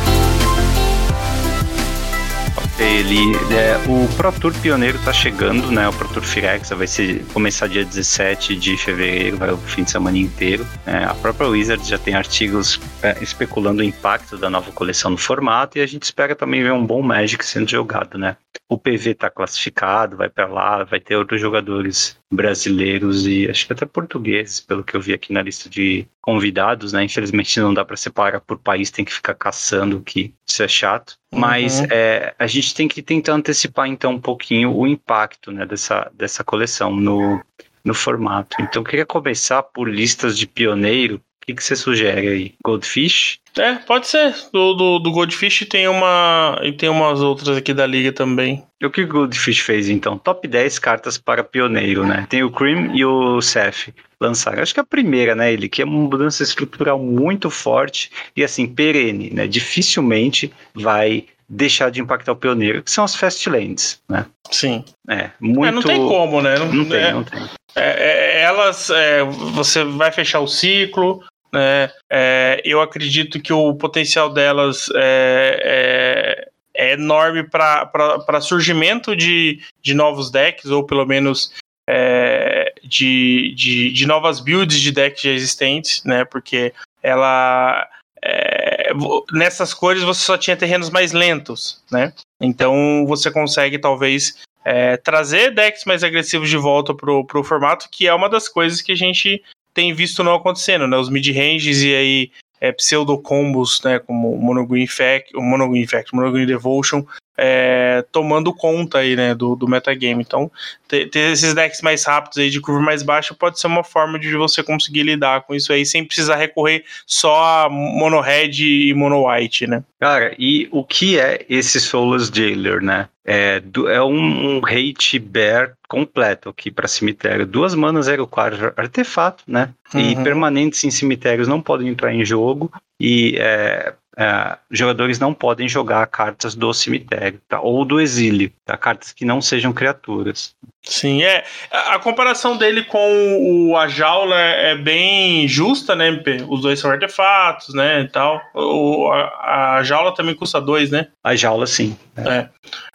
ele 2.81 3.35
é, 3.55 3.77
o 3.87 4.07
Pro 4.15 4.31
Tour 4.31 4.53
Pioneiro 4.61 4.97
tá 5.05 5.13
chegando, 5.13 5.71
né? 5.71 5.87
O 5.87 5.93
Pro 5.93 6.07
Tour 6.07 6.23
Firexa 6.23 6.75
vai 6.75 6.87
ser, 6.87 7.23
começar 7.33 7.67
dia 7.67 7.85
17 7.85 8.55
de 8.55 8.75
fevereiro, 8.75 9.37
vai 9.37 9.51
o 9.51 9.57
fim 9.57 9.83
de 9.83 9.91
semana 9.91 10.17
inteiro. 10.17 10.65
É, 10.85 11.03
a 11.03 11.13
própria 11.13 11.47
Wizard 11.47 11.87
já 11.87 11.97
tem 11.97 12.15
artigos 12.15 12.79
é, 13.03 13.17
especulando 13.21 13.81
o 13.81 13.85
impacto 13.85 14.37
da 14.37 14.49
nova 14.49 14.71
coleção 14.71 15.11
no 15.11 15.17
formato 15.17 15.77
e 15.77 15.81
a 15.81 15.85
gente 15.85 16.03
espera 16.03 16.35
também 16.35 16.63
ver 16.63 16.73
um 16.73 16.85
bom 16.85 17.01
Magic 17.01 17.45
sendo 17.45 17.69
jogado, 17.69 18.17
né? 18.17 18.35
O 18.67 18.77
PV 18.77 19.15
tá 19.15 19.29
classificado, 19.29 20.17
vai 20.17 20.29
para 20.29 20.47
lá, 20.47 20.83
vai 20.83 20.99
ter 20.99 21.15
outros 21.15 21.39
jogadores 21.39 22.17
brasileiros 22.31 23.27
e 23.27 23.49
acho 23.49 23.67
que 23.67 23.73
até 23.73 23.85
portugueses, 23.85 24.61
pelo 24.61 24.83
que 24.83 24.95
eu 24.95 25.01
vi 25.01 25.13
aqui 25.13 25.33
na 25.33 25.41
lista 25.41 25.69
de 25.69 26.07
convidados, 26.21 26.93
né? 26.93 27.03
Infelizmente 27.03 27.59
não 27.59 27.73
dá 27.73 27.83
para 27.83 27.97
separar 27.97 28.39
por 28.39 28.57
país, 28.57 28.89
tem 28.89 29.03
que 29.03 29.13
ficar 29.13 29.33
caçando, 29.33 30.01
que 30.01 30.33
isso 30.47 30.63
é 30.63 30.67
chato. 30.67 31.15
Mas 31.33 31.81
uhum. 31.81 31.87
é, 31.91 32.33
a 32.39 32.47
gente 32.47 32.73
tem 32.73 32.87
que 32.87 33.01
tentar 33.01 33.33
antecipar 33.33 33.87
então 33.87 34.13
um 34.13 34.19
pouquinho 34.19 34.73
o 34.73 34.87
impacto 34.87 35.51
né, 35.51 35.65
dessa, 35.65 36.09
dessa 36.13 36.43
coleção 36.43 36.95
no, 36.95 37.43
no 37.83 37.93
formato. 37.93 38.55
Então 38.61 38.81
eu 38.81 38.85
queria 38.85 39.05
começar 39.05 39.61
por 39.63 39.89
listas 39.89 40.37
de 40.37 40.47
pioneiro. 40.47 41.21
O 41.41 41.45
que, 41.47 41.55
que 41.55 41.63
você 41.63 41.75
sugere 41.75 42.27
aí? 42.27 42.53
Goldfish? 42.63 43.39
É, 43.57 43.75
pode 43.75 44.07
ser. 44.07 44.33
Do, 44.53 44.73
do, 44.73 44.99
do 44.99 45.11
Goldfish 45.11 45.65
tem 45.69 45.87
uma. 45.87 46.59
E 46.63 46.71
tem 46.71 46.87
umas 46.87 47.21
outras 47.21 47.57
aqui 47.57 47.73
da 47.73 47.85
liga 47.85 48.11
também. 48.11 48.63
E 48.79 48.85
o 48.85 48.91
que 48.91 49.01
o 49.01 49.07
Goldfish 49.07 49.59
fez 49.59 49.89
então? 49.89 50.17
Top 50.17 50.47
10 50.47 50.79
cartas 50.79 51.17
para 51.17 51.43
pioneiro, 51.43 52.05
né? 52.05 52.25
Tem 52.29 52.43
o 52.43 52.51
Cream 52.51 52.95
e 52.95 53.03
o 53.03 53.41
Seth 53.41 53.93
lançaram. 54.19 54.61
Acho 54.61 54.73
que 54.73 54.79
a 54.79 54.85
primeira, 54.85 55.35
né, 55.35 55.51
ele 55.51 55.67
que 55.67 55.81
é 55.81 55.85
uma 55.85 55.97
mudança 55.97 56.43
estrutural 56.43 56.99
muito 56.99 57.49
forte 57.49 58.11
e 58.35 58.43
assim 58.43 58.67
perene, 58.67 59.31
né? 59.31 59.47
Dificilmente 59.47 60.53
vai 60.73 61.25
deixar 61.49 61.91
de 61.91 61.99
impactar 61.99 62.31
o 62.31 62.35
pioneiro, 62.35 62.81
que 62.81 62.89
são 62.89 63.03
as 63.03 63.13
Fastlands, 63.13 64.01
né? 64.07 64.25
Sim. 64.49 64.85
É, 65.09 65.31
muito... 65.39 65.67
É, 65.67 65.71
não 65.71 65.81
tem 65.81 65.99
como, 65.99 66.41
né? 66.41 66.57
Não, 66.57 66.71
não 66.71 66.85
tem, 66.85 66.97
é, 66.97 67.11
não 67.11 67.23
tem. 67.25 67.41
É, 67.75 68.39
é 68.39 68.41
elas, 68.41 68.89
é, 68.89 69.23
você 69.23 69.83
vai 69.83 70.11
fechar 70.11 70.39
o 70.39 70.47
ciclo, 70.47 71.21
né? 71.51 71.91
É, 72.09 72.61
eu 72.63 72.81
acredito 72.81 73.41
que 73.41 73.51
o 73.51 73.75
potencial 73.75 74.29
delas 74.29 74.89
é, 74.95 76.47
é 76.73 76.93
enorme 76.93 77.43
para 77.43 78.41
surgimento 78.41 79.15
de, 79.15 79.61
de 79.81 79.93
novos 79.93 80.31
decks, 80.31 80.65
ou 80.71 80.85
pelo 80.85 81.05
menos 81.05 81.53
é, 81.87 82.73
de, 82.83 83.53
de, 83.55 83.91
de, 83.91 84.05
novas 84.05 84.39
builds 84.39 84.79
de 84.79 84.91
decks 84.91 85.21
já 85.21 85.31
existentes, 85.31 86.03
né? 86.03 86.25
Porque 86.25 86.73
ela. 87.03 87.87
É, 88.23 88.91
nessas 89.31 89.73
cores 89.73 90.03
você 90.03 90.23
só 90.23 90.37
tinha 90.37 90.55
terrenos 90.55 90.89
mais 90.89 91.11
lentos, 91.11 91.83
né? 91.91 92.13
Então 92.39 93.05
você 93.07 93.31
consegue 93.31 93.79
talvez 93.79 94.37
é, 94.63 94.95
trazer 94.97 95.53
decks 95.53 95.85
mais 95.85 96.03
agressivos 96.03 96.49
de 96.49 96.57
volta 96.57 96.93
pro, 96.93 97.25
pro 97.25 97.43
formato, 97.43 97.89
que 97.91 98.07
é 98.07 98.13
uma 98.13 98.29
das 98.29 98.47
coisas 98.47 98.81
que 98.81 98.91
a 98.91 98.95
gente 98.95 99.43
tem 99.73 99.93
visto 99.93 100.23
não 100.23 100.35
acontecendo, 100.35 100.87
né? 100.87 100.97
Os 100.97 101.09
mid-ranges 101.09 101.81
e 101.81 101.93
aí 101.93 102.31
é, 102.59 102.71
pseudo-combos, 102.71 103.81
né? 103.83 103.99
Como 103.99 104.37
Monogreen 104.37 104.83
Effect, 104.83 105.35
o 105.35 105.41
Monogreen 105.41 105.83
Effect, 105.83 106.13
Monogreen 106.13 106.45
Devotion, 106.45 107.05
é, 107.43 108.05
tomando 108.11 108.53
conta 108.53 108.99
aí, 108.99 109.15
né, 109.15 109.33
do, 109.33 109.55
do 109.55 109.67
metagame. 109.67 110.21
Então, 110.21 110.51
ter, 110.87 111.09
ter, 111.09 111.31
esses 111.31 111.55
decks 111.55 111.81
mais 111.81 112.05
rápidos 112.05 112.37
aí, 112.37 112.51
de 112.51 112.61
curva 112.61 112.79
mais 112.79 113.01
baixa, 113.01 113.33
pode 113.33 113.59
ser 113.59 113.65
uma 113.65 113.83
forma 113.83 114.19
de 114.19 114.31
você 114.35 114.61
conseguir 114.61 115.01
lidar 115.01 115.41
com 115.41 115.55
isso 115.55 115.73
aí, 115.73 115.83
sem 115.83 116.05
precisar 116.05 116.35
recorrer 116.35 116.85
só 117.07 117.65
a 117.65 117.69
mono 117.69 118.21
red 118.21 118.51
e 118.61 118.93
mono 118.93 119.27
white, 119.27 119.65
né? 119.65 119.83
Cara, 119.99 120.35
e 120.37 120.69
o 120.71 120.83
que 120.83 121.17
é 121.19 121.43
esse 121.49 121.81
Soulless 121.81 122.31
Jailer, 122.31 122.79
né? 122.79 123.09
É, 123.25 123.59
do, 123.59 123.89
é 123.89 124.03
um, 124.03 124.57
um 124.57 124.61
hate 124.63 125.17
bear 125.17 125.73
completo 125.87 126.49
aqui 126.49 126.69
para 126.69 126.87
cemitério. 126.87 127.45
Duas 127.45 127.73
manas 127.73 128.05
04 128.07 128.73
artefato, 128.77 129.43
né? 129.47 129.69
Uhum. 129.93 129.99
E 129.99 130.15
permanentes 130.23 130.83
em 130.83 130.91
cemitérios 130.91 131.47
não 131.47 131.61
podem 131.61 131.87
entrar 131.87 132.13
em 132.13 132.23
jogo. 132.23 132.71
E 132.99 133.35
é, 133.39 133.93
é, 134.17 134.57
jogadores 134.69 135.19
não 135.19 135.33
podem 135.33 135.69
jogar 135.69 136.05
cartas 136.07 136.53
do 136.53 136.73
cemitério 136.73 137.39
tá? 137.47 137.61
ou 137.61 137.85
do 137.85 137.99
exílio, 138.01 138.51
tá? 138.65 138.75
cartas 138.77 139.13
que 139.13 139.23
não 139.23 139.41
sejam 139.41 139.71
criaturas. 139.71 140.53
Sim, 140.83 141.23
é. 141.23 141.43
A 141.71 141.99
comparação 141.99 142.57
dele 142.57 142.83
com 142.83 143.69
o, 143.69 143.77
a 143.77 143.87
jaula 143.87 144.35
é 144.35 144.75
bem 144.75 145.47
justa, 145.47 145.95
né, 145.95 146.07
MP? 146.07 146.43
Os 146.49 146.61
dois 146.61 146.79
são 146.79 146.89
artefatos, 146.89 147.73
né, 147.73 148.01
e 148.01 148.07
tal. 148.07 148.41
O, 148.53 149.07
a, 149.11 149.75
a 149.77 149.83
jaula 149.83 150.13
também 150.13 150.33
custa 150.33 150.59
dois, 150.59 150.89
né? 150.89 151.07
A 151.23 151.35
jaula, 151.35 151.67
sim. 151.67 151.95
É. 152.17 152.47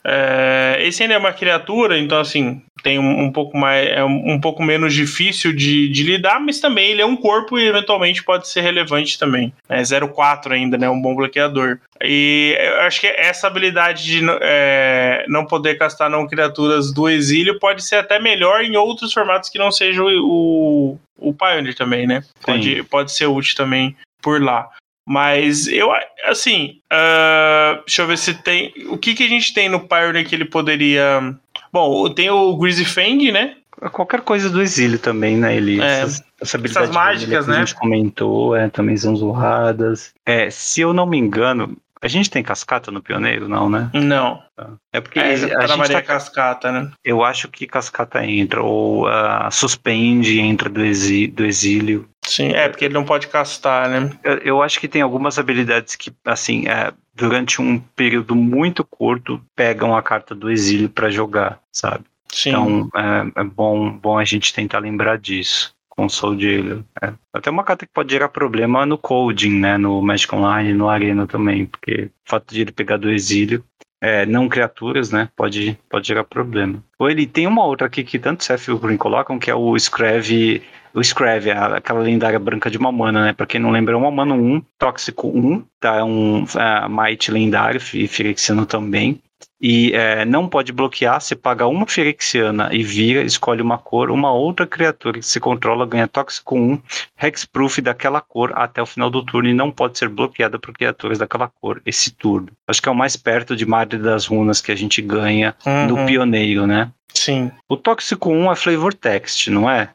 é. 0.05 0.79
Esse 0.81 1.03
ainda 1.03 1.15
é 1.15 1.19
uma 1.19 1.33
criatura, 1.33 1.97
então, 1.97 2.19
assim, 2.19 2.61
tem 2.87 3.01
um, 3.01 3.25
um 3.25 3.33
pouco 3.33 3.59
mais 3.59 3.89
é 3.89 4.05
um, 4.05 4.35
um, 4.35 4.41
pouco 4.41 4.63
menos 4.63 4.95
difícil 4.95 5.53
de, 5.53 5.89
de, 5.89 6.05
lidar, 6.05 6.39
mas 6.39 6.61
também 6.61 6.93
ele 6.93 7.03
é 7.03 7.05
um 7.05 7.17
corpo 7.17 7.59
e 7.59 7.67
eventualmente 7.67 8.23
pode 8.23 8.47
ser 8.47 8.61
relevante 8.61 9.19
também. 9.19 9.53
É 9.69 9.83
0,4 9.83 10.53
ainda, 10.53 10.79
né? 10.79 10.89
Um 10.89 11.03
bom 11.03 11.17
bloqueador. 11.17 11.81
E 12.01 12.57
eu 12.57 12.83
acho 12.83 13.01
que 13.01 13.09
essa 13.09 13.49
habilidade 13.49 14.05
de 14.05 14.25
é, 14.41 15.25
não 15.27 15.45
poder 15.45 15.77
castar 15.77 16.09
não 16.09 16.29
criaturas 16.29 16.93
do 16.93 17.09
exílio 17.09 17.59
pode 17.59 17.85
ser 17.85 17.97
até 17.97 18.21
melhor 18.21 18.63
em 18.63 18.77
outros 18.77 19.13
formatos 19.13 19.51
que 19.51 19.59
não 19.59 19.73
seja 19.73 20.05
o, 20.05 20.07
o, 20.09 20.99
o 21.19 21.35
Pioneer 21.35 21.75
também, 21.75 22.07
né? 22.07 22.23
Pode, 22.41 22.85
pode 22.85 23.11
ser 23.11 23.27
útil 23.27 23.57
também 23.57 23.97
por 24.23 24.41
lá. 24.41 24.71
Mas 25.09 25.69
eu, 25.69 25.93
assim, 26.25 26.81
uh, 26.93 27.81
deixa 27.87 28.03
eu 28.03 28.07
ver 28.09 28.19
se 28.19 28.35
tem. 28.35 28.73
O 28.89 28.99
que, 28.99 29.15
que 29.15 29.23
a 29.23 29.29
gente 29.29 29.55
tem 29.55 29.69
no 29.69 29.87
Pioneer 29.87 30.27
que 30.27 30.35
ele 30.35 30.45
poderia. 30.45 31.33
Bom, 31.77 32.09
tem 32.09 32.31
o 32.31 32.57
Greasy 32.57 32.87
Fang, 32.87 33.31
né? 33.31 33.57
Qualquer 33.93 34.23
coisa 34.23 34.49
do 34.49 34.63
exílio 34.63 34.99
também, 34.99 35.37
né? 35.37 35.55
Ele, 35.55 35.79
é, 35.79 36.01
essas, 36.01 36.25
essa 36.41 36.57
essas 36.65 36.91
mágicas, 36.91 37.47
né? 37.47 37.57
A 37.57 37.59
gente 37.59 37.75
comentou, 37.75 38.57
é, 38.57 38.71
também 38.71 38.97
são 38.97 39.15
zurradas. 39.15 40.15
É, 40.25 40.49
se 40.49 40.81
eu 40.81 40.95
não 40.95 41.05
me 41.05 41.19
engano, 41.19 41.77
a 42.01 42.09
gente 42.09 42.31
tem 42.31 42.43
cascata 42.43 42.91
no 42.91 43.03
pioneiro, 43.03 43.47
não, 43.47 43.69
né? 43.69 43.91
Não. 43.93 44.43
É 44.91 45.03
porque 45.03 45.19
é, 45.19 45.33
a 45.33 45.67
gente 45.67 45.93
tá... 45.93 46.01
cascata, 46.01 46.73
né? 46.73 46.91
Eu 47.05 47.23
acho 47.23 47.49
que 47.49 47.67
cascata 47.67 48.25
entra, 48.25 48.63
ou 48.63 49.07
uh, 49.07 49.51
suspende 49.51 50.41
entra 50.41 50.71
do, 50.71 50.83
exí 50.83 51.27
do 51.27 51.45
exílio. 51.45 52.09
Sim, 52.25 52.53
é, 52.55 52.71
porque 52.71 52.87
ele 52.87 52.95
não 52.95 53.05
pode 53.05 53.29
castar, 53.29 53.91
né? 53.91 54.11
Eu, 54.25 54.39
eu 54.39 54.63
acho 54.63 54.81
que 54.81 54.89
tem 54.89 55.03
algumas 55.03 55.39
habilidades 55.39 55.95
que, 55.95 56.11
assim, 56.25 56.67
é, 56.69 56.91
durante 57.17 57.63
um 57.63 57.79
período 57.79 58.35
muito 58.35 58.85
curto, 58.85 59.41
pegam 59.57 59.97
a 59.97 60.03
carta 60.03 60.35
do 60.35 60.51
exílio 60.51 60.89
para 60.89 61.11
jogar, 61.11 61.61
sabe? 61.73 62.05
Sim. 62.31 62.51
Então 62.51 62.91
é, 62.95 63.41
é, 63.41 63.45
bom, 63.45 63.91
bom 63.91 64.19
a 64.19 64.25
gente 64.25 64.53
tentar 64.53 64.81
lembrar 64.81 65.17
disso 65.17 65.75
com 65.89 66.09
Soul 66.09 66.39
Jailer. 66.39 66.81
É. 67.03 67.13
Até 67.33 67.51
uma 67.51 67.65
carta 67.65 67.87
que 67.87 67.93
pode 67.93 68.13
gerar 68.13 68.29
problema 68.29 68.85
no 68.85 68.99
coding, 68.99 69.59
né? 69.59 69.79
No 69.79 70.03
Magic 70.03 70.33
Online, 70.35 70.75
no 70.75 70.91
Arena 70.91 71.27
também, 71.27 71.65
porque 71.65 72.11
o 72.27 72.31
fato 72.31 72.53
de 72.53 72.61
ele 72.61 72.73
pegar 72.73 72.99
do 72.99 73.11
exílio, 73.11 73.65
é, 73.99 74.27
não 74.27 74.47
criaturas, 74.47 75.11
né? 75.11 75.31
Pode, 75.35 75.79
pode 75.89 76.07
gerar 76.07 76.25
problema. 76.25 76.85
Ou 76.99 77.09
ele 77.09 77.27
tem 77.27 77.47
uma 77.47 77.65
outra 77.65 77.87
aqui 77.87 78.05
que 78.05 78.19
tanto 78.19 78.45
Seth 78.45 78.69
e 78.69 78.73
o 78.73 78.79
Green 78.79 78.99
colocam, 78.99 79.39
que 79.39 79.51
é 79.51 79.55
o 79.55 79.79
Scrave. 79.79 80.63
O 80.95 81.03
Scrave, 81.03 81.51
aquela 81.51 82.01
lendária 82.01 82.39
branca 82.39 82.71
de 82.71 82.79
uma 82.79 82.91
mana, 82.91 83.27
né? 83.27 83.33
Pra 83.33 83.47
quem 83.47 83.61
não 83.61 83.71
lembra, 83.71 83.95
é 83.95 83.97
uma 83.97 84.11
mana 84.11 84.35
1, 84.35 84.63
tóxico 84.79 85.29
1, 85.29 85.65
tá? 85.81 85.97
É 85.97 86.05
um 86.05 86.45
uh, 86.45 86.89
Might 86.89 87.31
lendário, 87.31 87.81
e 87.95 88.07
Firexiano 88.07 88.67
também 88.67 89.21
e 89.61 89.93
é, 89.95 90.25
não 90.25 90.49
pode 90.49 90.73
bloquear. 90.73 91.21
Você 91.21 91.35
paga 91.35 91.67
uma 91.67 91.87
Firexiana 91.87 92.69
e 92.73 92.83
vira, 92.83 93.23
escolhe 93.23 93.63
uma 93.63 93.79
cor, 93.79 94.11
uma 94.11 94.33
outra 94.33 94.67
criatura 94.67 95.19
que 95.19 95.27
se 95.27 95.41
controla 95.41 95.87
ganha 95.87 96.07
tóxico 96.07 96.57
1, 96.57 96.81
hexproof 97.23 97.81
daquela 97.81 98.21
cor 98.21 98.53
até 98.55 98.83
o 98.83 98.87
final 98.87 99.11
do 99.11 99.25
turno 99.25 99.49
e 99.49 99.55
não 99.55 99.71
pode 99.71 99.99
ser 99.99 100.09
bloqueada 100.09 100.59
por 100.59 100.73
criaturas 100.75 101.19
daquela 101.19 101.49
cor 101.49 101.81
esse 101.87 102.11
turno. 102.11 102.49
Acho 102.67 102.83
que 102.83 102.89
é 102.89 102.93
o 102.93 102.97
mais 102.97 103.17
perto 103.17 103.57
de 103.57 103.65
Madre 103.65 103.99
das 103.99 104.27
Runas 104.27 104.61
que 104.61 104.73
a 104.73 104.77
gente 104.77 105.01
ganha 105.01 105.55
uhum. 105.65 105.87
no 105.87 106.07
Pioneiro, 106.07 106.67
né? 106.67 106.91
Sim. 107.15 107.51
O 107.69 107.77
tóxico 107.77 108.31
1 108.31 108.53
é 108.53 108.57
flavor 108.57 108.93
text, 108.93 109.49
não 109.49 109.71
é? 109.71 109.89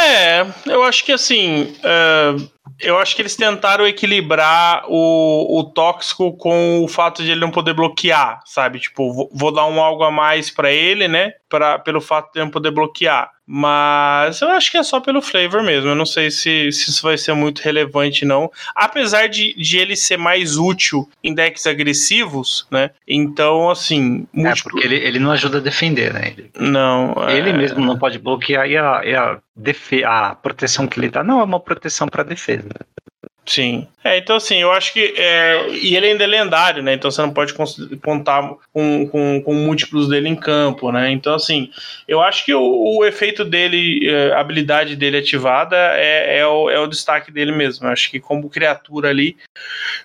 É, 0.00 0.46
eu 0.66 0.82
acho 0.82 1.04
que 1.04 1.12
assim. 1.12 1.74
Uh, 1.84 2.50
eu 2.78 2.98
acho 2.98 3.16
que 3.16 3.22
eles 3.22 3.36
tentaram 3.36 3.86
equilibrar 3.86 4.84
o, 4.88 5.58
o 5.58 5.64
tóxico 5.64 6.36
com 6.36 6.82
o 6.84 6.88
fato 6.88 7.22
de 7.22 7.30
ele 7.30 7.40
não 7.40 7.50
poder 7.50 7.74
bloquear, 7.74 8.40
sabe? 8.44 8.78
Tipo, 8.78 9.12
vou, 9.12 9.30
vou 9.32 9.52
dar 9.52 9.66
um 9.66 9.80
algo 9.80 10.04
a 10.04 10.10
mais 10.10 10.50
para 10.50 10.70
ele, 10.70 11.08
né? 11.08 11.32
Pra, 11.48 11.78
pelo 11.78 12.00
fato 12.00 12.32
de 12.32 12.38
ele 12.38 12.44
não 12.44 12.52
poder 12.52 12.70
bloquear. 12.70 13.30
Mas 13.52 14.40
eu 14.42 14.48
acho 14.50 14.70
que 14.70 14.76
é 14.76 14.82
só 14.84 15.00
pelo 15.00 15.20
flavor 15.20 15.60
mesmo. 15.60 15.88
Eu 15.88 15.96
não 15.96 16.06
sei 16.06 16.30
se, 16.30 16.70
se 16.70 16.90
isso 16.90 17.02
vai 17.02 17.18
ser 17.18 17.34
muito 17.34 17.58
relevante, 17.58 18.24
não. 18.24 18.48
Apesar 18.76 19.28
de, 19.28 19.52
de 19.54 19.76
ele 19.76 19.96
ser 19.96 20.16
mais 20.16 20.56
útil 20.56 21.10
em 21.24 21.34
decks 21.34 21.66
agressivos, 21.66 22.68
né? 22.70 22.90
Então, 23.08 23.68
assim. 23.68 24.24
É, 24.36 24.52
porque 24.62 24.86
ele, 24.86 24.94
ele 24.94 25.18
não 25.18 25.32
ajuda 25.32 25.58
a 25.58 25.60
defender, 25.60 26.14
né? 26.14 26.28
Ele, 26.28 26.50
não. 26.60 27.28
Ele 27.28 27.50
é... 27.50 27.52
mesmo 27.52 27.84
não 27.84 27.98
pode 27.98 28.20
bloquear 28.20 28.68
e 28.68 28.76
a, 28.76 29.00
e 29.04 29.16
a, 29.16 29.40
defe 29.60 30.04
a 30.04 30.34
proteção 30.34 30.86
que 30.86 30.98
ele 30.98 31.10
dá 31.10 31.22
não 31.22 31.40
é 31.40 31.44
uma 31.44 31.60
proteção 31.60 32.08
para 32.08 32.22
defesa. 32.22 32.59
him 32.60 33.29
Sim. 33.50 33.88
É, 34.02 34.16
então 34.16 34.36
assim, 34.36 34.58
eu 34.58 34.70
acho 34.70 34.92
que. 34.92 35.12
É, 35.16 35.68
e 35.70 35.96
ele 35.96 36.06
ainda 36.06 36.22
é 36.22 36.26
lendário, 36.26 36.82
né? 36.84 36.94
Então 36.94 37.10
você 37.10 37.20
não 37.20 37.32
pode 37.32 37.52
contar 38.00 38.48
com, 38.72 39.08
com, 39.08 39.42
com, 39.42 39.54
múltiplos 39.54 40.08
dele 40.08 40.28
em 40.28 40.36
campo, 40.36 40.92
né? 40.92 41.10
Então, 41.10 41.34
assim, 41.34 41.68
eu 42.06 42.22
acho 42.22 42.44
que 42.44 42.54
o, 42.54 42.98
o 42.98 43.04
efeito 43.04 43.44
dele, 43.44 44.08
é, 44.08 44.32
a 44.32 44.40
habilidade 44.40 44.94
dele 44.94 45.18
ativada 45.18 45.76
é, 45.76 46.38
é, 46.38 46.46
o, 46.46 46.70
é 46.70 46.78
o 46.78 46.86
destaque 46.86 47.32
dele 47.32 47.50
mesmo. 47.50 47.86
Eu 47.86 47.92
acho 47.92 48.08
que 48.08 48.20
como 48.20 48.48
criatura 48.48 49.08
ali, 49.10 49.36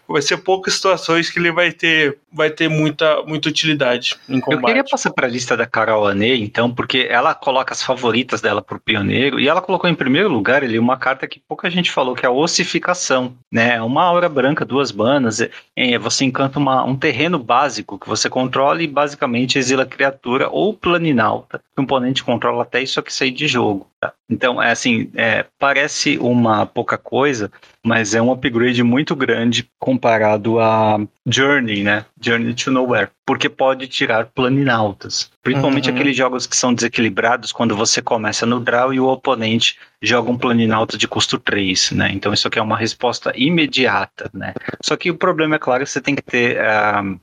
vai 0.08 0.22
ser 0.22 0.38
poucas 0.38 0.74
situações 0.74 1.30
que 1.30 1.40
ele 1.40 1.52
vai 1.52 1.72
ter, 1.72 2.18
vai 2.34 2.50
ter 2.50 2.68
muita, 2.68 3.22
muita 3.24 3.48
utilidade 3.48 4.16
em 4.28 4.40
combate. 4.40 4.62
Eu 4.62 4.68
queria 4.68 4.84
passar 4.84 5.12
para 5.12 5.28
a 5.28 5.30
lista 5.30 5.56
da 5.56 5.66
Carol 5.66 6.08
Anê, 6.08 6.36
então, 6.36 6.74
porque 6.74 7.08
ela 7.10 7.34
coloca 7.34 7.74
as 7.74 7.84
favoritas 7.84 8.42
dela 8.42 8.62
pro 8.62 8.80
pioneiro, 8.80 9.40
e 9.40 9.48
ela 9.48 9.62
colocou 9.62 9.90
em 9.90 9.96
primeiro 9.96 10.30
lugar 10.30 10.64
ali 10.64 10.78
uma 10.78 10.98
carta 10.98 11.28
que 11.28 11.40
pouca 11.40 11.70
gente 11.70 11.92
falou, 11.92 12.16
que 12.16 12.26
é 12.26 12.30
a 12.30 12.32
ossificação, 12.32 13.35
né? 13.52 13.82
uma 13.82 14.03
aura 14.03 14.28
branca, 14.28 14.66
duas 14.66 14.91
banas, 14.91 15.40
é, 15.76 15.98
você 15.98 16.26
encanta 16.26 16.60
uma, 16.60 16.84
um 16.84 16.95
terreno 16.95 17.40
básico 17.40 17.98
que 17.98 18.07
você 18.07 18.30
controla 18.30 18.82
e 18.82 18.88
basicamente 18.88 19.57
exila 19.57 19.86
criatura 19.86 20.49
ou 20.49 20.74
planinalta, 20.74 21.62
o 21.78 21.82
oponente 21.82 22.24
controla 22.24 22.64
até 22.64 22.82
isso 22.82 22.99
aqui 22.99 23.14
sair 23.14 23.32
de 23.32 23.48
jogo. 23.48 23.88
Tá? 23.99 24.14
Então, 24.30 24.62
é 24.62 24.72
assim, 24.72 25.12
é, 25.16 25.46
parece 25.60 26.18
uma 26.18 26.66
pouca 26.66 26.98
coisa, 26.98 27.52
mas 27.84 28.16
é 28.16 28.22
um 28.22 28.32
upgrade 28.32 28.82
muito 28.82 29.16
grande 29.16 29.70
comparado 29.80 30.60
a 30.60 31.00
Journey, 31.28 31.84
né? 31.84 32.06
Journey 32.20 32.56
to 32.56 32.72
Nowhere, 32.72 33.12
porque 33.24 33.48
pode 33.48 33.88
tirar 33.88 34.26
planinautas. 34.26 35.32
Principalmente 35.44 35.90
uhum. 35.90 35.96
aqueles 35.96 36.18
jogos 36.18 36.48
que 36.48 36.58
são 36.58 36.74
desequilibrados 36.74 37.52
quando 37.52 37.76
você 37.76 38.02
começa 38.02 38.48
no 38.48 38.60
draw 38.60 38.92
e 38.92 39.00
o 39.00 39.08
oponente 39.08 39.78
joga 40.02 40.32
um 40.32 40.38
planinauta 40.38 40.98
de 40.98 41.08
custo 41.08 41.38
3, 41.38 41.92
né? 41.92 42.12
Então 42.12 42.34
isso 42.34 42.48
aqui 42.48 42.58
é 42.58 42.64
uma 42.64 42.78
resposta 42.78 43.32
imediata, 43.36 44.30
né? 44.34 44.56
Só 44.84 44.98
que 44.98 45.12
o 45.12 45.18
problema 45.18 45.56
é 45.56 45.60
claro, 45.60 45.86
você 45.86 46.02
tem 46.02 46.16
que 46.16 46.24
ter 46.24 46.58
uh, 46.58 47.20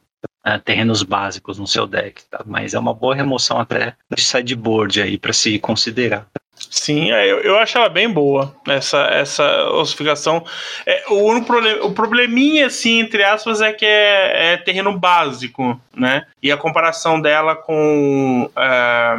uh, 0.47 0.59
terrenos 0.65 1.03
básicos 1.03 1.59
no 1.59 1.67
seu 1.67 1.85
deck, 1.85 2.23
tá? 2.31 2.45
Mas 2.47 2.75
é 2.75 2.79
uma 2.79 2.95
boa 2.95 3.15
remoção 3.15 3.59
até 3.59 3.97
de 4.15 4.23
sideboard 4.23 5.03
aí 5.03 5.19
para 5.19 5.33
se 5.33 5.59
considerar. 5.59 6.29
Sim, 6.73 7.13
é, 7.13 7.31
eu, 7.31 7.41
eu 7.41 7.59
acho 7.59 7.77
ela 7.77 7.91
bem 7.91 8.09
boa, 8.09 8.57
essa, 8.67 9.03
essa 9.03 9.65
ossificação. 9.73 10.43
É, 10.87 11.05
o 11.11 11.17
único 11.17 11.55
o 11.83 11.93
probleminha, 11.93 12.67
assim, 12.67 13.01
entre 13.01 13.23
aspas, 13.23 13.61
é 13.61 13.75
que 13.75 13.85
é, 13.85 14.55
é 14.55 14.57
terreno 14.57 14.99
básico, 14.99 15.79
né? 15.95 16.25
E 16.43 16.51
a 16.51 16.57
comparação 16.57 17.21
dela 17.21 17.55
com 17.55 18.51
é, 18.57 19.17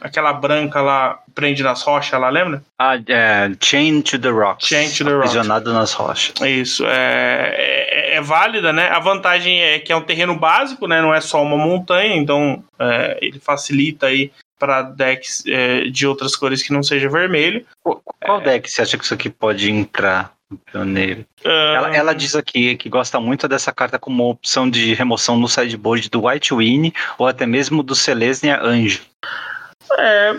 aquela 0.00 0.32
branca 0.32 0.82
lá, 0.82 1.20
prende 1.32 1.62
nas 1.62 1.80
rochas 1.80 2.20
lá, 2.20 2.28
lembra? 2.28 2.60
Ah, 2.76 2.96
é, 3.06 3.52
Chain 3.60 4.02
to 4.02 4.18
the 4.18 4.28
Rocks. 4.28 4.66
Chain 4.66 4.90
to 4.90 5.04
the 5.04 5.12
Rocks. 5.12 5.30
Aprisionado 5.30 5.72
nas 5.72 5.92
rochas. 5.92 6.34
Isso, 6.40 6.84
é, 6.86 7.54
é, 7.56 8.16
é, 8.16 8.20
válida, 8.20 8.72
né? 8.72 8.88
A 8.88 8.98
vantagem 8.98 9.62
é 9.62 9.78
que 9.78 9.92
é 9.92 9.96
um 9.96 10.02
terreno 10.02 10.36
básico, 10.36 10.88
né? 10.88 11.00
Não 11.00 11.14
é 11.14 11.20
só 11.20 11.40
uma 11.40 11.56
montanha, 11.56 12.16
então 12.16 12.64
é, 12.80 13.16
ele 13.22 13.38
facilita 13.38 14.06
aí 14.06 14.32
para 14.58 14.82
decks 14.82 15.44
é, 15.46 15.84
de 15.84 16.06
outras 16.06 16.34
cores 16.34 16.62
que 16.62 16.72
não 16.72 16.82
seja 16.82 17.08
vermelho. 17.08 17.64
Qual 17.82 18.40
deck 18.40 18.70
você 18.70 18.82
acha 18.82 18.96
que 18.98 19.04
isso 19.04 19.14
aqui 19.14 19.30
pode 19.30 19.70
entrar? 19.70 20.34
Pioneiro. 20.70 21.26
Uh... 21.44 21.48
Ela, 21.48 21.96
ela, 21.96 22.14
diz 22.14 22.36
aqui 22.36 22.76
que 22.76 22.88
gosta 22.88 23.18
muito 23.18 23.48
dessa 23.48 23.72
carta 23.72 23.98
como 23.98 24.30
opção 24.30 24.70
de 24.70 24.94
remoção 24.94 25.36
no 25.36 25.48
sideboard 25.48 26.08
do 26.08 26.26
White 26.26 26.54
Winnie 26.54 26.94
ou 27.18 27.26
até 27.26 27.44
mesmo 27.44 27.82
do 27.82 27.96
Selesnya 27.96 28.60
Anjo. 28.62 29.02
É, 29.98 30.30
é, 30.30 30.36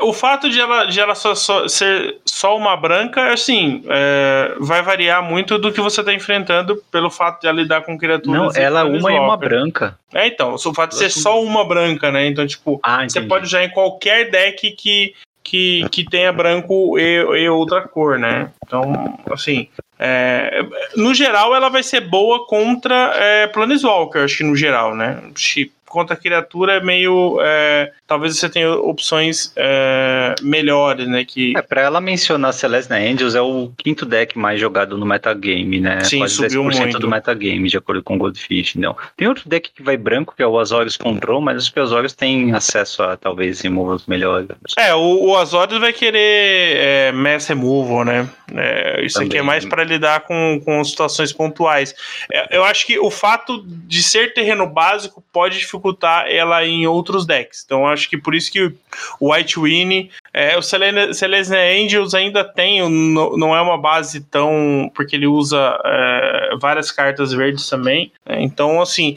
o 0.00 0.12
fato 0.12 0.48
de 0.48 0.60
ela, 0.60 0.84
de 0.84 1.00
ela 1.00 1.14
só, 1.14 1.34
só 1.34 1.66
ser 1.66 2.18
só 2.24 2.56
uma 2.56 2.76
branca, 2.76 3.32
assim, 3.32 3.84
é, 3.88 4.54
vai 4.60 4.80
variar 4.80 5.22
muito 5.22 5.58
do 5.58 5.72
que 5.72 5.80
você 5.80 6.00
está 6.00 6.12
enfrentando 6.12 6.82
pelo 6.90 7.10
fato 7.10 7.40
de 7.40 7.48
ela 7.48 7.60
lidar 7.60 7.82
com 7.82 7.98
criaturas. 7.98 8.54
Não, 8.54 8.62
ela 8.62 8.80
é 8.80 8.84
uma 8.84 9.12
e 9.12 9.18
uma 9.18 9.36
branca. 9.36 9.98
É, 10.14 10.26
então, 10.26 10.54
o 10.54 10.74
fato 10.74 10.90
de 10.90 10.98
ser 10.98 11.10
só 11.10 11.42
uma 11.42 11.64
branca, 11.64 12.12
né? 12.12 12.26
Então, 12.26 12.46
tipo, 12.46 12.78
ah, 12.82 13.02
você 13.08 13.20
pode 13.22 13.46
usar 13.46 13.64
em 13.64 13.70
qualquer 13.70 14.30
deck 14.30 14.70
que, 14.72 15.14
que, 15.42 15.88
que 15.90 16.04
tenha 16.04 16.32
branco 16.32 16.98
e, 16.98 17.42
e 17.42 17.48
outra 17.48 17.82
cor, 17.82 18.18
né? 18.18 18.50
Então, 18.64 19.18
assim, 19.30 19.68
é, 19.98 20.64
no 20.96 21.14
geral, 21.14 21.54
ela 21.54 21.68
vai 21.68 21.82
ser 21.82 22.00
boa 22.00 22.44
contra 22.46 23.12
é, 23.14 23.46
Planeswalker, 23.46 24.24
acho 24.24 24.38
que 24.38 24.44
no 24.44 24.56
geral, 24.56 24.96
né? 24.96 25.22
Contra 25.86 26.16
criatura 26.16 26.74
é 26.74 26.80
meio. 26.80 27.38
É, 27.40 27.92
talvez 28.12 28.36
você 28.36 28.48
tenha 28.48 28.70
opções 28.70 29.52
é, 29.56 30.34
melhores, 30.42 31.08
né? 31.08 31.24
Que... 31.24 31.56
É, 31.56 31.62
pra 31.62 31.80
ela 31.80 31.98
mencionar 31.98 32.52
Celeste 32.52 32.92
Angels 32.92 33.34
é 33.34 33.40
o 33.40 33.72
quinto 33.78 34.04
deck 34.04 34.38
mais 34.38 34.60
jogado 34.60 34.98
no 34.98 35.06
metagame, 35.06 35.80
né? 35.80 36.04
Sim, 36.04 36.18
Quase 36.18 36.34
subiu 36.34 36.62
10% 36.64 36.80
muito. 36.80 36.98
do 36.98 37.08
metagame, 37.08 37.70
de 37.70 37.78
acordo 37.78 38.02
com 38.02 38.16
o 38.16 38.18
Goldfish. 38.18 38.74
Não. 38.74 38.94
Tem 39.16 39.26
outro 39.26 39.48
deck 39.48 39.70
que 39.74 39.82
vai 39.82 39.96
branco, 39.96 40.34
que 40.36 40.42
é 40.42 40.46
o 40.46 40.58
Azorius 40.58 40.98
Control, 40.98 41.40
mas 41.40 41.56
acho 41.56 41.72
que 41.72 41.80
o 41.80 41.82
Azorius 41.82 42.12
tem 42.12 42.52
acesso 42.52 43.02
a 43.02 43.16
talvez 43.16 43.62
removals 43.62 44.04
melhores. 44.06 44.48
É, 44.78 44.94
o, 44.94 45.28
o 45.28 45.36
Azorius 45.38 45.80
vai 45.80 45.94
querer 45.94 46.76
é, 46.76 47.12
mass 47.12 47.46
removal, 47.46 48.04
né? 48.04 48.28
É, 48.54 49.04
isso 49.04 49.18
aqui 49.18 49.28
é 49.28 49.40
Também. 49.40 49.46
mais 49.46 49.64
para 49.64 49.84
lidar 49.84 50.20
com, 50.20 50.60
com 50.62 50.84
situações 50.84 51.32
pontuais. 51.32 51.94
É, 52.30 52.58
eu 52.58 52.64
acho 52.64 52.86
que 52.86 52.98
o 52.98 53.10
fato 53.10 53.64
de 53.66 54.02
ser 54.02 54.34
terreno 54.34 54.66
básico 54.66 55.24
pode 55.32 55.58
dificultar 55.58 56.26
ela 56.28 56.62
em 56.66 56.86
outros 56.86 57.26
decks. 57.26 57.62
Então, 57.64 57.80
eu 57.80 57.86
acho 58.02 58.10
que 58.10 58.18
por 58.18 58.34
isso 58.34 58.50
que 58.50 58.72
o 59.20 59.32
White 59.32 59.58
Winnie, 59.58 60.10
é, 60.32 60.56
o 60.58 60.62
Celestia 60.62 61.58
Angels 61.58 62.14
ainda 62.14 62.44
tem, 62.44 62.80
não 62.90 63.56
é 63.56 63.60
uma 63.60 63.78
base 63.78 64.20
tão. 64.20 64.90
porque 64.94 65.16
ele 65.16 65.26
usa 65.26 65.80
é, 65.84 66.56
várias 66.60 66.90
cartas 66.90 67.32
verdes 67.32 67.68
também. 67.68 68.12
né? 68.26 68.42
Então, 68.42 68.80
assim, 68.80 69.16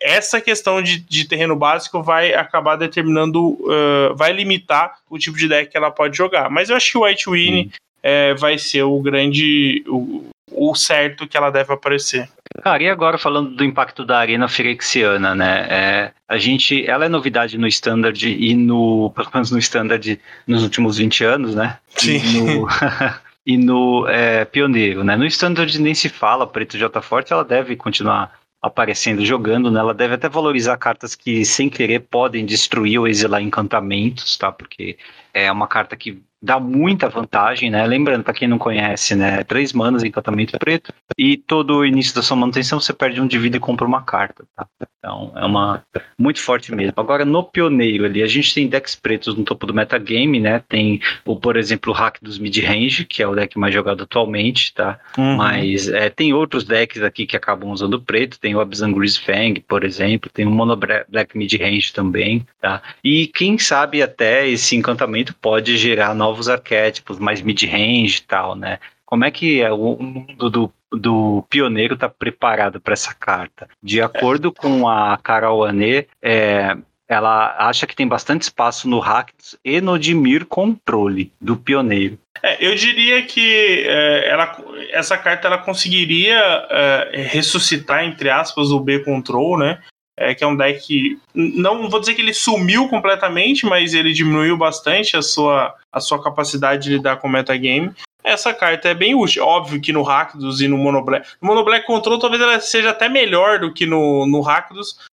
essa 0.00 0.40
questão 0.40 0.82
de, 0.82 0.98
de 0.98 1.28
terreno 1.28 1.54
básico 1.54 2.02
vai 2.02 2.34
acabar 2.34 2.76
determinando, 2.76 3.50
uh, 3.50 4.14
vai 4.14 4.32
limitar 4.32 4.98
o 5.10 5.18
tipo 5.18 5.36
de 5.36 5.48
deck 5.48 5.70
que 5.70 5.76
ela 5.76 5.90
pode 5.90 6.16
jogar. 6.16 6.48
Mas 6.50 6.70
eu 6.70 6.76
acho 6.76 6.92
que 6.92 6.98
o 6.98 7.04
White 7.04 7.28
Winnie 7.28 7.70
é, 8.02 8.34
vai 8.34 8.58
ser 8.58 8.82
o 8.82 9.00
grande, 9.00 9.84
o, 9.86 10.26
o 10.50 10.74
certo 10.74 11.26
que 11.26 11.36
ela 11.36 11.50
deve 11.50 11.72
aparecer. 11.72 12.28
Cara, 12.62 12.82
e 12.82 12.88
agora 12.88 13.18
falando 13.18 13.50
do 13.50 13.64
impacto 13.64 14.04
da 14.04 14.18
arena 14.18 14.48
firexiana, 14.48 15.34
né? 15.34 15.66
É, 15.68 16.12
a 16.28 16.38
gente, 16.38 16.88
ela 16.88 17.04
é 17.04 17.08
novidade 17.08 17.58
no 17.58 17.66
standard 17.66 18.28
e 18.28 18.54
no, 18.54 19.10
pelo 19.10 19.28
menos 19.34 19.50
no 19.50 19.58
standard 19.58 20.20
nos 20.46 20.62
últimos 20.62 20.98
20 20.98 21.24
anos, 21.24 21.54
né? 21.54 21.78
Sim. 21.96 22.16
E 22.16 22.40
no, 22.40 22.68
e 23.46 23.56
no 23.56 24.08
é, 24.08 24.44
pioneiro, 24.44 25.02
né? 25.02 25.16
No 25.16 25.26
standard 25.26 25.80
nem 25.80 25.94
se 25.94 26.08
fala, 26.08 26.46
preto 26.46 26.78
J 26.78 27.02
forte, 27.02 27.32
ela 27.32 27.44
deve 27.44 27.74
continuar 27.74 28.32
aparecendo, 28.62 29.24
jogando, 29.26 29.70
né? 29.70 29.80
Ela 29.80 29.92
deve 29.92 30.14
até 30.14 30.28
valorizar 30.28 30.76
cartas 30.78 31.14
que 31.14 31.44
sem 31.44 31.68
querer 31.68 32.00
podem 32.00 32.46
destruir 32.46 32.98
ou 32.98 33.06
exilar 33.06 33.42
encantamentos, 33.42 34.38
tá? 34.38 34.50
Porque 34.50 34.96
é 35.34 35.52
uma 35.52 35.66
carta 35.66 35.94
que 35.96 36.22
dá 36.44 36.60
muita 36.60 37.08
vantagem, 37.08 37.70
né? 37.70 37.86
Lembrando, 37.86 38.22
para 38.22 38.34
quem 38.34 38.46
não 38.46 38.58
conhece, 38.58 39.14
né? 39.14 39.42
Três 39.44 39.72
manas, 39.72 40.04
encantamento 40.04 40.58
preto, 40.58 40.92
e 41.16 41.38
todo 41.38 41.78
o 41.78 41.86
início 41.86 42.14
da 42.14 42.22
sua 42.22 42.36
manutenção 42.36 42.78
você 42.78 42.92
perde 42.92 43.20
um 43.20 43.26
de 43.26 43.38
vida 43.38 43.56
e 43.56 43.60
compra 43.60 43.86
uma 43.86 44.02
carta, 44.02 44.44
tá? 44.54 44.66
Então 44.98 45.32
é 45.36 45.44
uma 45.44 45.82
muito 46.18 46.40
forte 46.40 46.74
mesmo. 46.74 46.92
Agora 46.96 47.24
no 47.24 47.42
pioneiro 47.42 48.04
ali, 48.04 48.22
a 48.22 48.26
gente 48.26 48.52
tem 48.52 48.68
decks 48.68 48.94
pretos 48.94 49.34
no 49.34 49.44
topo 49.44 49.66
do 49.66 49.72
metagame, 49.72 50.38
né? 50.38 50.62
Tem 50.68 51.00
o, 51.24 51.34
por 51.36 51.56
exemplo, 51.56 51.92
o 51.92 51.96
hack 51.96 52.18
dos 52.20 52.38
mid-range, 52.38 53.06
que 53.06 53.22
é 53.22 53.26
o 53.26 53.34
deck 53.34 53.58
mais 53.58 53.72
jogado 53.72 54.02
atualmente, 54.02 54.74
tá? 54.74 54.98
Uhum. 55.16 55.36
Mas 55.36 55.88
é, 55.88 56.10
tem 56.10 56.34
outros 56.34 56.64
decks 56.64 57.02
aqui 57.02 57.26
que 57.26 57.36
acabam 57.36 57.70
usando 57.70 58.00
preto, 58.00 58.38
tem 58.38 58.54
o 58.54 58.60
Abzangris 58.60 59.16
Fang, 59.16 59.60
por 59.60 59.82
exemplo, 59.82 60.30
tem 60.32 60.46
o 60.46 60.50
Mono 60.50 60.76
Black 60.76 61.36
Mid-Range 61.36 61.92
também, 61.92 62.46
tá? 62.60 62.82
E 63.02 63.26
quem 63.28 63.56
sabe 63.58 64.02
até 64.02 64.46
esse 64.46 64.76
encantamento 64.76 65.34
pode 65.34 65.76
gerar 65.76 66.14
novos 66.14 66.33
arquétipos, 66.48 67.18
mais 67.18 67.40
mid-range 67.40 68.18
e 68.18 68.22
tal, 68.22 68.54
né? 68.54 68.78
Como 69.04 69.24
é 69.24 69.30
que 69.30 69.60
é 69.60 69.72
o 69.72 69.96
mundo 69.96 70.50
do, 70.50 70.72
do 70.90 71.44
pioneiro 71.48 71.94
está 71.94 72.08
preparado 72.08 72.80
para 72.80 72.94
essa 72.94 73.14
carta? 73.14 73.68
De 73.82 74.00
acordo 74.00 74.52
com 74.52 74.88
a 74.88 75.16
Carol 75.18 75.64
Ané, 75.64 76.06
é, 76.22 76.76
ela 77.08 77.54
acha 77.58 77.86
que 77.86 77.94
tem 77.94 78.08
bastante 78.08 78.42
espaço 78.42 78.88
no 78.88 78.98
Rakdos 78.98 79.56
e 79.64 79.80
no 79.80 79.98
Dimir 79.98 80.46
Controle 80.46 81.32
do 81.40 81.56
pioneiro. 81.56 82.18
É, 82.42 82.66
eu 82.66 82.74
diria 82.74 83.22
que 83.22 83.84
é, 83.86 84.28
ela, 84.28 84.56
essa 84.90 85.16
carta 85.16 85.46
ela 85.46 85.58
conseguiria 85.58 86.38
é, 86.70 87.28
ressuscitar, 87.30 88.04
entre 88.04 88.30
aspas, 88.30 88.70
o 88.70 88.80
B-Control, 88.80 89.58
né? 89.58 89.80
É, 90.16 90.34
que 90.34 90.44
é 90.44 90.46
um 90.46 90.56
deck 90.56 90.86
que, 90.86 91.18
não 91.34 91.90
vou 91.90 91.98
dizer 91.98 92.14
que 92.14 92.22
ele 92.22 92.32
sumiu 92.32 92.88
completamente, 92.88 93.66
mas 93.66 93.94
ele 93.94 94.12
diminuiu 94.12 94.56
bastante 94.56 95.16
a 95.16 95.22
sua, 95.22 95.74
a 95.92 95.98
sua 95.98 96.22
capacidade 96.22 96.84
de 96.84 96.90
lidar 96.90 97.16
com 97.16 97.26
o 97.26 97.30
metagame. 97.30 97.92
Essa 98.24 98.54
carta 98.54 98.88
é 98.88 98.94
bem 98.94 99.14
útil. 99.14 99.44
Óbvio 99.44 99.80
que 99.80 99.92
no 99.92 100.02
Rakdos 100.02 100.62
e 100.62 100.66
no 100.66 100.78
Mono 100.78 101.04
Black. 101.04 101.28
No 101.42 101.48
Mono 101.48 101.62
Black 101.62 101.86
Control 101.86 102.18
talvez 102.18 102.40
ela 102.40 102.58
seja 102.58 102.90
até 102.90 103.06
melhor 103.08 103.58
do 103.58 103.72
que 103.72 103.84
no, 103.84 104.26
no 104.26 104.42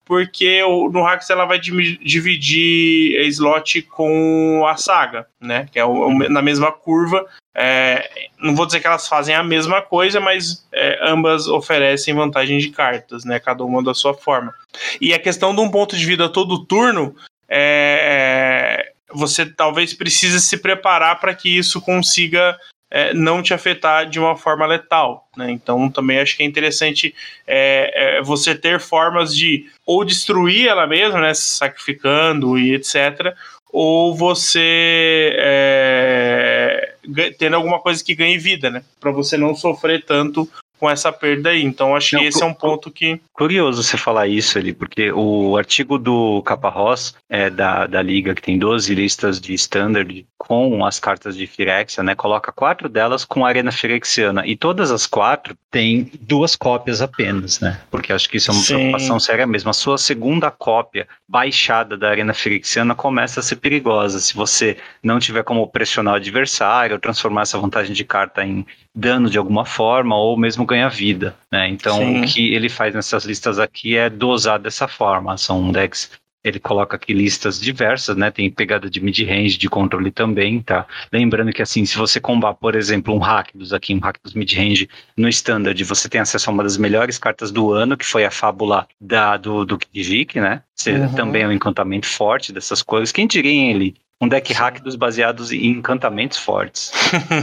porque 0.06 0.62
no 0.62 1.02
Rakdos 1.02 1.30
ela 1.30 1.46
vai 1.46 1.60
dividir 1.60 3.20
slot 3.28 3.82
com 3.84 4.66
a 4.68 4.76
saga, 4.76 5.26
né? 5.40 5.68
Que 5.72 5.80
é 5.80 5.86
o- 5.86 6.10
na 6.30 6.42
mesma 6.42 6.72
curva. 6.72 7.26
É, 7.56 8.28
não 8.40 8.56
vou 8.56 8.66
dizer 8.66 8.80
que 8.82 8.88
elas 8.88 9.08
fazem 9.08 9.34
a 9.34 9.44
mesma 9.44 9.82
coisa, 9.82 10.20
mas 10.20 10.68
é, 10.72 11.00
ambas 11.02 11.48
oferecem 11.48 12.14
vantagem 12.14 12.58
de 12.60 12.70
cartas, 12.70 13.26
né? 13.26 13.40
Cada 13.40 13.64
uma 13.64 13.82
da 13.84 13.94
sua 13.94 14.14
forma. 14.14 14.54
E 15.02 15.14
a 15.14 15.20
questão 15.20 15.56
de 15.56 15.62
um 15.62 15.70
ponto 15.72 15.96
de 15.98 16.06
vida 16.06 16.30
todo 16.30 16.66
turno, 16.66 17.16
é, 17.50 18.92
você 19.12 19.46
talvez 19.46 19.94
precise 19.94 20.40
se 20.40 20.58
preparar 20.58 21.20
para 21.20 21.34
que 21.34 21.58
isso 21.58 21.82
consiga 21.82 22.58
é, 22.90 23.14
não 23.14 23.42
te 23.42 23.54
afetar 23.54 24.10
de 24.10 24.20
uma 24.20 24.36
forma 24.36 24.66
letal. 24.66 25.28
Né? 25.36 25.52
Então 25.52 25.90
também 25.90 26.20
acho 26.20 26.38
que 26.38 26.44
é 26.44 26.46
interessante 26.46 27.14
é, 27.46 28.18
é, 28.18 28.22
você 28.22 28.56
ter 28.56 28.80
formas 28.80 29.36
de 29.36 29.66
ou 29.86 30.04
destruir 30.06 30.68
ela 30.68 30.88
mesma, 30.88 31.20
né? 31.20 31.34
sacrificando 31.34 32.58
e 32.58 32.74
etc., 32.74 33.36
ou 33.70 34.16
você 34.16 35.36
é, 35.38 36.96
tendo 37.38 37.58
alguma 37.58 37.80
coisa 37.80 38.04
que 38.04 38.16
ganhe 38.16 38.38
vida, 38.38 38.72
né? 38.72 38.82
Para 39.00 39.12
você 39.12 39.38
não 39.38 39.54
sofrer 39.54 40.04
tanto 40.06 40.50
com 40.80 40.90
essa 40.90 41.12
perda 41.12 41.50
aí. 41.50 41.64
Então 41.64 41.96
acho 41.96 42.16
Não, 42.16 42.22
que 42.22 42.28
esse 42.28 42.42
é 42.42 42.46
um 42.46 42.54
ponto 42.54 42.92
que. 42.92 43.20
Curioso 43.34 43.84
você 43.84 43.98
falar 43.98 44.28
isso 44.28 44.58
ali, 44.58 44.74
porque 44.74 45.12
o 45.12 45.58
artigo 45.58 45.98
do 45.98 46.42
Caparrós, 46.44 47.16
é, 47.30 47.50
da, 47.50 47.86
da 47.86 48.02
Liga, 48.02 48.34
que 48.34 48.42
tem 48.42 48.58
12 48.58 48.94
listas 48.96 49.40
de 49.40 49.54
standard 49.54 50.26
com 50.38 50.86
as 50.86 51.00
cartas 51.00 51.36
de 51.36 51.46
Firexia, 51.46 52.04
né, 52.04 52.16
coloca 52.16 52.52
quatro 52.52 52.88
delas 52.88 53.26
com 53.26 53.46
Arena 53.46 53.72
Firexiana, 53.72 54.46
e 54.46 54.56
todas 54.56 54.92
as 54.92 55.06
quatro 55.06 55.58
têm 55.70 56.10
duas 56.22 56.56
cópias 56.56 57.02
apenas, 57.02 57.60
né, 57.60 57.82
porque 57.92 58.14
acho 58.14 58.30
que 58.30 58.38
isso 58.38 58.52
é 58.52 58.54
uma 58.54 58.64
Sim. 58.64 58.76
preocupação 58.76 59.20
séria 59.20 59.46
mesmo. 59.46 59.70
A 59.70 59.74
sua 59.74 59.98
segunda 59.98 60.50
cópia 60.50 61.08
baixada 61.28 61.98
da 61.98 62.10
Arena 62.10 62.34
Firexiana 62.34 62.96
começa 62.96 63.40
a 63.40 63.44
ser 63.44 63.58
perigosa, 63.58 64.20
se 64.20 64.34
você 64.34 64.78
não 65.04 65.20
tiver 65.20 65.44
como 65.44 65.68
pressionar 65.68 66.14
o 66.14 66.18
adversário, 66.18 66.96
ou 66.96 67.00
transformar 67.00 67.42
essa 67.42 67.58
vantagem 67.58 67.94
de 67.94 68.06
carta 68.06 68.46
em 68.46 68.66
dano 68.98 69.30
de 69.30 69.38
alguma 69.38 69.64
forma, 69.64 70.16
ou 70.18 70.36
mesmo 70.36 70.66
ganhar 70.66 70.90
vida, 70.90 71.36
né, 71.52 71.70
então 71.70 71.98
Sim. 71.98 72.22
o 72.22 72.26
que 72.28 72.54
ele 72.54 72.68
faz 72.70 72.96
nessas 72.96 73.26
listas 73.26 73.60
aqui 73.60 73.96
é 73.96 74.10
dosar 74.10 74.58
dessa 74.60 74.88
forma. 74.88 75.38
São 75.38 75.72
decks, 75.72 76.10
ele 76.44 76.60
coloca 76.60 76.96
aqui 76.96 77.14
listas 77.14 77.60
diversas, 77.60 78.16
né? 78.16 78.32
Tem 78.32 78.50
pegada 78.50 78.90
de 78.90 79.02
mid-range, 79.02 79.58
de 79.58 79.68
controle 79.70 80.12
também, 80.12 80.62
tá? 80.62 80.86
Lembrando 81.12 81.52
que 81.52 81.62
assim, 81.62 81.86
se 81.86 81.98
você 81.98 82.22
combar, 82.22 82.54
por 82.54 82.74
exemplo, 82.74 83.14
um 83.14 83.18
Rakdos 83.18 83.74
aqui, 83.74 83.94
um 83.94 84.00
Rakdos 84.00 84.34
mid-range 84.34 84.88
no 85.18 85.28
standard, 85.28 85.84
você 85.84 86.08
tem 86.08 86.22
acesso 86.22 86.50
a 86.50 86.54
uma 86.54 86.64
das 86.64 86.78
melhores 86.78 87.18
cartas 87.18 87.52
do 87.52 87.74
ano, 87.74 87.98
que 87.98 88.06
foi 88.06 88.24
a 88.24 88.32
fábula 88.32 88.88
da, 89.02 89.36
do, 89.36 89.66
do 89.66 89.78
Kijik, 89.78 90.40
né? 90.40 90.62
Você 90.74 90.94
Uhum. 90.94 91.14
também 91.16 91.42
é 91.44 91.48
um 91.48 91.52
encantamento 91.52 92.08
forte 92.08 92.54
dessas 92.54 92.82
coisas. 92.82 93.12
Quem 93.12 93.28
diria 93.28 93.72
ele? 93.72 93.96
Um 94.22 94.28
deck. 94.28 94.52
Rakdos 94.54 94.96
baseados 94.96 95.52
em 95.52 95.68
encantamentos 95.68 96.38
fortes. 96.38 96.92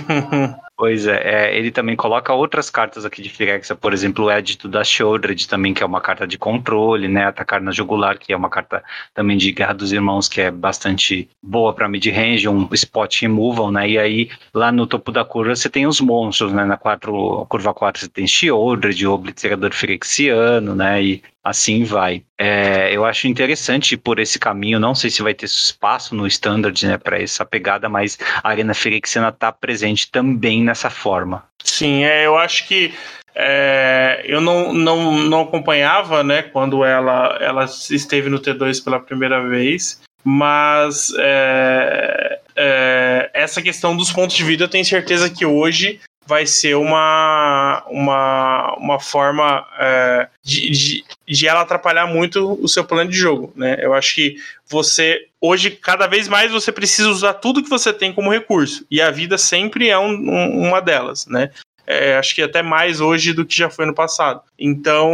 Pois 0.77 1.07
é, 1.07 1.53
é, 1.53 1.57
ele 1.57 1.71
também 1.71 1.95
coloca 1.95 2.33
outras 2.33 2.69
cartas 2.69 3.05
aqui 3.05 3.23
de 3.23 3.29
Firexia, 3.29 3.77
por 3.77 3.93
exemplo, 3.93 4.25
o 4.25 4.33
Edito 4.33 4.67
da 4.67 4.83
Shouldred 4.83 5.47
também, 5.47 5.73
que 5.73 5.85
é 5.85 5.87
uma 5.87 6.01
carta 6.01 6.27
de 6.27 6.37
controle, 6.37 7.07
né? 7.07 7.27
Atacar 7.27 7.61
na 7.61 7.71
jugular, 7.71 8.19
que 8.19 8.33
é 8.33 8.37
uma 8.37 8.51
carta 8.51 8.83
também 9.15 9.37
de 9.37 9.53
Guerra 9.53 9.73
dos 9.73 9.93
Irmãos, 9.93 10.29
que 10.29 10.41
é 10.41 10.51
bastante 10.51 11.29
boa 11.41 11.73
para 11.73 11.89
mid-range, 11.89 12.49
um 12.49 12.69
spot 12.73 13.21
removal, 13.23 13.71
né? 13.71 13.89
E 13.89 13.99
aí, 13.99 14.31
lá 14.53 14.73
no 14.73 14.85
topo 14.85 15.13
da 15.13 15.25
curva, 15.25 15.55
você 15.55 15.71
tem 15.71 15.87
os 15.87 16.01
monstros, 16.01 16.53
né? 16.53 16.65
Na 16.65 16.77
quatro, 16.77 17.47
curva 17.49 17.73
4 17.73 18.01
você 18.01 18.09
tem 18.09 18.27
Shieldred, 18.27 19.07
o 19.07 19.13
Obliterador 19.13 19.73
Firexiano, 19.73 20.75
né? 20.75 21.01
E 21.01 21.23
assim 21.45 21.85
vai. 21.85 22.25
É, 22.39 22.91
eu 22.97 23.05
acho 23.05 23.29
interessante 23.29 23.97
por 23.99 24.19
esse 24.19 24.39
caminho, 24.39 24.81
não 24.81 24.95
sei 24.95 25.11
se 25.11 25.23
vai 25.23 25.35
ter 25.35 25.45
espaço 25.45 26.15
no 26.15 26.27
standard, 26.27 26.87
né, 26.87 26.97
para 26.97 27.23
essa 27.23 27.45
pegada, 27.45 27.89
mas 27.89 28.19
a 28.43 28.49
Arena 28.49 28.73
Firexiana 28.73 29.29
está 29.29 29.53
presente 29.53 30.11
também 30.11 30.64
nessa 30.65 30.91
forma. 30.91 31.45
Sim, 31.63 32.05
é, 32.05 32.27
eu 32.27 32.37
acho 32.37 32.67
que 32.67 32.95
é, 33.35 34.23
eu 34.25 34.41
não, 34.41 34.73
não, 34.73 35.13
não 35.19 35.41
acompanhava, 35.43 36.23
né, 36.23 36.43
quando 36.43 36.85
ela, 36.85 37.37
ela 37.41 37.65
esteve 37.65 38.29
no 38.29 38.41
T2 38.41 38.83
pela 38.83 39.01
primeira 39.01 39.47
vez, 39.47 40.01
mas 40.23 41.13
é, 41.19 42.41
é, 42.57 43.31
essa 43.35 43.61
questão 43.61 43.97
dos 43.97 44.13
pontos 44.13 44.37
de 44.37 44.45
vida 44.45 44.65
eu 44.65 44.69
tenho 44.69 44.85
certeza 44.85 45.29
que 45.29 45.45
hoje 45.45 46.01
vai 46.27 46.47
ser 46.47 46.75
uma, 46.77 47.85
uma, 47.89 48.75
uma 48.79 49.01
forma 49.01 49.67
é, 49.79 50.29
de, 50.43 50.71
de, 50.71 51.05
de, 51.27 51.49
ela 51.49 51.61
atrapalhar 51.61 52.07
muito 52.07 52.59
o 52.63 52.69
seu 52.69 52.85
plano 52.85 53.11
de 53.11 53.17
jogo, 53.17 53.53
né? 53.55 53.77
Eu 53.81 53.93
acho 53.95 54.15
que 54.15 54.37
você, 54.67 55.27
hoje, 55.41 55.71
cada 55.71 56.07
vez 56.07 56.29
mais 56.29 56.51
você 56.51 56.73
precisa 56.73 57.09
usar 57.09 57.35
tudo 57.35 57.63
que 57.63 57.69
você 57.69 57.93
tem 57.93 58.13
como 58.13 58.33
recurso, 58.33 58.87
e 58.91 59.01
a 59.01 59.11
vida 59.11 59.37
sempre 59.37 59.89
é 59.89 59.99
um, 59.99 60.13
um, 60.13 60.69
uma 60.69 60.81
delas, 60.81 61.27
né? 61.27 61.51
É, 61.87 62.17
acho 62.17 62.35
que 62.35 62.43
até 62.43 62.63
mais 62.63 63.01
hoje 63.01 63.35
do 63.35 63.45
que 63.45 63.57
já 63.57 63.69
foi 63.69 63.85
no 63.85 63.95
passado. 63.95 64.41
Então, 64.59 65.13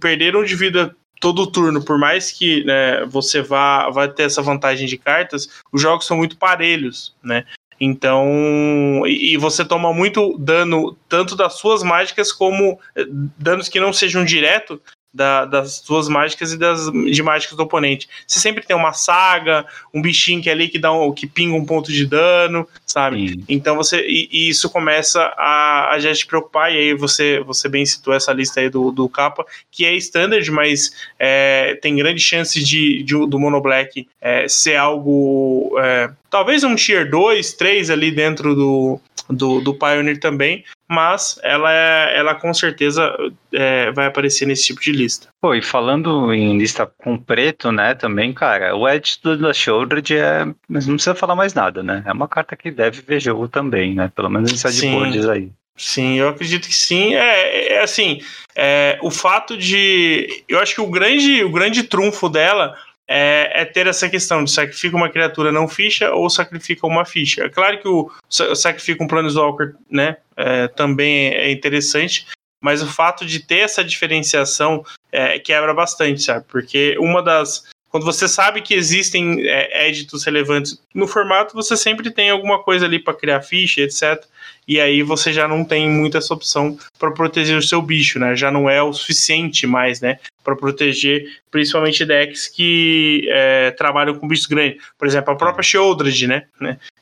perderam 0.00 0.42
de 0.42 0.56
vida 0.56 0.94
todo 1.20 1.50
turno, 1.50 1.84
por 1.84 1.98
mais 1.98 2.30
que 2.30 2.64
né, 2.64 3.04
você 3.06 3.42
vá, 3.42 3.90
vá 3.90 4.08
ter 4.08 4.24
essa 4.24 4.40
vantagem 4.40 4.86
de 4.86 4.96
cartas, 4.96 5.48
os 5.72 5.82
jogos 5.82 6.06
são 6.06 6.16
muito 6.16 6.36
parelhos, 6.36 7.14
né? 7.22 7.44
Então, 7.80 9.02
e, 9.06 9.36
você 9.36 9.64
toma 9.64 9.92
muito 9.92 10.36
dano, 10.38 10.96
tanto 11.08 11.36
das 11.36 11.54
suas 11.54 11.82
mágicas 11.82 12.32
como 12.32 12.78
eh, 12.96 13.06
danos 13.38 13.68
que 13.68 13.78
não 13.78 13.92
sejam 13.92 14.24
direto, 14.24 14.80
da, 15.12 15.44
das 15.44 15.82
suas 15.84 16.08
mágicas 16.08 16.52
e 16.52 16.58
das 16.58 16.90
de 16.92 17.22
mágicas 17.22 17.56
do 17.56 17.62
oponente. 17.62 18.08
Você 18.26 18.40
sempre 18.40 18.64
tem 18.64 18.76
uma 18.76 18.92
saga, 18.92 19.66
um 19.92 20.02
bichinho 20.02 20.42
que 20.42 20.50
é 20.50 20.52
ali 20.52 20.68
que 20.68 20.78
dá 20.78 20.92
um, 20.92 21.12
que 21.12 21.26
pinga 21.26 21.56
um 21.56 21.64
ponto 21.64 21.90
de 21.90 22.06
dano, 22.06 22.68
sabe? 22.86 23.30
Sim. 23.30 23.44
Então 23.48 23.76
você 23.76 24.06
e, 24.06 24.28
e, 24.30 24.48
isso 24.48 24.68
começa 24.70 25.20
a, 25.36 25.92
a 25.92 25.98
já 25.98 26.12
te 26.12 26.26
preocupar 26.26 26.72
e 26.72 26.76
aí 26.76 26.94
você 26.94 27.40
você 27.40 27.68
bem 27.68 27.84
citou 27.86 28.14
essa 28.14 28.32
lista 28.32 28.60
aí 28.60 28.68
do, 28.68 28.90
do 28.90 29.08
capa 29.08 29.44
que 29.70 29.84
é 29.84 29.94
standard, 29.96 30.50
mas 30.50 30.92
é, 31.18 31.78
tem 31.80 31.96
grande 31.96 32.20
chance 32.20 32.62
de, 32.62 33.02
de 33.02 33.26
do 33.26 33.38
Mono 33.38 33.60
Black 33.60 34.06
é, 34.20 34.46
ser 34.46 34.76
algo 34.76 35.74
é, 35.80 36.10
talvez 36.30 36.62
um 36.64 36.74
tier 36.74 37.08
2, 37.10 37.54
3 37.54 37.90
ali 37.90 38.10
dentro 38.10 38.54
do, 38.54 39.00
do, 39.28 39.60
do 39.60 39.74
Pioneer 39.74 40.20
também, 40.20 40.64
mas 40.88 41.38
ela, 41.42 41.72
é, 41.72 42.16
ela 42.16 42.34
com 42.34 42.52
certeza 42.54 43.14
é, 43.52 43.90
vai 43.92 44.06
aparecer 44.06 44.46
nesse 44.46 44.64
tipo 44.64 44.80
de 44.80 44.92
lista. 44.92 45.28
Pô, 45.40 45.54
e 45.54 45.62
falando 45.62 46.32
em 46.32 46.56
lista 46.56 46.90
com 46.98 47.18
preto, 47.18 47.70
né, 47.70 47.94
também, 47.94 48.32
cara, 48.32 48.74
o 48.74 48.88
Edge 48.88 49.18
da 49.22 49.52
Shouldred 49.52 50.16
é. 50.16 50.46
Mas 50.68 50.86
não 50.86 50.94
precisa 50.94 51.14
falar 51.14 51.36
mais 51.36 51.52
nada, 51.54 51.82
né? 51.82 52.02
É 52.06 52.12
uma 52.12 52.28
carta 52.28 52.56
que 52.56 52.70
deve 52.70 53.02
ver 53.02 53.20
jogo 53.20 53.48
também, 53.48 53.94
né? 53.94 54.10
Pelo 54.14 54.30
menos 54.30 54.50
em 54.52 54.56
sideboards 54.56 55.28
aí. 55.28 55.50
Sim, 55.76 56.18
eu 56.18 56.28
acredito 56.28 56.66
que 56.66 56.74
sim. 56.74 57.14
É, 57.14 57.74
é 57.74 57.82
assim, 57.82 58.20
é, 58.56 58.98
o 59.00 59.10
fato 59.10 59.56
de. 59.56 60.42
Eu 60.48 60.58
acho 60.58 60.74
que 60.74 60.80
o 60.80 60.90
grande, 60.90 61.44
o 61.44 61.50
grande 61.50 61.84
trunfo 61.84 62.28
dela 62.28 62.76
é, 63.08 63.62
é, 63.62 63.64
ter 63.64 63.86
essa 63.86 64.08
questão 64.08 64.44
de 64.44 64.50
sacrifica 64.50 64.94
uma 64.94 65.08
criatura 65.08 65.50
não 65.50 65.66
ficha 65.66 66.12
ou 66.12 66.28
sacrifica 66.28 66.86
uma 66.86 67.06
ficha. 67.06 67.44
É 67.44 67.48
claro 67.48 67.80
que 67.80 67.88
o 67.88 68.10
sacrifica 68.28 69.02
um 69.02 69.08
Planeswalker 69.08 69.74
né, 69.90 70.18
é, 70.36 70.68
também 70.68 71.28
é 71.28 71.50
interessante, 71.50 72.26
mas 72.60 72.82
o 72.82 72.86
fato 72.86 73.24
de 73.24 73.40
ter 73.40 73.60
essa 73.60 73.82
diferenciação 73.82 74.84
é, 75.10 75.38
quebra 75.38 75.72
bastante, 75.72 76.22
sabe? 76.22 76.44
Porque 76.48 76.96
uma 76.98 77.22
das. 77.22 77.64
Quando 77.88 78.04
você 78.04 78.28
sabe 78.28 78.60
que 78.60 78.74
existem 78.74 79.48
é, 79.48 79.88
éditos 79.88 80.22
relevantes 80.22 80.78
no 80.94 81.08
formato, 81.08 81.54
você 81.54 81.74
sempre 81.74 82.10
tem 82.10 82.28
alguma 82.28 82.62
coisa 82.62 82.84
ali 82.84 82.98
para 82.98 83.14
criar 83.14 83.40
ficha, 83.40 83.80
etc 83.80 84.26
e 84.68 84.78
aí 84.78 85.02
você 85.02 85.32
já 85.32 85.48
não 85.48 85.64
tem 85.64 85.88
muita 85.88 86.18
essa 86.18 86.34
opção 86.34 86.76
para 86.98 87.10
proteger 87.10 87.56
o 87.56 87.62
seu 87.62 87.80
bicho, 87.80 88.18
né? 88.18 88.36
Já 88.36 88.50
não 88.50 88.68
é 88.68 88.82
o 88.82 88.92
suficiente 88.92 89.66
mais, 89.66 90.02
né? 90.02 90.18
Para 90.44 90.54
proteger 90.54 91.24
principalmente 91.50 92.04
decks 92.04 92.46
que 92.46 93.26
é, 93.30 93.70
trabalham 93.70 94.14
com 94.14 94.28
bichos 94.28 94.44
grandes. 94.44 94.82
Por 94.98 95.08
exemplo, 95.08 95.32
a 95.32 95.36
própria 95.36 95.62
Sheoldred, 95.62 96.26
né? 96.26 96.46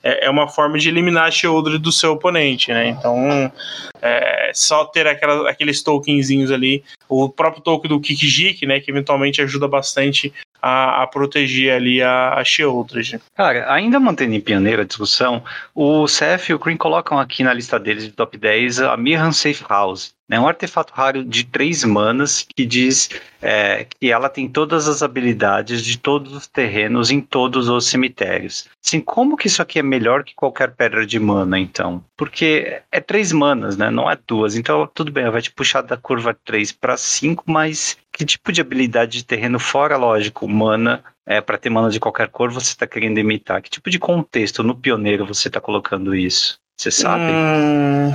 É, 0.00 0.26
é 0.26 0.30
uma 0.30 0.46
forma 0.46 0.78
de 0.78 0.88
eliminar 0.88 1.24
a 1.24 1.30
Sheoldred 1.32 1.78
do 1.78 1.90
seu 1.90 2.12
oponente, 2.12 2.70
né? 2.70 2.88
Então, 2.88 3.52
é, 4.00 4.52
só 4.54 4.84
ter 4.84 5.08
aquelas, 5.08 5.46
aqueles 5.46 5.82
tokenzinhos 5.82 6.52
ali, 6.52 6.84
o 7.08 7.28
próprio 7.28 7.62
token 7.62 7.88
do 7.88 8.00
Kikijik, 8.00 8.64
né? 8.64 8.78
Que 8.78 8.92
eventualmente 8.92 9.42
ajuda 9.42 9.66
bastante 9.66 10.32
a, 10.66 11.02
a 11.02 11.06
proteger 11.06 11.72
ali 11.72 12.02
a, 12.02 12.34
a 12.34 12.44
Sheoldred. 12.44 13.20
Cara, 13.36 13.72
ainda 13.72 14.00
mantendo 14.00 14.34
em 14.34 14.40
pioneiro 14.40 14.82
a 14.82 14.84
discussão, 14.84 15.42
o 15.74 16.06
CF 16.06 16.50
e 16.50 16.54
o 16.54 16.58
Green 16.58 16.76
colocam 16.76 17.18
aqui 17.18 17.44
na 17.44 17.52
lista 17.52 17.78
deles 17.78 18.04
de 18.04 18.10
top 18.10 18.36
10 18.36 18.80
a 18.80 18.96
Mirran 18.96 19.30
Safe 19.30 19.64
House. 19.68 20.15
É 20.28 20.40
um 20.40 20.48
artefato 20.48 20.92
raro 20.92 21.24
de 21.24 21.44
três 21.44 21.84
manas 21.84 22.44
que 22.54 22.66
diz 22.66 23.08
é, 23.40 23.86
que 23.98 24.10
ela 24.10 24.28
tem 24.28 24.48
todas 24.48 24.88
as 24.88 25.02
habilidades 25.02 25.84
de 25.84 25.98
todos 25.98 26.32
os 26.32 26.46
terrenos 26.48 27.12
em 27.12 27.20
todos 27.20 27.68
os 27.68 27.86
cemitérios. 27.86 28.68
Assim, 28.84 29.00
como 29.00 29.36
que 29.36 29.46
isso 29.46 29.62
aqui 29.62 29.78
é 29.78 29.82
melhor 29.82 30.24
que 30.24 30.34
qualquer 30.34 30.74
pedra 30.74 31.06
de 31.06 31.20
mana, 31.20 31.58
então? 31.60 32.02
Porque 32.16 32.82
é 32.90 33.00
três 33.00 33.30
manas, 33.30 33.76
né? 33.76 33.88
Não 33.88 34.10
é 34.10 34.18
duas. 34.26 34.56
Então, 34.56 34.88
tudo 34.92 35.12
bem, 35.12 35.22
ela 35.22 35.32
vai 35.32 35.42
te 35.42 35.52
puxar 35.52 35.82
da 35.82 35.96
curva 35.96 36.36
3 36.44 36.72
para 36.72 36.96
5, 36.96 37.44
mas 37.46 37.96
que 38.12 38.24
tipo 38.24 38.50
de 38.50 38.60
habilidade 38.60 39.18
de 39.18 39.24
terreno 39.24 39.60
fora, 39.60 39.96
lógico, 39.96 40.48
mana, 40.48 41.04
é, 41.24 41.40
para 41.40 41.58
ter 41.58 41.70
mana 41.70 41.90
de 41.90 42.00
qualquer 42.00 42.28
cor, 42.28 42.50
você 42.50 42.68
está 42.68 42.86
querendo 42.86 43.18
imitar? 43.18 43.62
Que 43.62 43.70
tipo 43.70 43.90
de 43.90 43.98
contexto 43.98 44.62
no 44.62 44.74
pioneiro 44.74 45.26
você 45.26 45.48
está 45.48 45.60
colocando 45.60 46.14
isso? 46.14 46.58
Você 46.78 46.90
sabe? 46.90 47.24
Hum, 47.32 48.12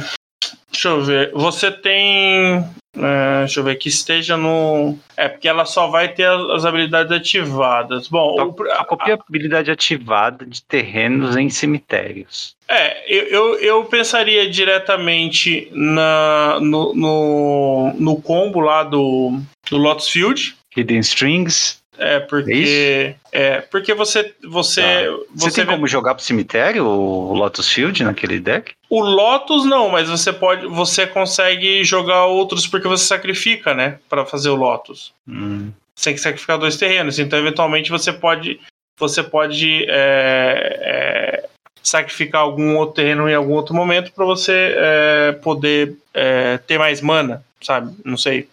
Deixa 0.72 0.90
eu 0.90 1.04
ver. 1.04 1.32
Você 1.34 1.70
tem. 1.70 2.64
É, 2.94 3.40
deixa 3.40 3.60
eu 3.60 3.64
ver, 3.64 3.76
que 3.76 3.90
esteja 3.90 4.38
no. 4.38 4.98
É, 5.16 5.28
porque 5.30 5.48
ela 5.48 5.66
só 5.66 5.88
vai 5.88 6.10
ter 6.10 6.28
as 6.28 6.66
habilidades 6.66 7.12
ativadas. 7.12 8.08
Bom, 8.08 8.36
só, 8.38 8.48
o... 8.48 8.56
só 8.78 8.84
copia 8.86 9.16
a 9.16 9.20
habilidade 9.28 9.70
ativada 9.70 10.46
de 10.46 10.64
terrenos 10.64 11.36
em 11.36 11.50
cemitérios. 11.50 12.56
É, 12.68 13.04
eu, 13.08 13.24
eu, 13.28 13.60
eu 13.60 13.86
pensaria 13.86 14.50
diretamente 14.50 15.70
na, 15.74 16.58
no, 16.62 16.94
no, 16.94 17.94
no 17.98 18.22
combo 18.22 18.60
lá 18.62 18.84
do, 18.84 19.40
do 19.70 19.78
Lotus 19.78 20.10
Field. 20.10 20.56
Hidden 20.76 21.00
Strings. 21.00 21.82
É, 21.98 22.20
porque. 22.20 23.16
É, 23.32 23.48
é 23.58 23.62
porque 23.62 23.94
você. 23.94 24.34
Você, 24.44 24.82
tá. 24.82 24.88
você, 25.34 25.50
você 25.50 25.52
tem 25.52 25.66
vê... 25.66 25.72
como 25.72 25.88
jogar 25.88 26.16
pro 26.16 26.24
cemitério 26.24 26.86
o 26.86 27.34
Lotus 27.34 27.70
Field 27.70 28.04
naquele 28.04 28.40
deck? 28.40 28.74
O 28.92 29.00
Lotus 29.00 29.64
não, 29.64 29.88
mas 29.88 30.10
você 30.10 30.34
pode. 30.34 30.68
Você 30.68 31.08
consegue 31.08 31.82
jogar 31.82 32.26
outros 32.26 32.68
porque 32.68 32.90
você 32.90 33.06
sacrifica, 33.06 33.74
né? 33.74 33.98
para 34.10 34.26
fazer 34.26 34.50
o 34.50 34.56
Lotus. 34.56 35.14
Hum. 35.26 35.72
Você 35.96 36.10
tem 36.10 36.16
que 36.16 36.20
sacrificar 36.20 36.58
dois 36.58 36.76
terrenos. 36.76 37.18
Então, 37.18 37.40
eventualmente, 37.40 37.90
você 37.90 38.12
pode. 38.12 38.60
Você 39.00 39.24
pode. 39.24 39.86
É, 39.88 40.80
é, 40.82 41.50
sacrificar 41.82 42.42
algum 42.42 42.76
outro 42.76 42.96
terreno 42.96 43.30
em 43.30 43.34
algum 43.34 43.54
outro 43.54 43.74
momento 43.74 44.12
para 44.12 44.26
você 44.26 44.76
é, 44.76 45.32
poder 45.42 45.96
é, 46.14 46.58
ter 46.58 46.78
mais 46.78 47.00
mana, 47.00 47.46
sabe? 47.62 47.96
Não 48.04 48.18
sei. 48.18 48.50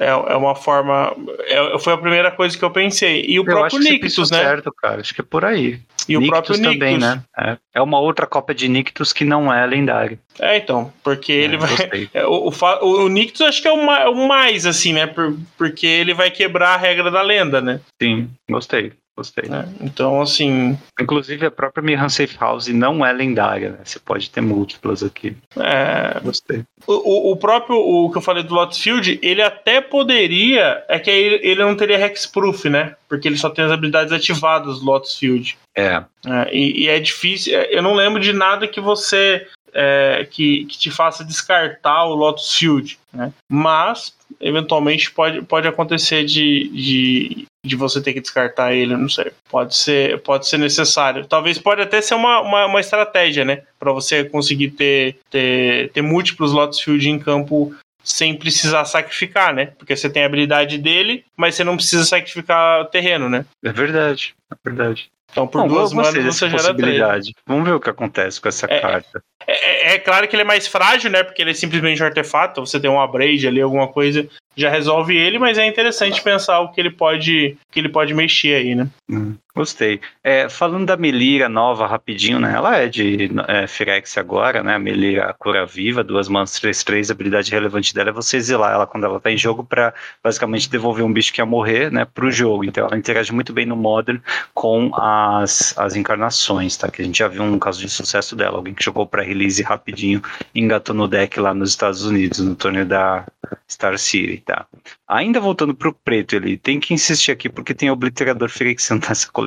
É, 0.00 0.08
é 0.08 0.36
uma 0.36 0.56
forma. 0.56 1.14
É, 1.46 1.78
foi 1.78 1.92
a 1.92 1.98
primeira 1.98 2.32
coisa 2.32 2.58
que 2.58 2.64
eu 2.64 2.72
pensei. 2.72 3.24
E 3.24 3.38
o 3.38 3.42
eu 3.42 3.44
próprio 3.44 3.78
Nictus, 3.78 4.32
né? 4.32 4.38
certo, 4.38 4.72
cara. 4.72 5.00
Acho 5.00 5.14
que 5.14 5.20
é 5.20 5.24
por 5.24 5.44
aí. 5.44 5.78
E 6.08 6.16
Nictus 6.16 6.28
o 6.28 6.30
próprio 6.30 6.56
Nictus 6.56 6.72
também, 6.72 6.98
né? 6.98 7.22
É, 7.36 7.56
é 7.74 7.82
uma 7.82 7.98
outra 7.98 8.26
cópia 8.26 8.54
de 8.54 8.68
Nictus 8.68 9.12
que 9.12 9.24
não 9.24 9.52
é 9.52 9.64
lendário. 9.66 10.18
É, 10.38 10.56
então, 10.56 10.92
porque 11.02 11.32
é, 11.32 11.36
ele 11.36 11.56
vai. 11.56 11.76
É, 12.12 12.24
o, 12.26 12.50
o, 12.50 13.04
o, 13.04 13.08
Nictus 13.08 13.40
acho 13.40 13.60
que 13.60 13.68
é 13.68 13.72
o, 13.72 14.10
o 14.10 14.28
mais, 14.28 14.66
assim, 14.66 14.92
né? 14.92 15.06
Por, 15.06 15.36
porque 15.56 15.86
ele 15.86 16.14
vai 16.14 16.30
quebrar 16.30 16.74
a 16.74 16.76
regra 16.76 17.10
da 17.10 17.22
lenda, 17.22 17.60
né? 17.60 17.80
Sim, 18.00 18.30
gostei. 18.48 18.92
Gostei. 19.16 19.44
É, 19.50 19.64
então, 19.80 20.20
assim. 20.20 20.78
Inclusive, 21.00 21.46
a 21.46 21.50
própria 21.50 21.82
Miran 21.82 22.10
Safe 22.10 22.36
House 22.38 22.68
não 22.68 23.04
é 23.04 23.10
lendária, 23.12 23.70
né? 23.70 23.78
Você 23.82 23.98
pode 23.98 24.28
ter 24.28 24.42
múltiplas 24.42 25.02
aqui. 25.02 25.34
É. 25.56 26.20
Gostei. 26.20 26.64
O, 26.86 27.32
o 27.32 27.36
próprio, 27.36 27.76
o 27.76 28.10
que 28.10 28.18
eu 28.18 28.22
falei 28.22 28.42
do 28.42 28.54
Lotus 28.54 28.78
Field, 28.78 29.18
ele 29.22 29.40
até 29.40 29.80
poderia. 29.80 30.84
É 30.86 30.98
que 30.98 31.10
ele, 31.10 31.40
ele 31.42 31.64
não 31.64 31.74
teria 31.74 31.98
Hexproof, 32.04 32.68
né? 32.68 32.94
Porque 33.08 33.26
ele 33.26 33.38
só 33.38 33.48
tem 33.48 33.64
as 33.64 33.72
habilidades 33.72 34.12
ativadas 34.12 34.80
do 34.80 34.84
Lotus 34.84 35.18
Field. 35.18 35.56
É. 35.74 36.02
é 36.26 36.54
e, 36.54 36.84
e, 36.84 36.88
é 36.88 36.98
difícil. 36.98 37.58
É, 37.58 37.74
eu 37.74 37.82
não 37.82 37.94
lembro 37.94 38.20
de 38.20 38.32
nada 38.32 38.68
que 38.68 38.80
você. 38.80 39.46
É, 39.78 40.26
que, 40.30 40.64
que 40.64 40.78
te 40.78 40.90
faça 40.90 41.22
descartar 41.22 42.06
o 42.06 42.14
Lotus 42.14 42.56
Field, 42.56 42.98
né? 43.12 43.30
Mas 43.46 44.16
eventualmente 44.40 45.10
pode, 45.10 45.42
pode 45.42 45.68
acontecer 45.68 46.24
de, 46.24 46.68
de, 46.68 47.46
de 47.64 47.76
você 47.76 48.00
ter 48.00 48.14
que 48.14 48.20
descartar 48.20 48.72
ele, 48.72 48.96
não 48.96 49.08
sei. 49.08 49.32
Pode 49.50 49.76
ser, 49.76 50.20
pode 50.22 50.48
ser 50.48 50.58
necessário. 50.58 51.26
Talvez 51.26 51.58
pode 51.58 51.82
até 51.82 52.00
ser 52.00 52.14
uma, 52.14 52.40
uma, 52.40 52.66
uma 52.66 52.80
estratégia, 52.80 53.44
né? 53.44 53.62
Para 53.78 53.92
você 53.92 54.24
conseguir 54.24 54.70
ter, 54.70 55.18
ter, 55.30 55.90
ter 55.90 56.02
múltiplos 56.02 56.52
Lotus 56.52 56.80
Field 56.80 57.08
em 57.10 57.18
campo 57.18 57.74
sem 58.02 58.36
precisar 58.36 58.84
sacrificar, 58.84 59.52
né? 59.52 59.66
Porque 59.78 59.96
você 59.96 60.08
tem 60.08 60.22
a 60.22 60.26
habilidade 60.26 60.78
dele, 60.78 61.24
mas 61.36 61.54
você 61.54 61.64
não 61.64 61.76
precisa 61.76 62.04
sacrificar 62.04 62.88
terreno, 62.88 63.28
né? 63.28 63.44
É 63.64 63.72
verdade, 63.72 64.34
é 64.50 64.56
verdade. 64.64 65.10
Então, 65.30 65.46
por 65.46 65.62
Bom, 65.62 65.68
duas 65.68 65.92
manas 65.92 66.24
você 66.24 66.48
gera 66.48 66.62
possibilidade. 66.62 67.32
Vamos 67.46 67.64
ver 67.64 67.74
o 67.74 67.80
que 67.80 67.90
acontece 67.90 68.40
com 68.40 68.48
essa 68.48 68.66
é, 68.68 68.80
carta. 68.80 69.22
É, 69.46 69.52
é, 69.52 69.94
é, 69.94 69.98
claro 69.98 70.26
que 70.26 70.34
ele 70.34 70.42
é 70.42 70.46
mais 70.46 70.66
frágil, 70.66 71.10
né? 71.10 71.22
Porque 71.22 71.42
ele 71.42 71.50
é 71.50 71.54
simplesmente 71.54 72.02
um 72.02 72.06
artefato. 72.06 72.64
Você 72.64 72.80
tem 72.80 72.90
um 72.90 73.00
abrade 73.00 73.46
ali, 73.46 73.60
alguma 73.60 73.88
coisa, 73.88 74.26
já 74.56 74.70
resolve 74.70 75.16
ele, 75.16 75.38
mas 75.38 75.58
é 75.58 75.66
interessante 75.66 76.22
pensar 76.22 76.60
o 76.60 76.72
que 76.72 76.80
ele 76.80 76.90
pode, 76.90 77.56
que 77.70 77.80
ele 77.80 77.88
pode 77.88 78.14
mexer 78.14 78.54
aí, 78.54 78.74
né? 78.74 78.88
Hum. 79.10 79.34
Gostei. 79.56 80.02
É, 80.22 80.50
falando 80.50 80.84
da 80.84 80.98
Melira 80.98 81.48
nova, 81.48 81.86
rapidinho, 81.86 82.38
né? 82.38 82.52
Ela 82.54 82.76
é 82.76 82.88
de 82.88 83.30
é, 83.48 83.66
Firex 83.66 84.18
agora, 84.18 84.62
né? 84.62 84.74
A 84.74 84.78
Melira 84.78 85.34
Cura 85.38 85.64
Viva, 85.64 86.04
duas 86.04 86.28
manas 86.28 86.50
3-3. 86.60 87.08
A 87.08 87.14
habilidade 87.14 87.50
relevante 87.50 87.94
dela 87.94 88.10
é 88.10 88.12
você 88.12 88.36
exilar 88.36 88.74
ela 88.74 88.86
quando 88.86 89.04
ela 89.04 89.18
tá 89.18 89.30
em 89.30 89.38
jogo 89.38 89.64
para 89.64 89.94
basicamente 90.22 90.68
devolver 90.68 91.02
um 91.02 91.10
bicho 91.10 91.32
que 91.32 91.40
ia 91.40 91.46
morrer, 91.46 91.90
né? 91.90 92.04
Pro 92.04 92.30
jogo. 92.30 92.64
Então 92.64 92.86
ela 92.86 92.98
interage 92.98 93.32
muito 93.32 93.54
bem 93.54 93.64
no 93.64 93.76
Modern 93.76 94.20
com 94.52 94.94
as, 94.94 95.72
as 95.78 95.96
encarnações, 95.96 96.76
tá? 96.76 96.90
Que 96.90 97.00
a 97.00 97.04
gente 97.06 97.16
já 97.16 97.26
viu 97.26 97.42
um 97.42 97.58
caso 97.58 97.80
de 97.80 97.88
sucesso 97.88 98.36
dela. 98.36 98.58
Alguém 98.58 98.74
que 98.74 98.84
jogou 98.84 99.06
para 99.06 99.22
release 99.22 99.62
rapidinho 99.62 100.20
engatou 100.54 100.94
no 100.94 101.08
deck 101.08 101.40
lá 101.40 101.54
nos 101.54 101.70
Estados 101.70 102.04
Unidos, 102.04 102.40
no 102.40 102.54
torneio 102.54 102.84
da 102.84 103.24
Star 103.68 103.98
City, 103.98 104.42
tá? 104.44 104.66
Ainda 105.08 105.40
voltando 105.40 105.74
pro 105.74 105.92
preto, 105.92 106.36
ele 106.36 106.56
tem 106.56 106.78
que 106.78 106.92
insistir 106.92 107.32
aqui 107.32 107.48
porque 107.48 107.74
tem 107.74 107.90
obliterador 107.90 108.48
Phyrexiano 108.48 109.00
nessa 109.08 109.30
coleção. 109.30 109.45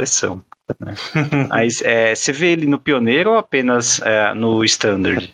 Né? 0.79 0.93
Mas 1.49 1.81
é, 1.81 2.13
você 2.13 2.31
vê 2.31 2.51
ele 2.51 2.67
no 2.67 2.79
pioneiro 2.79 3.31
ou 3.31 3.37
apenas 3.37 4.01
é, 4.01 4.33
no 4.33 4.63
standard? 4.63 5.33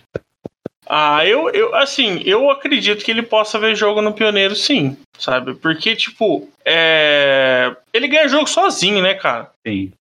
Ah, 0.88 1.26
eu, 1.26 1.50
eu, 1.50 1.74
assim, 1.76 2.22
eu 2.26 2.50
acredito 2.52 3.04
que 3.04 3.10
ele 3.10 3.24
possa 3.24 3.58
ver 3.58 3.76
jogo 3.76 4.02
no 4.02 4.14
Pioneiro, 4.14 4.56
sim, 4.56 4.96
sabe? 5.18 5.56
Porque, 5.56 5.96
tipo, 5.96 6.48
é... 6.64 7.76
ele 7.92 8.08
ganha 8.08 8.28
jogo 8.28 8.48
sozinho, 8.48 9.02
né, 9.02 9.16
cara? 9.16 9.52
Sim. 9.66 9.92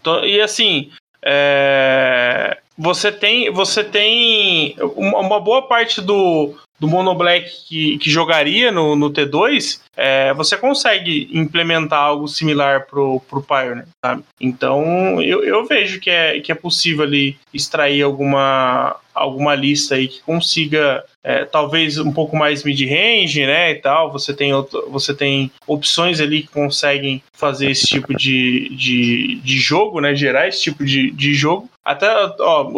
Então, 0.00 0.24
e 0.24 0.40
assim, 0.40 0.90
é... 1.22 2.56
você 2.76 3.12
tem, 3.12 3.50
você 3.50 3.84
tem 3.84 4.76
uma, 4.96 5.18
uma 5.18 5.40
boa 5.40 5.68
parte 5.68 6.00
do, 6.00 6.54
do 6.80 6.88
Mono 6.88 7.14
Black 7.14 7.50
que, 7.68 7.98
que 7.98 8.10
jogaria 8.10 8.72
no, 8.72 8.96
no 8.96 9.10
T2, 9.10 9.80
é, 9.94 10.32
você 10.32 10.56
consegue 10.56 11.28
implementar 11.30 12.00
algo 12.00 12.26
similar 12.26 12.86
pro, 12.86 13.20
pro 13.28 13.42
Pioneer, 13.42 13.86
sabe? 14.02 14.24
Então, 14.40 15.20
eu, 15.20 15.44
eu 15.44 15.66
vejo 15.66 16.00
que 16.00 16.08
é, 16.08 16.40
que 16.40 16.50
é 16.50 16.54
possível 16.54 17.04
ali 17.04 17.36
extrair 17.52 18.02
alguma, 18.02 18.96
alguma 19.14 19.54
lista 19.54 19.94
aí 19.94 20.08
que 20.08 20.20
consiga 20.22 21.04
é, 21.22 21.44
talvez 21.44 21.98
um 21.98 22.12
pouco 22.12 22.36
mais 22.36 22.64
mid-range, 22.64 23.44
né, 23.44 23.72
e 23.72 23.74
tal, 23.76 24.10
você 24.10 24.32
tem, 24.32 24.54
outro, 24.54 24.88
você 24.90 25.14
tem 25.14 25.50
opções 25.66 26.20
ali 26.20 26.42
que 26.42 26.48
conseguem 26.48 27.22
fazer 27.32 27.70
esse 27.70 27.86
tipo 27.86 28.16
de, 28.16 28.68
de, 28.70 29.40
de 29.42 29.58
jogo, 29.58 30.00
né, 30.00 30.14
gerar 30.14 30.48
esse 30.48 30.62
tipo 30.62 30.84
de, 30.84 31.10
de 31.10 31.34
jogo. 31.34 31.68
Até, 31.84 32.06
ó, 32.40 32.70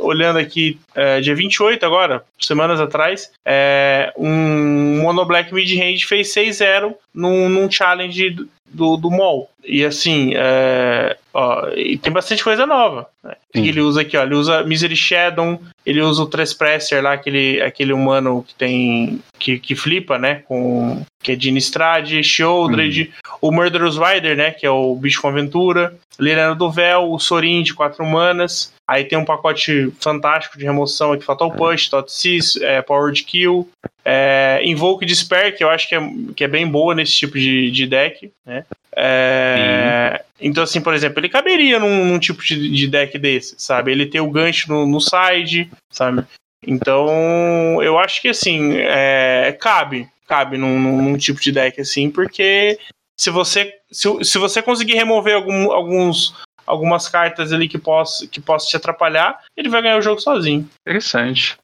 olhando 0.00 0.38
aqui, 0.38 0.78
é, 0.94 1.20
dia 1.20 1.34
28 1.34 1.84
agora, 1.84 2.22
semanas 2.38 2.80
atrás, 2.80 3.30
é, 3.44 4.12
um 4.16 5.00
Mono 5.02 5.24
Black 5.24 5.52
mid-range 5.52 6.06
fez 6.06 6.32
6-0 6.34 6.94
num, 7.14 7.48
num 7.48 7.70
challenge 7.70 8.46
do, 8.68 8.96
do 8.96 9.10
mall. 9.10 9.50
E 9.64 9.84
assim, 9.84 10.32
é, 10.36 11.16
ó, 11.34 11.68
e 11.70 11.98
tem 11.98 12.12
bastante 12.12 12.44
coisa 12.44 12.66
nova. 12.66 13.08
Né? 13.22 13.34
Que 13.52 13.68
ele 13.68 13.80
usa 13.80 14.02
aqui, 14.02 14.16
ó, 14.16 14.22
ele 14.22 14.34
usa 14.34 14.62
Misery 14.62 14.94
Shadow, 14.94 15.60
ele 15.84 16.00
usa 16.00 16.22
o 16.22 16.26
Trespresser 16.26 17.02
lá, 17.02 17.12
aquele, 17.14 17.60
aquele 17.62 17.92
humano 17.92 18.44
que 18.46 18.54
tem. 18.54 19.20
que, 19.38 19.58
que 19.58 19.74
flipa, 19.74 20.18
né? 20.18 20.42
Com. 20.46 21.02
Que 21.22 21.32
é 21.32 21.36
de 21.36 21.50
Innistrad, 21.50 22.22
Shieldred, 22.22 23.12
o 23.40 23.50
Murderous 23.50 23.96
Rider, 23.98 24.36
né? 24.36 24.52
Que 24.52 24.66
é 24.66 24.70
o 24.70 24.94
bicho 24.94 25.20
com 25.20 25.28
aventura, 25.28 25.96
Lirano 26.20 26.54
do 26.54 26.70
Véu, 26.70 27.10
o 27.10 27.18
Sorin 27.18 27.62
de 27.62 27.74
quatro 27.74 28.04
humanas. 28.04 28.72
Aí 28.86 29.04
tem 29.04 29.18
um 29.18 29.24
pacote 29.24 29.92
fantástico 30.00 30.56
de 30.56 30.64
remoção 30.64 31.12
aqui, 31.12 31.24
Fatal 31.24 31.50
Push, 31.50 31.88
Tot 31.88 32.12
Sis, 32.12 32.56
é, 32.58 32.80
Powered 32.80 33.24
Kill, 33.24 33.68
é, 34.08 34.60
Invoke 34.62 35.04
Despair, 35.04 35.56
que 35.56 35.64
eu 35.64 35.68
acho 35.68 35.88
que 35.88 35.96
é, 35.96 36.00
que 36.36 36.44
é 36.44 36.48
bem 36.48 36.64
boa 36.64 36.94
nesse 36.94 37.12
tipo 37.12 37.36
de, 37.36 37.72
de 37.72 37.88
deck, 37.88 38.30
né? 38.46 38.64
É, 38.94 40.24
então, 40.40 40.62
assim, 40.62 40.80
por 40.80 40.94
exemplo, 40.94 41.18
ele 41.18 41.28
caberia 41.28 41.80
num, 41.80 42.04
num 42.04 42.18
tipo 42.20 42.40
de, 42.44 42.70
de, 42.70 42.86
deck 42.86 43.18
desse, 43.18 43.56
sabe? 43.58 43.90
Ele 43.90 44.06
tem 44.06 44.20
o 44.20 44.30
gancho 44.30 44.72
no, 44.72 44.86
no 44.86 45.00
side, 45.00 45.68
sabe? 45.90 46.24
Então, 46.64 47.82
eu 47.82 47.98
acho 47.98 48.22
que, 48.22 48.28
assim, 48.28 48.76
é, 48.76 49.56
cabe, 49.60 50.08
cabe 50.28 50.56
num, 50.56 51.02
num, 51.02 51.16
tipo 51.16 51.40
de 51.40 51.50
deck, 51.50 51.80
assim, 51.80 52.08
porque 52.08 52.78
se 53.18 53.28
você, 53.28 53.74
se, 53.90 54.08
se 54.22 54.38
você 54.38 54.62
conseguir 54.62 54.94
remover 54.94 55.34
algum, 55.34 55.72
alguns 55.72 56.32
algumas 56.64 57.08
cartas 57.08 57.52
ali 57.52 57.68
que 57.68 57.78
possa 57.78 58.26
que 58.26 58.40
possa 58.40 58.66
te 58.66 58.76
atrapalhar, 58.76 59.40
ele 59.56 59.68
vai 59.68 59.82
ganhar 59.82 59.98
o 59.98 60.02
jogo 60.02 60.20
sozinho. 60.20 60.68
Interessante. 60.80 61.56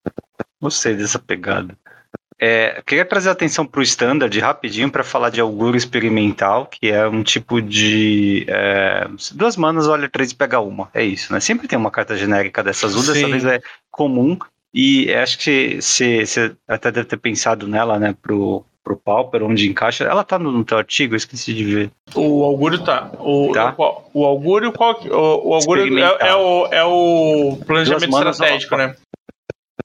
Gostei 0.60 0.94
dessa 0.94 1.18
pegada. 1.18 1.76
É, 2.44 2.82
queria 2.84 3.04
trazer 3.04 3.30
atenção 3.30 3.64
para 3.64 3.78
o 3.78 3.84
standard 3.84 4.36
rapidinho 4.40 4.90
para 4.90 5.04
falar 5.04 5.30
de 5.30 5.40
auguro 5.40 5.76
experimental, 5.76 6.66
que 6.66 6.88
é 6.88 7.06
um 7.06 7.22
tipo 7.22 7.62
de 7.62 8.44
é, 8.48 9.06
duas 9.32 9.56
manas, 9.56 9.86
olha 9.86 10.08
três 10.08 10.32
e 10.32 10.34
pega 10.34 10.58
uma. 10.58 10.90
É 10.92 11.04
isso, 11.04 11.32
né? 11.32 11.38
Sempre 11.38 11.68
tem 11.68 11.78
uma 11.78 11.92
carta 11.92 12.16
genérica 12.16 12.60
dessa 12.60 12.86
azul, 12.86 13.00
dessa 13.06 13.28
vez 13.28 13.44
é 13.44 13.60
comum. 13.92 14.36
E 14.74 15.14
acho 15.14 15.38
que 15.38 15.80
você 15.80 16.52
até 16.66 16.90
deve 16.90 17.06
ter 17.06 17.16
pensado 17.18 17.68
nela, 17.68 17.96
né, 18.00 18.12
pro, 18.20 18.64
pro 18.82 18.96
Pauper, 18.96 19.44
onde 19.44 19.68
encaixa. 19.68 20.02
Ela 20.02 20.24
tá 20.24 20.36
no, 20.36 20.50
no 20.50 20.64
teu 20.64 20.78
artigo, 20.78 21.14
eu 21.14 21.18
esqueci 21.18 21.54
de 21.54 21.64
ver. 21.64 21.90
O 22.12 22.42
augúrio 22.42 22.82
tá. 22.82 23.08
O, 23.20 23.52
tá? 23.52 23.72
o, 23.78 24.02
o 24.14 24.26
augúrio, 24.26 24.72
qual, 24.72 25.00
o, 25.00 25.50
o 25.50 25.54
augúrio 25.54 25.96
é, 25.96 26.16
é, 26.18 26.34
o, 26.34 26.66
é 26.72 26.82
o 26.82 27.56
planejamento 27.64 28.18
estratégico, 28.18 28.76
né? 28.76 28.96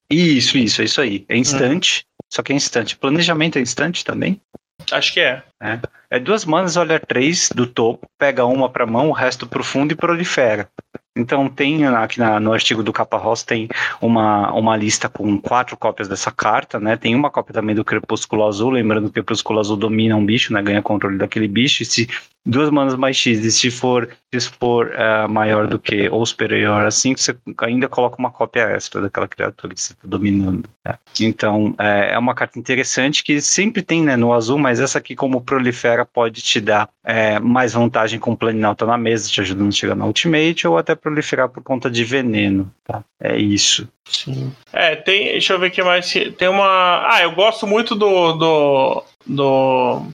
Isso, 0.10 0.58
isso, 0.58 0.82
é 0.82 0.86
isso 0.86 1.02
aí. 1.02 1.24
É 1.30 1.38
instante. 1.38 2.04
Hum. 2.04 2.17
Só 2.32 2.42
que 2.42 2.54
é 2.54 2.56
instante. 2.56 2.98
Planejamento 2.98 3.58
é 3.58 3.62
instante 3.62 4.04
também? 4.04 4.42
Acho 4.92 5.14
que 5.14 5.20
é. 5.20 5.44
É, 5.62 5.80
é 6.12 6.20
duas 6.20 6.46
manas, 6.46 6.78
olha 6.78 7.00
três 7.00 7.50
do 7.54 7.66
topo, 7.66 8.08
pega 8.18 8.46
uma 8.46 8.70
pra 8.70 8.86
mão, 8.86 9.10
o 9.10 9.14
resto 9.14 9.48
pro 9.48 9.64
fundo 9.64 9.92
e 9.92 9.96
prolifera. 9.96 10.70
Então 11.18 11.50
tem 11.50 11.86
aqui 11.88 12.20
na, 12.20 12.40
no 12.40 12.54
artigo 12.54 12.84
do 12.84 12.94
Capa 12.94 13.18
Ross 13.18 13.44
tem 13.44 13.68
uma, 14.00 14.52
uma 14.54 14.78
lista 14.78 15.10
com 15.10 15.42
quatro 15.42 15.76
cópias 15.76 16.08
dessa 16.08 16.32
carta, 16.32 16.80
né? 16.80 16.96
Tem 16.96 17.16
uma 17.16 17.32
cópia 17.32 17.56
também 17.56 17.76
do 17.76 17.84
Crepúsculo 17.84 18.46
Azul, 18.46 18.70
lembrando 18.70 19.06
que 19.06 19.20
o 19.20 19.24
Crepúsculo 19.24 19.60
Azul 19.60 19.78
domina 19.78 20.16
um 20.16 20.26
bicho, 20.26 20.54
né? 20.54 20.62
Ganha 20.62 20.82
controle 20.82 21.18
daquele 21.18 21.48
bicho. 21.48 21.82
E 21.82 21.86
se 21.86 22.08
duas 22.48 22.70
manas 22.70 22.96
mais 22.96 23.18
X, 23.18 23.44
e 23.44 23.52
se 23.52 23.70
for, 23.70 24.10
se 24.34 24.50
for 24.50 24.88
uh, 24.88 25.30
maior 25.30 25.68
do 25.68 25.78
que 25.78 26.10
ou 26.10 26.26
superior 26.26 26.86
a 26.86 26.92
5, 26.92 27.20
você 27.20 27.36
ainda 27.60 27.90
coloca 27.90 28.16
uma 28.18 28.32
cópia 28.32 28.62
extra 28.70 29.02
daquela 29.02 29.28
criatura 29.28 29.74
que 29.74 29.82
você 29.82 29.94
está 29.94 30.08
dominando. 30.08 30.68
Né? 30.86 30.96
Então 31.20 31.76
é, 31.78 32.14
é, 32.14 32.18
uma 32.18 32.34
carta 32.34 32.58
interessante 32.58 33.24
que 33.24 33.42
sempre 33.42 33.82
tem 33.82 34.02
né, 34.02 34.16
no 34.16 34.34
azul, 34.34 34.58
mas 34.58 34.80
essa 34.80 34.98
aqui, 34.98 35.16
como 35.16 35.42
prolifera, 35.42 36.06
pode 36.06 36.42
te 36.42 36.62
dar 36.62 36.90
é, 37.04 37.38
mais 37.40 37.74
vantagem 37.74 38.20
com 38.20 38.32
o 38.32 38.38
Planinauta 38.38 38.86
na 38.86 38.98
mesa, 38.98 39.30
te 39.30 39.42
ajudando 39.42 39.68
a 39.68 39.72
chegar 39.72 39.96
na 39.96 40.06
Ultimate, 40.06 40.68
ou 40.68 40.78
até 40.78 40.96
proliferar 40.96 41.50
por 41.50 41.62
conta 41.62 41.90
de 41.90 42.04
veneno. 42.06 42.72
Tá? 42.86 43.04
É 43.20 43.38
isso. 43.38 43.88
Sim. 44.06 44.54
É, 44.72 44.96
tem. 44.96 45.26
Deixa 45.26 45.54
eu 45.54 45.60
ver 45.60 45.68
o 45.68 45.72
que 45.72 45.84
mais. 45.84 46.14
Tem 46.38 46.48
uma. 46.48 47.06
Ah, 47.10 47.20
eu 47.22 47.34
gosto 47.34 47.68
muito 47.68 47.94
do. 47.94 48.34
do, 48.34 49.04
do 49.26 50.08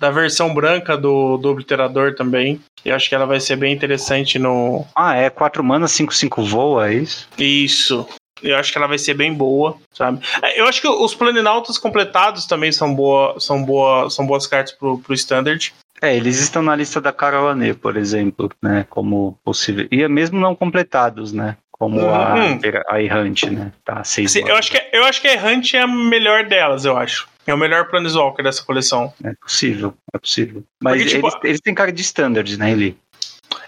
da 0.00 0.10
versão 0.10 0.52
branca 0.54 0.96
do, 0.96 1.36
do 1.36 1.50
Obliterador 1.50 2.14
também. 2.14 2.58
Eu 2.82 2.96
acho 2.96 3.08
que 3.08 3.14
ela 3.14 3.26
vai 3.26 3.38
ser 3.38 3.56
bem 3.56 3.72
interessante 3.72 4.38
no. 4.38 4.86
Ah, 4.96 5.14
é 5.14 5.28
4 5.28 5.62
mana, 5.62 5.86
5-5 5.86 6.42
voa, 6.42 6.88
é 6.90 6.94
isso? 6.94 7.28
Isso. 7.36 8.08
Eu 8.42 8.56
acho 8.56 8.72
que 8.72 8.78
ela 8.78 8.86
vai 8.86 8.96
ser 8.96 9.12
bem 9.12 9.34
boa, 9.34 9.76
sabe? 9.92 10.20
É, 10.42 10.58
eu 10.58 10.66
acho 10.66 10.80
que 10.80 10.88
os 10.88 11.14
Planinautas 11.14 11.76
completados 11.76 12.46
também 12.46 12.72
são, 12.72 12.94
boa, 12.94 13.38
são, 13.38 13.62
boa, 13.62 14.08
são 14.08 14.26
boas 14.26 14.46
cartas 14.46 14.72
pro, 14.72 14.98
pro 14.98 15.12
Standard. 15.12 15.74
É, 16.00 16.16
eles 16.16 16.40
estão 16.40 16.62
na 16.62 16.74
lista 16.74 16.98
da 16.98 17.12
Carolanê, 17.12 17.74
por 17.74 17.98
exemplo, 17.98 18.50
né? 18.62 18.86
Como 18.88 19.38
possível. 19.44 19.86
E 19.92 20.02
é 20.02 20.08
mesmo 20.08 20.40
não 20.40 20.56
completados, 20.56 21.34
né? 21.34 21.58
Como 21.70 22.00
uhum. 22.00 22.10
a, 22.10 22.94
a 22.94 23.02
Errante, 23.02 23.50
né? 23.50 23.72
Tá, 23.84 24.02
seis 24.04 24.32
Sim, 24.32 24.44
eu, 24.46 24.56
acho 24.56 24.70
que, 24.70 24.82
eu 24.92 25.04
acho 25.04 25.20
que 25.20 25.28
a 25.28 25.32
Errante 25.34 25.76
é 25.76 25.82
a 25.82 25.86
melhor 25.86 26.44
delas, 26.44 26.86
eu 26.86 26.96
acho. 26.96 27.28
É 27.46 27.54
o 27.54 27.58
melhor 27.58 27.88
Planeswalker 27.88 28.44
dessa 28.44 28.62
coleção. 28.62 29.12
É 29.24 29.32
possível, 29.34 29.94
é 30.14 30.18
possível. 30.18 30.62
Mas 30.82 30.96
porque, 30.96 31.14
tipo, 31.14 31.26
eles, 31.26 31.38
eles 31.44 31.60
têm 31.60 31.74
cara 31.74 31.92
de 31.92 32.02
standard, 32.02 32.56
né, 32.56 32.70
Eli? 32.72 32.96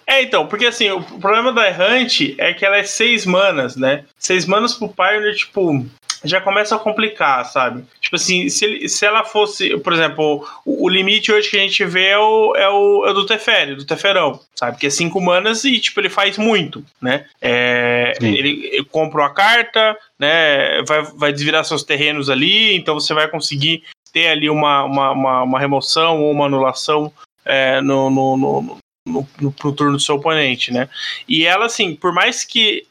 É, 0.07 0.23
então, 0.23 0.47
porque 0.47 0.67
assim, 0.67 0.91
o 0.91 1.03
problema 1.03 1.53
da 1.53 1.67
Errante 1.67 2.35
é 2.39 2.53
que 2.53 2.65
ela 2.65 2.77
é 2.77 2.85
seis 2.85 3.25
manas, 3.25 3.77
né? 3.77 4.05
Seis 4.19 4.47
manas 4.47 4.75
pro 4.75 4.89
Pioneer, 4.89 5.35
tipo, 5.35 5.87
já 6.25 6.41
começa 6.41 6.77
a 6.77 6.79
complicar, 6.79 7.45
sabe? 7.45 7.85
Tipo 8.01 8.17
assim, 8.17 8.49
se, 8.49 8.65
ele, 8.65 8.89
se 8.89 9.05
ela 9.05 9.25
fosse, 9.25 9.77
por 9.79 9.93
exemplo, 9.93 10.47
o, 10.65 10.87
o, 10.87 10.89
limite 10.89 11.33
hoje 11.33 11.51
que 11.51 11.57
a 11.57 11.61
gente 11.61 11.85
vê 11.85 12.09
é 12.09 12.19
o, 12.19 12.55
é 12.57 12.69
o, 12.69 13.07
é 13.07 13.11
o 13.11 13.15
do 13.15 13.27
Teferi, 13.27 13.75
do 13.75 13.85
Teferão, 13.85 14.41
sabe? 14.55 14.79
Que 14.79 14.87
é 14.87 14.91
cinco 14.91 15.21
manas 15.21 15.65
e, 15.65 15.79
tipo, 15.81 16.01
ele 16.01 16.09
faz 16.09 16.39
muito, 16.39 16.85
né? 17.01 17.27
É, 17.41 18.13
ele, 18.21 18.69
ele 18.73 18.85
compra 18.85 19.23
uma 19.23 19.35
carta, 19.35 19.97
né? 20.19 20.83
Vai, 20.83 21.03
vai 21.03 21.33
desvirar 21.33 21.65
seus 21.65 21.83
terrenos 21.83 22.31
ali, 22.31 22.75
então 22.77 22.95
você 22.95 23.13
vai 23.13 23.29
conseguir 23.29 23.83
ter 24.13 24.29
ali 24.29 24.49
uma, 24.49 24.85
uma, 24.85 25.11
uma, 25.13 25.43
uma 25.43 25.59
remoção 25.59 26.23
ou 26.23 26.31
uma 26.31 26.47
anulação 26.47 27.13
é, 27.45 27.81
no, 27.81 28.11
no, 28.11 28.37
no, 28.37 28.63
no, 28.63 28.79
no, 29.07 29.55
no 29.63 29.73
turno 29.73 29.93
do 29.93 30.01
seu 30.01 30.17
oponente, 30.17 30.73
né? 30.73 30.89
E 31.29 31.45
ela, 31.45 31.67
assim, 31.67 31.97
por 31.97 32.13
mais 32.13 32.45
que 32.45 32.87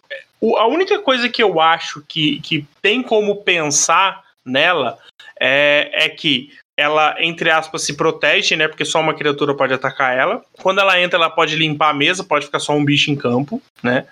a 0.57 0.67
única 0.67 0.99
coisa 0.99 1.29
que 1.29 1.41
eu 1.41 1.59
acho 1.59 2.03
que, 2.07 2.39
que 2.41 2.65
tem 2.81 3.03
como 3.03 3.43
pensar 3.43 4.23
nela 4.45 4.97
é, 5.39 5.89
é 5.93 6.09
que 6.09 6.51
ela, 6.77 7.15
entre 7.19 7.49
aspas, 7.49 7.83
se 7.83 7.95
protege, 7.95 8.55
né? 8.55 8.67
Porque 8.67 8.85
só 8.85 8.99
uma 8.99 9.13
criatura 9.13 9.53
pode 9.53 9.73
atacar 9.73 10.17
ela. 10.17 10.43
Quando 10.53 10.79
ela 10.79 10.99
entra, 10.99 11.17
ela 11.17 11.29
pode 11.29 11.55
limpar 11.55 11.89
a 11.89 11.93
mesa, 11.93 12.23
pode 12.23 12.45
ficar 12.45 12.59
só 12.59 12.73
um 12.73 12.83
bicho 12.83 13.11
em 13.11 13.15
campo, 13.15 13.61
né? 13.83 14.07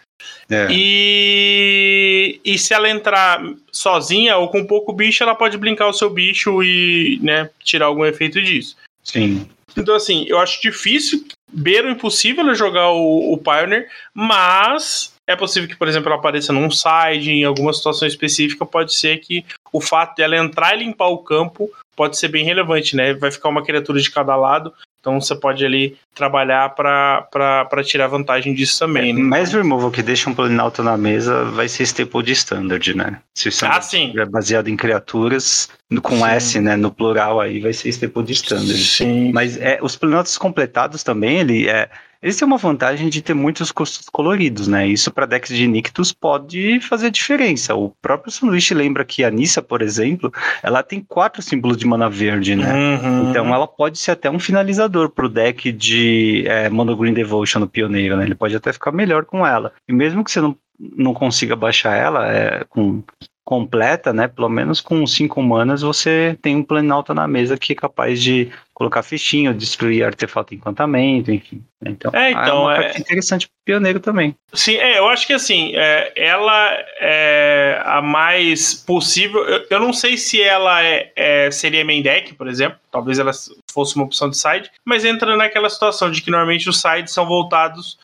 É. 0.49 0.67
E, 0.69 2.39
e 2.43 2.57
se 2.57 2.73
ela 2.73 2.89
entrar 2.89 3.41
sozinha 3.71 4.37
ou 4.37 4.49
com 4.49 4.67
pouco 4.67 4.93
bicho, 4.93 5.23
ela 5.23 5.33
pode 5.33 5.57
brincar 5.57 5.87
o 5.87 5.93
seu 5.93 6.09
bicho 6.09 6.61
e 6.61 7.19
né, 7.23 7.49
tirar 7.63 7.85
algum 7.85 8.05
efeito 8.05 8.41
disso. 8.41 8.75
Sim. 9.03 9.49
Então, 9.77 9.95
assim, 9.95 10.25
eu 10.27 10.37
acho 10.39 10.61
difícil, 10.61 11.25
beira 11.51 11.89
impossível 11.89 12.53
jogar 12.53 12.89
o, 12.89 13.33
o 13.33 13.37
Pioneer, 13.37 13.87
mas 14.13 15.13
é 15.29 15.35
possível 15.35 15.69
que, 15.69 15.75
por 15.75 15.87
exemplo, 15.87 16.09
ela 16.09 16.17
apareça 16.17 16.51
num 16.51 16.71
side, 16.71 17.29
em 17.29 17.43
alguma 17.43 17.71
situação 17.71 18.07
específica, 18.07 18.65
pode 18.65 18.95
ser 18.95 19.17
que 19.17 19.45
o 19.71 19.79
fato 19.79 20.15
dela 20.15 20.35
entrar 20.35 20.75
e 20.75 20.79
limpar 20.79 21.07
o 21.09 21.19
campo 21.19 21.69
pode 21.95 22.17
ser 22.17 22.29
bem 22.29 22.43
relevante, 22.43 22.95
né? 22.95 23.13
Vai 23.13 23.31
ficar 23.31 23.49
uma 23.49 23.63
criatura 23.63 23.99
de 23.99 24.09
cada 24.09 24.35
lado, 24.35 24.73
então 25.09 25.19
você 25.19 25.35
pode 25.35 25.65
ali 25.65 25.97
trabalhar 26.13 26.69
para 26.69 27.83
tirar 27.83 28.07
vantagem 28.07 28.53
disso 28.53 28.79
também. 28.79 29.13
Né? 29.13 29.21
Mais 29.21 29.51
removal 29.51 29.89
que 29.89 30.03
deixa 30.03 30.29
um 30.29 30.33
Planalto 30.33 30.83
na 30.83 30.97
mesa 30.97 31.45
vai 31.45 31.67
ser 31.67 31.83
staple 31.83 32.23
de 32.23 32.33
standard, 32.33 32.95
né? 32.95 33.19
Se 33.33 33.47
o 33.47 33.49
standard 33.49 33.79
ah, 33.79 33.81
sim. 33.81 34.13
é 34.15 34.25
baseado 34.25 34.67
em 34.67 34.77
criaturas, 34.77 35.69
com 36.01 36.17
sim. 36.17 36.25
S, 36.25 36.59
né? 36.61 36.75
No 36.75 36.91
plural 36.91 37.41
aí 37.41 37.59
vai 37.59 37.73
ser 37.73 37.89
staple 37.89 38.23
de 38.23 38.33
standard. 38.33 38.77
Sim. 38.77 39.31
Mas 39.33 39.57
é, 39.57 39.79
os 39.81 39.95
Planaltos 39.95 40.37
completados 40.37 41.03
também, 41.03 41.39
ele 41.39 41.67
é 41.67 41.89
eles 42.21 42.35
têm 42.35 42.45
uma 42.45 42.57
vantagem 42.57 43.07
de 43.07 43.21
ter 43.21 43.33
muitos 43.33 43.71
custos 43.71 44.09
coloridos, 44.09 44.67
né? 44.67 44.85
Isso 44.85 45.09
para 45.09 45.25
decks 45.25 45.55
de 45.55 45.65
Nictus 45.65 46.11
pode 46.11 46.81
fazer 46.81 47.11
diferença. 47.11 47.73
O 47.75 47.91
próprio 48.01 48.29
sanduíche 48.29 48.73
lembra 48.73 49.05
que 49.05 49.23
a 49.23 49.31
Nissa, 49.31 49.61
por 49.61 49.81
exemplo, 49.81 50.31
ela 50.61 50.83
tem 50.83 50.99
quatro 50.99 51.41
símbolos 51.41 51.77
de 51.77 51.87
mana 51.87 52.09
verde, 52.09 52.57
né? 52.57 52.73
Uhum. 52.73 53.29
Então 53.29 53.53
ela 53.53 53.65
pode 53.65 53.97
ser 53.97 54.11
até 54.11 54.29
um 54.29 54.37
finalizador 54.37 54.98
pro 55.07 55.29
deck 55.29 55.71
de 55.71 56.43
é, 56.47 56.69
Mono 56.69 56.97
Green 56.97 57.13
Devotion 57.13 57.59
no 57.59 57.67
Pioneiro, 57.67 58.17
né? 58.17 58.25
Ele 58.25 58.35
pode 58.35 58.55
até 58.55 58.73
ficar 58.73 58.91
melhor 58.91 59.23
com 59.23 59.45
ela. 59.45 59.71
E 59.87 59.93
mesmo 59.93 60.23
que 60.23 60.31
você 60.31 60.41
não, 60.41 60.57
não 60.79 61.13
consiga 61.13 61.55
baixar 61.55 61.95
ela 61.95 62.27
é, 62.27 62.63
com 62.67 63.03
completa, 63.49 64.13
né? 64.13 64.27
Pelo 64.27 64.47
menos 64.47 64.79
com 64.79 65.07
cinco 65.07 65.41
manas 65.41 65.81
você 65.81 66.37
tem 66.39 66.55
um 66.55 66.61
Planalto 66.61 67.15
na 67.15 67.27
mesa 67.27 67.57
que 67.57 67.73
é 67.73 67.75
capaz 67.75 68.21
de 68.21 68.51
colocar 68.75 69.01
fichinha, 69.01 69.51
destruir 69.51 70.03
artefato 70.03 70.53
encantamento, 70.53 71.31
enfim. 71.31 71.63
Então 71.83 72.11
é, 72.13 72.29
então, 72.29 72.69
é 72.69 72.77
uma 72.77 72.85
é... 72.85 72.97
interessante 72.99 73.47
pro 73.47 73.55
pioneiro 73.65 73.99
também. 73.99 74.35
Sim, 74.53 74.75
é, 74.75 74.99
eu 74.99 75.09
acho 75.09 75.25
que 75.25 75.33
assim, 75.33 75.73
é, 75.75 76.13
ela 76.15 76.77
é 76.99 77.81
a 77.83 78.03
mais 78.03 78.75
possível. 78.75 79.43
Eu, 79.43 79.65
eu 79.67 79.79
não 79.79 79.93
sei 79.93 80.15
se 80.15 80.39
ela 80.39 80.83
é, 80.83 81.11
é, 81.15 81.49
seria 81.49 81.83
main 81.83 82.03
deck, 82.03 82.35
por 82.35 82.47
exemplo. 82.47 82.77
Talvez 82.91 83.17
ela 83.17 83.31
fosse 83.73 83.95
uma 83.95 84.05
opção 84.05 84.29
de 84.29 84.37
side, 84.37 84.69
mas 84.85 85.03
entra 85.03 85.35
naquela 85.35 85.71
situação 85.71 86.11
de 86.11 86.21
que 86.21 86.29
normalmente 86.29 86.69
os 86.69 86.79
sides 86.79 87.11
são 87.11 87.25
voltados 87.25 87.97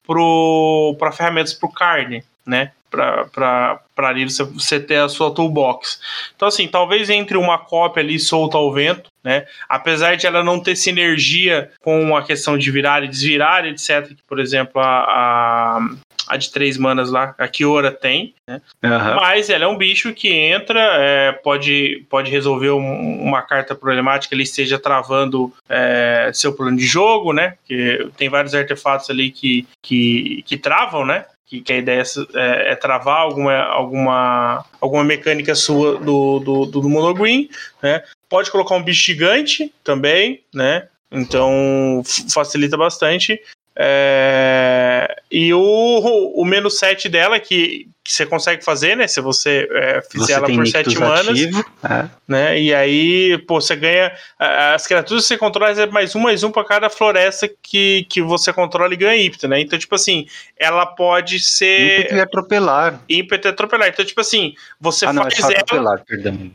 para 0.97 1.11
ferramentas 1.11 1.53
pro 1.53 1.69
carne, 1.69 2.23
né? 2.43 2.72
para 2.89 3.80
ali 4.03 4.30
você, 4.30 4.43
você 4.43 4.80
ter 4.80 4.97
a 4.97 5.09
sua 5.09 5.31
toolbox. 5.31 5.99
Então, 6.35 6.47
assim, 6.47 6.67
talvez 6.67 7.09
entre 7.09 7.38
uma 7.38 7.57
cópia 7.57 8.03
ali 8.03 8.19
solta 8.19 8.57
ao 8.57 8.72
vento, 8.72 9.09
né? 9.23 9.45
Apesar 9.67 10.15
de 10.15 10.27
ela 10.27 10.43
não 10.43 10.59
ter 10.59 10.76
sinergia 10.76 11.72
com 11.81 12.15
a 12.15 12.23
questão 12.23 12.57
de 12.57 12.69
virar 12.69 13.03
e 13.03 13.07
desvirar, 13.07 13.65
etc., 13.65 14.09
que, 14.09 14.23
por 14.27 14.39
exemplo, 14.39 14.80
a, 14.80 15.80
a, 15.80 15.80
a 16.27 16.38
de 16.38 16.51
três 16.51 16.77
manas 16.77 17.09
lá, 17.09 17.34
a 17.38 17.47
Kiora 17.47 17.91
tem, 17.91 18.35
né? 18.47 18.61
Uhum. 18.84 19.15
Mas 19.15 19.49
ela 19.49 19.65
é 19.65 19.67
um 19.67 19.77
bicho 19.77 20.13
que 20.13 20.31
entra, 20.31 20.80
é, 20.99 21.31
pode, 21.31 22.05
pode 22.07 22.30
resolver 22.30 22.69
um, 22.69 23.23
uma 23.23 23.41
carta 23.41 23.73
problemática, 23.73 24.35
ele 24.35 24.43
esteja 24.43 24.77
travando 24.77 25.51
é, 25.67 26.30
seu 26.34 26.53
plano 26.53 26.77
de 26.77 26.85
jogo, 26.85 27.34
né? 27.34 27.55
Que 27.65 28.07
tem 28.17 28.30
vários 28.30 28.53
artefatos 28.53 29.09
ali 29.09 29.31
que, 29.31 29.67
que, 29.81 30.43
que 30.45 30.57
travam, 30.57 31.03
né? 31.03 31.26
Que, 31.45 31.61
que 31.61 31.73
a 31.73 31.77
ideia 31.77 32.03
é, 32.34 32.72
é, 32.72 32.76
travar 32.76 33.22
alguma, 33.22 33.55
alguma, 33.63 34.65
alguma 34.81 35.03
mecânica 35.03 35.53
sua 35.55 35.97
do, 35.99 36.39
do, 36.39 36.65
do 36.65 36.89
monogreen, 36.89 37.49
né? 37.81 38.03
Pode 38.27 38.51
colocar 38.51 38.76
um 38.76 38.84
bicho 38.84 39.05
gigante 39.05 39.73
também, 39.84 40.43
né? 40.53 40.88
Então 41.11 42.01
facilita 42.34 42.76
bastante. 42.76 43.39
É, 43.76 44.84
e 45.31 45.53
o, 45.53 45.60
o 46.35 46.45
menos 46.45 46.77
7 46.77 47.10
dela, 47.10 47.39
que, 47.39 47.89
que 48.03 48.14
você 48.14 48.26
consegue 48.26 48.64
fazer, 48.64 48.95
né? 48.95 49.07
Se 49.07 49.19
você 49.19 49.68
é, 49.72 50.02
fizer 50.02 50.26
você 50.26 50.34
ela 50.34 50.47
por 50.47 50.68
7 50.68 50.99
manas. 50.99 51.39
É. 51.84 52.10
Né? 52.27 52.61
E 52.61 52.73
aí, 52.73 53.38
pô, 53.39 53.60
você 53.60 53.76
ganha. 53.76 54.11
As 54.38 54.85
criaturas 54.85 55.23
que 55.23 55.30
você 55.30 55.38
controla 55.38 55.72
é 55.72 55.85
mais 55.88 56.15
um, 56.15 56.19
mais 56.19 56.43
um 56.43 56.52
para 56.52 56.64
cada 56.64 56.89
floresta 56.89 57.49
que, 57.61 58.06
que 58.07 58.22
você 58.22 58.53
controla 58.53 58.93
e 58.93 58.97
ganha 58.97 59.26
ímpeto, 59.26 59.47
né? 59.47 59.60
Então, 59.60 59.77
tipo 59.80 59.95
assim, 59.95 60.27
ela 60.57 60.85
pode 60.85 61.39
ser. 61.39 62.02
Ímpeto 62.02 62.15
e 62.15 62.19
atropelar. 62.22 63.02
Ímpeto 63.10 63.47
e 63.47 63.49
atropelar. 63.49 63.88
Então, 63.89 64.06
tipo 64.06 64.22
assim, 64.22 64.53
você 64.80 65.06
ah, 65.06 65.14
não, 65.14 65.23
faz 65.23 65.39
é 65.39 65.43
ela. 65.43 65.60
Atropelar, 65.60 66.03
perdão. 66.06 66.52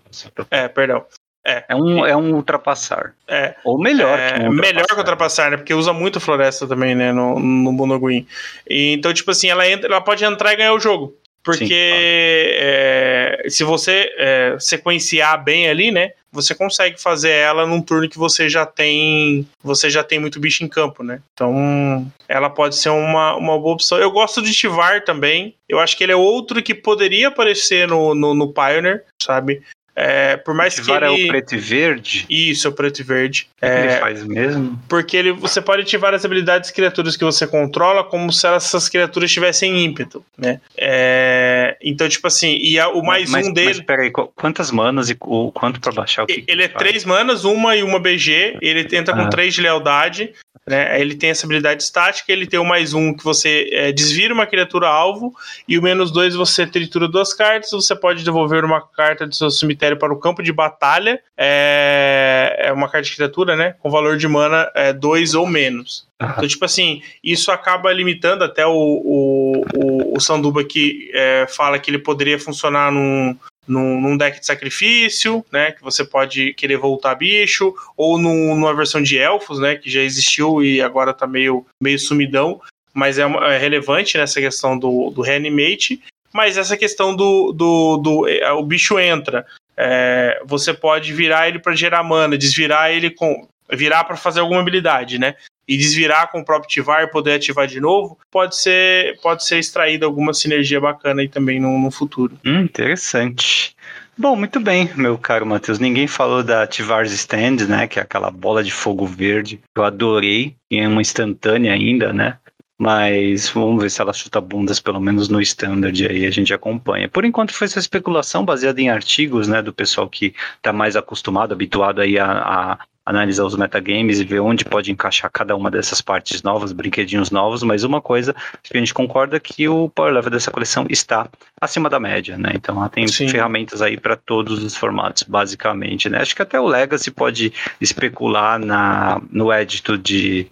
É, 0.51 0.69
perdão. 0.69 1.05
É. 1.45 1.65
É 1.69 1.75
um, 1.75 2.05
é 2.05 2.17
um 2.17 2.35
ultrapassar. 2.35 3.15
É. 3.27 3.55
Ou 3.65 3.79
melhor 3.79 4.19
é, 4.19 4.33
que 4.33 4.41
um 4.43 4.53
Melhor 4.53 4.87
que 4.87 4.95
ultrapassar, 4.95 5.51
né? 5.51 5.57
Porque 5.57 5.73
usa 5.73 5.93
muito 5.93 6.21
floresta 6.21 6.67
também, 6.67 6.95
né? 6.95 7.13
No, 7.13 7.39
no 7.39 7.73
Monoguin. 7.73 8.27
então, 8.69 9.13
tipo 9.13 9.31
assim, 9.31 9.49
ela, 9.49 9.67
entra, 9.69 9.89
ela 9.89 10.01
pode 10.01 10.25
entrar 10.25 10.53
e 10.53 10.57
ganhar 10.57 10.75
o 10.75 10.81
jogo. 10.81 11.17
Porque 11.43 11.65
Sim, 11.65 11.71
é, 11.73 13.43
se 13.49 13.65
você 13.65 14.13
é, 14.19 14.57
sequenciar 14.59 15.43
bem 15.43 15.69
ali, 15.69 15.91
né? 15.91 16.13
Você 16.33 16.55
consegue 16.55 17.01
fazer 17.01 17.31
ela 17.31 17.67
num 17.67 17.81
turno 17.81 18.09
que 18.09 18.19
você 18.19 18.49
já 18.49 18.65
tem. 18.65 19.49
Você 19.65 19.89
já 19.89 20.05
tem 20.05 20.19
muito 20.21 20.39
bicho 20.39 20.63
em 20.63 20.69
campo, 20.69 21.03
né? 21.03 21.21
Então 21.33 22.07
ela 22.29 22.51
pode 22.51 22.77
ser 22.77 22.91
uma, 22.91 23.35
uma 23.37 23.59
boa 23.59 23.75
opção. 23.75 23.99
Eu 23.99 24.11
gosto 24.11 24.43
de 24.43 24.53
Tivar 24.53 25.03
também. 25.03 25.55
Eu 25.69 25.81
acho 25.81 25.97
que 25.97 26.05
ele 26.05 26.13
é 26.13 26.17
outro 26.17 26.63
que 26.63 26.75
poderia 26.75 27.29
aparecer 27.29 27.89
no, 27.89 28.15
no, 28.15 28.35
no 28.35 28.53
Pioneer, 28.53 29.05
sabe? 29.21 29.63
É, 30.03 30.39
por 30.39 30.55
mais 30.55 30.81
que 30.81 30.91
ele... 30.91 31.05
é 31.05 31.11
o 31.11 31.29
preto 31.29 31.55
e 31.55 31.59
verde? 31.59 32.25
Isso, 32.31 32.67
é 32.67 32.71
o 32.71 32.73
preto 32.73 33.01
e 33.01 33.03
verde. 33.03 33.47
O 33.57 33.61
que, 33.61 33.67
é... 33.67 33.81
que 33.81 33.87
ele 33.87 34.01
faz 34.01 34.25
mesmo? 34.25 34.83
Porque 34.89 35.15
ele, 35.15 35.33
você 35.33 35.61
pode 35.61 35.83
ativar 35.83 36.15
as 36.15 36.25
habilidades 36.25 36.71
de 36.71 36.75
criaturas 36.75 37.19
que 37.19 37.25
você 37.25 37.47
controla 37.47 38.03
como 38.03 38.33
se 38.33 38.47
essas 38.47 38.89
criaturas 38.89 39.31
tivessem 39.31 39.85
ímpeto, 39.85 40.25
né? 40.39 40.59
É... 40.75 41.77
Então, 41.83 42.09
tipo 42.09 42.27
assim, 42.27 42.57
e 42.63 42.79
a, 42.79 42.89
o 42.89 43.05
mais 43.05 43.31
mas, 43.31 43.47
um 43.47 43.53
dele... 43.53 43.69
Mas 43.69 43.81
peraí, 43.81 44.11
quantas 44.11 44.71
manas 44.71 45.11
e 45.11 45.17
o 45.21 45.53
quanto 45.53 45.79
pra 45.81 45.93
baixar? 45.93 46.23
O 46.23 46.27
que 46.27 46.45
ele 46.49 46.67
que 46.67 46.75
é 46.75 46.79
três 46.79 47.05
manas, 47.05 47.45
uma 47.45 47.77
e 47.77 47.83
uma 47.83 48.01
BG, 48.01 48.57
ele 48.63 48.85
tenta 48.85 49.13
com 49.13 49.21
ah. 49.21 49.29
três 49.29 49.53
de 49.55 49.61
lealdade, 49.61 50.33
né? 50.67 51.01
Ele 51.01 51.15
tem 51.15 51.31
essa 51.31 51.47
habilidade 51.47 51.83
estática, 51.83 52.33
ele 52.33 52.47
tem 52.47 52.61
o 52.61 52.65
mais 52.65 52.95
um 52.95 53.15
que 53.15 53.25
você 53.25 53.69
é, 53.73 53.93
desvira 53.93 54.33
uma 54.33 54.47
criatura 54.47 54.89
alvo, 54.89 55.35
e 55.67 55.79
o 55.79 55.83
menos 55.83 56.11
dois 56.11 56.35
você 56.35 56.67
tritura 56.67 57.09
duas 57.09 57.33
cartas, 57.33 57.71
você 57.71 57.95
pode 57.97 58.25
devolver 58.25 58.65
uma 58.65 58.81
carta 58.81 59.27
do 59.27 59.35
seu 59.35 59.51
cemitério 59.51 59.97
para 59.97 60.13
o 60.13 60.19
campo 60.19 60.43
de 60.43 60.53
batalha. 60.53 61.21
É, 61.37 62.57
é 62.67 62.73
uma 62.73 62.89
carta 62.89 63.09
de 63.09 63.17
criatura, 63.17 63.57
né? 63.57 63.75
Com 63.81 63.91
valor 63.91 64.17
de 64.17 64.29
mana 64.29 64.71
é, 64.75 64.93
dois 64.93 65.35
ou 65.35 65.47
menos. 65.47 66.09
Então, 66.23 66.47
tipo 66.47 66.65
assim, 66.67 67.03
isso 67.25 67.51
acaba 67.51 67.93
limitando 67.93 68.45
até 68.45 68.67
o, 68.67 68.73
o, 68.73 69.65
o, 69.75 70.17
o 70.17 70.21
Sanduba 70.21 70.63
que 70.63 71.11
é, 71.15 71.47
fala 71.49 71.79
que 71.79 71.91
ele 71.91 71.99
poderia 71.99 72.39
funcionar 72.39 72.93
num, 72.93 73.35
num, 73.67 74.01
num, 74.01 74.17
deck 74.17 74.41
de 74.41 74.47
sacrifício, 74.47 75.45
né? 75.53 75.73
Que 75.73 75.83
você 75.83 76.05
pode 76.05 76.55
querer 76.55 76.77
voltar 76.77 77.15
bicho, 77.15 77.75
ou 77.97 78.19
num, 78.19 78.55
numa 78.55 78.75
versão 78.75 79.03
de 79.03 79.19
elfos, 79.19 79.59
né? 79.59 79.77
Que 79.77 79.91
já 79.91 80.01
existiu 80.01 80.63
e 80.63 80.81
agora 80.81 81.15
tá 81.15 81.27
meio, 81.27 81.67
meio 81.83 81.99
sumidão. 81.99 82.61
Mas 82.93 83.19
é, 83.19 83.23
é 83.23 83.59
relevante 83.59 84.19
nessa 84.19 84.41
questão 84.41 84.79
do, 84.79 85.11
do 85.11 85.23
reanimate. 85.23 86.03
Mas 86.33 86.57
essa 86.57 86.77
questão 86.77 87.15
do, 87.15 87.53
do, 87.53 87.97
do, 87.97 88.29
é, 88.29 88.51
o 88.53 88.63
bicho 88.63 88.99
entra. 88.99 89.47
É, 89.77 90.41
você 90.45 90.75
pode 90.75 91.13
virar 91.13 91.49
ele 91.49 91.59
para 91.59 91.75
gerar 91.75 92.03
mana, 92.03 92.37
desvirar 92.37 92.91
ele 92.91 93.11
com. 93.11 93.49
virar 93.73 94.05
para 94.05 94.17
fazer 94.17 94.41
alguma 94.41 94.61
habilidade, 94.61 95.19
né? 95.19 95.37
E 95.71 95.77
desvirar 95.77 96.29
com 96.33 96.41
o 96.41 96.45
próprio 96.45 96.67
ativar 96.67 97.05
e 97.05 97.07
poder 97.07 97.35
ativar 97.35 97.65
de 97.69 97.79
novo, 97.79 98.19
pode 98.29 98.57
ser, 98.57 99.17
pode 99.23 99.45
ser 99.45 99.61
extraída 99.61 100.05
alguma 100.05 100.35
sinergia 100.35 100.81
bacana 100.81 101.23
aí 101.23 101.29
também 101.29 101.61
no, 101.61 101.79
no 101.79 101.93
futuro. 101.93 102.37
Hum, 102.45 102.63
interessante. 102.63 103.77
Bom, 104.19 104.35
muito 104.35 104.59
bem, 104.59 104.91
meu 104.97 105.17
caro 105.17 105.47
Matheus. 105.47 105.79
Ninguém 105.79 106.09
falou 106.09 106.43
da 106.43 106.65
Ativar's 106.65 107.13
Stand, 107.13 107.69
né? 107.69 107.87
Que 107.87 108.01
é 108.01 108.03
aquela 108.03 108.33
bola 108.33 108.65
de 108.65 108.73
fogo 108.73 109.07
verde. 109.07 109.61
Eu 109.77 109.85
adorei. 109.85 110.57
E 110.69 110.77
é 110.77 110.89
uma 110.89 111.01
instantânea 111.01 111.73
ainda, 111.73 112.13
né? 112.13 112.37
Mas 112.77 113.49
vamos 113.49 113.81
ver 113.81 113.91
se 113.91 114.01
ela 114.01 114.13
chuta 114.13 114.41
bundas, 114.41 114.81
pelo 114.81 115.01
menos 115.01 115.29
no 115.29 115.41
standard 115.41 116.05
aí 116.05 116.27
a 116.27 116.31
gente 116.31 116.53
acompanha. 116.53 117.09
Por 117.09 117.25
enquanto 117.25 117.55
foi 117.55 117.67
essa 117.67 117.79
especulação 117.79 118.45
baseada 118.45 118.81
em 118.81 118.89
artigos, 118.89 119.47
né? 119.47 119.63
Do 119.63 119.73
pessoal 119.73 120.09
que 120.09 120.35
está 120.57 120.73
mais 120.73 120.97
acostumado, 120.97 121.53
habituado 121.53 122.01
aí 122.01 122.19
a, 122.19 122.27
a 122.27 122.79
analisar 123.11 123.45
os 123.45 123.57
metagames 123.57 124.21
e 124.21 124.25
ver 124.25 124.41
onde 124.41 124.65
pode 124.65 124.91
encaixar 124.91 125.31
cada 125.31 125.55
uma 125.55 125.71
dessas 125.71 126.01
partes 126.01 126.43
novas, 126.43 126.73
brinquedinhos 126.73 127.31
novos, 127.31 127.63
mas 127.63 127.85
uma 127.85 128.01
coisa 128.01 128.35
que 128.63 128.77
a 128.77 128.81
gente 128.81 128.95
concorda 128.95 129.37
é 129.37 129.41
que 129.41 129.69
o 129.69 129.89
power 129.89 130.13
level 130.13 130.31
dessa 130.31 130.51
coleção 130.51 130.87
está 130.89 131.29
acima 131.61 131.91
da 131.91 132.01
média, 132.01 132.39
né? 132.39 132.53
Então 132.55 132.77
ela 132.77 132.89
tem 132.89 133.07
Sim. 133.07 133.29
ferramentas 133.29 133.83
aí 133.83 133.97
para 133.97 134.17
todos 134.17 134.63
os 134.63 134.77
formatos, 134.77 135.23
basicamente, 135.25 136.09
né? 136.09 136.21
Acho 136.21 136.35
que 136.35 136.43
até 136.43 136.59
o 136.59 136.67
Legacy 136.67 137.11
pode 137.11 137.53
especular 137.81 138.59
na, 138.59 139.21
no 139.31 139.53
édito 139.53 139.99
de 139.99 140.47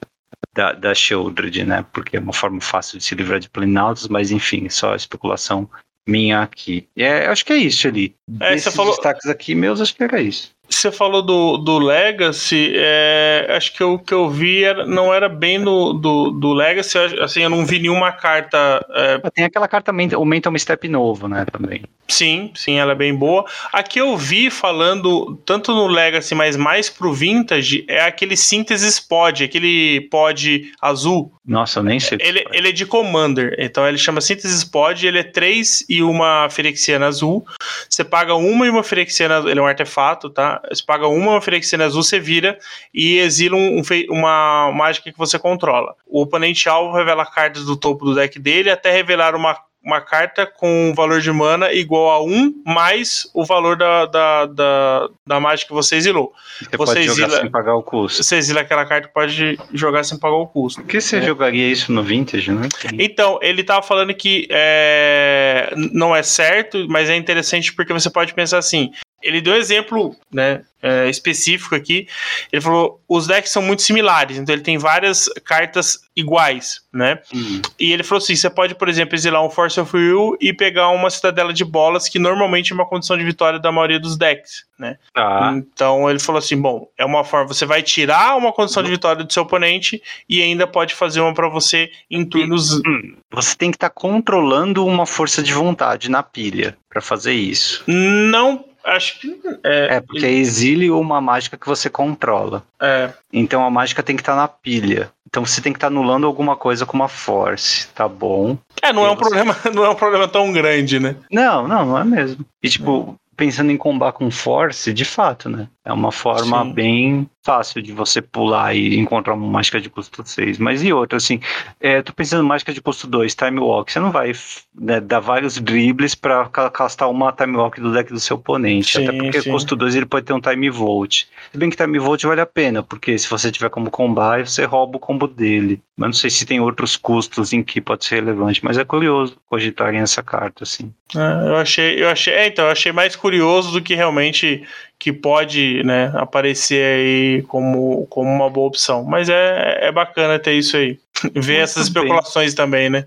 da, 0.55 0.73
da 0.73 0.95
Shieldred, 0.95 1.65
né? 1.65 1.85
Porque 1.93 2.17
é 2.17 2.21
uma 2.21 2.33
forma 2.33 2.61
fácil 2.61 2.99
de 2.99 3.05
se 3.05 3.15
livrar 3.15 3.39
de 3.39 3.49
planaltos, 3.49 4.09
mas 4.09 4.31
enfim, 4.31 4.69
só 4.69 4.95
especulação 4.95 5.69
minha 6.09 6.43
aqui. 6.43 6.89
É, 6.97 7.27
acho 7.27 7.45
que 7.45 7.53
é 7.53 7.57
isso 7.57 7.87
ali. 7.87 8.15
É, 8.41 8.51
Desses 8.51 8.65
você 8.65 8.77
falou... 8.77 8.93
destaques 8.93 9.27
aqui 9.27 9.55
meus, 9.55 9.81
acho 9.81 9.95
que 9.95 10.03
era 10.03 10.21
isso. 10.21 10.51
Você 10.69 10.93
falou 10.93 11.23
do, 11.23 11.57
do 11.57 11.79
Legacy, 11.79 12.73
é, 12.77 13.47
acho 13.51 13.73
que 13.73 13.83
o 13.83 13.99
que 13.99 14.13
eu 14.13 14.29
vi 14.29 14.65
era, 14.65 14.87
não 14.87 15.13
era 15.13 15.29
bem 15.29 15.63
do, 15.63 15.95
do, 15.95 16.31
do, 16.31 16.53
Legacy, 16.53 16.99
assim, 17.21 17.43
eu 17.43 17.51
não 17.51 17.65
vi 17.65 17.79
nenhuma 17.79 18.13
carta. 18.13 18.85
É... 18.91 19.31
Tem 19.31 19.45
aquela 19.45 19.67
carta 19.67 19.93
o 19.93 20.25
Mental 20.25 20.59
Step 20.59 20.87
novo, 20.89 21.27
né, 21.27 21.47
também. 21.51 21.83
Sim, 22.07 22.51
sim, 22.55 22.79
ela 22.79 22.93
é 22.93 22.95
bem 22.95 23.15
boa. 23.15 23.45
Aqui 23.73 23.99
eu 23.99 24.17
vi 24.17 24.51
falando, 24.51 25.37
tanto 25.45 25.75
no 25.75 25.87
Legacy, 25.87 26.35
mas 26.35 26.57
mais 26.57 26.89
pro 26.89 27.13
Vintage, 27.13 27.85
é 27.89 28.03
aquele 28.03 28.37
Synthesis 28.37 28.99
Pod, 28.99 29.45
aquele 29.45 30.03
pod 30.11 30.73
azul. 30.81 31.33
Nossa, 31.47 31.81
eu 31.81 31.83
nem 31.83 32.01
sei. 32.01 32.19
Ele, 32.21 32.45
ele 32.53 32.69
é 32.69 32.73
de 32.73 32.87
Commander, 32.87 33.55
então 33.59 33.87
ele 33.87 33.99
chama 33.99 34.21
Synthesis 34.21 34.65
Pod, 34.65 35.07
ele 35.07 35.19
é 35.19 35.23
3 35.23 35.85
e 35.89 36.03
uma 36.03 36.49
Ferexiana 36.51 37.07
azul. 37.07 37.47
Você 37.89 38.05
paga 38.05 38.35
uma 38.35 38.67
e 38.67 38.71
uma 38.71 38.83
Ferexiana, 38.83 39.39
ele 39.49 39.61
é 39.61 39.63
um 39.63 39.67
artefato, 39.67 40.31
tá? 40.31 40.58
Você 40.69 40.83
paga 40.85 41.07
uma 41.07 41.41
Phyrexiana 41.41 41.87
azul, 41.87 42.03
você 42.03 42.19
vira 42.19 42.59
e 42.93 43.19
exila 43.19 43.57
um, 43.57 43.79
um, 43.79 43.83
uma 44.11 44.73
mágica 44.73 45.11
que 45.11 45.19
você 45.19 45.39
controla. 45.39 45.95
O 46.07 46.23
oponente 46.23 46.69
alvo 46.69 46.97
revela 46.97 47.27
cartas 47.27 47.65
do 47.65 47.77
topo 47.77 48.05
do 48.05 48.15
deck 48.15 48.39
dele 48.39 48.71
até 48.71 48.91
revelar 48.91 49.35
uma 49.35 49.55
uma 49.89 50.01
carta 50.01 50.45
com 50.45 50.93
valor 50.95 51.21
de 51.21 51.33
mana 51.33 51.73
igual 51.73 52.11
a 52.11 52.23
1 52.23 52.63
mais 52.67 53.27
o 53.33 53.45
valor 53.45 53.77
da, 53.77 54.07
da, 54.07 54.47
da, 54.47 55.09
da 55.27 55.41
mágica 55.41 55.69
que 55.69 55.75
você 55.75 55.97
exilou. 55.97 56.33
Você, 56.59 56.65
você 56.65 56.77
pode 56.77 57.01
exila, 57.01 57.29
jogar 57.29 57.41
sem 57.41 57.51
pagar 57.51 57.75
o 57.75 57.83
custo. 57.83 58.23
Você 58.23 58.37
exila 58.37 58.61
aquela 58.61 58.85
carta 58.85 59.09
pode 59.09 59.59
jogar 59.73 60.05
sem 60.05 60.19
pagar 60.19 60.37
o 60.37 60.47
custo. 60.47 60.83
Por 60.83 60.89
que 60.89 61.01
você 61.01 61.17
é. 61.17 61.23
jogaria 61.23 61.67
isso 61.71 61.91
no 61.91 62.03
Vintage? 62.03 62.51
Não 62.51 62.69
então, 62.99 63.39
ele 63.41 63.65
tava 63.65 63.81
falando 63.83 64.13
que 64.15 64.47
é, 64.51 65.73
não 65.77 66.15
é 66.15 66.23
certo, 66.23 66.87
mas 66.89 67.09
é 67.09 67.17
interessante 67.17 67.73
porque 67.73 67.93
você 67.93 68.11
pode 68.11 68.35
pensar 68.35 68.59
assim: 68.59 68.93
ele 69.23 69.41
deu 69.41 69.55
um 69.55 69.57
exemplo 69.57 70.15
né, 70.33 70.63
é, 70.83 71.09
específico 71.09 71.75
aqui. 71.75 72.07
Ele 72.53 72.63
falou: 72.63 73.01
os 73.09 73.27
decks 73.27 73.53
são 73.53 73.63
muito 73.63 73.83
similares, 73.83 74.39
então 74.39 74.55
ele 74.55 74.63
tem 74.63 74.79
várias 74.79 75.29
cartas 75.45 76.01
iguais, 76.15 76.83
né? 76.93 77.21
Uhum. 77.33 77.61
E 77.79 77.93
ele 77.93 78.03
falou 78.03 78.23
assim: 78.23 78.37
você 78.37 78.49
pode, 78.49 78.75
por 78.75 78.89
exemplo, 78.89 79.15
exilar 79.15 79.45
um 79.45 79.51
Force 79.51 79.79
of 79.81 79.97
Will 79.97 80.37
e 80.41 80.53
pegar 80.53 80.89
uma 80.91 81.11
Cidadela 81.11 81.53
de 81.53 81.65
Bolas, 81.65 82.09
que 82.09 82.19
normalmente 82.19 82.73
é 82.73 82.75
uma 82.75 82.87
condição 82.87 83.17
de 83.17 83.25
vitória 83.25 83.59
da 83.59 83.73
maioria 83.73 83.99
dos 83.99 84.17
decks, 84.17 84.65
né? 84.79 84.97
Ah. 85.17 85.53
Então 85.55 86.09
ele 86.09 86.21
falou 86.21 86.39
assim: 86.39 86.61
bom, 86.61 86.89
é 86.97 87.05
uma 87.05 87.25
forma, 87.25 87.49
você 87.49 87.67
vai 87.67 87.83
tirar 87.83 88.37
uma 88.37 88.53
condição 88.53 88.83
de 88.83 88.91
vitória 88.91 89.25
do 89.25 89.33
seu 89.33 89.43
oponente 89.43 90.01
e 90.29 90.41
ainda 90.41 90.67
pode 90.67 90.95
fazer 90.95 91.21
uma 91.21 91.35
para 91.35 91.49
você 91.49 91.91
em 92.09 92.25
turnos. 92.25 92.75
Hum, 92.87 93.17
você 93.31 93.57
tem 93.57 93.71
que 93.71 93.77
estar 93.77 93.91
tá 93.91 93.95
controlando 93.95 94.87
uma 94.87 95.07
força 95.07 95.43
de 95.43 95.53
vontade 95.53 96.09
na 96.09 96.23
pilha 96.23 96.77
para 96.89 97.03
fazer 97.03 97.33
isso. 97.33 97.83
Não 97.87 98.68
acho 98.85 99.21
que. 99.21 99.41
É, 99.65 99.97
é 99.97 100.01
porque 100.01 100.25
é 100.25 100.31
exílio 100.31 100.99
uma 100.99 101.21
mágica 101.21 101.57
que 101.57 101.67
você 101.67 101.89
controla. 101.89 102.63
É. 102.81 103.11
Então 103.33 103.65
a 103.65 103.71
mágica 103.71 104.03
tem 104.03 104.17
que 104.17 104.23
estar 104.23 104.35
tá 104.35 104.39
na 104.39 104.49
pilha. 104.49 105.11
Então 105.27 105.45
você 105.45 105.61
tem 105.61 105.73
que 105.73 105.77
estar 105.77 105.89
tá 105.89 105.93
anulando 105.93 106.27
alguma 106.27 106.57
coisa 106.57 106.87
com 106.87 106.97
uma 106.97 107.09
force, 107.09 107.89
tá 107.89 108.09
bom? 108.09 108.57
É, 108.83 108.93
não 108.93 109.05
é 109.05 109.11
um 109.11 109.15
você... 109.15 109.21
problema, 109.21 109.57
não 109.75 109.85
é 109.85 109.91
um 109.91 109.95
problema 109.95 110.27
tão 110.27 110.53
grande, 110.53 110.99
né? 110.99 111.17
Não, 111.31 111.69
não, 111.69 111.85
não 111.85 111.99
é 111.99 112.05
mesmo. 112.05 112.45
E 112.63 112.69
tipo, 112.69 113.19
pensando 113.37 113.71
em 113.71 113.77
combar 113.77 114.13
com 114.13 114.31
force, 114.31 114.93
de 114.93 115.05
fato, 115.05 115.49
né? 115.49 115.69
É 115.89 115.93
uma 115.93 116.13
forma 116.13 116.65
Sim. 116.65 116.73
bem 116.75 117.31
fácil 117.43 117.81
de 117.81 117.93
você 117.93 118.21
pular 118.21 118.77
e 118.77 118.99
encontrar 118.99 119.33
uma 119.33 119.49
mágica 119.49 119.81
de 119.81 119.89
custo 119.89 120.23
6. 120.23 120.59
Mas 120.59 120.83
e 120.83 120.93
outra, 120.93 121.17
assim, 121.17 121.41
é, 121.81 122.03
tô 122.03 122.13
pensando 122.13 122.45
em 122.45 122.47
mágica 122.47 122.75
de 122.75 122.81
custo 122.83 123.07
2, 123.07 123.35
Time 123.35 123.59
Walk. 123.59 123.91
Você 123.91 123.99
não 123.99 124.11
vai 124.11 124.33
né, 124.79 125.01
dar 125.01 125.21
vários 125.21 125.57
dribles 125.59 126.15
para 126.15 126.47
castar 126.71 127.09
uma 127.09 127.33
Time 127.33 127.57
Walk 127.57 127.81
do 127.81 127.91
deck 127.91 128.13
do 128.13 128.21
seu 128.21 128.37
oponente. 128.37 128.99
Sim, 128.99 129.09
até 129.09 129.17
porque 129.17 129.41
sim. 129.41 129.51
custo 129.51 129.75
2 129.75 129.95
ele 129.95 130.05
pode 130.05 130.27
ter 130.27 130.35
um 130.35 130.41
Time 130.43 130.69
Volt. 130.69 131.25
Se 131.51 131.57
bem 131.57 131.71
que 131.71 131.77
Time 131.77 131.99
Volt 131.99 132.23
vale 132.23 132.43
a 132.43 132.47
pena, 132.47 132.83
porque 132.83 133.17
se 133.17 133.27
você 133.27 133.51
tiver 133.51 133.71
como 133.71 133.91
combar, 133.91 134.47
você 134.47 134.67
rouba 134.67 134.99
o 134.99 135.01
combo 135.01 135.27
dele. 135.27 135.81
Mas 135.97 136.09
não 136.09 136.13
sei 136.13 136.29
se 136.29 136.45
tem 136.45 136.61
outros 136.61 136.99
custos 136.99 137.55
em 137.55 137.63
que 137.63 137.81
pode 137.81 138.05
ser 138.05 138.17
relevante, 138.17 138.63
mas 138.63 138.77
é 138.77 138.85
curioso 138.85 139.39
cogitarem 139.47 140.01
essa 140.01 140.23
carta, 140.23 140.65
assim. 140.65 140.93
É, 141.17 141.49
eu 141.49 141.57
achei, 141.57 142.03
eu 142.03 142.11
achei, 142.11 142.35
é, 142.35 142.47
então, 142.47 142.67
eu 142.67 142.71
achei 142.71 142.93
mais 142.93 143.17
curioso 143.17 143.73
do 143.73 143.81
que 143.81 143.95
realmente 143.95 144.63
que 144.99 145.13
pode 145.13 145.83
né, 145.85 146.11
aparecer 146.15 146.83
aí 146.83 147.43
como, 147.43 148.07
como 148.11 148.29
uma 148.29 148.51
boa 148.51 148.67
opção. 148.67 149.05
Mas 149.05 149.29
é, 149.29 149.79
é 149.83 149.93
bacana 149.93 150.39
ter 150.39 150.55
isso 150.55 150.77
aí. 150.77 150.99
Ver 151.35 151.61
essas 151.61 151.85
especulações 151.85 152.55
também, 152.55 152.91
né? 152.91 153.05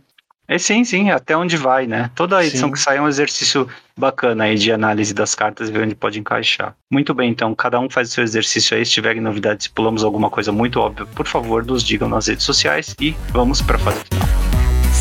É 0.47 0.57
sim, 0.57 0.83
sim, 0.83 1.09
até 1.09 1.35
onde 1.35 1.55
vai, 1.55 1.87
né? 1.87 2.11
Toda 2.13 2.43
edição 2.43 2.67
sim. 2.67 2.73
que 2.73 2.79
sai 2.79 2.97
é 2.97 3.01
um 3.01 3.07
exercício 3.07 3.69
bacana 3.95 4.43
aí 4.43 4.55
de 4.55 4.69
análise 4.69 5.13
das 5.13 5.33
cartas 5.33 5.69
e 5.69 5.71
ver 5.71 5.83
onde 5.83 5.95
pode 5.95 6.19
encaixar. 6.19 6.75
Muito 6.91 7.13
bem, 7.13 7.29
então, 7.29 7.55
cada 7.55 7.79
um 7.79 7.89
faz 7.89 8.09
o 8.09 8.11
seu 8.11 8.23
exercício 8.23 8.75
aí. 8.75 8.85
Se 8.85 8.91
tiverem 8.91 9.21
novidades, 9.21 9.65
se 9.65 9.69
pulamos 9.69 10.03
alguma 10.03 10.29
coisa 10.29 10.51
muito 10.51 10.77
óbvia, 10.77 11.05
por 11.05 11.25
favor, 11.25 11.65
nos 11.65 11.81
digam 11.81 12.09
nas 12.09 12.27
redes 12.27 12.43
sociais 12.43 12.93
e 12.99 13.15
vamos 13.29 13.61
para 13.61 13.77
a 13.77 13.79
fase 13.79 14.01
final. 14.11 14.27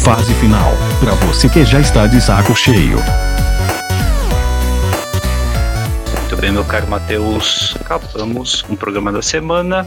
Fase 0.04 0.34
final, 0.34 0.72
para 1.00 1.14
você 1.26 1.48
que 1.48 1.64
já 1.64 1.80
está 1.80 2.06
de 2.06 2.20
saco 2.20 2.54
cheio. 2.54 2.98
Muito 6.30 6.42
bem, 6.42 6.52
meu 6.52 6.64
caro 6.64 6.86
Matheus. 6.86 7.76
Acabamos 7.80 8.62
com 8.62 8.74
o 8.74 8.76
programa 8.76 9.10
da 9.10 9.20
semana. 9.20 9.84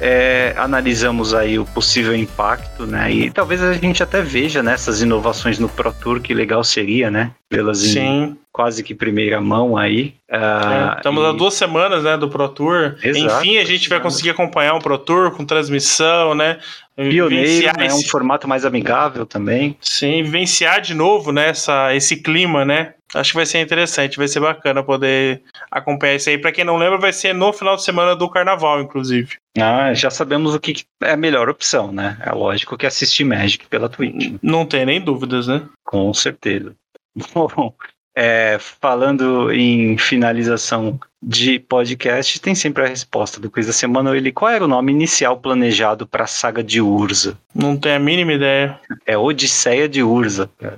É, 0.00 0.54
analisamos 0.56 1.34
aí 1.34 1.58
o 1.58 1.66
possível 1.66 2.16
impacto, 2.16 2.86
né? 2.86 3.12
E 3.12 3.30
talvez 3.30 3.62
a 3.62 3.74
gente 3.74 4.02
até 4.02 4.22
veja 4.22 4.62
nessas 4.62 5.00
né, 5.00 5.06
inovações 5.06 5.58
no 5.58 5.68
Pro 5.68 5.92
Tour, 5.92 6.20
que 6.22 6.32
legal 6.32 6.64
seria, 6.64 7.10
né? 7.10 7.32
Vê-las 7.50 7.94
em 7.94 8.38
quase 8.50 8.82
que 8.82 8.94
primeira 8.94 9.38
mão 9.38 9.76
aí. 9.76 10.14
Uh, 10.30 10.94
é, 10.94 10.96
estamos 10.96 11.22
e... 11.22 11.26
há 11.26 11.32
duas 11.32 11.52
semanas, 11.52 12.02
né, 12.02 12.16
do 12.16 12.28
Pro 12.28 12.48
Tour. 12.48 12.96
Exato, 13.02 13.44
Enfim, 13.44 13.58
a 13.58 13.64
gente 13.64 13.90
vai 13.90 14.00
conseguir 14.00 14.30
acompanhar 14.30 14.72
um 14.72 14.80
Pro 14.80 14.96
Tour 14.96 15.32
com 15.32 15.44
transmissão, 15.44 16.34
né? 16.34 16.58
Pioneiro, 16.96 17.78
né, 17.78 17.86
esse... 17.86 17.96
um 17.96 18.08
formato 18.08 18.48
mais 18.48 18.64
amigável 18.64 19.26
também. 19.26 19.76
Sim, 19.80 20.22
vivenciar 20.22 20.80
de 20.80 20.94
novo, 20.94 21.32
né, 21.32 21.50
essa, 21.50 21.94
esse 21.94 22.16
clima, 22.16 22.64
né? 22.64 22.94
Acho 23.14 23.32
que 23.32 23.36
vai 23.36 23.46
ser 23.46 23.60
interessante, 23.60 24.16
vai 24.16 24.28
ser 24.28 24.40
bacana 24.40 24.82
poder 24.82 25.42
acompanhar 25.70 26.16
isso 26.16 26.30
aí. 26.30 26.38
Para 26.38 26.52
quem 26.52 26.64
não 26.64 26.76
lembra, 26.76 26.98
vai 26.98 27.12
ser 27.12 27.34
no 27.34 27.52
final 27.52 27.76
de 27.76 27.84
semana 27.84 28.16
do 28.16 28.28
carnaval, 28.28 28.80
inclusive. 28.80 29.36
Ah, 29.58 29.92
já 29.92 30.10
sabemos 30.10 30.54
o 30.54 30.60
que 30.60 30.84
é 31.02 31.12
a 31.12 31.16
melhor 31.16 31.48
opção, 31.48 31.92
né? 31.92 32.16
É 32.24 32.32
lógico 32.32 32.76
que 32.76 32.86
assistir 32.86 33.24
Magic 33.24 33.66
pela 33.66 33.88
Twitch. 33.88 34.34
Não 34.42 34.64
tem 34.64 34.86
nem 34.86 35.00
dúvidas, 35.00 35.46
né? 35.46 35.68
Com 35.84 36.12
certeza. 36.14 36.74
Bom, 37.34 37.74
é, 38.14 38.58
falando 38.80 39.52
em 39.52 39.96
finalização 39.96 40.98
de 41.22 41.60
podcast, 41.60 42.40
tem 42.40 42.54
sempre 42.54 42.84
a 42.84 42.88
resposta 42.88 43.40
do 43.40 43.50
quiz 43.50 43.66
da 43.66 43.72
semana. 43.72 44.16
Ele, 44.16 44.32
qual 44.32 44.50
era 44.50 44.64
o 44.64 44.68
nome 44.68 44.90
inicial 44.90 45.36
planejado 45.36 46.06
para 46.06 46.24
a 46.24 46.26
saga 46.26 46.64
de 46.64 46.80
Urza? 46.80 47.38
Não 47.54 47.76
tenho 47.76 47.96
a 47.96 48.00
mínima 48.00 48.32
ideia. 48.32 48.78
É 49.06 49.16
Odisseia 49.16 49.88
de 49.88 50.02
Urza. 50.02 50.50
É. 50.60 50.72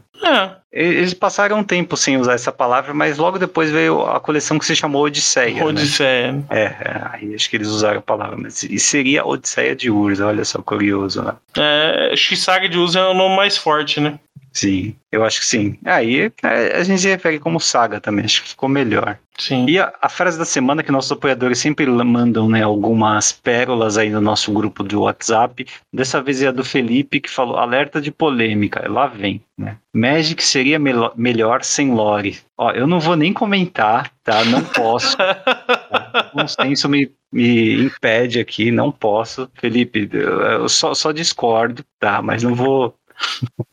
Eles 0.73 1.15
passaram 1.15 1.59
um 1.59 1.65
tempo 1.65 1.97
sem 1.97 2.16
usar 2.16 2.35
essa 2.35 2.51
palavra, 2.51 2.93
mas 2.93 3.16
logo 3.16 3.39
depois 3.39 3.70
veio 3.70 4.02
a 4.02 4.19
coleção 4.19 4.59
que 4.59 4.66
se 4.66 4.74
chamou 4.74 5.05
Odisseia. 5.05 5.55
Né? 5.55 5.65
Odisseia. 5.65 6.32
Né? 6.32 6.44
É, 6.51 6.62
é, 6.62 7.02
aí 7.12 7.35
acho 7.35 7.48
que 7.48 7.56
eles 7.56 7.69
usaram 7.69 8.01
a 8.01 8.02
palavra, 8.02 8.36
mas 8.36 8.62
e 8.65 8.78
seria 8.78 9.24
Odisseia 9.24 9.77
de 9.77 9.89
Urza, 9.89 10.27
olha 10.27 10.44
só, 10.44 10.61
curioso, 10.61 11.23
né? 11.23 11.35
É, 11.56 12.11
acho 12.12 12.31
que 12.31 12.36
Saga 12.36 12.69
de 12.69 12.77
Urza 12.77 12.98
é 12.98 13.06
o 13.06 13.15
nome 13.15 13.36
mais 13.36 13.56
forte, 13.56 14.01
né? 14.01 14.19
Sim, 14.55 14.94
eu 15.10 15.24
acho 15.24 15.40
que 15.40 15.47
sim. 15.47 15.76
Aí 15.85 16.31
é, 16.44 16.76
a 16.76 16.85
gente 16.85 17.02
se 17.02 17.09
refere 17.09 17.40
como 17.40 17.59
saga 17.59 18.01
também, 18.01 18.24
acho 18.24 18.43
que 18.43 18.51
ficou 18.51 18.68
melhor. 18.68 19.18
Sim. 19.36 19.66
E 19.68 19.81
a, 19.81 19.93
a, 20.01 20.09
frase 20.09 20.39
da 20.39 20.44
semana 20.44 20.81
que 20.81 20.93
nossos 20.93 21.10
apoiadores 21.10 21.59
sempre 21.59 21.85
mandam, 21.86 22.48
né, 22.48 22.62
algumas 22.62 23.32
pérolas 23.32 23.98
aí 23.98 24.09
no 24.10 24.20
nosso 24.20 24.52
grupo 24.52 24.85
do 24.85 25.02
WhatsApp. 25.02 25.66
Dessa 25.93 26.22
vez 26.22 26.40
é 26.40 26.47
a 26.47 26.52
do 26.52 26.64
Felipe 26.64 27.20
que 27.20 27.28
falou 27.28 27.56
alerta 27.56 28.01
de 28.01 28.12
polêmica. 28.12 28.89
Lá 28.89 29.09
vem, 29.09 29.43
né? 29.59 29.76
Magic 29.93 30.43
seria 30.43 30.78
me 30.78 30.93
melhor 31.16 31.64
sem 31.64 31.93
lore. 31.93 32.39
Ó, 32.56 32.70
eu 32.70 32.86
não 32.86 33.01
vou 33.01 33.16
nem 33.16 33.32
comentar, 33.32 34.12
tá? 34.22 34.44
Não 34.44 34.62
posso. 34.62 35.16
tá? 35.16 35.43
O 36.35 36.40
consenso 36.40 36.89
me, 36.89 37.10
me 37.32 37.85
impede 37.85 38.40
aqui, 38.40 38.70
não 38.70 38.90
posso. 38.90 39.48
Felipe, 39.55 40.09
eu 40.12 40.68
só, 40.68 40.94
só 40.94 41.12
discordo, 41.12 41.85
tá? 41.98 42.20
Mas 42.20 42.43
não 42.43 42.55
vou 42.55 42.94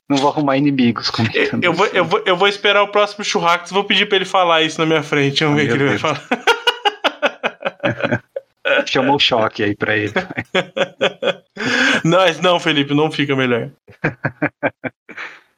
não 0.10 0.18
vou 0.18 0.30
arrumar 0.30 0.58
inimigos 0.58 1.10
comentando. 1.10 1.64
Eu 1.64 1.74
vou, 1.74 1.86
eu, 1.88 2.06
vou, 2.06 2.24
eu 2.26 2.36
vou 2.36 2.48
esperar 2.48 2.84
o 2.84 2.90
próximo 2.90 3.24
churrasco 3.24 3.74
vou 3.74 3.84
pedir 3.84 4.08
pra 4.08 4.18
ele 4.18 4.26
falar 4.26 4.62
isso 4.62 4.80
na 4.80 4.86
minha 4.86 5.04
frente. 5.04 5.44
Vamos 5.44 5.60
ver 5.60 5.66
o 5.66 5.68
que 5.68 5.84
ele 5.84 5.90
vai 5.90 5.98
falar. 5.98 6.22
chamou 8.86 9.16
o 9.16 9.20
choque 9.20 9.64
aí 9.64 9.76
pra 9.76 9.98
ele. 9.98 10.14
Mas 12.04 12.40
não, 12.40 12.60
Felipe, 12.60 12.94
não 12.94 13.12
fica 13.12 13.36
melhor. 13.36 13.70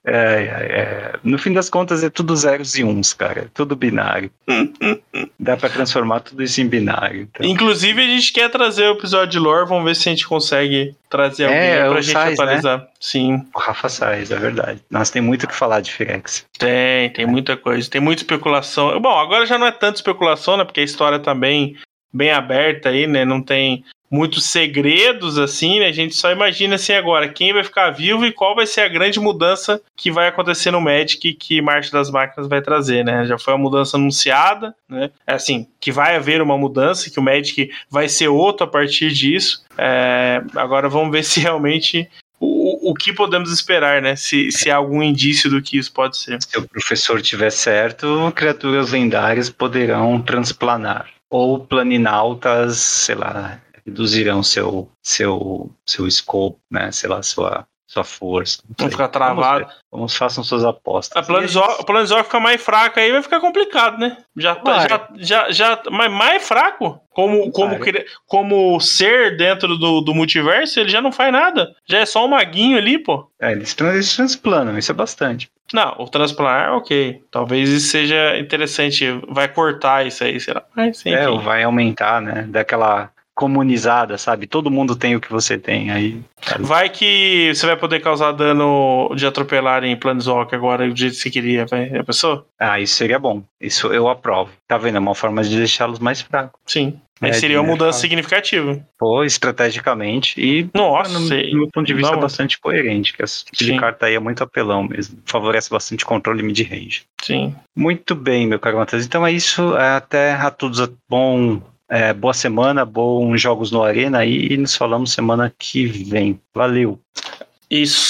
É, 0.06 0.12
é, 0.16 1.14
é, 1.14 1.20
No 1.24 1.38
fim 1.38 1.54
das 1.54 1.70
contas 1.70 2.04
é 2.04 2.10
tudo 2.10 2.36
zeros 2.36 2.78
e 2.78 2.84
uns, 2.84 3.14
cara. 3.14 3.42
É 3.44 3.48
tudo 3.54 3.76
binário. 3.76 4.30
Dá 5.40 5.56
pra 5.56 5.70
transformar 5.70 6.20
tudo 6.20 6.44
isso 6.44 6.60
em 6.62 6.68
binário. 6.68 7.22
Então. 7.22 7.46
Inclusive, 7.46 8.02
a 8.02 8.08
gente 8.08 8.34
quer 8.34 8.50
trazer 8.50 8.84
o 8.90 8.94
episódio 8.98 9.30
de 9.32 9.40
lore. 9.40 9.68
Vamos 9.68 9.86
ver 9.86 9.96
se 9.96 10.10
a 10.10 10.12
gente 10.12 10.28
consegue 10.28 10.96
trazer 11.10 11.46
alguém 11.46 11.60
É, 11.60 11.90
pra 11.90 12.02
gente 12.02 12.14
Sais, 12.14 12.38
né? 12.38 12.44
atualizar. 12.44 12.88
Sim, 13.00 13.46
O 13.56 13.60
Rafa 13.60 13.88
Sainz, 13.90 14.30
é 14.32 14.38
verdade. 14.38 14.82
Nós 14.90 15.10
tem 15.10 15.22
muito 15.22 15.44
o 15.44 15.48
que 15.48 15.56
falar 15.56 15.80
de 15.82 15.92
Firex. 15.92 16.46
tem, 16.58 17.10
tem 17.12 17.26
muita 17.26 17.56
coisa. 17.56 17.90
Tem 17.90 18.02
muita 18.02 18.22
especulação. 18.24 19.00
Bom, 19.00 19.18
agora 19.18 19.46
já 19.46 19.58
não 19.58 19.68
é 19.68 19.72
tanto 19.72 19.96
especulação, 19.98 20.58
né? 20.58 20.66
Porque 20.66 20.82
a 20.82 20.84
história 20.84 21.20
tá 21.20 21.34
bem, 21.34 21.78
bem 22.14 22.32
aberta 22.32 22.90
aí, 22.90 23.08
né? 23.08 23.24
Não 23.24 23.42
tem 23.42 23.84
muitos 24.14 24.46
segredos 24.46 25.40
assim, 25.40 25.80
né? 25.80 25.88
A 25.88 25.92
gente 25.92 26.16
só 26.16 26.32
imagina 26.32 26.76
assim 26.76 26.94
agora 26.94 27.28
quem 27.28 27.52
vai 27.52 27.64
ficar 27.64 27.90
vivo 27.90 28.24
e 28.28 28.32
qual 28.32 28.56
vai 28.56 28.68
ser 28.68 28.82
a 28.82 28.88
grande 28.88 29.20
mudança 29.20 29.82
que 29.98 30.12
vai 30.12 30.28
acontecer 30.28 30.70
no 30.70 30.80
Magic 30.80 31.34
que 31.34 31.60
Marcha 31.64 31.92
das 31.92 32.12
Máquinas 32.12 32.48
vai 32.48 32.62
trazer, 32.62 33.04
né? 33.04 33.26
Já 33.26 33.40
foi 33.40 33.56
uma 33.56 33.64
mudança 33.64 33.98
anunciada, 33.98 34.76
né? 34.88 35.10
É 35.26 35.34
assim, 35.34 35.66
que 35.82 35.92
vai 35.92 36.16
haver 36.16 36.44
uma 36.44 36.56
mudança, 36.56 37.10
que 37.10 37.20
o 37.20 37.24
Magic 37.24 37.72
vai 37.90 38.08
ser 38.08 38.28
outro 38.28 38.66
a 38.66 38.70
partir 38.70 39.12
disso. 39.12 39.64
É, 39.76 40.44
agora 40.56 40.88
vamos 40.88 41.12
ver 41.12 41.24
se 41.26 41.40
realmente 41.40 42.08
o, 42.40 42.92
o 42.92 42.94
que 42.94 43.12
podemos 43.12 43.52
esperar, 43.52 44.00
né? 44.00 44.16
Se, 44.16 44.52
se 44.52 44.70
há 44.70 44.76
algum 44.76 45.02
indício 45.02 45.50
do 45.50 45.60
que 45.60 45.80
isso 45.80 45.92
pode 45.92 46.18
ser. 46.18 46.40
Se 46.40 46.56
o 46.60 46.70
professor 46.70 47.20
tiver 47.20 47.50
certo, 47.50 48.32
criaturas 48.36 48.92
lendárias 48.92 49.50
poderão 49.50 50.22
transplanar. 50.22 51.08
Ou 51.32 51.60
planinautas, 51.60 52.78
sei 52.78 53.16
lá, 53.16 53.60
reduzirão 53.86 54.44
seu, 54.44 54.90
seu, 55.02 55.72
seu 55.86 56.10
scope, 56.10 56.60
né? 56.70 56.92
Sei 56.92 57.10
lá, 57.10 57.22
sua, 57.22 57.66
sua 57.88 58.04
força. 58.04 58.64
Vão 58.78 58.88
sei. 58.88 58.92
ficar 58.92 59.08
travado. 59.08 59.66
Vamos. 59.66 59.84
Vamos 59.92 60.16
façam 60.16 60.44
suas 60.44 60.64
apostas. 60.66 61.16
A 61.16 61.26
Planeswalker, 61.26 61.86
Planeswalker 61.86 62.26
fica 62.26 62.40
mais 62.40 62.62
fraca 62.62 63.02
aí, 63.02 63.12
vai 63.12 63.22
ficar 63.22 63.40
complicado, 63.40 64.00
né? 64.00 64.18
Já, 64.36 64.56
tá- 64.56 64.88
já, 64.88 65.08
já, 65.18 65.52
já, 65.52 65.84
mas 65.92 66.12
mais 66.12 66.48
fraco? 66.48 67.00
Como, 67.12 67.52
como, 67.52 67.78
como 68.26 68.82
ser 68.82 69.38
dentro 69.38 69.78
do, 69.78 70.02
do 70.02 70.16
multiverso, 70.16 70.80
ele 70.80 70.90
já 70.90 71.02
não 71.02 71.12
faz 71.12 71.32
nada. 71.32 71.76
Já 71.86 72.00
é 72.00 72.06
só 72.06 72.26
um 72.26 72.30
maguinho 72.30 72.78
ali, 72.78 72.98
pô. 72.98 73.30
É, 73.40 73.52
eles, 73.52 73.76
eles 73.80 74.16
transplanam, 74.16 74.78
isso 74.78 74.92
é 74.92 74.96
bastante. 74.96 75.48
Não, 75.72 75.96
o 76.00 76.08
transplantar, 76.08 76.74
ok. 76.74 77.24
Talvez 77.32 77.70
isso 77.70 77.88
seja 77.90 78.38
interessante. 78.38 79.06
Vai 79.30 79.48
cortar 79.48 80.06
isso 80.06 80.24
aí, 80.24 80.40
sei 80.40 80.54
lá. 80.54 80.64
Mas, 80.76 81.00
enfim. 81.00 81.14
É, 81.14 81.30
ou 81.30 81.40
vai 81.40 81.64
aumentar, 81.64 82.22
né? 82.22 82.46
Daquela 82.48 83.13
comunizada, 83.36 84.18
sabe? 84.18 84.48
Todo 84.48 84.70
mundo 84.72 84.96
tem 84.96 85.16
o 85.16 85.22
que 85.22 85.32
você 85.32 85.58
tem. 85.58 85.92
Aí 85.92 86.20
Vai 86.60 86.90
que 86.90 87.52
você 87.54 87.66
vai 87.66 87.76
poder 87.78 88.00
causar 88.02 88.32
dano 88.32 89.12
de 89.16 89.26
atropelar 89.26 89.84
em 89.84 89.96
Planeswalker 89.96 90.58
agora 90.58 90.88
do 90.90 90.96
jeito 90.98 91.14
que 91.16 91.22
você 91.22 91.30
queria, 91.30 91.66
vai. 91.66 91.96
A 91.98 92.04
pessoa? 92.04 92.46
Ah, 92.60 92.80
isso 92.80 92.96
seria 92.96 93.18
bom. 93.18 93.44
Isso 93.60 93.88
eu 93.94 94.08
aprovo. 94.08 94.52
Tá 94.68 94.78
vendo? 94.78 94.98
É 94.98 95.00
uma 95.00 95.16
forma 95.16 95.44
de 95.44 95.56
deixá-los 95.58 96.00
mais 96.00 96.22
fracos. 96.22 96.60
Sim. 96.66 97.00
Aí 97.22 97.30
É, 97.30 97.34
seria 97.34 97.62
uma 97.62 97.66
de 97.66 97.72
mudança 97.80 98.00
significativa. 98.00 98.86
Pô, 99.00 99.24
estrategicamente 99.24 100.40
e 100.42 100.68
Nossa, 100.74 101.18
no, 101.18 101.28
sei. 101.28 101.52
do 101.52 101.58
meu 101.58 101.70
ponto 101.74 101.86
de 101.88 101.94
vista 101.94 102.12
Não. 102.12 102.20
bastante 102.20 102.60
coerente, 102.60 103.14
que 103.14 103.24
esse 103.24 103.46
tipo 103.46 103.64
de 103.64 103.78
carta 103.80 104.08
aí 104.08 104.16
é 104.16 104.20
muito 104.20 104.44
apelão 104.44 104.84
mesmo. 104.84 105.20
Favorece 105.26 105.70
bastante 105.70 106.04
controle 106.04 106.44
mid-range. 106.44 107.04
Sim. 107.22 107.56
Muito 107.76 108.14
bem, 108.14 108.46
meu 108.46 108.60
caro 108.60 108.78
Matheus. 108.78 109.06
Então 109.06 109.26
é 109.26 109.32
isso. 109.32 109.76
É, 109.78 109.96
Até 109.96 110.34
a 110.34 110.52
todos 110.52 110.86
bom. 111.10 111.62
É, 111.90 112.14
boa 112.14 112.34
semana, 112.34 112.86
bons 112.86 113.42
jogos 113.42 113.72
no 113.72 113.84
Arena 113.84 114.26
e 114.26 114.58
nos 114.58 114.76
falamos 114.76 115.12
semana 115.12 115.54
que 115.58 115.86
vem. 115.86 116.40
Valeu. 116.54 117.00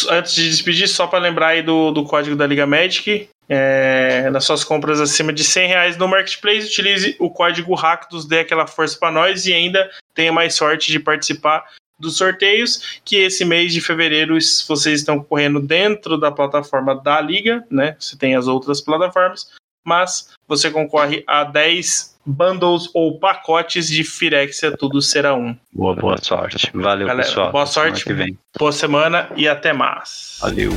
Antes 0.10 0.36
de 0.36 0.50
despedir, 0.50 0.88
só 0.88 1.08
para 1.08 1.20
lembrar 1.20 1.48
aí 1.48 1.62
do, 1.62 1.92
do 1.92 2.04
código 2.04 2.36
da 2.36 2.46
Liga 2.46 2.66
Magic. 2.66 3.30
é, 3.48 4.30
nas 4.30 4.46
suas 4.46 4.64
compras 4.64 5.00
acima 5.00 5.32
de 5.32 5.44
100 5.44 5.68
reais 5.68 5.98
no 5.98 6.08
Marketplace, 6.08 6.68
utilize 6.68 7.16
o 7.20 7.30
código 7.30 7.74
RACTOS, 7.76 8.26
dê 8.26 8.40
aquela 8.40 8.68
força 8.68 8.98
para 8.98 9.12
nós 9.12 9.46
e 9.46 9.54
ainda 9.54 9.90
tenha 10.14 10.32
mais 10.32 10.56
sorte 10.56 10.92
de 10.92 11.00
participar 11.00 11.66
dos 12.00 12.18
sorteios, 12.18 13.00
que 13.06 13.18
esse 13.18 13.46
mês 13.46 13.74
de 13.74 13.80
fevereiro 13.80 14.38
vocês 14.68 15.00
estão 15.00 15.24
correndo 15.24 15.62
dentro 15.62 16.18
da 16.18 16.32
plataforma 16.32 16.96
da 16.96 17.22
Liga, 17.22 17.66
né? 17.70 17.96
Você 18.00 18.18
tem 18.18 18.36
as 18.36 18.48
outras 18.48 18.82
plataformas, 18.82 19.50
mas 19.86 20.30
você 20.48 20.70
concorre 20.70 21.24
a 21.28 21.44
10 21.44 22.13
bundles 22.26 22.90
ou 22.94 23.20
pacotes 23.20 23.88
de 23.88 24.04
Firexia, 24.04 24.76
tudo 24.76 25.02
será 25.02 25.36
um. 25.36 25.56
Boa, 25.72 25.96
boa 25.96 26.18
sorte. 26.22 26.70
Valeu, 26.74 27.08
Galera, 27.08 27.28
pessoal. 27.28 27.52
boa 27.52 27.66
sorte. 27.66 28.04
Que 28.04 28.14
vem. 28.14 28.38
Boa 28.58 28.72
semana 28.72 29.30
e 29.36 29.48
até 29.48 29.74
mais. 29.74 30.38
Valeu. 30.42 30.72